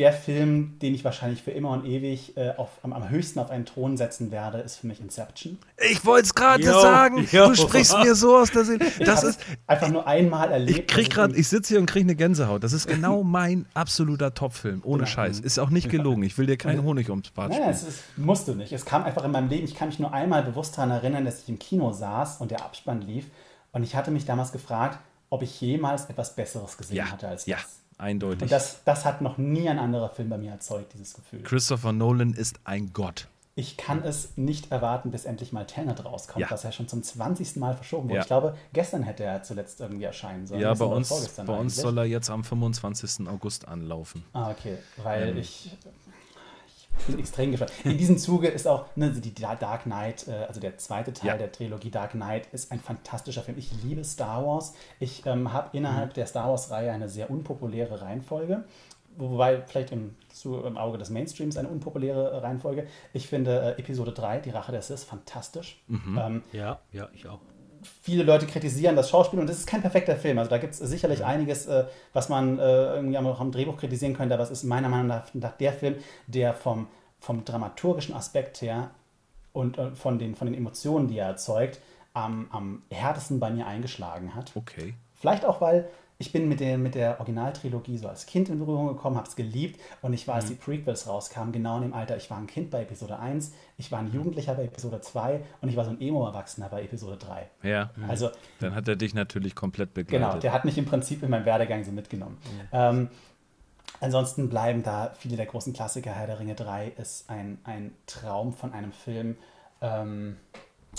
der 0.01 0.14
Film, 0.14 0.78
den 0.78 0.94
ich 0.94 1.05
wahrscheinlich 1.05 1.42
für 1.42 1.51
immer 1.51 1.72
und 1.72 1.84
ewig 1.84 2.34
äh, 2.38 2.55
auf, 2.57 2.70
am, 2.82 2.94
am, 2.94 3.11
höchsten 3.11 3.38
auf 3.38 3.51
einen 3.51 3.66
Thron 3.66 3.98
setzen 3.98 4.30
werde, 4.30 4.59
ist 4.59 4.76
für 4.76 4.86
mich 4.86 4.98
Inception. 4.98 5.59
Ich 5.90 6.07
wollte 6.07 6.24
es 6.24 6.34
gerade 6.34 6.64
sagen. 6.64 7.28
Yo. 7.30 7.48
Du 7.48 7.55
sprichst 7.55 7.98
mir 7.98 8.14
so 8.14 8.34
aus 8.34 8.51
der 8.51 8.64
Seele. 8.64 8.86
Das 9.01 9.22
ist 9.22 9.40
einfach 9.66 9.90
nur 9.90 10.07
einmal 10.07 10.51
erlebt. 10.53 10.78
Ich 10.78 10.86
krieg 10.86 11.11
gerade, 11.11 11.36
ich 11.36 11.48
sitze 11.48 11.74
hier 11.74 11.80
und 11.80 11.86
kriege 11.86 12.05
eine 12.05 12.16
Gänsehaut. 12.16 12.64
Das 12.64 12.72
ist 12.72 12.88
genau 12.88 13.22
mein 13.24 13.66
absoluter 13.74 14.32
Top-Film. 14.32 14.80
Ohne 14.84 15.03
ja. 15.03 15.07
Scheiß. 15.07 15.40
Ist 15.40 15.59
auch 15.59 15.68
nicht 15.68 15.90
gelogen. 15.90 16.22
Ich 16.22 16.38
will 16.38 16.46
dir 16.46 16.57
keinen 16.57 16.82
Honig 16.82 17.11
ums 17.11 17.30
Bad 17.30 17.51
Nein, 17.51 17.68
es 17.68 17.82
ist, 17.82 18.03
musst 18.16 18.48
du 18.48 18.55
nicht. 18.55 18.72
Es 18.72 18.86
kam 18.86 19.05
einfach 19.05 19.24
in 19.24 19.32
meinem 19.32 19.51
Leben. 19.51 19.66
Ich 19.66 19.74
kann 19.74 19.88
mich 19.88 19.98
nur 19.98 20.14
einmal 20.14 20.42
bewusst 20.42 20.78
daran 20.78 20.92
erinnern, 20.92 21.26
dass 21.26 21.42
ich 21.42 21.48
im 21.51 21.59
Kino 21.59 21.92
saß 21.92 22.40
und 22.40 22.51
der 22.51 22.64
Abspann 22.64 23.03
lief. 23.03 23.26
Und 23.72 23.82
ich 23.82 23.94
hatte 23.94 24.11
mich 24.11 24.24
damals 24.24 24.51
gefragt, 24.51 24.98
ob 25.28 25.42
ich 25.42 25.61
jemals 25.61 26.07
etwas 26.07 26.34
Besseres 26.34 26.78
gesehen 26.78 26.96
ja. 26.96 27.11
hatte 27.11 27.28
als 27.28 27.44
das. 27.44 27.46
Ja 27.46 27.59
eindeutig. 28.01 28.42
Und 28.42 28.53
das, 28.53 28.82
das 28.84 29.05
hat 29.05 29.20
noch 29.20 29.38
nie 29.38 29.68
ein 29.68 29.78
anderer 29.78 30.11
Film 30.11 30.28
bei 30.28 30.38
mir 30.38 30.53
erzeugt, 30.53 30.94
dieses 30.94 31.14
Gefühl. 31.14 31.42
Christopher 31.42 31.92
Nolan 31.92 32.32
ist 32.32 32.61
ein 32.64 32.92
Gott. 32.92 33.28
Ich 33.57 33.76
kann 33.76 34.03
es 34.05 34.36
nicht 34.36 34.70
erwarten, 34.70 35.11
bis 35.11 35.24
endlich 35.24 35.53
mal 35.53 35.66
Tenet 35.66 36.05
rauskommt, 36.05 36.40
ja. 36.40 36.51
was 36.51 36.62
ja 36.62 36.72
schon 36.72 36.88
zum 36.88 37.03
20. 37.03 37.57
Mal 37.57 37.74
verschoben 37.74 38.05
wurde. 38.05 38.14
Ja. 38.14 38.20
Ich 38.22 38.26
glaube, 38.26 38.57
gestern 38.72 39.03
hätte 39.03 39.24
er 39.24 39.42
zuletzt 39.42 39.80
irgendwie 39.80 40.05
erscheinen 40.05 40.46
sollen. 40.46 40.61
Ja, 40.61 40.72
bei 40.72 40.84
uns, 40.84 41.28
bei 41.36 41.59
uns 41.59 41.76
soll 41.76 41.98
er 41.98 42.05
jetzt 42.05 42.30
am 42.30 42.42
25. 42.42 43.28
August 43.28 43.68
anlaufen. 43.68 44.24
Ah, 44.32 44.51
okay. 44.51 44.78
Weil 45.03 45.30
ähm. 45.30 45.36
ich 45.38 45.76
extrem 47.18 47.51
gespannt. 47.51 47.72
In 47.84 47.98
diesem 47.98 48.18
Zuge 48.18 48.48
ist 48.48 48.66
auch 48.66 48.86
ne, 48.96 49.11
die 49.11 49.34
Dark 49.34 49.82
Knight, 49.84 50.28
äh, 50.28 50.44
also 50.46 50.61
der 50.61 50.78
zweite 50.78 51.12
Teil 51.12 51.28
ja. 51.28 51.36
der 51.36 51.53
Trilogie 51.53 51.90
Dark 51.90 52.12
Knight, 52.12 52.48
ist 52.53 52.72
ein 52.72 52.80
fantastischer 52.80 53.42
Film. 53.42 53.59
Ich 53.59 53.70
liebe 53.82 54.05
Star 54.05 54.44
Wars. 54.44 54.74
Ich 54.98 55.24
ähm, 55.26 55.53
habe 55.53 55.76
innerhalb 55.76 56.11
mhm. 56.11 56.14
der 56.14 56.26
Star 56.26 56.48
Wars-Reihe 56.51 56.92
eine 56.92 57.09
sehr 57.09 57.30
unpopuläre 57.30 58.01
Reihenfolge. 58.01 58.64
Wobei 59.16 59.61
vielleicht 59.62 59.92
im, 59.92 60.14
zu, 60.32 60.62
im 60.62 60.78
Auge 60.78 60.96
des 60.96 61.11
Mainstreams 61.11 61.57
eine 61.57 61.68
unpopuläre 61.68 62.42
Reihenfolge. 62.42 62.86
Ich 63.12 63.26
finde 63.26 63.74
äh, 63.76 63.80
Episode 63.80 64.12
3, 64.12 64.40
Die 64.40 64.51
Rache 64.51 64.72
der 64.72 64.82
Sith, 64.82 65.05
fantastisch. 65.05 65.82
Mhm. 65.88 66.18
Ähm, 66.18 66.42
ja, 66.53 66.80
ja, 66.92 67.09
ich 67.12 67.26
auch 67.26 67.40
viele 68.02 68.22
Leute 68.22 68.46
kritisieren 68.46 68.96
das 68.96 69.10
Schauspiel 69.10 69.38
und 69.40 69.48
das 69.48 69.58
ist 69.58 69.66
kein 69.66 69.80
perfekter 69.80 70.16
Film. 70.16 70.38
Also 70.38 70.50
da 70.50 70.58
gibt 70.58 70.74
es 70.74 70.78
sicherlich 70.78 71.24
einiges, 71.24 71.66
äh, 71.66 71.84
was 72.12 72.28
man 72.28 72.58
äh, 72.58 72.94
irgendwie 72.94 73.18
auch 73.18 73.40
am 73.40 73.52
Drehbuch 73.52 73.76
kritisieren 73.76 74.14
könnte, 74.14 74.34
aber 74.34 74.42
es 74.42 74.50
ist 74.50 74.64
meiner 74.64 74.88
Meinung 74.88 75.06
nach 75.06 75.52
der 75.52 75.72
Film, 75.72 75.96
der 76.26 76.54
vom, 76.54 76.88
vom 77.18 77.44
dramaturgischen 77.44 78.14
Aspekt 78.14 78.60
her 78.62 78.90
und 79.52 79.78
äh, 79.78 79.92
von, 79.92 80.18
den, 80.18 80.34
von 80.34 80.46
den 80.46 80.54
Emotionen, 80.54 81.08
die 81.08 81.18
er 81.18 81.28
erzeugt, 81.28 81.80
am, 82.12 82.48
am 82.50 82.82
härtesten 82.90 83.40
bei 83.40 83.50
mir 83.50 83.66
eingeschlagen 83.66 84.34
hat. 84.34 84.52
Okay. 84.54 84.94
Vielleicht 85.14 85.44
auch, 85.44 85.60
weil 85.60 85.88
ich 86.20 86.32
bin 86.32 86.50
mit 86.50 86.60
der, 86.60 86.76
mit 86.76 86.94
der 86.94 87.18
Originaltrilogie 87.18 87.96
so 87.96 88.06
als 88.06 88.26
Kind 88.26 88.50
in 88.50 88.58
Berührung 88.58 88.88
gekommen, 88.88 89.16
habe 89.16 89.26
es 89.26 89.36
geliebt 89.36 89.80
und 90.02 90.12
ich 90.12 90.28
war, 90.28 90.34
als 90.34 90.44
mhm. 90.44 90.48
die 90.50 90.54
Prequels 90.56 91.08
rauskamen, 91.08 91.50
genau 91.50 91.76
in 91.76 91.82
dem 91.82 91.94
Alter, 91.94 92.18
ich 92.18 92.30
war 92.30 92.36
ein 92.36 92.46
Kind 92.46 92.70
bei 92.70 92.82
Episode 92.82 93.18
1, 93.18 93.54
ich 93.78 93.90
war 93.90 94.00
ein 94.00 94.12
Jugendlicher 94.12 94.54
bei 94.54 94.64
Episode 94.64 95.00
2 95.00 95.42
und 95.62 95.70
ich 95.70 95.76
war 95.76 95.86
so 95.86 95.92
ein 95.92 96.00
Emo-Erwachsener 96.00 96.68
bei 96.68 96.82
Episode 96.82 97.16
3. 97.16 97.48
Ja, 97.62 97.90
also, 98.06 98.28
dann 98.58 98.74
hat 98.74 98.86
er 98.86 98.96
dich 98.96 99.14
natürlich 99.14 99.54
komplett 99.54 99.94
begleitet. 99.94 100.28
Genau, 100.28 100.38
der 100.38 100.52
hat 100.52 100.66
mich 100.66 100.76
im 100.76 100.84
Prinzip 100.84 101.22
in 101.22 101.30
meinem 101.30 101.46
Werdegang 101.46 101.84
so 101.84 101.90
mitgenommen. 101.90 102.36
Mhm. 102.44 102.68
Ähm, 102.72 103.08
ansonsten 104.00 104.50
bleiben 104.50 104.82
da 104.82 105.14
viele 105.18 105.38
der 105.38 105.46
großen 105.46 105.72
Klassiker. 105.72 106.10
Herr 106.10 106.26
der 106.26 106.38
Ringe 106.38 106.54
3 106.54 106.88
ist 106.98 107.30
ein, 107.30 107.60
ein 107.64 107.92
Traum 108.04 108.52
von 108.52 108.74
einem 108.74 108.92
Film. 108.92 109.38
Ähm, 109.80 110.36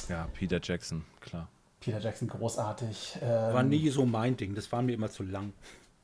ja, 0.10 0.28
Peter 0.34 0.60
Jackson, 0.64 1.06
klar. 1.20 1.48
Peter 1.82 2.00
Jackson 2.00 2.30
großartig. 2.30 3.18
Ähm, 3.22 3.54
war 3.54 3.64
nie 3.64 3.90
so 3.90 4.06
mein 4.06 4.38
Ding, 4.38 4.56
das 4.56 4.72
war 4.72 4.82
mir 4.82 4.94
immer 4.94 5.10
zu 5.10 5.24
lang. 5.24 5.52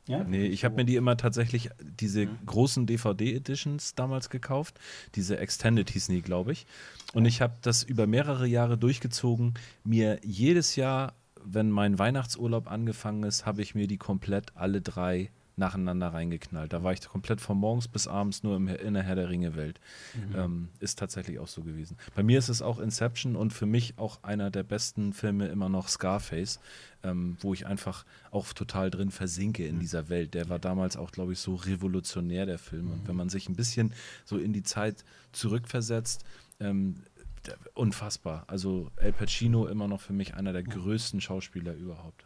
Ja? 0.08 0.24
Nee, 0.24 0.46
ich 0.48 0.66
habe 0.66 0.76
mir 0.76 0.86
die 0.86 0.96
immer 0.96 1.18
tatsächlich, 1.18 1.70
diese 1.82 2.26
mhm. 2.26 2.38
großen 2.46 2.86
DVD-Editions 2.88 3.96
damals 3.96 4.30
gekauft. 4.30 4.80
Diese 5.16 5.38
Extended 5.38 5.90
hießen 5.90 6.16
die, 6.16 6.22
glaube 6.22 6.52
ich. 6.54 6.66
Und 7.14 7.26
ich 7.26 7.42
habe 7.42 7.54
das 7.62 7.84
über 7.84 8.08
mehrere 8.08 8.48
Jahre 8.48 8.78
durchgezogen, 8.78 9.54
mir 9.84 10.20
jedes 10.24 10.76
Jahr, 10.76 11.14
wenn 11.44 11.70
mein 11.70 12.00
Weihnachtsurlaub 12.00 12.70
angefangen 12.70 13.24
ist, 13.24 13.46
habe 13.46 13.62
ich 13.62 13.76
mir 13.76 13.88
die 13.88 13.98
komplett 13.98 14.56
alle 14.56 14.82
drei 14.82 15.30
nacheinander 15.58 16.10
reingeknallt. 16.10 16.72
Da 16.72 16.84
war 16.84 16.94
ich 16.94 17.02
komplett 17.02 17.42
von 17.42 17.58
morgens 17.58 17.88
bis 17.88 18.08
abends 18.08 18.44
nur 18.44 18.56
im, 18.56 18.68
in 18.68 18.94
der 18.94 19.04
Herr 19.04 19.16
der 19.16 19.30
Ringe-Welt. 19.30 19.80
Mhm. 20.14 20.36
Ähm, 20.36 20.70
ist 20.80 21.00
tatsächlich 21.00 21.40
auch 21.40 21.48
so 21.48 21.64
gewesen. 21.64 21.98
Bei 22.16 22.24
mir 22.24 22.38
ist 22.38 22.50
es 22.50 22.62
auch 22.62 22.80
Inception 22.80 23.36
und 23.36 23.54
für 23.54 23.66
mich 23.66 23.98
auch 23.98 24.24
einer 24.24 24.52
der 24.52 24.64
besten 24.64 25.14
Filme 25.14 25.48
immer 25.48 25.68
noch 25.68 25.90
Scarface, 25.90 26.60
ähm, 27.04 27.38
wo 27.42 27.54
ich 27.54 27.66
einfach 27.66 28.06
auch 28.32 28.54
total 28.54 28.92
drin 28.92 29.12
versinke 29.12 29.66
in 29.66 29.76
mhm. 29.76 29.80
dieser 29.80 30.10
Welt. 30.10 30.36
Der 30.36 30.50
war 30.50 30.60
damals 30.60 30.96
auch, 30.96 31.12
glaube 31.12 31.34
ich, 31.34 31.40
so 31.40 31.56
revolutionär, 31.56 32.46
der 32.46 32.60
Film. 32.60 32.86
Mhm. 32.86 32.92
Und 32.92 33.08
wenn 33.08 33.16
man 33.16 33.30
sich 33.30 33.50
ein 33.50 33.56
bisschen 33.56 33.94
so 34.26 34.38
in 34.38 34.54
die 34.54 34.64
Zeit 34.64 35.04
zurückversetzt, 35.32 36.24
ähm, 36.60 37.04
unfassbar. 37.74 38.44
Also 38.48 38.92
El 38.98 39.14
Pacino 39.14 39.68
immer 39.68 39.88
noch 39.88 40.02
für 40.02 40.14
mich 40.14 40.34
einer 40.36 40.54
der 40.54 40.64
größten 40.64 41.22
Schauspieler 41.22 41.74
überhaupt. 41.74 42.26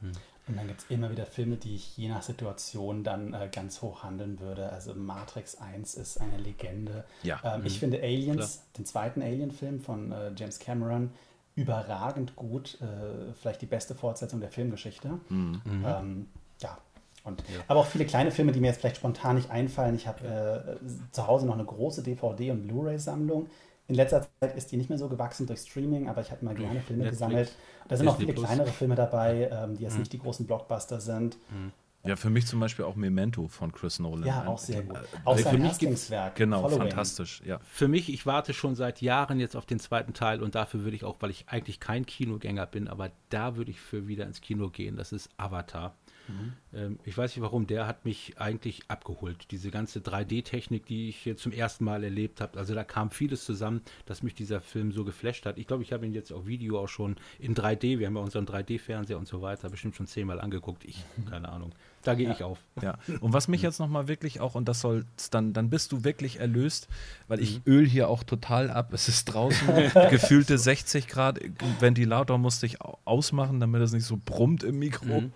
Und 0.51 0.57
dann 0.57 0.67
gibt 0.67 0.81
es 0.81 0.85
immer 0.89 1.09
wieder 1.09 1.25
Filme, 1.25 1.55
die 1.55 1.75
ich 1.75 1.97
je 1.97 2.09
nach 2.09 2.21
Situation 2.23 3.05
dann 3.05 3.33
äh, 3.33 3.49
ganz 3.49 3.81
hoch 3.81 4.03
handeln 4.03 4.41
würde. 4.41 4.69
Also 4.69 4.93
Matrix 4.93 5.55
1 5.55 5.95
ist 5.95 6.19
eine 6.19 6.37
Legende. 6.37 7.05
Ja. 7.23 7.39
Ähm, 7.43 7.61
mhm. 7.61 7.67
Ich 7.67 7.79
finde 7.79 8.01
Aliens, 8.01 8.35
Klar. 8.35 8.65
den 8.77 8.85
zweiten 8.85 9.21
Alien-Film 9.21 9.79
von 9.79 10.11
äh, 10.11 10.31
James 10.35 10.59
Cameron, 10.59 11.11
überragend 11.55 12.35
gut. 12.35 12.77
Äh, 12.81 13.31
vielleicht 13.39 13.61
die 13.61 13.65
beste 13.65 13.95
Fortsetzung 13.95 14.41
der 14.41 14.51
Filmgeschichte. 14.51 15.19
Mhm. 15.29 15.61
mhm. 15.63 15.85
Ähm, 15.85 16.27
ja. 16.59 16.77
Und, 17.23 17.41
ja. 17.47 17.61
Aber 17.69 17.79
auch 17.79 17.85
viele 17.85 18.05
kleine 18.05 18.31
Filme, 18.31 18.51
die 18.51 18.59
mir 18.59 18.67
jetzt 18.67 18.81
vielleicht 18.81 18.97
spontan 18.97 19.37
nicht 19.37 19.51
einfallen. 19.51 19.95
Ich 19.95 20.05
habe 20.05 20.77
äh, 20.81 21.11
zu 21.11 21.27
Hause 21.27 21.45
noch 21.45 21.53
eine 21.53 21.65
große 21.65 22.01
DVD- 22.01 22.51
und 22.51 22.67
Blu-ray-Sammlung. 22.67 23.47
In 23.91 23.95
letzter 23.95 24.25
Zeit 24.39 24.55
ist 24.55 24.71
die 24.71 24.77
nicht 24.77 24.87
mehr 24.87 24.97
so 24.97 25.09
gewachsen 25.09 25.47
durch 25.47 25.59
Streaming, 25.59 26.07
aber 26.07 26.21
ich 26.21 26.31
habe 26.31 26.45
mal 26.45 26.55
gerne 26.55 26.79
Filme 26.79 27.03
Netflix. 27.03 27.19
gesammelt. 27.19 27.51
Da 27.89 27.97
sind 27.97 28.07
auch 28.07 28.17
viele 28.17 28.31
Plus. 28.31 28.45
kleinere 28.45 28.69
Filme 28.69 28.95
dabei, 28.95 29.49
ähm, 29.51 29.75
die 29.75 29.83
jetzt 29.83 29.95
mhm. 29.95 29.99
nicht 29.99 30.13
die 30.13 30.19
großen 30.19 30.47
Blockbuster 30.47 31.01
sind. 31.01 31.35
Mhm. 31.49 31.73
Ja, 32.05 32.15
für 32.15 32.29
mich 32.29 32.47
zum 32.47 32.61
Beispiel 32.61 32.85
auch 32.85 32.95
Memento 32.95 33.49
von 33.49 33.73
Chris 33.73 33.99
Nolan. 33.99 34.25
Ja, 34.25 34.47
auch 34.47 34.57
sehr 34.57 34.83
gut. 34.83 34.97
Auch 35.25 35.33
also 35.33 35.43
sein 35.43 35.61
Erstlingswerk. 35.61 36.35
Genau, 36.35 36.61
Following. 36.61 36.87
fantastisch. 36.87 37.43
Ja. 37.45 37.59
Für 37.65 37.89
mich, 37.89 38.07
ich 38.13 38.25
warte 38.25 38.53
schon 38.53 38.75
seit 38.75 39.01
Jahren 39.01 39.41
jetzt 39.41 39.57
auf 39.57 39.65
den 39.65 39.77
zweiten 39.77 40.13
Teil 40.13 40.41
und 40.41 40.55
dafür 40.55 40.85
würde 40.85 40.95
ich 40.95 41.03
auch, 41.03 41.17
weil 41.19 41.29
ich 41.29 41.49
eigentlich 41.49 41.81
kein 41.81 42.05
Kinogänger 42.05 42.67
bin, 42.67 42.87
aber 42.87 43.11
da 43.27 43.57
würde 43.57 43.71
ich 43.71 43.81
für 43.81 44.07
wieder 44.07 44.25
ins 44.25 44.39
Kino 44.39 44.69
gehen. 44.69 44.95
Das 44.95 45.11
ist 45.11 45.29
Avatar. 45.35 45.95
Mhm. 46.31 46.99
Ich 47.03 47.17
weiß 47.17 47.35
nicht 47.35 47.43
warum, 47.43 47.67
der 47.67 47.87
hat 47.87 48.05
mich 48.05 48.39
eigentlich 48.39 48.83
abgeholt. 48.87 49.51
Diese 49.51 49.71
ganze 49.71 49.99
3D-Technik, 49.99 50.85
die 50.85 51.09
ich 51.09 51.17
hier 51.17 51.35
zum 51.35 51.51
ersten 51.51 51.83
Mal 51.83 52.03
erlebt 52.03 52.41
habe, 52.41 52.57
also 52.57 52.73
da 52.73 52.83
kam 52.83 53.09
vieles 53.09 53.45
zusammen, 53.45 53.81
dass 54.05 54.23
mich 54.23 54.33
dieser 54.33 54.61
Film 54.61 54.91
so 54.91 55.03
geflasht 55.03 55.45
hat. 55.45 55.57
Ich 55.57 55.67
glaube, 55.67 55.83
ich 55.83 55.91
habe 55.91 56.05
ihn 56.05 56.13
jetzt 56.13 56.31
auf 56.31 56.45
Video 56.45 56.79
auch 56.79 56.87
schon 56.87 57.17
in 57.39 57.55
3D, 57.55 57.99
wir 57.99 58.07
haben 58.07 58.15
ja 58.15 58.21
unseren 58.21 58.45
3D-Fernseher 58.45 59.17
und 59.17 59.27
so 59.27 59.41
weiter, 59.41 59.69
bestimmt 59.69 59.95
schon 59.95 60.07
zehnmal 60.07 60.39
angeguckt. 60.39 60.85
Ich, 60.85 61.03
mhm. 61.17 61.25
keine 61.25 61.49
Ahnung. 61.49 61.73
Da 62.03 62.15
gehe 62.15 62.27
ja. 62.27 62.33
ich 62.33 62.43
auf. 62.43 62.59
Ja. 62.81 62.97
Und 63.19 63.33
was 63.33 63.47
mich 63.47 63.61
jetzt 63.61 63.79
nochmal 63.79 64.07
wirklich 64.07 64.39
auch, 64.39 64.55
und 64.55 64.67
das 64.67 64.81
soll 64.81 65.05
dann, 65.29 65.53
dann 65.53 65.69
bist 65.69 65.91
du 65.91 66.03
wirklich 66.03 66.39
erlöst, 66.39 66.87
weil 67.27 67.39
ich 67.39 67.57
mhm. 67.57 67.73
öl 67.73 67.87
hier 67.87 68.09
auch 68.09 68.23
total 68.23 68.71
ab. 68.71 68.93
Es 68.93 69.07
ist 69.07 69.25
draußen 69.25 69.67
gefühlte 70.09 70.57
60 70.57 71.07
Grad. 71.07 71.39
Ventilator 71.79 72.37
musste 72.37 72.65
ich 72.65 72.77
ausmachen, 72.81 73.59
damit 73.59 73.81
es 73.81 73.91
nicht 73.91 74.05
so 74.05 74.19
brummt 74.23 74.63
im 74.63 74.79
Mikro. 74.79 75.21
Mhm. 75.21 75.33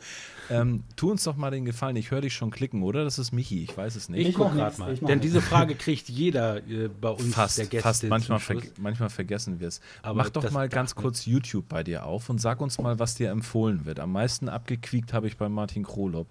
Ähm, 0.50 0.84
tu 0.96 1.12
uns 1.12 1.24
doch 1.24 1.36
mal 1.36 1.52
den 1.52 1.66
Gefallen, 1.66 1.96
ich 1.96 2.12
höre 2.12 2.22
dich 2.22 2.34
schon 2.34 2.52
klicken, 2.52 2.84
oder? 2.84 3.04
Das 3.04 3.20
ist 3.20 3.32
Michi, 3.32 3.64
ich 3.64 3.76
weiß 3.76 3.96
es 3.96 4.10
nicht. 4.10 4.22
Ich, 4.22 4.30
ich 4.30 4.36
gucke 4.36 4.56
gerade 4.56 4.78
mal. 4.80 4.96
Denn 4.96 5.20
diese 5.20 5.41
Frage 5.41 5.76
kriegt 5.76 6.10
jeder 6.10 6.58
äh, 6.58 6.88
bei 6.89 7.10
uns 7.10 7.34
fast, 7.34 7.58
der 7.58 7.66
Gäste. 7.66 7.82
Fast, 7.82 8.04
manchmal, 8.04 8.39
ver 8.39 8.62
manchmal 8.80 9.10
vergessen 9.10 9.60
wir 9.60 9.68
es. 9.68 9.82
Mach 10.04 10.30
doch 10.30 10.52
mal 10.52 10.70
ganz 10.70 10.96
kurz 10.96 11.26
YouTube 11.26 11.68
bei 11.68 11.84
dir 11.84 12.06
auf 12.06 12.30
und 12.30 12.39
sag 12.39 12.62
uns 12.62 12.78
mal, 12.80 13.00
was 13.00 13.16
dir 13.16 13.30
empfohlen 13.30 13.86
wird. 13.86 14.00
Am 14.00 14.12
meisten 14.12 14.50
abgequiekt 14.50 15.14
habe 15.14 15.28
ich 15.28 15.38
bei 15.38 15.50
Martin 15.50 15.84
Krolop, 15.84 16.28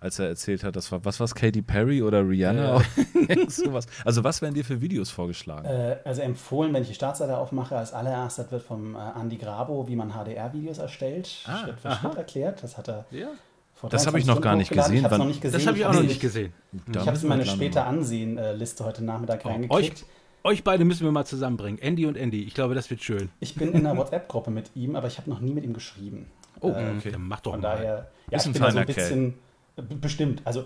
als 0.00 0.18
er 0.18 0.28
erzählt 0.28 0.64
hat, 0.64 0.76
das 0.76 0.90
war, 0.92 1.04
was 1.04 1.20
war 1.20 1.28
Katy 1.28 1.62
Perry 1.62 2.02
oder 2.02 2.26
Rihanna? 2.26 2.80
Äh. 3.28 3.46
sowas. 3.48 3.86
Also 4.04 4.24
was 4.24 4.40
werden 4.42 4.54
dir 4.54 4.64
für 4.64 4.80
Videos 4.80 5.10
vorgeschlagen? 5.10 5.66
Äh, 5.66 5.98
also 6.04 6.22
empfohlen, 6.22 6.72
wenn 6.72 6.82
ich 6.82 6.88
die 6.88 6.94
Startseite 6.94 7.36
aufmache, 7.36 7.76
als 7.76 7.92
allererstes 7.92 8.50
wird 8.50 8.62
vom 8.62 8.94
äh, 8.94 8.98
Andy 9.20 9.36
Grabo, 9.36 9.88
wie 9.88 9.96
man 9.96 10.12
HDR-Videos 10.12 10.78
erstellt, 10.78 11.44
ah, 11.46 11.58
Schritt 11.58 11.80
für 11.80 11.88
aha. 11.88 12.00
Schritt 12.00 12.18
erklärt. 12.18 12.62
Das 12.62 12.78
hat 12.78 12.88
er 12.88 13.06
ja 13.10 13.28
das 13.90 14.06
habe 14.06 14.18
ich 14.18 14.26
noch 14.26 14.40
gar 14.40 14.56
nicht 14.56 14.70
gesehen. 14.70 15.04
Ich 15.04 15.10
noch 15.10 15.24
nicht 15.24 15.40
gesehen. 15.40 15.58
Das 15.58 15.66
habe 15.66 15.78
ich 15.78 15.86
auch 15.86 15.92
noch 15.92 16.02
nicht 16.02 16.20
gesehen. 16.20 16.52
Ich, 16.90 16.98
habe 16.98 17.12
es 17.12 17.22
in 17.22 17.28
meine 17.28 17.46
später 17.46 17.86
Ansehen-Liste 17.86 18.84
heute 18.84 19.04
Nachmittag 19.04 19.42
oh, 19.44 19.48
reingekriegt. 19.48 20.04
Euch, 20.44 20.52
euch, 20.52 20.64
beide 20.64 20.84
müssen 20.84 21.04
wir 21.04 21.12
mal 21.12 21.24
zusammenbringen. 21.24 21.80
Andy 21.80 22.06
und 22.06 22.16
Andy. 22.16 22.42
Ich 22.42 22.54
glaube, 22.54 22.74
das 22.74 22.90
wird 22.90 23.02
schön. 23.02 23.28
Ich 23.40 23.54
bin 23.54 23.72
in 23.72 23.86
einer 23.86 23.96
WhatsApp-Gruppe 23.96 24.50
mit 24.50 24.70
ihm, 24.74 24.96
aber 24.96 25.06
ich 25.06 25.18
habe 25.18 25.30
noch 25.30 25.40
nie 25.40 25.52
mit 25.52 25.64
ihm 25.64 25.72
geschrieben. 25.72 26.26
Oh, 26.60 26.72
ähm, 26.76 26.98
okay. 26.98 27.12
Dann 27.12 27.22
mach 27.22 27.40
doch 27.40 27.52
Von 27.52 27.60
mal. 27.60 27.76
daher, 27.76 28.10
ja, 28.30 28.38
ist 28.38 28.46
ein 28.46 28.52
ich 28.52 28.60
bin 28.60 28.70
so 28.70 28.78
ein 28.78 28.86
bisschen, 28.86 29.34
Kerl. 29.76 29.86
bestimmt. 30.00 30.42
Also, 30.44 30.64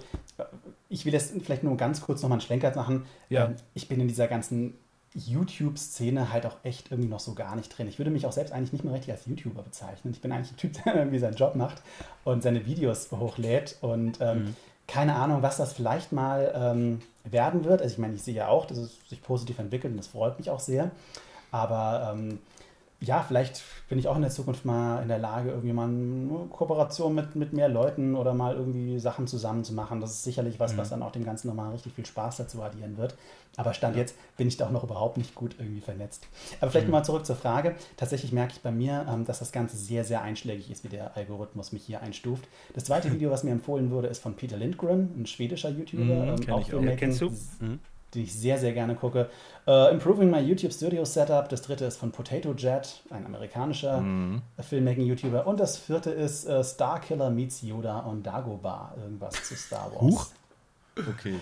ich 0.88 1.04
will 1.04 1.12
jetzt 1.12 1.34
vielleicht 1.42 1.64
nur 1.64 1.76
ganz 1.76 2.00
kurz 2.00 2.22
nochmal 2.22 2.36
einen 2.36 2.42
Schlenker 2.42 2.74
machen. 2.74 3.04
Ja. 3.28 3.46
Ähm, 3.46 3.56
ich 3.74 3.88
bin 3.88 4.00
in 4.00 4.08
dieser 4.08 4.28
ganzen 4.28 4.74
YouTube-Szene 5.14 6.32
halt 6.32 6.46
auch 6.46 6.56
echt 6.62 6.90
irgendwie 6.90 7.08
noch 7.08 7.20
so 7.20 7.34
gar 7.34 7.56
nicht 7.56 7.76
drin. 7.76 7.88
Ich 7.88 7.98
würde 7.98 8.10
mich 8.10 8.26
auch 8.26 8.32
selbst 8.32 8.52
eigentlich 8.52 8.72
nicht 8.72 8.84
mehr 8.84 8.94
richtig 8.94 9.12
als 9.12 9.26
YouTuber 9.26 9.62
bezeichnen. 9.62 10.12
Ich 10.12 10.20
bin 10.20 10.32
eigentlich 10.32 10.52
ein 10.52 10.56
Typ, 10.56 10.72
der 10.84 10.96
irgendwie 10.96 11.18
seinen 11.18 11.36
Job 11.36 11.54
macht 11.54 11.82
und 12.24 12.42
seine 12.42 12.66
Videos 12.66 13.10
hochlädt 13.10 13.76
und 13.80 14.20
ähm, 14.20 14.38
mhm. 14.38 14.56
keine 14.86 15.14
Ahnung, 15.16 15.42
was 15.42 15.56
das 15.56 15.72
vielleicht 15.72 16.12
mal 16.12 16.52
ähm, 16.54 17.02
werden 17.24 17.64
wird. 17.64 17.82
Also 17.82 17.92
ich 17.92 17.98
meine, 17.98 18.14
ich 18.14 18.22
sehe 18.22 18.34
ja 18.34 18.48
auch, 18.48 18.66
dass 18.66 18.78
es 18.78 18.98
sich 19.08 19.22
positiv 19.22 19.58
entwickelt 19.58 19.92
und 19.92 19.98
das 19.98 20.08
freut 20.08 20.38
mich 20.38 20.50
auch 20.50 20.60
sehr. 20.60 20.90
Aber 21.50 22.14
ähm, 22.14 22.38
ja, 23.02 23.24
vielleicht 23.26 23.62
bin 23.88 23.98
ich 23.98 24.06
auch 24.06 24.14
in 24.14 24.22
der 24.22 24.30
Zukunft 24.30 24.64
mal 24.64 25.02
in 25.02 25.08
der 25.08 25.18
Lage, 25.18 25.50
irgendwie 25.50 25.72
mal 25.72 25.88
eine 25.88 26.46
Kooperation 26.48 27.14
mit, 27.14 27.34
mit 27.34 27.52
mehr 27.52 27.68
Leuten 27.68 28.14
oder 28.14 28.32
mal 28.32 28.54
irgendwie 28.54 28.98
Sachen 29.00 29.26
zusammen 29.26 29.64
zu 29.64 29.74
machen. 29.74 30.00
Das 30.00 30.12
ist 30.12 30.24
sicherlich 30.24 30.60
was, 30.60 30.74
mhm. 30.74 30.78
was 30.78 30.90
dann 30.90 31.02
auch 31.02 31.10
dem 31.10 31.24
Ganzen 31.24 31.48
nochmal 31.48 31.72
richtig 31.72 31.94
viel 31.94 32.06
Spaß 32.06 32.36
dazu 32.36 32.62
addieren 32.62 32.96
wird. 32.96 33.16
Aber 33.56 33.74
Stand 33.74 33.96
ja. 33.96 34.02
jetzt 34.02 34.14
bin 34.36 34.46
ich 34.48 34.56
da 34.56 34.66
auch 34.66 34.70
noch 34.70 34.84
überhaupt 34.84 35.18
nicht 35.18 35.34
gut 35.34 35.56
irgendwie 35.58 35.80
vernetzt. 35.80 36.26
Aber 36.60 36.70
vielleicht 36.70 36.86
mhm. 36.86 36.92
mal 36.92 37.02
zurück 37.02 37.26
zur 37.26 37.36
Frage. 37.36 37.74
Tatsächlich 37.96 38.32
merke 38.32 38.52
ich 38.54 38.62
bei 38.62 38.70
mir, 38.70 39.04
ähm, 39.08 39.24
dass 39.24 39.40
das 39.40 39.50
Ganze 39.50 39.76
sehr, 39.76 40.04
sehr 40.04 40.22
einschlägig 40.22 40.70
ist, 40.70 40.84
wie 40.84 40.88
der 40.88 41.16
Algorithmus 41.16 41.72
mich 41.72 41.84
hier 41.84 42.00
einstuft. 42.00 42.48
Das 42.74 42.84
zweite. 42.84 43.12
Video, 43.12 43.30
was 43.30 43.42
mir 43.42 43.50
empfohlen 43.50 43.90
wurde, 43.90 44.08
ist 44.08 44.22
von 44.22 44.36
Peter 44.36 44.56
Lindgren, 44.56 45.10
ein 45.16 45.26
schwedischer 45.26 45.70
YouTuber. 45.70 46.04
Mhm, 46.04 46.42
ähm, 46.46 46.52
auch, 46.52 46.72
auch. 46.72 46.96
Kennst 46.96 47.20
du? 47.20 47.30
Mhm 47.60 47.80
die 48.14 48.24
ich 48.24 48.34
sehr, 48.34 48.58
sehr 48.58 48.72
gerne 48.72 48.94
gucke. 48.94 49.28
Uh, 49.66 49.88
Improving 49.90 50.30
My 50.30 50.40
YouTube 50.40 50.72
Studio 50.72 51.04
Setup. 51.04 51.48
Das 51.48 51.62
dritte 51.62 51.84
ist 51.84 51.96
von 51.96 52.10
Potato 52.12 52.52
Jet, 52.52 53.02
ein 53.10 53.24
amerikanischer 53.24 54.00
mhm. 54.00 54.42
Filmmaking-YouTuber. 54.60 55.46
Und 55.46 55.60
das 55.60 55.78
vierte 55.78 56.10
ist 56.10 56.48
uh, 56.48 56.62
Starkiller 56.62 57.30
meets 57.30 57.62
Yoda 57.62 58.00
und 58.00 58.24
Dagobah. 58.24 58.94
Irgendwas 59.02 59.34
zu 59.44 59.54
Star 59.54 59.90
Wars. 59.92 60.02
Huch. 60.02 60.26
Okay. 60.96 61.36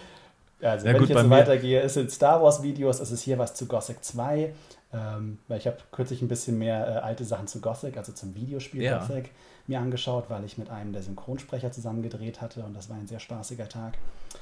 Also, 0.62 0.86
ja, 0.86 0.92
wenn 0.92 1.00
gut, 1.00 1.10
ich 1.10 1.16
jetzt 1.16 1.24
so 1.24 1.30
weitergehe, 1.30 1.80
es 1.80 1.94
sind 1.94 2.10
Star 2.10 2.42
Wars-Videos, 2.42 3.00
es 3.00 3.10
ist 3.10 3.22
hier 3.22 3.38
was 3.38 3.54
zu 3.54 3.66
Gothic 3.66 4.04
2. 4.04 4.52
Ähm, 4.92 5.38
weil 5.46 5.58
ich 5.58 5.66
habe 5.66 5.76
kürzlich 5.92 6.20
ein 6.20 6.26
bisschen 6.26 6.58
mehr 6.58 6.86
äh, 6.86 6.98
alte 6.98 7.24
Sachen 7.24 7.46
zu 7.46 7.60
Gothic, 7.60 7.96
also 7.96 8.12
zum 8.12 8.34
Videospiel 8.34 8.82
ja. 8.82 8.98
Gothic, 8.98 9.30
mir 9.68 9.78
angeschaut, 9.78 10.24
weil 10.28 10.44
ich 10.44 10.58
mit 10.58 10.68
einem 10.68 10.92
der 10.92 11.02
Synchronsprecher 11.02 11.70
zusammen 11.70 12.02
gedreht 12.02 12.40
hatte 12.40 12.64
und 12.64 12.74
das 12.74 12.90
war 12.90 12.96
ein 12.96 13.06
sehr 13.06 13.20
spaßiger 13.20 13.68
Tag. 13.68 13.98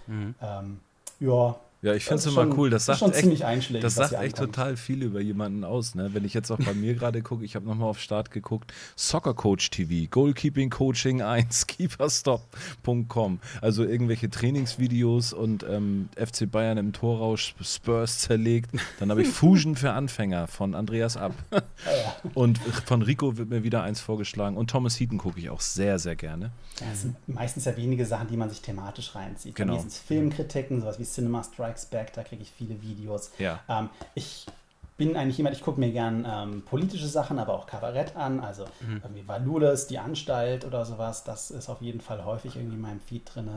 Mhm. 0.06 0.34
Ähm, 0.40 0.80
ja, 1.20 1.56
ja, 1.80 1.94
ich 1.94 2.04
finde 2.04 2.16
es 2.16 2.26
immer 2.26 2.48
cool. 2.56 2.70
Das 2.70 2.86
sagt, 2.86 3.02
echt, 3.02 3.84
das 3.84 3.94
sagt 3.94 4.12
echt 4.14 4.36
total 4.36 4.76
viel 4.76 5.04
über 5.04 5.20
jemanden 5.20 5.62
aus. 5.62 5.94
Ne? 5.94 6.10
Wenn 6.12 6.24
ich 6.24 6.34
jetzt 6.34 6.50
auch 6.50 6.58
bei 6.58 6.74
mir 6.74 6.94
gerade 6.94 7.22
gucke, 7.22 7.44
ich 7.44 7.54
habe 7.54 7.66
nochmal 7.66 7.88
auf 7.88 8.00
Start 8.00 8.32
geguckt, 8.32 8.72
Soccer 8.96 9.32
Coach 9.32 9.70
TV, 9.70 10.08
Goalkeeping 10.10 10.70
Coaching 10.70 11.22
1, 11.22 11.66
keeperstop.com. 11.68 13.38
Also 13.60 13.84
irgendwelche 13.84 14.28
Trainingsvideos 14.28 15.32
und 15.32 15.64
ähm, 15.68 16.08
FC 16.16 16.50
Bayern 16.50 16.78
im 16.78 16.92
Torrausch, 16.92 17.54
Spurs 17.62 18.18
zerlegt. 18.18 18.70
Dann 18.98 19.10
habe 19.12 19.22
ich 19.22 19.28
Fusion 19.38 19.76
für 19.76 19.92
Anfänger 19.92 20.48
von 20.48 20.74
Andreas 20.74 21.16
Ab. 21.16 21.32
Ah, 21.86 22.28
und 22.34 22.58
von 22.58 23.02
Rico 23.02 23.38
wird 23.38 23.50
mir 23.50 23.62
wieder 23.62 23.82
eins 23.82 24.00
vorgeschlagen. 24.00 24.56
Und 24.56 24.68
Thomas 24.68 24.98
Heaton 24.98 25.18
gucke 25.18 25.38
ich 25.38 25.48
auch 25.48 25.60
sehr, 25.60 26.00
sehr 26.00 26.16
gerne. 26.16 26.50
Ja, 26.80 26.86
es 26.92 27.02
sind 27.02 27.16
meistens 27.28 27.66
ja 27.66 27.76
wenige 27.76 28.04
Sachen, 28.04 28.26
die 28.28 28.36
man 28.36 28.50
sich 28.50 28.60
thematisch 28.60 29.14
reinzieht. 29.14 29.54
Genau. 29.54 29.78
Filmkritiken, 30.06 30.80
sowas 30.80 30.98
wie 30.98 31.04
Cinema 31.04 31.44
Strike 31.44 31.67
Strikes 31.68 31.86
Back, 31.86 32.12
da 32.14 32.22
kriege 32.22 32.42
ich 32.42 32.50
viele 32.50 32.80
Videos. 32.82 33.30
Ja. 33.38 33.60
Ähm, 33.68 33.90
ich 34.14 34.46
bin 34.98 35.16
eigentlich 35.16 35.38
jemand, 35.38 35.56
ich 35.56 35.62
gucke 35.62 35.78
mir 35.78 35.92
gern 35.92 36.26
ähm, 36.28 36.62
politische 36.62 37.06
Sachen, 37.06 37.38
aber 37.38 37.54
auch 37.54 37.66
Kabarett 37.66 38.16
an. 38.16 38.40
Also 38.40 38.64
mhm. 38.80 39.00
irgendwie 39.04 39.26
Valulis, 39.26 39.86
die 39.86 40.00
Anstalt 40.00 40.64
oder 40.64 40.84
sowas. 40.84 41.22
Das 41.22 41.52
ist 41.52 41.68
auf 41.68 41.80
jeden 41.80 42.00
Fall 42.00 42.24
häufig 42.24 42.56
irgendwie 42.56 42.74
in 42.74 42.80
meinem 42.80 43.00
Feed 43.00 43.22
drin. 43.32 43.48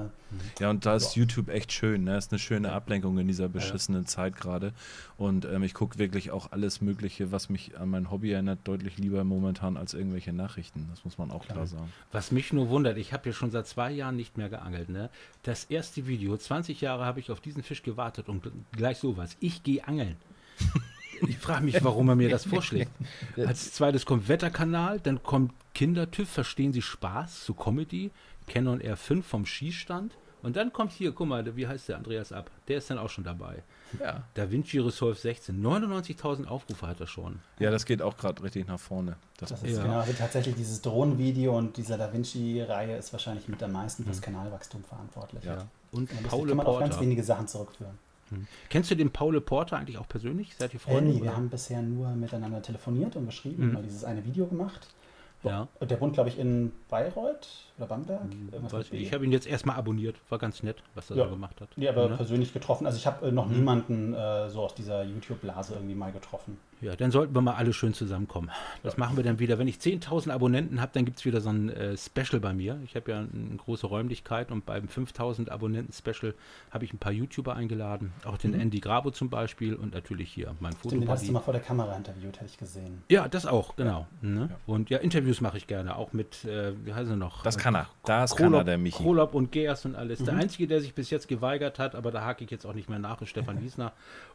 Ja, 0.59 0.69
und 0.69 0.85
da 0.85 0.95
ist 0.95 1.15
ja. 1.15 1.21
YouTube 1.21 1.49
echt 1.49 1.73
schön. 1.73 2.03
Ne? 2.03 2.15
Ist 2.15 2.31
eine 2.31 2.37
schöne 2.37 2.71
Ablenkung 2.71 3.17
in 3.17 3.27
dieser 3.27 3.49
beschissenen 3.49 4.03
ja. 4.03 4.07
Zeit 4.07 4.35
gerade. 4.37 4.71
Und 5.17 5.45
ähm, 5.45 5.63
ich 5.63 5.73
gucke 5.73 5.97
wirklich 5.97 6.29
auch 6.29 6.51
alles 6.51 6.79
Mögliche, 6.79 7.31
was 7.31 7.49
mich 7.49 7.75
an 7.75 7.89
mein 7.89 8.11
Hobby 8.11 8.31
erinnert, 8.31 8.59
deutlich 8.65 8.99
lieber 8.99 9.23
momentan 9.23 9.77
als 9.77 9.95
irgendwelche 9.95 10.33
Nachrichten. 10.33 10.87
Das 10.91 11.03
muss 11.03 11.17
man 11.17 11.31
auch 11.31 11.43
klar, 11.45 11.55
klar 11.55 11.67
sagen. 11.67 11.93
Was 12.11 12.31
mich 12.31 12.53
nur 12.53 12.69
wundert, 12.69 12.97
ich 12.97 13.13
habe 13.13 13.27
ja 13.27 13.33
schon 13.33 13.49
seit 13.49 13.65
zwei 13.65 13.89
Jahren 13.89 14.15
nicht 14.15 14.37
mehr 14.37 14.49
geangelt. 14.49 14.89
Ne? 14.89 15.09
Das 15.41 15.65
erste 15.65 16.05
Video, 16.05 16.37
20 16.37 16.81
Jahre 16.81 17.03
habe 17.03 17.19
ich 17.19 17.31
auf 17.31 17.39
diesen 17.39 17.63
Fisch 17.63 17.81
gewartet 17.81 18.29
und 18.29 18.43
gleich 18.71 18.99
sowas. 18.99 19.35
Ich 19.39 19.63
gehe 19.63 19.87
angeln. 19.87 20.17
Ich 21.27 21.37
frage 21.37 21.65
mich, 21.65 21.83
warum 21.83 22.09
er 22.09 22.15
mir 22.15 22.29
das 22.29 22.45
vorschlägt. 22.45 22.91
Als 23.37 23.73
zweites 23.73 24.05
kommt 24.05 24.27
Wetterkanal, 24.27 24.99
dann 24.99 25.21
kommt 25.23 25.53
Kindertüv, 25.73 26.29
verstehen 26.29 26.73
Sie 26.73 26.81
Spaß, 26.81 27.43
zu 27.43 27.53
Comedy, 27.53 28.11
Canon 28.47 28.81
R5 28.81 29.23
vom 29.23 29.45
Skistand. 29.45 30.13
Und 30.43 30.55
dann 30.55 30.73
kommt 30.73 30.91
hier, 30.91 31.11
guck 31.11 31.27
mal, 31.27 31.55
wie 31.55 31.67
heißt 31.67 31.89
der 31.89 31.97
Andreas 31.97 32.31
Ab? 32.31 32.49
Der 32.67 32.79
ist 32.79 32.89
dann 32.89 32.97
auch 32.97 33.09
schon 33.09 33.23
dabei. 33.23 33.63
Ja. 33.99 34.23
Da 34.33 34.49
Vinci 34.49 34.79
Resolve 34.79 35.19
16. 35.19 35.61
99.000 35.63 36.47
Aufrufe 36.47 36.87
hat 36.87 36.99
er 36.99 37.07
schon. 37.07 37.39
Ja, 37.59 37.69
das 37.69 37.85
geht 37.85 38.01
auch 38.01 38.17
gerade 38.17 38.41
richtig 38.41 38.67
nach 38.67 38.79
vorne. 38.79 39.17
Das, 39.37 39.49
das 39.49 39.61
ist 39.63 39.77
ja. 39.77 39.83
genau, 39.83 39.99
also 39.99 40.13
tatsächlich 40.13 40.55
dieses 40.55 40.81
Drohnenvideo 40.81 41.55
und 41.55 41.77
dieser 41.77 41.97
Da 41.97 42.11
Vinci-Reihe 42.11 42.97
ist 42.97 43.13
wahrscheinlich 43.13 43.47
mit 43.47 43.61
am 43.61 43.73
meisten 43.73 44.03
fürs 44.03 44.17
mhm. 44.17 44.23
Kanalwachstum 44.23 44.83
verantwortlich. 44.83 45.43
Ja. 45.43 45.67
Und 45.91 46.11
ja, 46.11 46.17
Paul 46.27 46.47
kann 46.47 46.57
man 46.57 46.65
Porter. 46.65 46.85
auf 46.85 46.89
ganz 46.89 47.01
wenige 47.01 47.23
Sachen 47.23 47.47
zurückführen. 47.47 47.97
Hm. 48.31 48.47
Kennst 48.69 48.89
du 48.91 48.95
den 48.95 49.11
Paul 49.11 49.39
Porter 49.41 49.77
eigentlich 49.77 49.97
auch 49.97 50.07
persönlich? 50.07 50.55
Seid 50.57 50.73
ihr 50.73 50.79
Freunde? 50.79 51.11
Äh, 51.11 51.15
nee, 51.15 51.21
wir 51.23 51.35
haben 51.35 51.49
bisher 51.49 51.81
nur 51.81 52.09
miteinander 52.11 52.61
telefoniert 52.61 53.15
und 53.15 53.25
geschrieben, 53.25 53.67
mhm. 53.67 53.73
mal 53.73 53.83
dieses 53.83 54.03
eine 54.03 54.25
Video 54.25 54.47
gemacht. 54.47 54.87
Ja. 55.43 55.67
Der 55.81 55.99
wohnt, 55.99 56.13
glaube 56.13 56.29
ich, 56.29 56.37
in 56.37 56.71
Bayreuth 56.89 57.47
oder 57.77 57.87
Bamberg. 57.87 58.21
Hm, 58.21 58.51
ich 58.91 59.11
habe 59.11 59.25
ihn 59.25 59.31
jetzt 59.31 59.47
erstmal 59.47 59.75
abonniert. 59.75 60.15
War 60.29 60.37
ganz 60.37 60.61
nett, 60.61 60.83
was 60.93 61.09
er 61.09 61.17
ja. 61.17 61.23
so 61.25 61.31
gemacht 61.31 61.59
hat. 61.61 61.69
Ja, 61.77 61.91
aber 61.91 62.09
ne? 62.09 62.15
persönlich 62.15 62.53
getroffen. 62.53 62.85
Also 62.85 62.97
ich 62.97 63.07
habe 63.07 63.27
äh, 63.27 63.31
noch 63.31 63.47
mhm. 63.47 63.55
niemanden 63.55 64.13
äh, 64.13 64.49
so 64.49 64.61
aus 64.61 64.75
dieser 64.75 65.03
YouTube-Blase 65.03 65.73
irgendwie 65.73 65.95
mal 65.95 66.11
getroffen. 66.11 66.59
Ja, 66.81 66.95
dann 66.95 67.11
sollten 67.11 67.35
wir 67.35 67.41
mal 67.41 67.53
alle 67.53 67.73
schön 67.73 67.93
zusammenkommen. 67.93 68.49
Das 68.81 68.93
ja. 68.93 68.99
machen 68.99 69.15
wir 69.15 69.23
dann 69.23 69.39
wieder. 69.39 69.59
Wenn 69.59 69.67
ich 69.67 69.77
10.000 69.77 70.31
Abonnenten 70.31 70.81
habe, 70.81 70.91
dann 70.93 71.05
gibt 71.05 71.19
es 71.19 71.25
wieder 71.25 71.39
so 71.39 71.49
ein 71.49 71.69
äh, 71.69 71.95
Special 71.95 72.39
bei 72.39 72.53
mir. 72.53 72.79
Ich 72.85 72.95
habe 72.95 73.11
ja 73.11 73.19
eine 73.19 73.55
große 73.57 73.85
Räumlichkeit 73.85 74.51
und 74.51 74.65
beim 74.65 74.85
5.000 74.85 75.49
Abonnenten-Special 75.49 76.33
habe 76.71 76.85
ich 76.85 76.93
ein 76.93 76.97
paar 76.97 77.11
YouTuber 77.11 77.55
eingeladen. 77.55 78.13
Auch 78.25 78.37
den 78.37 78.51
mhm. 78.51 78.61
Andy 78.61 78.79
Grabo 78.79 79.11
zum 79.11 79.29
Beispiel 79.29 79.75
und 79.75 79.93
natürlich 79.93 80.31
hier 80.31 80.55
mein 80.59 80.73
Foto. 80.73 80.95
Den 80.95 81.07
hast 81.07 81.27
du 81.27 81.31
mal 81.31 81.39
vor 81.39 81.53
der 81.53 81.61
Kamera 81.61 81.95
interviewt, 81.95 82.37
hätte 82.37 82.49
ich 82.49 82.57
gesehen. 82.57 83.03
Ja, 83.09 83.27
das 83.27 83.45
auch, 83.45 83.75
genau. 83.75 84.07
Ja. 84.21 84.29
Ne? 84.29 84.49
Und 84.65 84.89
ja, 84.89 84.97
Interviews 84.97 85.39
mache 85.41 85.57
ich 85.57 85.67
gerne, 85.67 85.95
auch 85.95 86.13
mit, 86.13 86.45
äh, 86.45 86.73
wie 86.83 86.93
heißt 86.93 87.09
er 87.09 87.15
noch? 87.15 87.43
Das 87.43 87.57
kann 87.57 87.75
er. 87.75 87.87
Das 88.03 88.35
Krolop, 88.35 88.51
kann 88.51 88.61
er, 88.61 88.63
der 88.63 88.77
Michi. 88.77 88.97
Krolop 88.97 89.35
und 89.35 89.51
Geers 89.51 89.85
und 89.85 89.95
alles. 89.95 90.19
Mhm. 90.19 90.25
Der 90.25 90.33
Einzige, 90.35 90.67
der 90.67 90.81
sich 90.81 90.95
bis 90.95 91.09
jetzt 91.11 91.27
geweigert 91.27 91.77
hat, 91.77 91.93
aber 91.93 92.11
da 92.11 92.25
hake 92.25 92.43
ich 92.43 92.49
jetzt 92.49 92.65
auch 92.65 92.73
nicht 92.73 92.89
mehr 92.89 92.99
nach, 92.99 93.21
ist 93.21 93.29
Stefan 93.29 93.61
Wiesner. 93.63 93.93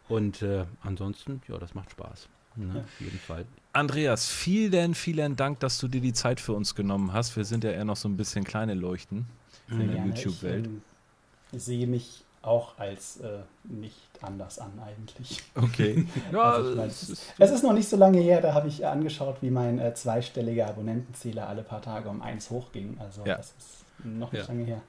Und 0.09 0.43
äh, 0.43 0.65
ansonsten, 0.83 1.43
ja, 1.49 1.59
das 1.59 1.75
macht 1.75 1.91
Spaß. 1.91 2.29
Ne, 2.57 2.75
ja. 2.75 2.81
Auf 2.81 3.01
jeden 3.01 3.19
Fall. 3.19 3.45
Andreas, 3.73 4.29
vielen, 4.29 4.95
vielen 4.95 5.37
Dank, 5.37 5.61
dass 5.61 5.79
du 5.79 5.89
dir 5.89 6.01
die 6.01 6.13
Zeit 6.13 6.41
für 6.41 6.55
uns 6.55 6.75
genommen 6.75 7.13
hast. 7.13 7.37
Wir 7.37 7.45
sind 7.45 7.65
ja 7.65 7.71
eher 7.71 7.85
noch 7.85 7.97
so 7.97 8.09
ein 8.09 8.17
bisschen 8.17 8.45
kleine 8.45 8.75
Leuchten 8.75 9.27
in 9.69 9.91
der 9.91 10.07
YouTube-Welt. 10.07 10.69
Ich, 11.51 11.57
äh, 11.57 11.59
sehe 11.59 11.87
mich 11.87 12.25
auch 12.43 12.79
als 12.79 13.19
äh, 13.19 13.41
nicht 13.65 13.97
anders 14.23 14.59
an 14.59 14.73
eigentlich. 14.85 15.43
Okay. 15.55 16.07
ja, 16.33 16.43
also 16.43 16.71
ich 16.71 16.77
mein, 16.77 16.89
es, 16.89 17.11
ist, 17.11 17.35
es, 17.39 17.51
ist, 17.51 17.63
noch 17.65 17.73
nicht 17.73 17.89
so 17.89 17.97
lange 17.97 18.21
her, 18.21 18.41
da 18.41 18.55
habe 18.55 18.69
ich 18.69 18.87
angeschaut, 18.87 19.39
wie 19.41 19.51
mein 19.51 19.79
äh, 19.79 19.93
zweistelliger 19.95 20.69
Abonnentenzähler 20.69 21.49
alle 21.49 21.63
paar 21.63 21.83
Tage 21.83 22.09
um 22.09 22.23
eins 22.23 22.49
hochging. 22.49 22.97
Also 23.01 23.27
ja. 23.27 23.37
das 23.37 23.53
ist 23.59 23.85
noch 24.05 24.33
nicht 24.33 24.43
ja. 24.43 24.49
lange 24.49 24.65
her. 24.65 24.83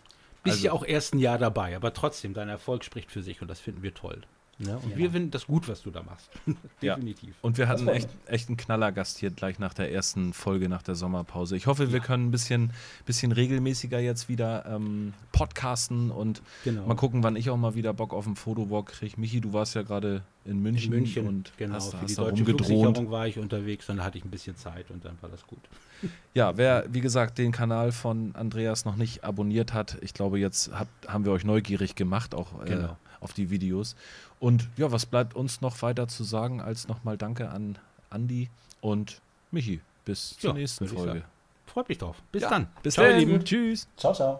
Bist 0.43 0.57
also, 0.57 0.65
ja 0.67 0.71
auch 0.71 0.85
erst 0.85 1.15
ein 1.15 1.19
Jahr 1.19 1.39
dabei, 1.39 1.75
aber 1.75 1.93
trotzdem, 1.93 2.33
dein 2.33 2.47
Erfolg 2.47 2.85
spricht 2.85 3.11
für 3.11 3.23
sich 3.23 3.41
und 3.41 3.47
das 3.49 3.59
finden 3.59 3.81
wir 3.81 3.93
toll. 3.93 4.21
Ja, 4.59 4.77
und 4.77 4.91
ja. 4.91 4.97
wir 4.97 5.11
finden 5.11 5.29
das 5.31 5.45
gut, 5.45 5.67
was 5.67 5.83
du 5.83 5.91
da 5.91 6.01
machst. 6.01 6.29
Definitiv. 6.81 7.29
Ja. 7.29 7.35
Und 7.41 7.57
wir 7.57 7.67
hatten 7.67 7.87
echt, 7.87 8.09
echt 8.25 8.49
einen 8.49 8.57
Knallergast 8.57 9.19
hier 9.19 9.29
gleich 9.29 9.59
nach 9.59 9.73
der 9.73 9.91
ersten 9.91 10.33
Folge, 10.33 10.67
nach 10.67 10.81
der 10.81 10.95
Sommerpause. 10.95 11.55
Ich 11.55 11.67
hoffe, 11.67 11.91
wir 11.91 11.99
können 11.99 12.27
ein 12.27 12.31
bisschen, 12.31 12.71
bisschen 13.05 13.31
regelmäßiger 13.31 13.99
jetzt 13.99 14.29
wieder 14.29 14.65
ähm, 14.65 15.13
podcasten 15.31 16.09
und 16.09 16.41
genau. 16.63 16.87
mal 16.87 16.95
gucken, 16.95 17.23
wann 17.23 17.35
ich 17.35 17.49
auch 17.49 17.57
mal 17.57 17.75
wieder 17.75 17.93
Bock 17.93 18.13
auf 18.13 18.25
einen 18.25 18.35
Fotowalk 18.35 18.87
kriege. 18.87 19.19
Michi, 19.19 19.41
du 19.41 19.53
warst 19.53 19.75
ja 19.75 19.83
gerade 19.83 20.23
in 20.47 20.61
München, 20.61 20.93
in 20.93 20.99
München 20.99 21.27
und 21.27 21.51
genau, 21.57 21.75
hast, 21.75 21.91
für 21.91 21.97
die 21.97 22.05
hast 22.05 22.17
deutsche 22.17 22.45
Flugsicherung 22.45 23.11
war 23.11 23.27
ich 23.27 23.37
unterwegs 23.37 23.89
und 23.89 23.97
da 23.97 24.05
hatte 24.05 24.17
ich 24.17 24.25
ein 24.25 24.31
bisschen 24.31 24.55
Zeit 24.55 24.89
und 24.89 25.03
dann 25.05 25.17
war 25.21 25.29
das 25.29 25.45
gut. 25.45 25.59
Ja, 26.35 26.55
wer, 26.57 26.85
wie 26.89 27.01
gesagt, 27.01 27.39
den 27.39 27.51
Kanal 27.51 27.91
von 27.91 28.35
Andreas 28.35 28.85
noch 28.85 28.95
nicht 28.95 29.23
abonniert 29.23 29.73
hat, 29.73 29.97
ich 30.01 30.13
glaube, 30.13 30.37
jetzt 30.37 30.71
hat, 30.71 30.87
haben 31.07 31.25
wir 31.25 31.31
euch 31.31 31.43
neugierig 31.43 31.95
gemacht, 31.95 32.35
auch 32.35 32.61
äh, 32.61 32.65
genau. 32.65 32.97
auf 33.19 33.33
die 33.33 33.49
Videos. 33.49 33.95
Und 34.39 34.67
ja, 34.77 34.91
was 34.91 35.05
bleibt 35.05 35.35
uns 35.35 35.61
noch 35.61 35.81
weiter 35.81 36.07
zu 36.07 36.23
sagen, 36.23 36.61
als 36.61 36.87
nochmal 36.87 37.17
Danke 37.17 37.49
an 37.49 37.77
Andi 38.09 38.49
und 38.81 39.21
Michi. 39.51 39.81
Bis 40.05 40.37
zur 40.37 40.51
ja, 40.51 40.57
nächsten 40.57 40.87
Folge. 40.87 41.23
Freut 41.65 41.89
mich 41.89 41.97
drauf. 41.97 42.15
Bis 42.31 42.43
ja, 42.43 42.49
dann. 42.49 42.67
Bis 42.81 42.93
ciao, 42.93 43.05
dann. 43.05 43.19
ihr 43.19 43.25
Lieben. 43.25 43.43
Tschüss. 43.43 43.87
Ciao, 43.97 44.13
ciao. 44.13 44.39